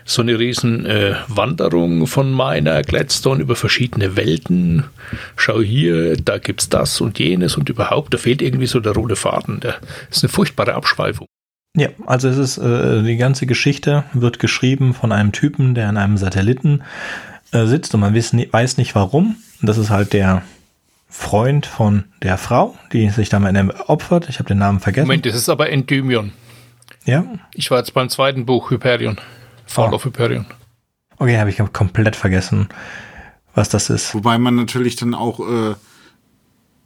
so 0.05 0.23
eine 0.23 0.39
riesen 0.39 0.85
äh, 0.87 1.15
Wanderung 1.29 2.07
von 2.07 2.33
meiner 2.33 2.83
Gladstone 2.83 3.43
über 3.43 3.55
verschiedene 3.55 4.17
Welten. 4.17 4.85
Schau 5.37 5.61
hier, 5.61 6.17
da 6.17 6.39
gibt's 6.39 6.69
das 6.69 7.01
und 7.01 7.19
jenes 7.19 7.57
und 7.57 7.69
überhaupt, 7.69 8.13
da 8.13 8.19
fehlt 8.19 8.43
irgendwie 8.43 8.67
so 8.67 8.81
der 8.81 8.93
rote 8.93 9.17
Faden. 9.17 9.61
Das 9.61 9.77
ist 10.11 10.25
eine 10.25 10.31
furchtbare 10.31 10.75
Abschweifung. 10.75 11.27
Ja, 11.77 11.91
also 12.07 12.29
es 12.29 12.39
ist, 12.39 12.59
äh, 12.59 13.03
die 13.03 13.19
ganze 13.19 13.47
Geschichte 13.47 14.05
wird 14.13 14.41
geschrieben 14.41 14.95
von 14.95 15.13
einem 15.13 15.31
Typen, 15.33 15.75
der 15.75 15.89
an 15.89 15.97
einem 15.97 16.17
Satelliten 16.17 16.83
äh, 17.53 17.67
sitzt 17.67 17.95
und 17.95 18.01
man 18.01 18.15
weiß, 18.15 18.33
weiß 18.33 18.79
nicht 18.79 18.95
warum. 18.95 19.37
Und 19.61 19.69
das 19.69 19.79
ist 19.79 19.91
halt 19.91 20.13
der 20.13 20.43
Freund 21.09 21.67
von 21.67 22.05
der 22.23 22.37
Frau, 22.37 22.77
die 22.93 23.09
sich 23.11 23.29
da 23.29 23.39
mal 23.41 23.71
opfert. 23.87 24.29
Ich 24.29 24.39
habe 24.39 24.49
den 24.49 24.59
Namen 24.59 24.81
vergessen. 24.81 25.07
Moment, 25.07 25.27
das 25.27 25.35
ist 25.35 25.49
aber 25.49 25.71
Endymion. 25.71 26.33
Ja? 27.05 27.25
Ich 27.55 27.71
war 27.71 27.79
jetzt 27.79 27.95
beim 27.95 28.11
zweiten 28.11 28.45
Buch, 28.45 28.71
Hyperion. 28.71 29.19
Fall 29.67 29.91
oh. 29.91 29.97
of 29.97 30.05
Hyperion. 30.05 30.47
Okay, 31.17 31.39
habe 31.39 31.51
ich 31.51 31.59
komplett 31.73 32.15
vergessen, 32.15 32.69
was 33.55 33.69
das 33.69 33.91
ist. 33.91 34.15
Wobei 34.15 34.39
man 34.39 34.55
natürlich 34.55 34.97
dann 34.97 35.15
auch 35.15 35.41
äh, 35.41 35.75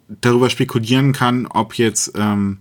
darüber 0.09 0.49
spekulieren 0.49 1.13
kann, 1.13 1.47
ob 1.47 1.75
jetzt 1.75 2.13
ähm, 2.17 2.59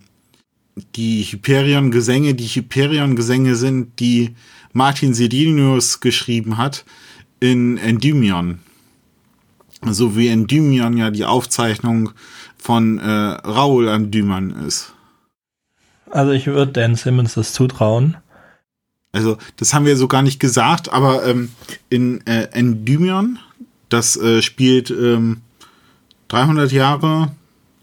die 0.95 1.23
Hyperion-Gesänge 1.23 2.33
die 2.33 2.47
Hyperion-Gesänge 2.47 3.55
sind, 3.55 3.99
die 3.99 4.35
Martin 4.73 5.13
Sedinius 5.13 5.99
geschrieben 5.99 6.57
hat 6.57 6.85
in 7.39 7.77
Endymion. 7.77 8.59
So 9.89 10.15
wie 10.15 10.27
Endymion 10.27 10.95
ja 10.97 11.09
die 11.09 11.25
Aufzeichnung 11.25 12.11
von 12.57 12.99
äh, 12.99 13.03
Raoul 13.03 13.87
Endymion 13.87 14.51
ist. 14.51 14.93
Also 16.11 16.31
ich 16.31 16.47
würde 16.47 16.71
Dan 16.71 16.95
Simmons 16.95 17.33
das 17.33 17.53
zutrauen. 17.53 18.17
Also 19.11 19.37
das 19.57 19.73
haben 19.73 19.85
wir 19.85 19.97
so 19.97 20.07
gar 20.07 20.21
nicht 20.21 20.39
gesagt, 20.39 20.91
aber 20.91 21.25
ähm, 21.25 21.49
in 21.89 22.25
äh, 22.27 22.47
Endymion, 22.51 23.39
das 23.89 24.15
äh, 24.15 24.41
spielt 24.41 24.89
ähm, 24.91 25.41
300 26.29 26.71
Jahre 26.71 27.31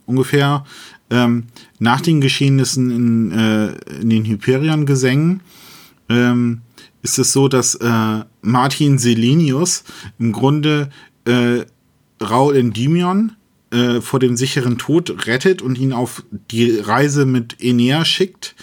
ungefähr 0.07 0.65
ähm, 1.11 1.45
nach 1.79 2.01
den 2.01 2.20
Geschehnissen 2.20 2.91
in, 2.91 3.33
äh, 3.33 4.01
in 4.01 4.11
den 4.11 4.25
Hyperion-Gesängen, 4.25 5.41
ähm, 6.09 6.62
ist 7.03 7.19
es 7.19 7.33
so, 7.33 7.49
dass 7.49 7.75
äh, 7.77 8.25
Martin 8.43 8.99
Selenius 8.99 9.85
im 10.19 10.33
Grunde 10.33 10.91
äh, 11.27 11.65
Raul 12.20 12.57
Endymion 12.57 13.32
äh, 13.70 14.01
vor 14.01 14.20
dem 14.20 14.36
sicheren 14.36 14.78
Tod 14.78 15.27
rettet 15.27 15.62
und 15.62 15.78
ihn 15.78 15.93
auf 15.93 16.24
die 16.51 16.78
Reise 16.78 17.27
mit 17.27 17.57
Enea 17.61 18.05
schickt. 18.05 18.55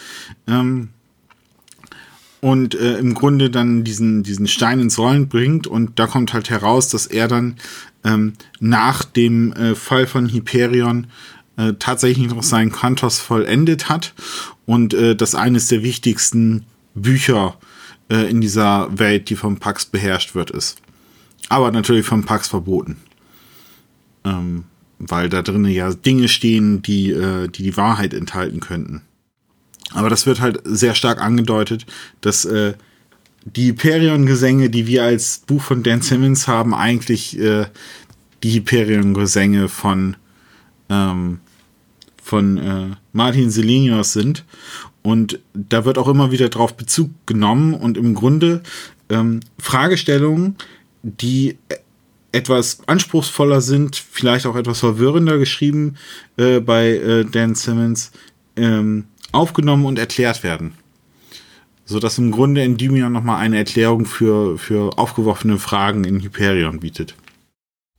Ähm, 0.48 0.90
und 2.41 2.76
äh, 2.76 2.98
im 2.99 3.15
Grunde 3.15 3.49
dann 3.49 3.84
diesen, 3.84 4.22
diesen 4.22 4.48
Stein 4.48 4.80
ins 4.80 4.99
Rollen 4.99 5.30
bringt. 5.30 5.65
Und 5.65 5.98
da 5.98 6.06
kommt 6.06 6.34
halt 6.34 6.49
heraus, 6.52 6.90
dass 6.90 7.07
er 7.07 7.27
dann 7.27 7.56
ähm, 8.03 8.34
nach 8.60 9.03
dem 9.03 9.52
äh, 9.53 9.73
Fall 9.73 10.06
von 10.06 10.30
Hyperion 10.30 11.07
äh, 11.57 11.73
tatsächlich 11.80 12.27
noch 12.30 12.44
seinen 12.44 12.72
Kantos 12.72 13.19
vollendet 13.19 13.90
hat 13.90 14.14
und 14.65 14.94
äh, 14.94 15.15
das 15.15 15.36
eines 15.36 15.68
der 15.68 15.84
wichtigsten 15.84 16.65
Bücher 16.94 17.57
äh, 18.10 18.30
in 18.30 18.41
dieser 18.41 18.90
Welt, 18.98 19.30
die 19.30 19.36
vom 19.36 19.57
Pax 19.57 19.86
beherrscht 19.86 20.36
wird, 20.36 20.52
ist. 20.52 20.77
Aber 21.49 21.72
natürlich 21.72 22.06
vom 22.06 22.23
Pax 22.26 22.48
verboten. 22.48 22.98
Ähm, 24.26 24.65
weil 24.99 25.30
da 25.30 25.41
drinnen 25.41 25.72
ja 25.72 25.93
Dinge 25.93 26.27
stehen, 26.27 26.81
die, 26.81 27.11
äh, 27.11 27.47
die 27.47 27.64
die 27.64 27.77
Wahrheit 27.77 28.14
enthalten 28.14 28.60
könnten. 28.60 29.02
Aber 29.91 30.10
das 30.10 30.26
wird 30.26 30.41
halt 30.41 30.61
sehr 30.64 30.95
stark 30.95 31.22
angedeutet, 31.22 31.85
dass 32.22 32.45
äh, 32.45 32.73
die 33.45 33.68
Hyperion-Gesänge, 33.68 34.69
die 34.69 34.88
wir 34.88 35.03
als 35.03 35.43
Buch 35.45 35.61
von 35.61 35.84
Dan 35.84 36.02
Simmons 36.02 36.47
haben, 36.47 36.73
eigentlich 36.73 37.39
äh, 37.39 37.68
die 38.41 38.53
Hyperion-Gesänge 38.53 39.69
von, 39.69 40.18
ähm, 40.89 41.39
von 42.22 42.57
äh, 42.57 42.95
Martin 43.14 43.52
Selenius 43.52 44.14
sind. 44.14 44.43
Und 45.03 45.39
da 45.53 45.85
wird 45.85 45.99
auch 45.99 46.07
immer 46.07 46.31
wieder 46.31 46.49
drauf 46.49 46.76
Bezug 46.76 47.11
genommen 47.27 47.76
und 47.76 47.97
im 47.97 48.15
Grunde 48.15 48.64
ähm, 49.10 49.41
Fragestellungen, 49.60 50.56
die 51.03 51.57
etwas 52.36 52.80
anspruchsvoller 52.88 53.62
sind, 53.62 53.95
vielleicht 53.95 54.45
auch 54.45 54.56
etwas 54.56 54.80
verwirrender 54.80 55.38
geschrieben 55.38 55.95
äh, 56.38 56.60
bei 56.60 56.90
äh, 56.90 57.26
Dan 57.26 57.56
Simmons, 57.56 58.12
ähm, 58.57 59.06
aufgenommen 59.32 59.86
und 59.86 59.98
erklärt 59.98 60.44
werden. 60.44 60.74
So 61.86 61.99
dass 61.99 62.18
im 62.18 62.32
Grunde 62.32 62.62
Endymion 62.62 63.14
nochmal 63.14 63.40
eine 63.40 63.57
Erklärung 63.57 64.06
für, 64.06 64.57
für 64.57 64.98
aufgeworfene 64.98 65.60
Fragen 65.60 66.03
in 66.03 66.20
Hyperion 66.22 66.80
bietet. 66.80 67.16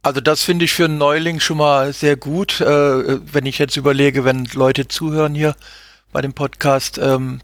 Also 0.03 0.21
das 0.21 0.43
finde 0.43 0.65
ich 0.65 0.73
für 0.73 0.85
einen 0.85 0.99
Neuling 0.99 1.41
schon 1.41 1.57
mal 1.57 1.93
sehr 1.93 2.17
gut, 2.17 2.61
äh, 2.61 3.33
wenn 3.33 3.47
ich 3.47 3.59
jetzt 3.59 3.77
überlege, 3.77 4.25
wenn 4.25 4.45
Leute 4.53 4.87
zuhören 4.87 5.35
hier 5.35 5.57
bei 6.13 6.21
dem 6.21 6.33
Podcast, 6.33 6.99
ähm, 6.99 7.41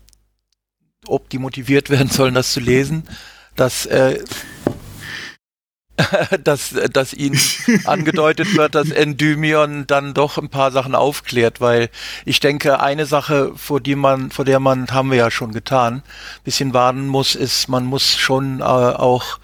ob 1.06 1.28
die 1.30 1.38
motiviert 1.38 1.90
werden 1.90 2.08
sollen, 2.08 2.34
das 2.34 2.52
zu 2.52 2.60
lesen, 2.60 3.04
dass 3.56 3.86
äh, 3.86 4.22
dass, 6.44 6.74
dass 6.92 7.12
ihnen 7.12 7.38
angedeutet 7.84 8.56
wird, 8.56 8.74
dass 8.74 8.90
Endymion 8.90 9.86
dann 9.86 10.14
doch 10.14 10.38
ein 10.38 10.48
paar 10.48 10.70
Sachen 10.70 10.94
aufklärt, 10.94 11.60
weil 11.60 11.90
ich 12.24 12.40
denke, 12.40 12.80
eine 12.80 13.06
Sache, 13.06 13.52
vor 13.56 13.80
die 13.80 13.94
man, 13.94 14.30
vor 14.30 14.44
der 14.44 14.58
man, 14.58 14.90
haben 14.90 15.10
wir 15.10 15.18
ja 15.18 15.30
schon 15.30 15.52
getan, 15.52 16.02
bisschen 16.44 16.72
warnen 16.72 17.08
muss, 17.08 17.34
ist, 17.34 17.68
man 17.68 17.84
muss 17.84 18.16
schon 18.16 18.60
äh, 18.60 18.62
auch 18.62 19.38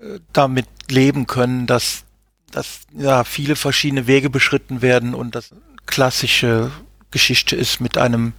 äh, 0.00 0.20
damit 0.32 0.66
leben 0.90 1.26
können, 1.26 1.66
dass, 1.66 2.04
dass 2.50 2.80
ja 2.96 3.24
viele 3.24 3.56
verschiedene 3.56 4.06
Wege 4.06 4.28
beschritten 4.28 4.82
werden 4.82 5.14
und 5.14 5.34
das 5.34 5.54
klassische 5.86 6.70
Geschichte 7.10 7.56
ist 7.56 7.80
mit 7.80 7.96
einem, 7.96 8.34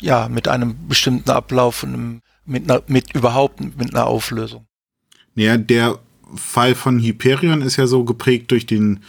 ja, 0.00 0.28
mit 0.28 0.48
einem 0.48 0.88
bestimmten 0.88 1.30
Ablauf 1.30 1.84
und 1.84 1.94
einem, 1.94 2.22
mit 2.44 2.68
einer, 2.68 2.82
mit 2.88 3.14
überhaupt 3.14 3.60
mit 3.60 3.94
einer 3.94 4.06
Auflösung. 4.06 4.66
Ja, 5.36 5.56
der 5.56 5.98
Fall 6.34 6.74
von 6.74 7.00
Hyperion 7.00 7.62
ist 7.62 7.76
ja 7.76 7.86
so 7.86 8.04
geprägt 8.04 8.50
durch 8.50 8.66
den 8.66 9.00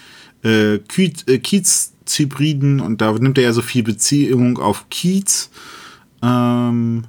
äh, 0.43 0.75
äh 0.75 1.37
Kiez-Zybriden 1.39 2.79
und 2.79 3.01
da 3.01 3.11
nimmt 3.13 3.37
er 3.37 3.45
ja 3.45 3.53
so 3.53 3.61
viel 3.61 3.83
Beziehung 3.83 4.57
auf 4.57 4.89
Kiez 4.89 5.49
ähm, 6.21 7.03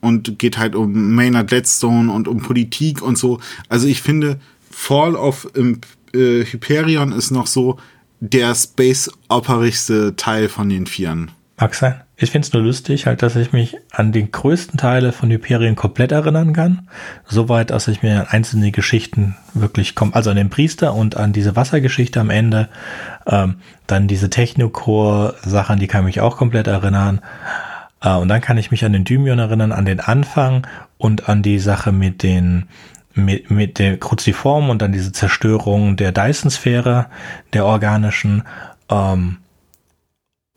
und 0.00 0.38
geht 0.38 0.58
halt 0.58 0.74
um 0.74 1.14
Maynard 1.14 1.48
Gladstone 1.48 2.12
und 2.12 2.28
um 2.28 2.38
Politik 2.38 3.02
und 3.02 3.18
so. 3.18 3.40
Also 3.68 3.86
ich 3.86 4.02
finde, 4.02 4.40
Fall 4.70 5.14
of 5.14 5.48
äh, 5.54 6.44
Hyperion 6.44 7.12
ist 7.12 7.30
noch 7.30 7.46
so 7.46 7.78
der 8.20 8.54
space-operigste 8.54 10.16
Teil 10.16 10.48
von 10.48 10.68
den 10.68 10.86
Vieren. 10.86 11.30
Mag 11.58 11.74
sein. 11.74 12.00
Ich 12.18 12.30
finde 12.30 12.46
es 12.46 12.52
nur 12.54 12.62
lustig, 12.62 13.04
halt, 13.04 13.22
dass 13.22 13.36
ich 13.36 13.52
mich 13.52 13.76
an 13.92 14.10
die 14.10 14.30
größten 14.30 14.78
Teile 14.78 15.12
von 15.12 15.30
Hyperien 15.30 15.76
komplett 15.76 16.12
erinnern 16.12 16.54
kann. 16.54 16.88
Soweit, 17.26 17.68
dass 17.68 17.88
ich 17.88 18.02
mir 18.02 18.28
einzelne 18.30 18.70
Geschichten 18.70 19.36
wirklich 19.52 19.94
komme, 19.94 20.14
also 20.14 20.30
an 20.30 20.36
den 20.36 20.48
Priester 20.48 20.94
und 20.94 21.18
an 21.18 21.34
diese 21.34 21.56
Wassergeschichte 21.56 22.18
am 22.18 22.30
Ende. 22.30 22.70
Ähm, 23.26 23.56
dann 23.86 24.08
diese 24.08 24.30
Technocore-Sachen, 24.30 25.78
die 25.78 25.88
kann 25.88 26.04
mich 26.04 26.22
auch 26.22 26.38
komplett 26.38 26.68
erinnern. 26.68 27.20
Äh, 28.00 28.14
und 28.14 28.28
dann 28.28 28.40
kann 28.40 28.56
ich 28.56 28.70
mich 28.70 28.86
an 28.86 28.94
den 28.94 29.04
Dymion 29.04 29.38
erinnern, 29.38 29.72
an 29.72 29.84
den 29.84 30.00
Anfang 30.00 30.66
und 30.96 31.28
an 31.28 31.42
die 31.42 31.58
Sache 31.58 31.92
mit 31.92 32.22
den 32.22 32.66
mit, 33.12 33.50
mit 33.50 33.78
der 33.78 33.98
Kruziform 33.98 34.70
und 34.70 34.80
dann 34.80 34.92
diese 34.92 35.12
Zerstörung 35.12 35.96
der 35.96 36.12
Dyson-Sphäre, 36.12 37.06
der 37.52 37.66
organischen. 37.66 38.44
Ähm, 38.88 39.38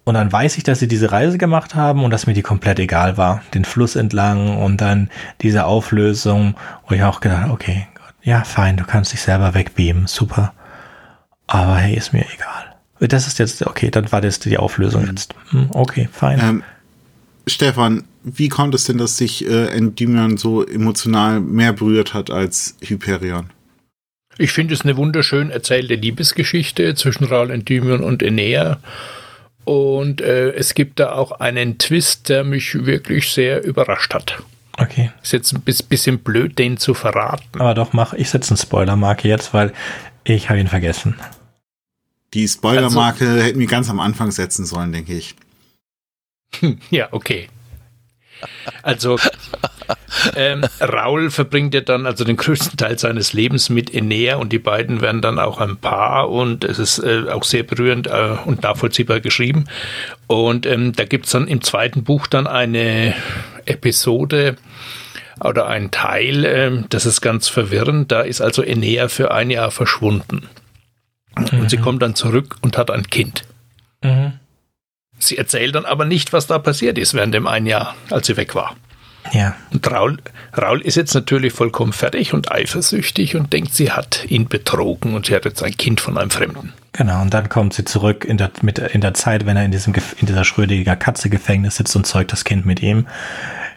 und 0.05 0.15
dann 0.15 0.31
weiß 0.31 0.57
ich, 0.57 0.63
dass 0.63 0.79
sie 0.79 0.87
diese 0.87 1.11
Reise 1.11 1.37
gemacht 1.37 1.75
haben 1.75 2.03
und 2.03 2.11
dass 2.11 2.25
mir 2.25 2.33
die 2.33 2.41
komplett 2.41 2.79
egal 2.79 3.17
war. 3.17 3.41
Den 3.53 3.65
Fluss 3.65 3.95
entlang 3.95 4.57
und 4.57 4.81
dann 4.81 5.09
diese 5.41 5.65
Auflösung, 5.65 6.55
wo 6.87 6.95
ich 6.95 7.03
auch 7.03 7.19
gedacht, 7.19 7.49
okay, 7.51 7.87
Gott, 7.93 8.13
ja, 8.23 8.43
fein, 8.43 8.77
du 8.77 8.85
kannst 8.85 9.13
dich 9.13 9.21
selber 9.21 9.53
wegbeamen, 9.53 10.07
super. 10.07 10.53
Aber 11.47 11.77
hey, 11.77 11.95
ist 11.95 12.13
mir 12.13 12.25
egal. 12.33 12.75
Das 12.99 13.27
ist 13.27 13.39
jetzt, 13.39 13.65
okay, 13.65 13.91
dann 13.91 14.11
war 14.11 14.21
das 14.21 14.39
die 14.39 14.57
Auflösung 14.57 15.03
mhm. 15.03 15.09
jetzt. 15.09 15.35
Hm, 15.51 15.69
okay, 15.71 16.09
fein. 16.11 16.39
Ähm, 16.41 16.63
Stefan, 17.47 18.03
wie 18.23 18.49
kommt 18.49 18.75
es 18.75 18.83
denn, 18.83 18.97
dass 18.97 19.17
sich 19.17 19.47
äh, 19.47 19.67
Endymion 19.67 20.37
so 20.37 20.65
emotional 20.65 21.39
mehr 21.39 21.73
berührt 21.73 22.13
hat 22.13 22.29
als 22.29 22.75
Hyperion? 22.81 23.49
Ich 24.37 24.51
finde 24.51 24.73
es 24.73 24.81
eine 24.81 24.97
wunderschön 24.97 25.49
erzählte 25.49 25.95
Liebesgeschichte 25.95 26.95
zwischen 26.95 27.25
Raul 27.25 27.51
Endymion 27.51 28.01
und 28.01 28.23
Enea. 28.23 28.79
Und 29.65 30.21
äh, 30.21 30.51
es 30.51 30.73
gibt 30.73 30.99
da 30.99 31.11
auch 31.13 31.31
einen 31.31 31.77
Twist, 31.77 32.29
der 32.29 32.43
mich 32.43 32.85
wirklich 32.85 33.31
sehr 33.31 33.63
überrascht 33.63 34.13
hat. 34.13 34.41
Okay. 34.77 35.11
Ist 35.21 35.33
jetzt 35.33 35.53
ein 35.53 35.61
bisschen 35.61 36.19
blöd, 36.19 36.57
den 36.57 36.77
zu 36.77 36.93
verraten. 36.93 37.59
Aber 37.59 37.73
doch, 37.73 37.93
mach, 37.93 38.13
ich 38.13 38.29
setze 38.29 38.51
eine 38.51 38.57
Spoilermarke 38.57 39.27
jetzt, 39.27 39.53
weil 39.53 39.73
ich 40.23 40.49
habe 40.49 40.59
ihn 40.59 40.67
vergessen. 40.67 41.19
Die 42.33 42.47
Spoilermarke 42.47 43.27
also, 43.27 43.43
hätten 43.43 43.59
wir 43.59 43.67
ganz 43.67 43.89
am 43.89 43.99
Anfang 43.99 44.31
setzen 44.31 44.65
sollen, 44.65 44.91
denke 44.91 45.13
ich. 45.13 45.35
ja, 46.89 47.09
okay. 47.11 47.49
Also 48.83 49.17
ähm, 50.35 50.65
Raul 50.81 51.29
verbringt 51.29 51.73
ja 51.73 51.81
dann 51.81 52.05
also 52.05 52.23
den 52.23 52.37
größten 52.37 52.77
Teil 52.77 52.97
seines 52.97 53.33
Lebens 53.33 53.69
mit 53.69 53.93
Enea 53.93 54.35
und 54.37 54.51
die 54.51 54.59
beiden 54.59 55.01
werden 55.01 55.21
dann 55.21 55.39
auch 55.39 55.59
ein 55.59 55.77
Paar 55.77 56.29
und 56.29 56.63
es 56.63 56.79
ist 56.79 56.99
äh, 56.99 57.25
auch 57.29 57.43
sehr 57.43 57.63
berührend 57.63 58.07
äh, 58.07 58.35
und 58.45 58.63
nachvollziehbar 58.63 59.19
geschrieben. 59.19 59.65
Und 60.27 60.65
ähm, 60.65 60.93
da 60.93 61.05
gibt 61.05 61.25
es 61.25 61.31
dann 61.31 61.47
im 61.47 61.61
zweiten 61.61 62.03
Buch 62.03 62.27
dann 62.27 62.47
eine 62.47 63.13
Episode 63.65 64.57
oder 65.41 65.67
ein 65.67 65.91
Teil, 65.91 66.45
äh, 66.45 66.83
das 66.89 67.05
ist 67.05 67.21
ganz 67.21 67.47
verwirrend. 67.47 68.11
Da 68.11 68.21
ist 68.21 68.41
also 68.41 68.61
Enea 68.61 69.07
für 69.07 69.31
ein 69.31 69.49
Jahr 69.49 69.71
verschwunden. 69.71 70.49
Mhm. 71.37 71.59
Und 71.59 71.69
sie 71.69 71.77
mhm. 71.77 71.81
kommt 71.81 72.01
dann 72.01 72.15
zurück 72.15 72.57
und 72.61 72.77
hat 72.77 72.91
ein 72.91 73.07
Kind. 73.07 73.43
Mhm. 74.03 74.38
Sie 75.19 75.37
erzählt 75.37 75.75
dann 75.75 75.85
aber 75.85 76.05
nicht, 76.05 76.33
was 76.33 76.47
da 76.47 76.59
passiert 76.59 76.97
ist 76.97 77.13
während 77.13 77.33
dem 77.33 77.47
einen 77.47 77.65
Jahr, 77.65 77.95
als 78.09 78.27
sie 78.27 78.37
weg 78.37 78.55
war. 78.55 78.75
Ja. 79.31 79.55
Und 79.71 79.89
Raul, 79.91 80.17
Raul 80.57 80.81
ist 80.81 80.95
jetzt 80.95 81.13
natürlich 81.13 81.53
vollkommen 81.53 81.93
fertig 81.93 82.33
und 82.33 82.51
eifersüchtig 82.51 83.35
und 83.35 83.53
denkt, 83.53 83.73
sie 83.73 83.91
hat 83.91 84.25
ihn 84.29 84.47
betrogen 84.47 85.13
und 85.13 85.27
sie 85.27 85.35
hat 85.35 85.45
jetzt 85.45 85.61
ein 85.61 85.75
Kind 85.77 86.01
von 86.01 86.17
einem 86.17 86.31
Fremden. 86.31 86.73
Genau, 86.93 87.21
und 87.21 87.33
dann 87.33 87.49
kommt 87.49 87.73
sie 87.73 87.85
zurück 87.85 88.25
in 88.25 88.37
der, 88.37 88.51
mit, 88.61 88.79
in 88.79 89.01
der 89.01 89.13
Zeit, 89.13 89.45
wenn 89.45 89.57
er 89.57 89.65
in 89.65 89.71
diesem 89.71 89.93
in 89.93 90.25
dieser 90.25 90.43
Schrödinger 90.43 90.95
Katze-Gefängnis 90.95 91.75
sitzt 91.75 91.95
und 91.95 92.07
zeugt 92.07 92.31
das 92.31 92.43
Kind 92.43 92.65
mit 92.65 92.81
ihm. 92.81 93.07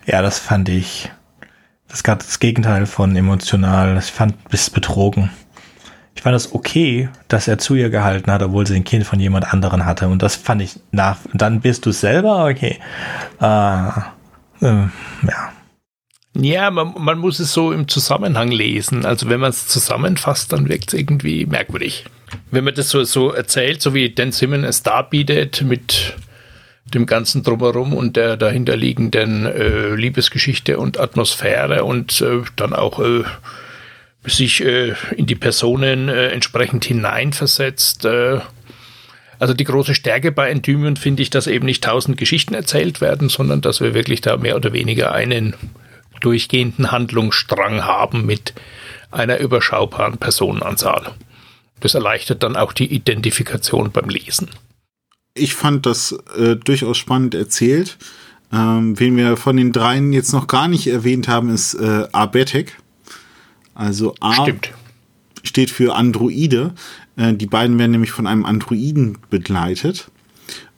Ja, 0.06 0.22
das 0.22 0.38
fand 0.38 0.68
ich 0.68 1.10
das 1.88 2.02
gerade 2.02 2.24
das 2.24 2.40
Gegenteil 2.40 2.86
von 2.86 3.14
emotional. 3.14 3.98
Ich 3.98 4.12
fand 4.12 4.48
bis 4.48 4.70
betrogen. 4.70 5.30
Ich 6.14 6.22
fand 6.22 6.36
es 6.36 6.52
okay, 6.52 7.08
dass 7.28 7.48
er 7.48 7.58
zu 7.58 7.74
ihr 7.74 7.90
gehalten 7.90 8.30
hat, 8.30 8.42
obwohl 8.42 8.66
sie 8.66 8.76
ein 8.76 8.84
Kind 8.84 9.04
von 9.06 9.18
jemand 9.18 9.52
anderen 9.52 9.86
hatte. 9.86 10.08
Und 10.08 10.22
das 10.22 10.36
fand 10.36 10.62
ich 10.62 10.78
nach. 10.90 11.18
Dann 11.32 11.60
bist 11.60 11.86
du 11.86 11.92
selber 11.92 12.46
okay. 12.46 12.78
Äh, 13.40 13.88
äh, 14.64 14.88
ja. 15.26 15.52
Ja, 16.34 16.70
man, 16.70 16.94
man, 16.98 17.18
muss 17.18 17.40
es 17.40 17.52
so 17.52 17.72
im 17.72 17.88
Zusammenhang 17.88 18.50
lesen. 18.50 19.04
Also 19.04 19.28
wenn 19.28 19.40
man 19.40 19.50
es 19.50 19.68
zusammenfasst, 19.68 20.52
dann 20.52 20.68
wirkt 20.68 20.88
es 20.88 20.98
irgendwie 20.98 21.44
merkwürdig. 21.44 22.06
Wenn 22.50 22.64
man 22.64 22.74
das 22.74 22.88
so, 22.88 23.04
so 23.04 23.32
erzählt, 23.32 23.82
so 23.82 23.92
wie 23.92 24.10
Dan 24.10 24.32
Simmons 24.32 24.66
es 24.66 24.82
darbietet 24.82 25.62
mit 25.62 26.14
dem 26.86 27.06
ganzen 27.06 27.42
Drumherum 27.42 27.92
und 27.92 28.16
der 28.16 28.36
dahinterliegenden 28.36 29.46
äh, 29.46 29.94
Liebesgeschichte 29.94 30.78
und 30.78 30.98
Atmosphäre 30.98 31.84
und 31.84 32.20
äh, 32.20 32.42
dann 32.56 32.72
auch 32.72 32.98
äh, 32.98 33.24
sich 34.24 34.62
äh, 34.62 34.94
in 35.16 35.26
die 35.26 35.34
Personen 35.34 36.08
äh, 36.08 36.28
entsprechend 36.28 36.84
hineinversetzt. 36.84 38.04
Äh, 38.04 38.40
also 39.38 39.54
die 39.54 39.64
große 39.64 39.94
Stärke 39.94 40.30
bei 40.30 40.50
Endymion 40.50 40.96
finde 40.96 41.22
ich, 41.22 41.30
dass 41.30 41.48
eben 41.48 41.66
nicht 41.66 41.82
tausend 41.82 42.16
Geschichten 42.16 42.54
erzählt 42.54 43.00
werden, 43.00 43.28
sondern 43.28 43.60
dass 43.60 43.80
wir 43.80 43.94
wirklich 43.94 44.20
da 44.20 44.36
mehr 44.36 44.54
oder 44.54 44.72
weniger 44.72 45.12
einen 45.12 45.54
durchgehenden 46.20 46.92
Handlungsstrang 46.92 47.84
haben 47.84 48.24
mit 48.24 48.54
einer 49.10 49.38
überschaubaren 49.40 50.18
Personenanzahl. 50.18 51.12
Das 51.80 51.94
erleichtert 51.94 52.44
dann 52.44 52.56
auch 52.56 52.72
die 52.72 52.94
Identifikation 52.94 53.90
beim 53.90 54.08
Lesen. 54.08 54.48
Ich 55.34 55.54
fand 55.54 55.86
das 55.86 56.16
äh, 56.36 56.54
durchaus 56.56 56.96
spannend 56.96 57.34
erzählt. 57.34 57.98
Ähm, 58.52 58.98
wen 59.00 59.16
wir 59.16 59.36
von 59.36 59.56
den 59.56 59.72
dreien 59.72 60.12
jetzt 60.12 60.32
noch 60.32 60.46
gar 60.46 60.68
nicht 60.68 60.86
erwähnt 60.86 61.26
haben, 61.26 61.52
ist 61.52 61.74
äh, 61.74 62.06
Abetek. 62.12 62.76
Also 63.74 64.14
A 64.20 64.34
Stimmt. 64.34 64.72
steht 65.42 65.70
für 65.70 65.94
Androide. 65.94 66.74
Äh, 67.16 67.34
die 67.34 67.46
beiden 67.46 67.78
werden 67.78 67.92
nämlich 67.92 68.10
von 68.10 68.26
einem 68.26 68.44
Androiden 68.44 69.18
begleitet. 69.30 70.10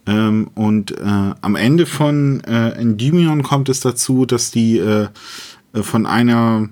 Ähm, 0.07 0.51
und 0.55 0.93
äh, 0.93 1.35
am 1.41 1.57
Ende 1.57 1.87
von 1.87 2.43
äh, 2.45 2.71
Endymion 2.71 3.43
kommt 3.43 3.69
es 3.69 3.81
dazu, 3.81 4.27
dass 4.27 4.51
die 4.51 4.79
äh, 4.79 5.09
äh, 5.73 5.83
von 5.83 6.07
einer 6.07 6.69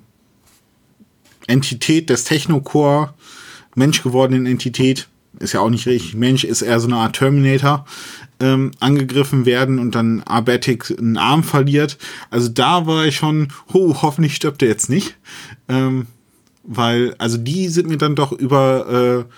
Entität 1.47 2.11
des 2.11 2.25
Technocore, 2.25 3.15
menschgewordenen 3.75 4.47
Entität, 4.47 5.09
ist 5.39 5.55
ja 5.55 5.61
auch 5.61 5.71
nicht 5.71 5.87
richtig 5.87 6.15
Mensch, 6.15 6.45
ist 6.45 6.63
eher 6.63 6.79
so 6.79 6.87
eine 6.87 6.97
Art 6.97 7.17
Terminator, 7.17 7.87
ähm, 8.39 8.71
angegriffen 8.81 9.47
werden 9.47 9.79
und 9.79 9.95
dann 9.95 10.23
Abetic 10.23 10.91
einen 10.97 11.17
Arm 11.17 11.43
verliert. 11.43 11.97
Also 12.31 12.49
da 12.49 12.87
war 12.87 13.07
ich 13.07 13.17
schon, 13.17 13.49
oh, 13.73 14.03
hoffentlich 14.03 14.37
stirbt 14.37 14.63
er 14.63 14.69
jetzt 14.69 14.91
nicht. 14.91 15.17
Ähm, 15.73 16.07
weil, 16.65 17.15
also 17.19 17.39
die 17.39 17.69
sind 17.69 17.89
mir 17.89 17.97
dann 17.97 18.15
doch 18.15 18.33
über 18.33 19.27
äh, 19.29 19.35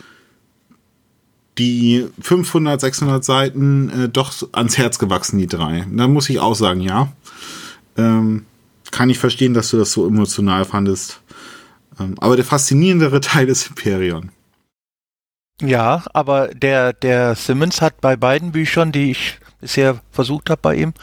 die 1.59 2.06
500, 2.20 2.81
600 2.81 3.24
Seiten 3.24 3.90
äh, 3.90 4.09
doch 4.09 4.35
ans 4.52 4.77
Herz 4.77 4.98
gewachsen, 4.98 5.39
die 5.39 5.47
drei. 5.47 5.86
Da 5.90 6.09
muss 6.09 6.28
ich 6.28 6.40
auch 6.40 6.55
sagen, 6.55 6.81
ja. 6.81 7.12
Ähm, 7.97 8.47
kann 8.90 9.11
ich 9.11 9.19
verstehen, 9.19 9.55
dass 9.55 9.70
du 9.70 9.77
das 9.77 9.93
so 9.93 10.06
emotional 10.06 10.65
fandest. 10.65 11.20
Ähm, 12.01 12.16
aber 12.19 12.36
der 12.36 12.44
faszinierendere 12.44 13.20
Teil 13.23 13.48
ist 13.48 13.70
Hyperion. 13.70 14.31
Ja, 15.62 16.05
aber 16.12 16.48
der, 16.48 16.93
der 16.93 17.36
Simmons 17.36 17.81
hat 17.81 18.01
bei 18.01 18.16
beiden 18.16 18.51
Büchern, 18.51 18.90
die 18.90 19.12
ich 19.12 19.39
bisher 19.61 20.01
versucht 20.11 20.51
habe 20.51 20.61
bei 20.61 20.74
ihm, 20.74 20.94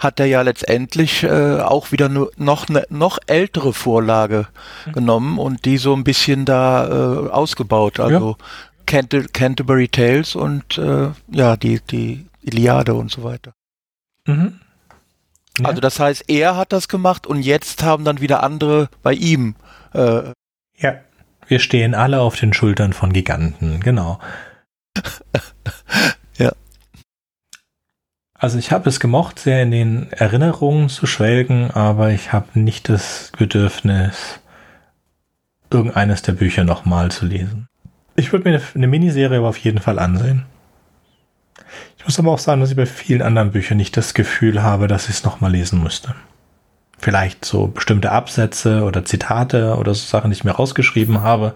hat 0.00 0.18
er 0.18 0.26
ja 0.26 0.40
letztendlich 0.42 1.22
äh, 1.22 1.60
auch 1.60 1.92
wieder 1.92 2.08
nur 2.08 2.32
noch 2.36 2.68
eine 2.68 2.84
noch 2.88 3.18
ältere 3.26 3.72
Vorlage 3.72 4.48
mhm. 4.86 4.92
genommen 4.92 5.38
und 5.38 5.66
die 5.66 5.76
so 5.76 5.94
ein 5.94 6.04
bisschen 6.04 6.46
da 6.46 6.88
äh, 6.88 7.28
ausgebaut. 7.28 8.00
Also 8.00 8.36
ja. 8.38 8.44
Canter 8.86 9.22
Canterbury 9.24 9.88
Tales 9.88 10.34
und 10.34 10.78
äh, 10.78 11.10
ja, 11.30 11.56
die, 11.56 11.80
die 11.80 12.26
Iliade 12.42 12.94
und 12.94 13.10
so 13.10 13.22
weiter. 13.22 13.52
Mhm. 14.26 14.58
Ja. 15.60 15.66
Also 15.66 15.80
das 15.82 16.00
heißt, 16.00 16.24
er 16.28 16.56
hat 16.56 16.72
das 16.72 16.88
gemacht 16.88 17.26
und 17.26 17.42
jetzt 17.42 17.82
haben 17.82 18.04
dann 18.04 18.22
wieder 18.22 18.42
andere 18.42 18.88
bei 19.02 19.12
ihm. 19.12 19.54
Äh, 19.92 20.32
ja, 20.78 20.94
wir 21.46 21.58
stehen 21.58 21.94
alle 21.94 22.20
auf 22.20 22.36
den 22.36 22.54
Schultern 22.54 22.94
von 22.94 23.12
Giganten, 23.12 23.80
genau. 23.80 24.18
Also 28.40 28.58
ich 28.58 28.72
habe 28.72 28.88
es 28.88 29.00
gemocht, 29.00 29.38
sehr 29.38 29.62
in 29.62 29.70
den 29.70 30.10
Erinnerungen 30.12 30.88
zu 30.88 31.06
schwelgen, 31.06 31.70
aber 31.72 32.08
ich 32.10 32.32
habe 32.32 32.58
nicht 32.58 32.88
das 32.88 33.32
Bedürfnis, 33.36 34.40
irgendeines 35.70 36.22
der 36.22 36.32
Bücher 36.32 36.64
nochmal 36.64 37.10
zu 37.10 37.26
lesen. 37.26 37.68
Ich 38.16 38.32
würde 38.32 38.48
mir 38.48 38.56
eine, 38.56 38.64
eine 38.74 38.86
Miniserie 38.86 39.36
aber 39.36 39.48
auf 39.48 39.58
jeden 39.58 39.78
Fall 39.78 39.98
ansehen. 39.98 40.46
Ich 41.98 42.06
muss 42.06 42.18
aber 42.18 42.32
auch 42.32 42.38
sagen, 42.38 42.62
dass 42.62 42.70
ich 42.70 42.76
bei 42.76 42.86
vielen 42.86 43.20
anderen 43.20 43.52
Büchern 43.52 43.76
nicht 43.76 43.94
das 43.98 44.14
Gefühl 44.14 44.62
habe, 44.62 44.88
dass 44.88 45.10
ich 45.10 45.16
es 45.16 45.24
nochmal 45.24 45.52
lesen 45.52 45.82
müsste. 45.82 46.14
Vielleicht 46.98 47.44
so 47.44 47.66
bestimmte 47.66 48.10
Absätze 48.10 48.84
oder 48.84 49.04
Zitate 49.04 49.76
oder 49.76 49.92
so 49.92 50.06
Sachen, 50.06 50.30
die 50.30 50.36
ich 50.38 50.44
mir 50.44 50.52
rausgeschrieben 50.52 51.20
habe. 51.20 51.52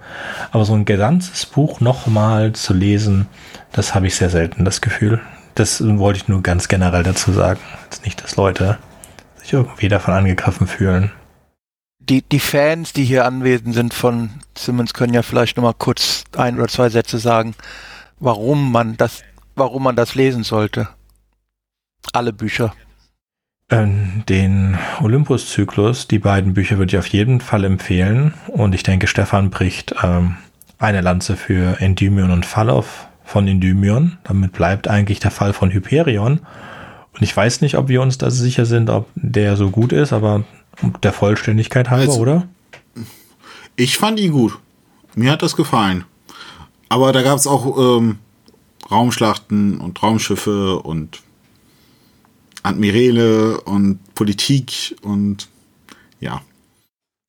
Aber 0.52 0.66
so 0.66 0.74
ein 0.74 0.84
ganzes 0.84 1.46
Buch 1.46 1.80
nochmal 1.80 2.52
zu 2.52 2.74
lesen, 2.74 3.26
das 3.72 3.94
habe 3.94 4.06
ich 4.06 4.16
sehr 4.16 4.28
selten 4.28 4.66
das 4.66 4.82
Gefühl. 4.82 5.22
Das 5.54 5.82
wollte 5.98 6.18
ich 6.18 6.28
nur 6.28 6.42
ganz 6.42 6.68
generell 6.68 7.02
dazu 7.02 7.32
sagen. 7.32 7.60
Jetzt 7.84 8.04
nicht, 8.04 8.22
dass 8.22 8.36
Leute 8.36 8.78
sich 9.36 9.52
irgendwie 9.52 9.88
davon 9.88 10.14
angegriffen 10.14 10.66
fühlen 10.66 11.12
die, 12.08 12.22
die 12.22 12.40
Fans, 12.40 12.92
die 12.92 13.04
hier 13.04 13.24
anwesend 13.24 13.74
sind 13.74 13.94
von 13.94 14.30
Simmons, 14.56 14.94
können 14.94 15.14
ja 15.14 15.22
vielleicht 15.22 15.56
nochmal 15.56 15.74
kurz 15.76 16.24
ein 16.36 16.56
oder 16.56 16.68
zwei 16.68 16.88
Sätze 16.88 17.18
sagen, 17.18 17.54
warum 18.18 18.70
man 18.72 18.96
das, 18.96 19.22
warum 19.54 19.84
man 19.84 19.96
das 19.96 20.14
lesen 20.14 20.44
sollte. 20.44 20.88
Alle 22.12 22.32
Bücher. 22.32 22.74
Ähm, 23.70 24.24
den 24.28 24.78
Olympus-Zyklus, 25.00 26.06
die 26.06 26.18
beiden 26.18 26.52
Bücher 26.52 26.76
würde 26.76 26.90
ich 26.90 26.98
auf 26.98 27.06
jeden 27.06 27.40
Fall 27.40 27.64
empfehlen. 27.64 28.34
Und 28.48 28.74
ich 28.74 28.82
denke, 28.82 29.06
Stefan 29.06 29.48
bricht 29.48 29.94
ähm, 30.02 30.36
eine 30.78 31.00
Lanze 31.00 31.36
für 31.36 31.80
Endymion 31.80 32.30
und 32.30 32.44
Falloff 32.44 33.08
von 33.24 33.48
Endymion. 33.48 34.18
Damit 34.24 34.52
bleibt 34.52 34.88
eigentlich 34.88 35.20
der 35.20 35.30
Fall 35.30 35.52
von 35.52 35.70
Hyperion. 35.70 36.40
Und 37.12 37.22
ich 37.22 37.36
weiß 37.36 37.60
nicht, 37.60 37.76
ob 37.76 37.88
wir 37.88 38.02
uns 38.02 38.18
da 38.18 38.30
sicher 38.30 38.66
sind, 38.66 38.90
ob 38.90 39.08
der 39.14 39.56
so 39.56 39.70
gut 39.70 39.92
ist, 39.92 40.12
aber 40.12 40.44
der 41.02 41.12
Vollständigkeit 41.12 41.90
halber, 41.90 42.12
also, 42.12 42.20
oder? 42.22 42.48
Ich 43.76 43.98
fand 43.98 44.20
ihn 44.20 44.32
gut. 44.32 44.58
Mir 45.14 45.32
hat 45.32 45.42
das 45.42 45.56
gefallen. 45.56 46.04
Aber 46.88 47.12
da 47.12 47.22
gab 47.22 47.38
es 47.38 47.46
auch 47.46 47.98
ähm, 47.98 48.18
Raumschlachten 48.90 49.78
und 49.78 50.02
Raumschiffe 50.02 50.78
und 50.80 51.22
Admirale 52.62 53.60
und 53.60 53.98
Politik 54.14 54.96
und 55.02 55.48
ja. 56.20 56.42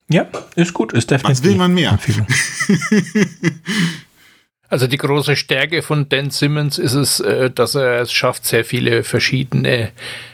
Ja, 0.09 0.27
ist 0.55 0.73
gut, 0.73 0.93
ist 0.93 1.09
definitiv. 1.09 1.43
Was 1.43 1.43
will 1.43 1.55
man 1.55 1.73
mehr? 1.73 1.97
Also 4.67 4.87
die 4.87 4.97
große 4.97 5.35
Stärke 5.35 5.81
von 5.81 6.09
Dan 6.09 6.31
Simmons 6.31 6.77
ist 6.77 6.93
es, 6.93 7.19
äh, 7.19 7.51
dass 7.51 7.75
er 7.75 8.01
es 8.01 8.11
schafft, 8.11 8.45
sehr 8.45 8.65
viele 8.65 9.03
verschiedene 9.03 9.91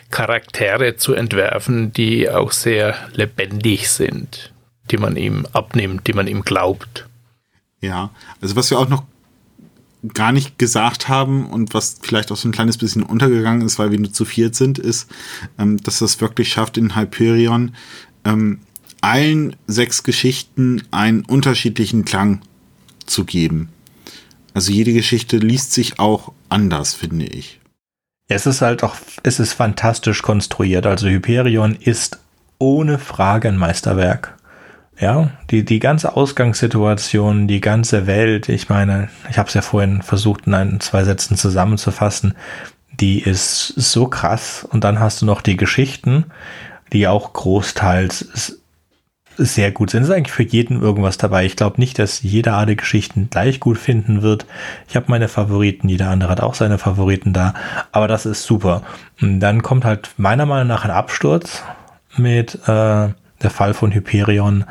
Charaktere 0.09 0.95
zu 0.97 1.13
entwerfen, 1.13 1.91
die 1.93 2.29
auch 2.29 2.51
sehr 2.51 2.95
lebendig 3.13 3.89
sind, 3.89 4.53
die 4.89 4.97
man 4.97 5.15
ihm 5.15 5.45
abnimmt, 5.53 6.07
die 6.07 6.13
man 6.13 6.27
ihm 6.27 6.43
glaubt. 6.43 7.07
Ja, 7.81 8.11
also 8.41 8.55
was 8.55 8.69
wir 8.69 8.79
auch 8.79 8.89
noch 8.89 9.03
gar 10.13 10.31
nicht 10.31 10.57
gesagt 10.57 11.09
haben 11.09 11.45
und 11.45 11.73
was 11.73 11.99
vielleicht 12.01 12.31
auch 12.31 12.37
so 12.37 12.47
ein 12.47 12.51
kleines 12.51 12.77
bisschen 12.77 13.03
untergegangen 13.03 13.65
ist, 13.65 13.79
weil 13.79 13.91
wir 13.91 13.99
nur 13.99 14.11
zu 14.11 14.25
viert 14.25 14.55
sind, 14.55 14.79
ist, 14.79 15.09
ähm, 15.59 15.77
dass 15.83 15.99
das 15.99 16.21
wirklich 16.21 16.49
schafft, 16.49 16.77
in 16.77 16.95
Hyperion 16.95 17.75
ähm, 18.25 18.61
allen 19.01 19.55
sechs 19.67 20.03
Geschichten 20.03 20.83
einen 20.91 21.23
unterschiedlichen 21.23 22.05
Klang 22.05 22.41
zu 23.05 23.25
geben. 23.25 23.69
Also 24.53 24.71
jede 24.71 24.93
Geschichte 24.93 25.37
liest 25.37 25.73
sich 25.73 25.99
auch 25.99 26.31
anders, 26.49 26.93
finde 26.93 27.25
ich. 27.25 27.59
Es 28.27 28.45
ist 28.45 28.61
halt 28.61 28.83
auch, 28.83 28.95
es 29.23 29.39
ist 29.39 29.53
fantastisch 29.53 30.21
konstruiert. 30.21 30.85
Also 30.85 31.07
Hyperion 31.07 31.75
ist 31.75 32.19
ohne 32.59 32.99
Frage 32.99 33.49
ein 33.49 33.57
Meisterwerk. 33.57 34.37
Ja, 34.99 35.31
die, 35.49 35.65
die 35.65 35.79
ganze 35.79 36.15
Ausgangssituation, 36.15 37.47
die 37.47 37.59
ganze 37.59 38.05
Welt, 38.05 38.49
ich 38.49 38.69
meine, 38.69 39.09
ich 39.31 39.39
habe 39.39 39.47
es 39.47 39.55
ja 39.55 39.63
vorhin 39.63 40.03
versucht, 40.03 40.45
in 40.45 40.53
ein, 40.53 40.79
zwei 40.79 41.03
Sätzen 41.03 41.37
zusammenzufassen, 41.37 42.35
die 42.99 43.19
ist 43.19 43.73
so 43.75 44.07
krass. 44.07 44.65
Und 44.69 44.83
dann 44.83 44.99
hast 44.99 45.21
du 45.21 45.25
noch 45.25 45.41
die 45.41 45.57
Geschichten, 45.57 46.25
die 46.93 47.07
auch 47.07 47.33
großteils 47.33 48.60
sehr 49.41 49.71
gut 49.71 49.89
sind. 49.89 50.03
Es 50.03 50.09
ist 50.09 50.15
eigentlich 50.15 50.31
für 50.31 50.43
jeden 50.43 50.81
irgendwas 50.81 51.17
dabei. 51.17 51.45
Ich 51.45 51.55
glaube 51.55 51.79
nicht, 51.79 51.99
dass 51.99 52.21
jeder 52.21 52.55
alle 52.55 52.75
Geschichten 52.75 53.29
gleich 53.29 53.59
gut 53.59 53.77
finden 53.77 54.21
wird. 54.21 54.45
Ich 54.87 54.95
habe 54.95 55.07
meine 55.09 55.27
Favoriten, 55.27 55.89
jeder 55.89 56.09
andere 56.09 56.31
hat 56.31 56.41
auch 56.41 56.53
seine 56.53 56.77
Favoriten 56.77 57.33
da. 57.33 57.53
Aber 57.91 58.07
das 58.07 58.25
ist 58.25 58.43
super. 58.43 58.83
Und 59.21 59.39
dann 59.39 59.61
kommt 59.61 59.85
halt 59.85 60.11
meiner 60.17 60.45
Meinung 60.45 60.67
nach 60.67 60.85
ein 60.85 60.91
Absturz 60.91 61.63
mit 62.17 62.55
äh, 62.67 63.09
der 63.41 63.49
Fall 63.49 63.73
von 63.73 63.91
Hyperion. 63.91 64.65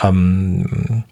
Ähm, 0.00 1.04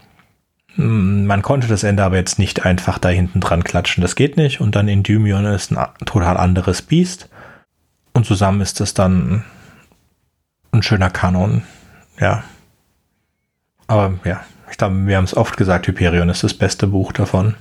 man 0.76 1.42
konnte 1.42 1.68
das 1.68 1.82
Ende 1.82 2.04
aber 2.04 2.16
jetzt 2.16 2.38
nicht 2.38 2.64
einfach 2.64 2.98
da 2.98 3.08
hinten 3.08 3.40
dran 3.40 3.64
klatschen. 3.64 4.02
Das 4.02 4.14
geht 4.14 4.36
nicht. 4.36 4.60
Und 4.60 4.76
dann 4.76 4.88
Endymion 4.88 5.44
ist 5.46 5.72
ein 5.72 5.86
total 6.06 6.36
anderes 6.36 6.82
Biest. 6.82 7.28
Und 8.12 8.26
zusammen 8.26 8.60
ist 8.60 8.80
das 8.80 8.94
dann 8.94 9.44
ein 10.72 10.82
schöner 10.82 11.10
Kanon. 11.10 11.62
Ja. 12.18 12.44
Aber 13.90 14.14
ja, 14.24 14.44
ich 14.70 14.78
glaube, 14.78 15.04
wir 15.04 15.16
haben 15.16 15.24
es 15.24 15.36
oft 15.36 15.56
gesagt, 15.56 15.88
Hyperion 15.88 16.28
ist 16.28 16.44
das 16.44 16.54
beste 16.54 16.86
Buch 16.86 17.10
davon. 17.10 17.56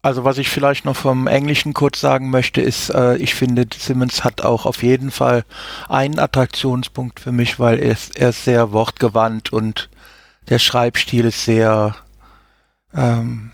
Also 0.00 0.22
was 0.22 0.38
ich 0.38 0.48
vielleicht 0.48 0.84
noch 0.84 0.94
vom 0.94 1.26
Englischen 1.26 1.74
kurz 1.74 2.00
sagen 2.00 2.30
möchte, 2.30 2.60
ist, 2.60 2.90
äh, 2.90 3.16
ich 3.16 3.34
finde, 3.34 3.66
Simmons 3.76 4.22
hat 4.22 4.42
auch 4.42 4.66
auf 4.66 4.84
jeden 4.84 5.10
Fall 5.10 5.44
einen 5.88 6.20
Attraktionspunkt 6.20 7.18
für 7.18 7.32
mich, 7.32 7.58
weil 7.58 7.80
er 7.80 7.90
ist, 7.90 8.16
er 8.16 8.28
ist 8.28 8.44
sehr 8.44 8.70
wortgewandt 8.70 9.52
und 9.52 9.90
der 10.48 10.60
Schreibstil 10.60 11.24
ist 11.24 11.44
sehr 11.44 11.96
ähm, 12.94 13.50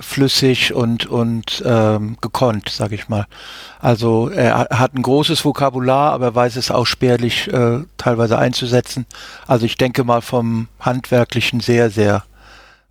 flüssig 0.00 0.74
und 0.74 1.06
und 1.06 1.62
ähm, 1.64 2.16
gekonnt, 2.20 2.68
sag 2.68 2.92
ich 2.92 3.08
mal. 3.08 3.26
Also 3.80 4.28
er 4.28 4.68
hat 4.70 4.94
ein 4.94 5.02
großes 5.02 5.44
Vokabular, 5.44 6.12
aber 6.12 6.26
er 6.26 6.34
weiß 6.34 6.56
es 6.56 6.70
auch 6.70 6.86
spärlich 6.86 7.52
äh, 7.52 7.80
teilweise 7.96 8.38
einzusetzen. 8.38 9.06
Also 9.46 9.66
ich 9.66 9.76
denke 9.76 10.04
mal 10.04 10.22
vom 10.22 10.68
handwerklichen 10.80 11.60
sehr, 11.60 11.90
sehr 11.90 12.24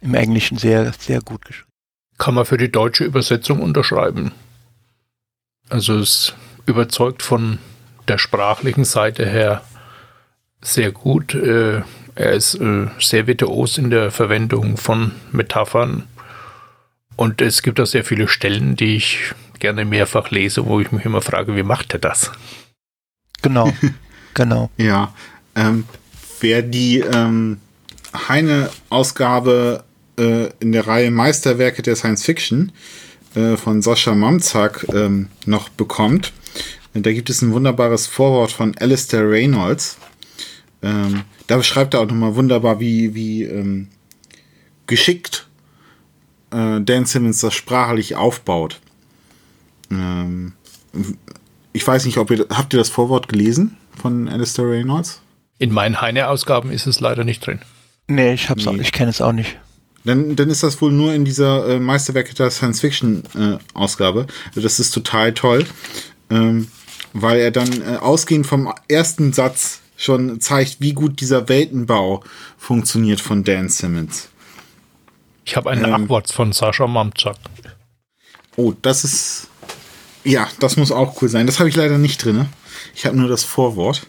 im 0.02 0.16
Englischen 0.16 0.58
sehr, 0.58 0.92
sehr 0.98 1.22
gut 1.22 1.46
geschrieben. 1.46 1.70
Kann 2.18 2.36
man 2.36 2.46
für 2.46 2.58
die 2.58 2.72
deutsche 2.72 3.04
Übersetzung 3.04 3.62
unterschreiben. 3.62 4.32
Also 5.70 5.98
es 5.98 6.34
überzeugt 6.66 7.24
von 7.24 7.60
der 8.08 8.18
sprachlichen 8.18 8.86
Seite 8.86 9.26
her 9.26 9.62
sehr 10.62 10.92
gut. 10.92 11.34
Äh, 11.34 11.82
er 12.16 12.32
ist 12.32 12.56
äh, 12.56 12.88
sehr 13.00 13.28
virtuos 13.28 13.78
in 13.78 13.90
der 13.90 14.12
Verwendung 14.12 14.78
von 14.78 15.12
Metaphern 15.32 16.04
und 17.16 17.42
es 17.42 17.62
gibt 17.62 17.80
auch 17.80 17.86
sehr 17.86 18.04
viele 18.04 18.28
Stellen, 18.28 18.76
die 18.76 18.96
ich 18.96 19.34
gerne 19.60 19.86
mehrfach 19.86 20.32
lese, 20.32 20.66
wo 20.66 20.80
ich 20.80 20.92
mich 20.92 21.06
immer 21.06 21.22
frage, 21.22 21.56
wie 21.56 21.64
macht 21.64 21.94
er 21.94 22.00
das? 22.00 22.32
Genau, 23.42 23.72
genau. 24.34 24.70
Ja, 24.78 25.14
ähm, 25.56 25.86
wer 26.40 26.62
die 26.62 27.00
ähm, 27.00 27.60
Heine-Ausgabe 28.28 29.84
äh, 30.18 30.50
in 30.60 30.72
der 30.72 30.88
Reihe 30.88 31.12
Meisterwerke 31.12 31.82
der 31.82 31.96
Science 31.96 32.24
Fiction 32.24 32.72
äh, 33.36 33.58
von 33.58 33.82
Sascha 33.82 34.14
Mamzak 34.14 34.86
ähm, 34.94 35.30
noch 35.46 35.70
bekommt, 35.70 36.34
da 36.94 37.12
gibt 37.12 37.30
es 37.32 37.42
ein 37.42 37.52
wunderbares 37.52 38.06
Vorwort 38.06 38.52
von 38.52 38.78
Alistair 38.78 39.28
Reynolds. 39.28 39.98
Ähm, 40.84 41.24
da 41.48 41.58
beschreibt 41.58 41.96
er 41.96 42.02
auch 42.02 42.06
nochmal 42.06 42.36
wunderbar, 42.36 42.80
wie, 42.80 43.16
wie 43.16 43.44
ähm, 43.44 43.88
geschickt 44.86 45.48
äh, 46.54 46.82
Dan 46.82 47.06
Simmons 47.06 47.40
das 47.40 47.54
sprachlich 47.54 48.16
aufbaut. 48.16 48.80
Ähm, 49.92 50.54
ich 51.74 51.86
weiß 51.86 52.06
nicht, 52.06 52.18
ob 52.18 52.32
ihr 52.32 52.46
habt 52.50 52.74
ihr 52.74 52.78
das 52.78 52.90
Vorwort 52.90 53.28
gelesen 53.28 53.78
von 54.00 54.28
Alistair 54.28 54.70
Reynolds? 54.70 55.22
In 55.60 55.72
meinen 55.72 56.02
Heine-Ausgaben 56.02 56.72
ist 56.72 56.88
es 56.88 57.00
leider 57.00 57.24
nicht 57.24 57.46
drin. 57.46 57.60
Nee, 58.08 58.34
ich 58.34 58.50
hab's 58.50 58.66
nee. 58.66 58.72
Auch, 58.72 58.76
ich 58.76 58.92
kenne 58.92 59.10
es 59.10 59.22
auch 59.22 59.32
nicht. 59.32 59.58
Dann, 60.06 60.36
dann 60.36 60.50
ist 60.50 60.64
das 60.64 60.82
wohl 60.82 60.92
nur 60.92 61.14
in 61.14 61.24
dieser 61.24 61.68
äh, 61.68 61.80
Meisterwerke 61.80 62.34
der 62.34 62.52
Science-Fiction-Ausgabe. 62.52 64.22
Äh, 64.22 64.48
also 64.50 64.62
das 64.62 64.80
ist 64.80 64.92
total 64.92 65.34
toll, 65.34 65.66
ähm, 66.30 66.68
weil 67.14 67.40
er 67.40 67.52
dann 67.52 67.70
äh, 67.82 67.98
ausgehend 67.98 68.46
vom 68.46 68.74
ersten 68.90 69.32
Satz 69.32 69.80
schon 69.96 70.42
zeigt, 70.42 70.78
wie 70.80 70.94
gut 70.94 71.22
dieser 71.22 71.48
Weltenbau 71.48 72.24
funktioniert 72.58 73.22
von 73.22 73.44
Dan 73.44 73.70
Simmons. 73.70 74.30
Ich 75.46 75.56
habe 75.56 75.70
einen 75.70 75.86
ähm, 75.86 75.94
Abwatz 75.94 76.32
von 76.32 76.52
Sascha 76.52 76.88
Mamczak. 76.88 77.38
Oh, 78.56 78.74
das 78.82 79.04
ist. 79.04 79.48
Ja, 80.24 80.48
das 80.60 80.78
muss 80.78 80.92
auch 80.92 81.22
cool 81.22 81.30
sein. 81.30 81.48
Das 81.48 81.60
habe 81.60 81.70
ich 81.70 81.76
leider 81.76 81.98
nicht 81.98 82.24
drin. 82.24 82.46
Ich 82.96 83.06
habe 83.06 83.18
nur 83.18 83.28
das 83.28 83.44
Vorwort. 83.44 84.08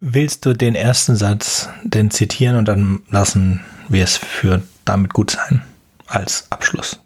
Willst 0.00 0.46
du 0.46 0.54
den 0.54 0.74
ersten 0.74 1.14
Satz 1.14 1.68
denn 1.84 2.10
zitieren 2.10 2.56
und 2.56 2.66
dann 2.66 3.02
lassen 3.10 3.60
wir 3.88 4.02
es 4.02 4.16
für 4.16 4.62
damit 4.84 5.12
gut 5.12 5.32
sein 5.32 5.62
als 6.06 6.50
Abschluss? 6.50 6.98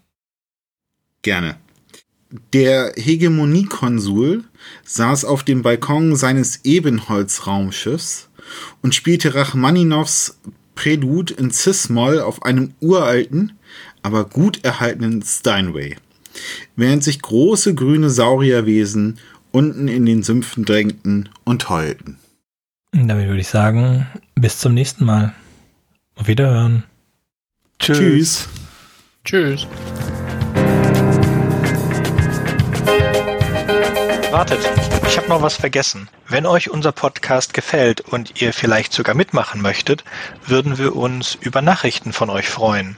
Gerne. 1.21 1.57
Der 2.53 2.93
Hegemoniekonsul 2.95 4.45
saß 4.83 5.25
auf 5.25 5.43
dem 5.43 5.61
Balkon 5.61 6.15
seines 6.15 6.63
Ebenholzraumschiffs 6.63 8.29
und 8.81 8.95
spielte 8.95 9.35
Rachmaninows 9.35 10.37
Prälude 10.75 11.33
in 11.33 11.51
Cis-Moll 11.51 12.21
auf 12.21 12.43
einem 12.43 12.73
uralten, 12.79 13.56
aber 14.07 14.23
gut 14.23 14.63
erhaltenen 14.63 15.21
Steinway, 15.21 15.97
während 16.77 17.03
sich 17.03 17.21
große 17.21 17.75
grüne 17.75 18.09
Saurierwesen 18.09 19.19
unten 19.51 19.89
in 19.89 20.05
den 20.05 20.23
Sümpfen 20.23 20.63
drängten 20.63 21.27
und 21.43 21.67
heulten. 21.67 22.17
Damit 22.93 23.27
würde 23.27 23.41
ich 23.41 23.49
sagen, 23.49 24.07
bis 24.35 24.59
zum 24.59 24.73
nächsten 24.73 25.03
Mal. 25.03 25.33
Auf 26.15 26.27
Wiederhören. 26.27 26.83
Tschüss. 27.79 28.47
Tschüss. 29.25 29.67
Wartet, 34.31 34.59
ich 35.05 35.17
habe 35.17 35.27
noch 35.27 35.41
was 35.41 35.57
vergessen. 35.57 36.07
Wenn 36.29 36.45
euch 36.45 36.69
unser 36.69 36.93
Podcast 36.93 37.53
gefällt 37.53 37.99
und 37.99 38.41
ihr 38.41 38.53
vielleicht 38.53 38.93
sogar 38.93 39.15
mitmachen 39.15 39.61
möchtet, 39.61 40.05
würden 40.45 40.77
wir 40.77 40.95
uns 40.95 41.35
über 41.41 41.61
Nachrichten 41.61 42.13
von 42.13 42.29
euch 42.29 42.47
freuen. 42.47 42.97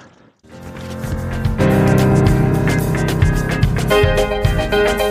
Thank 4.71 5.01
you. 5.01 5.10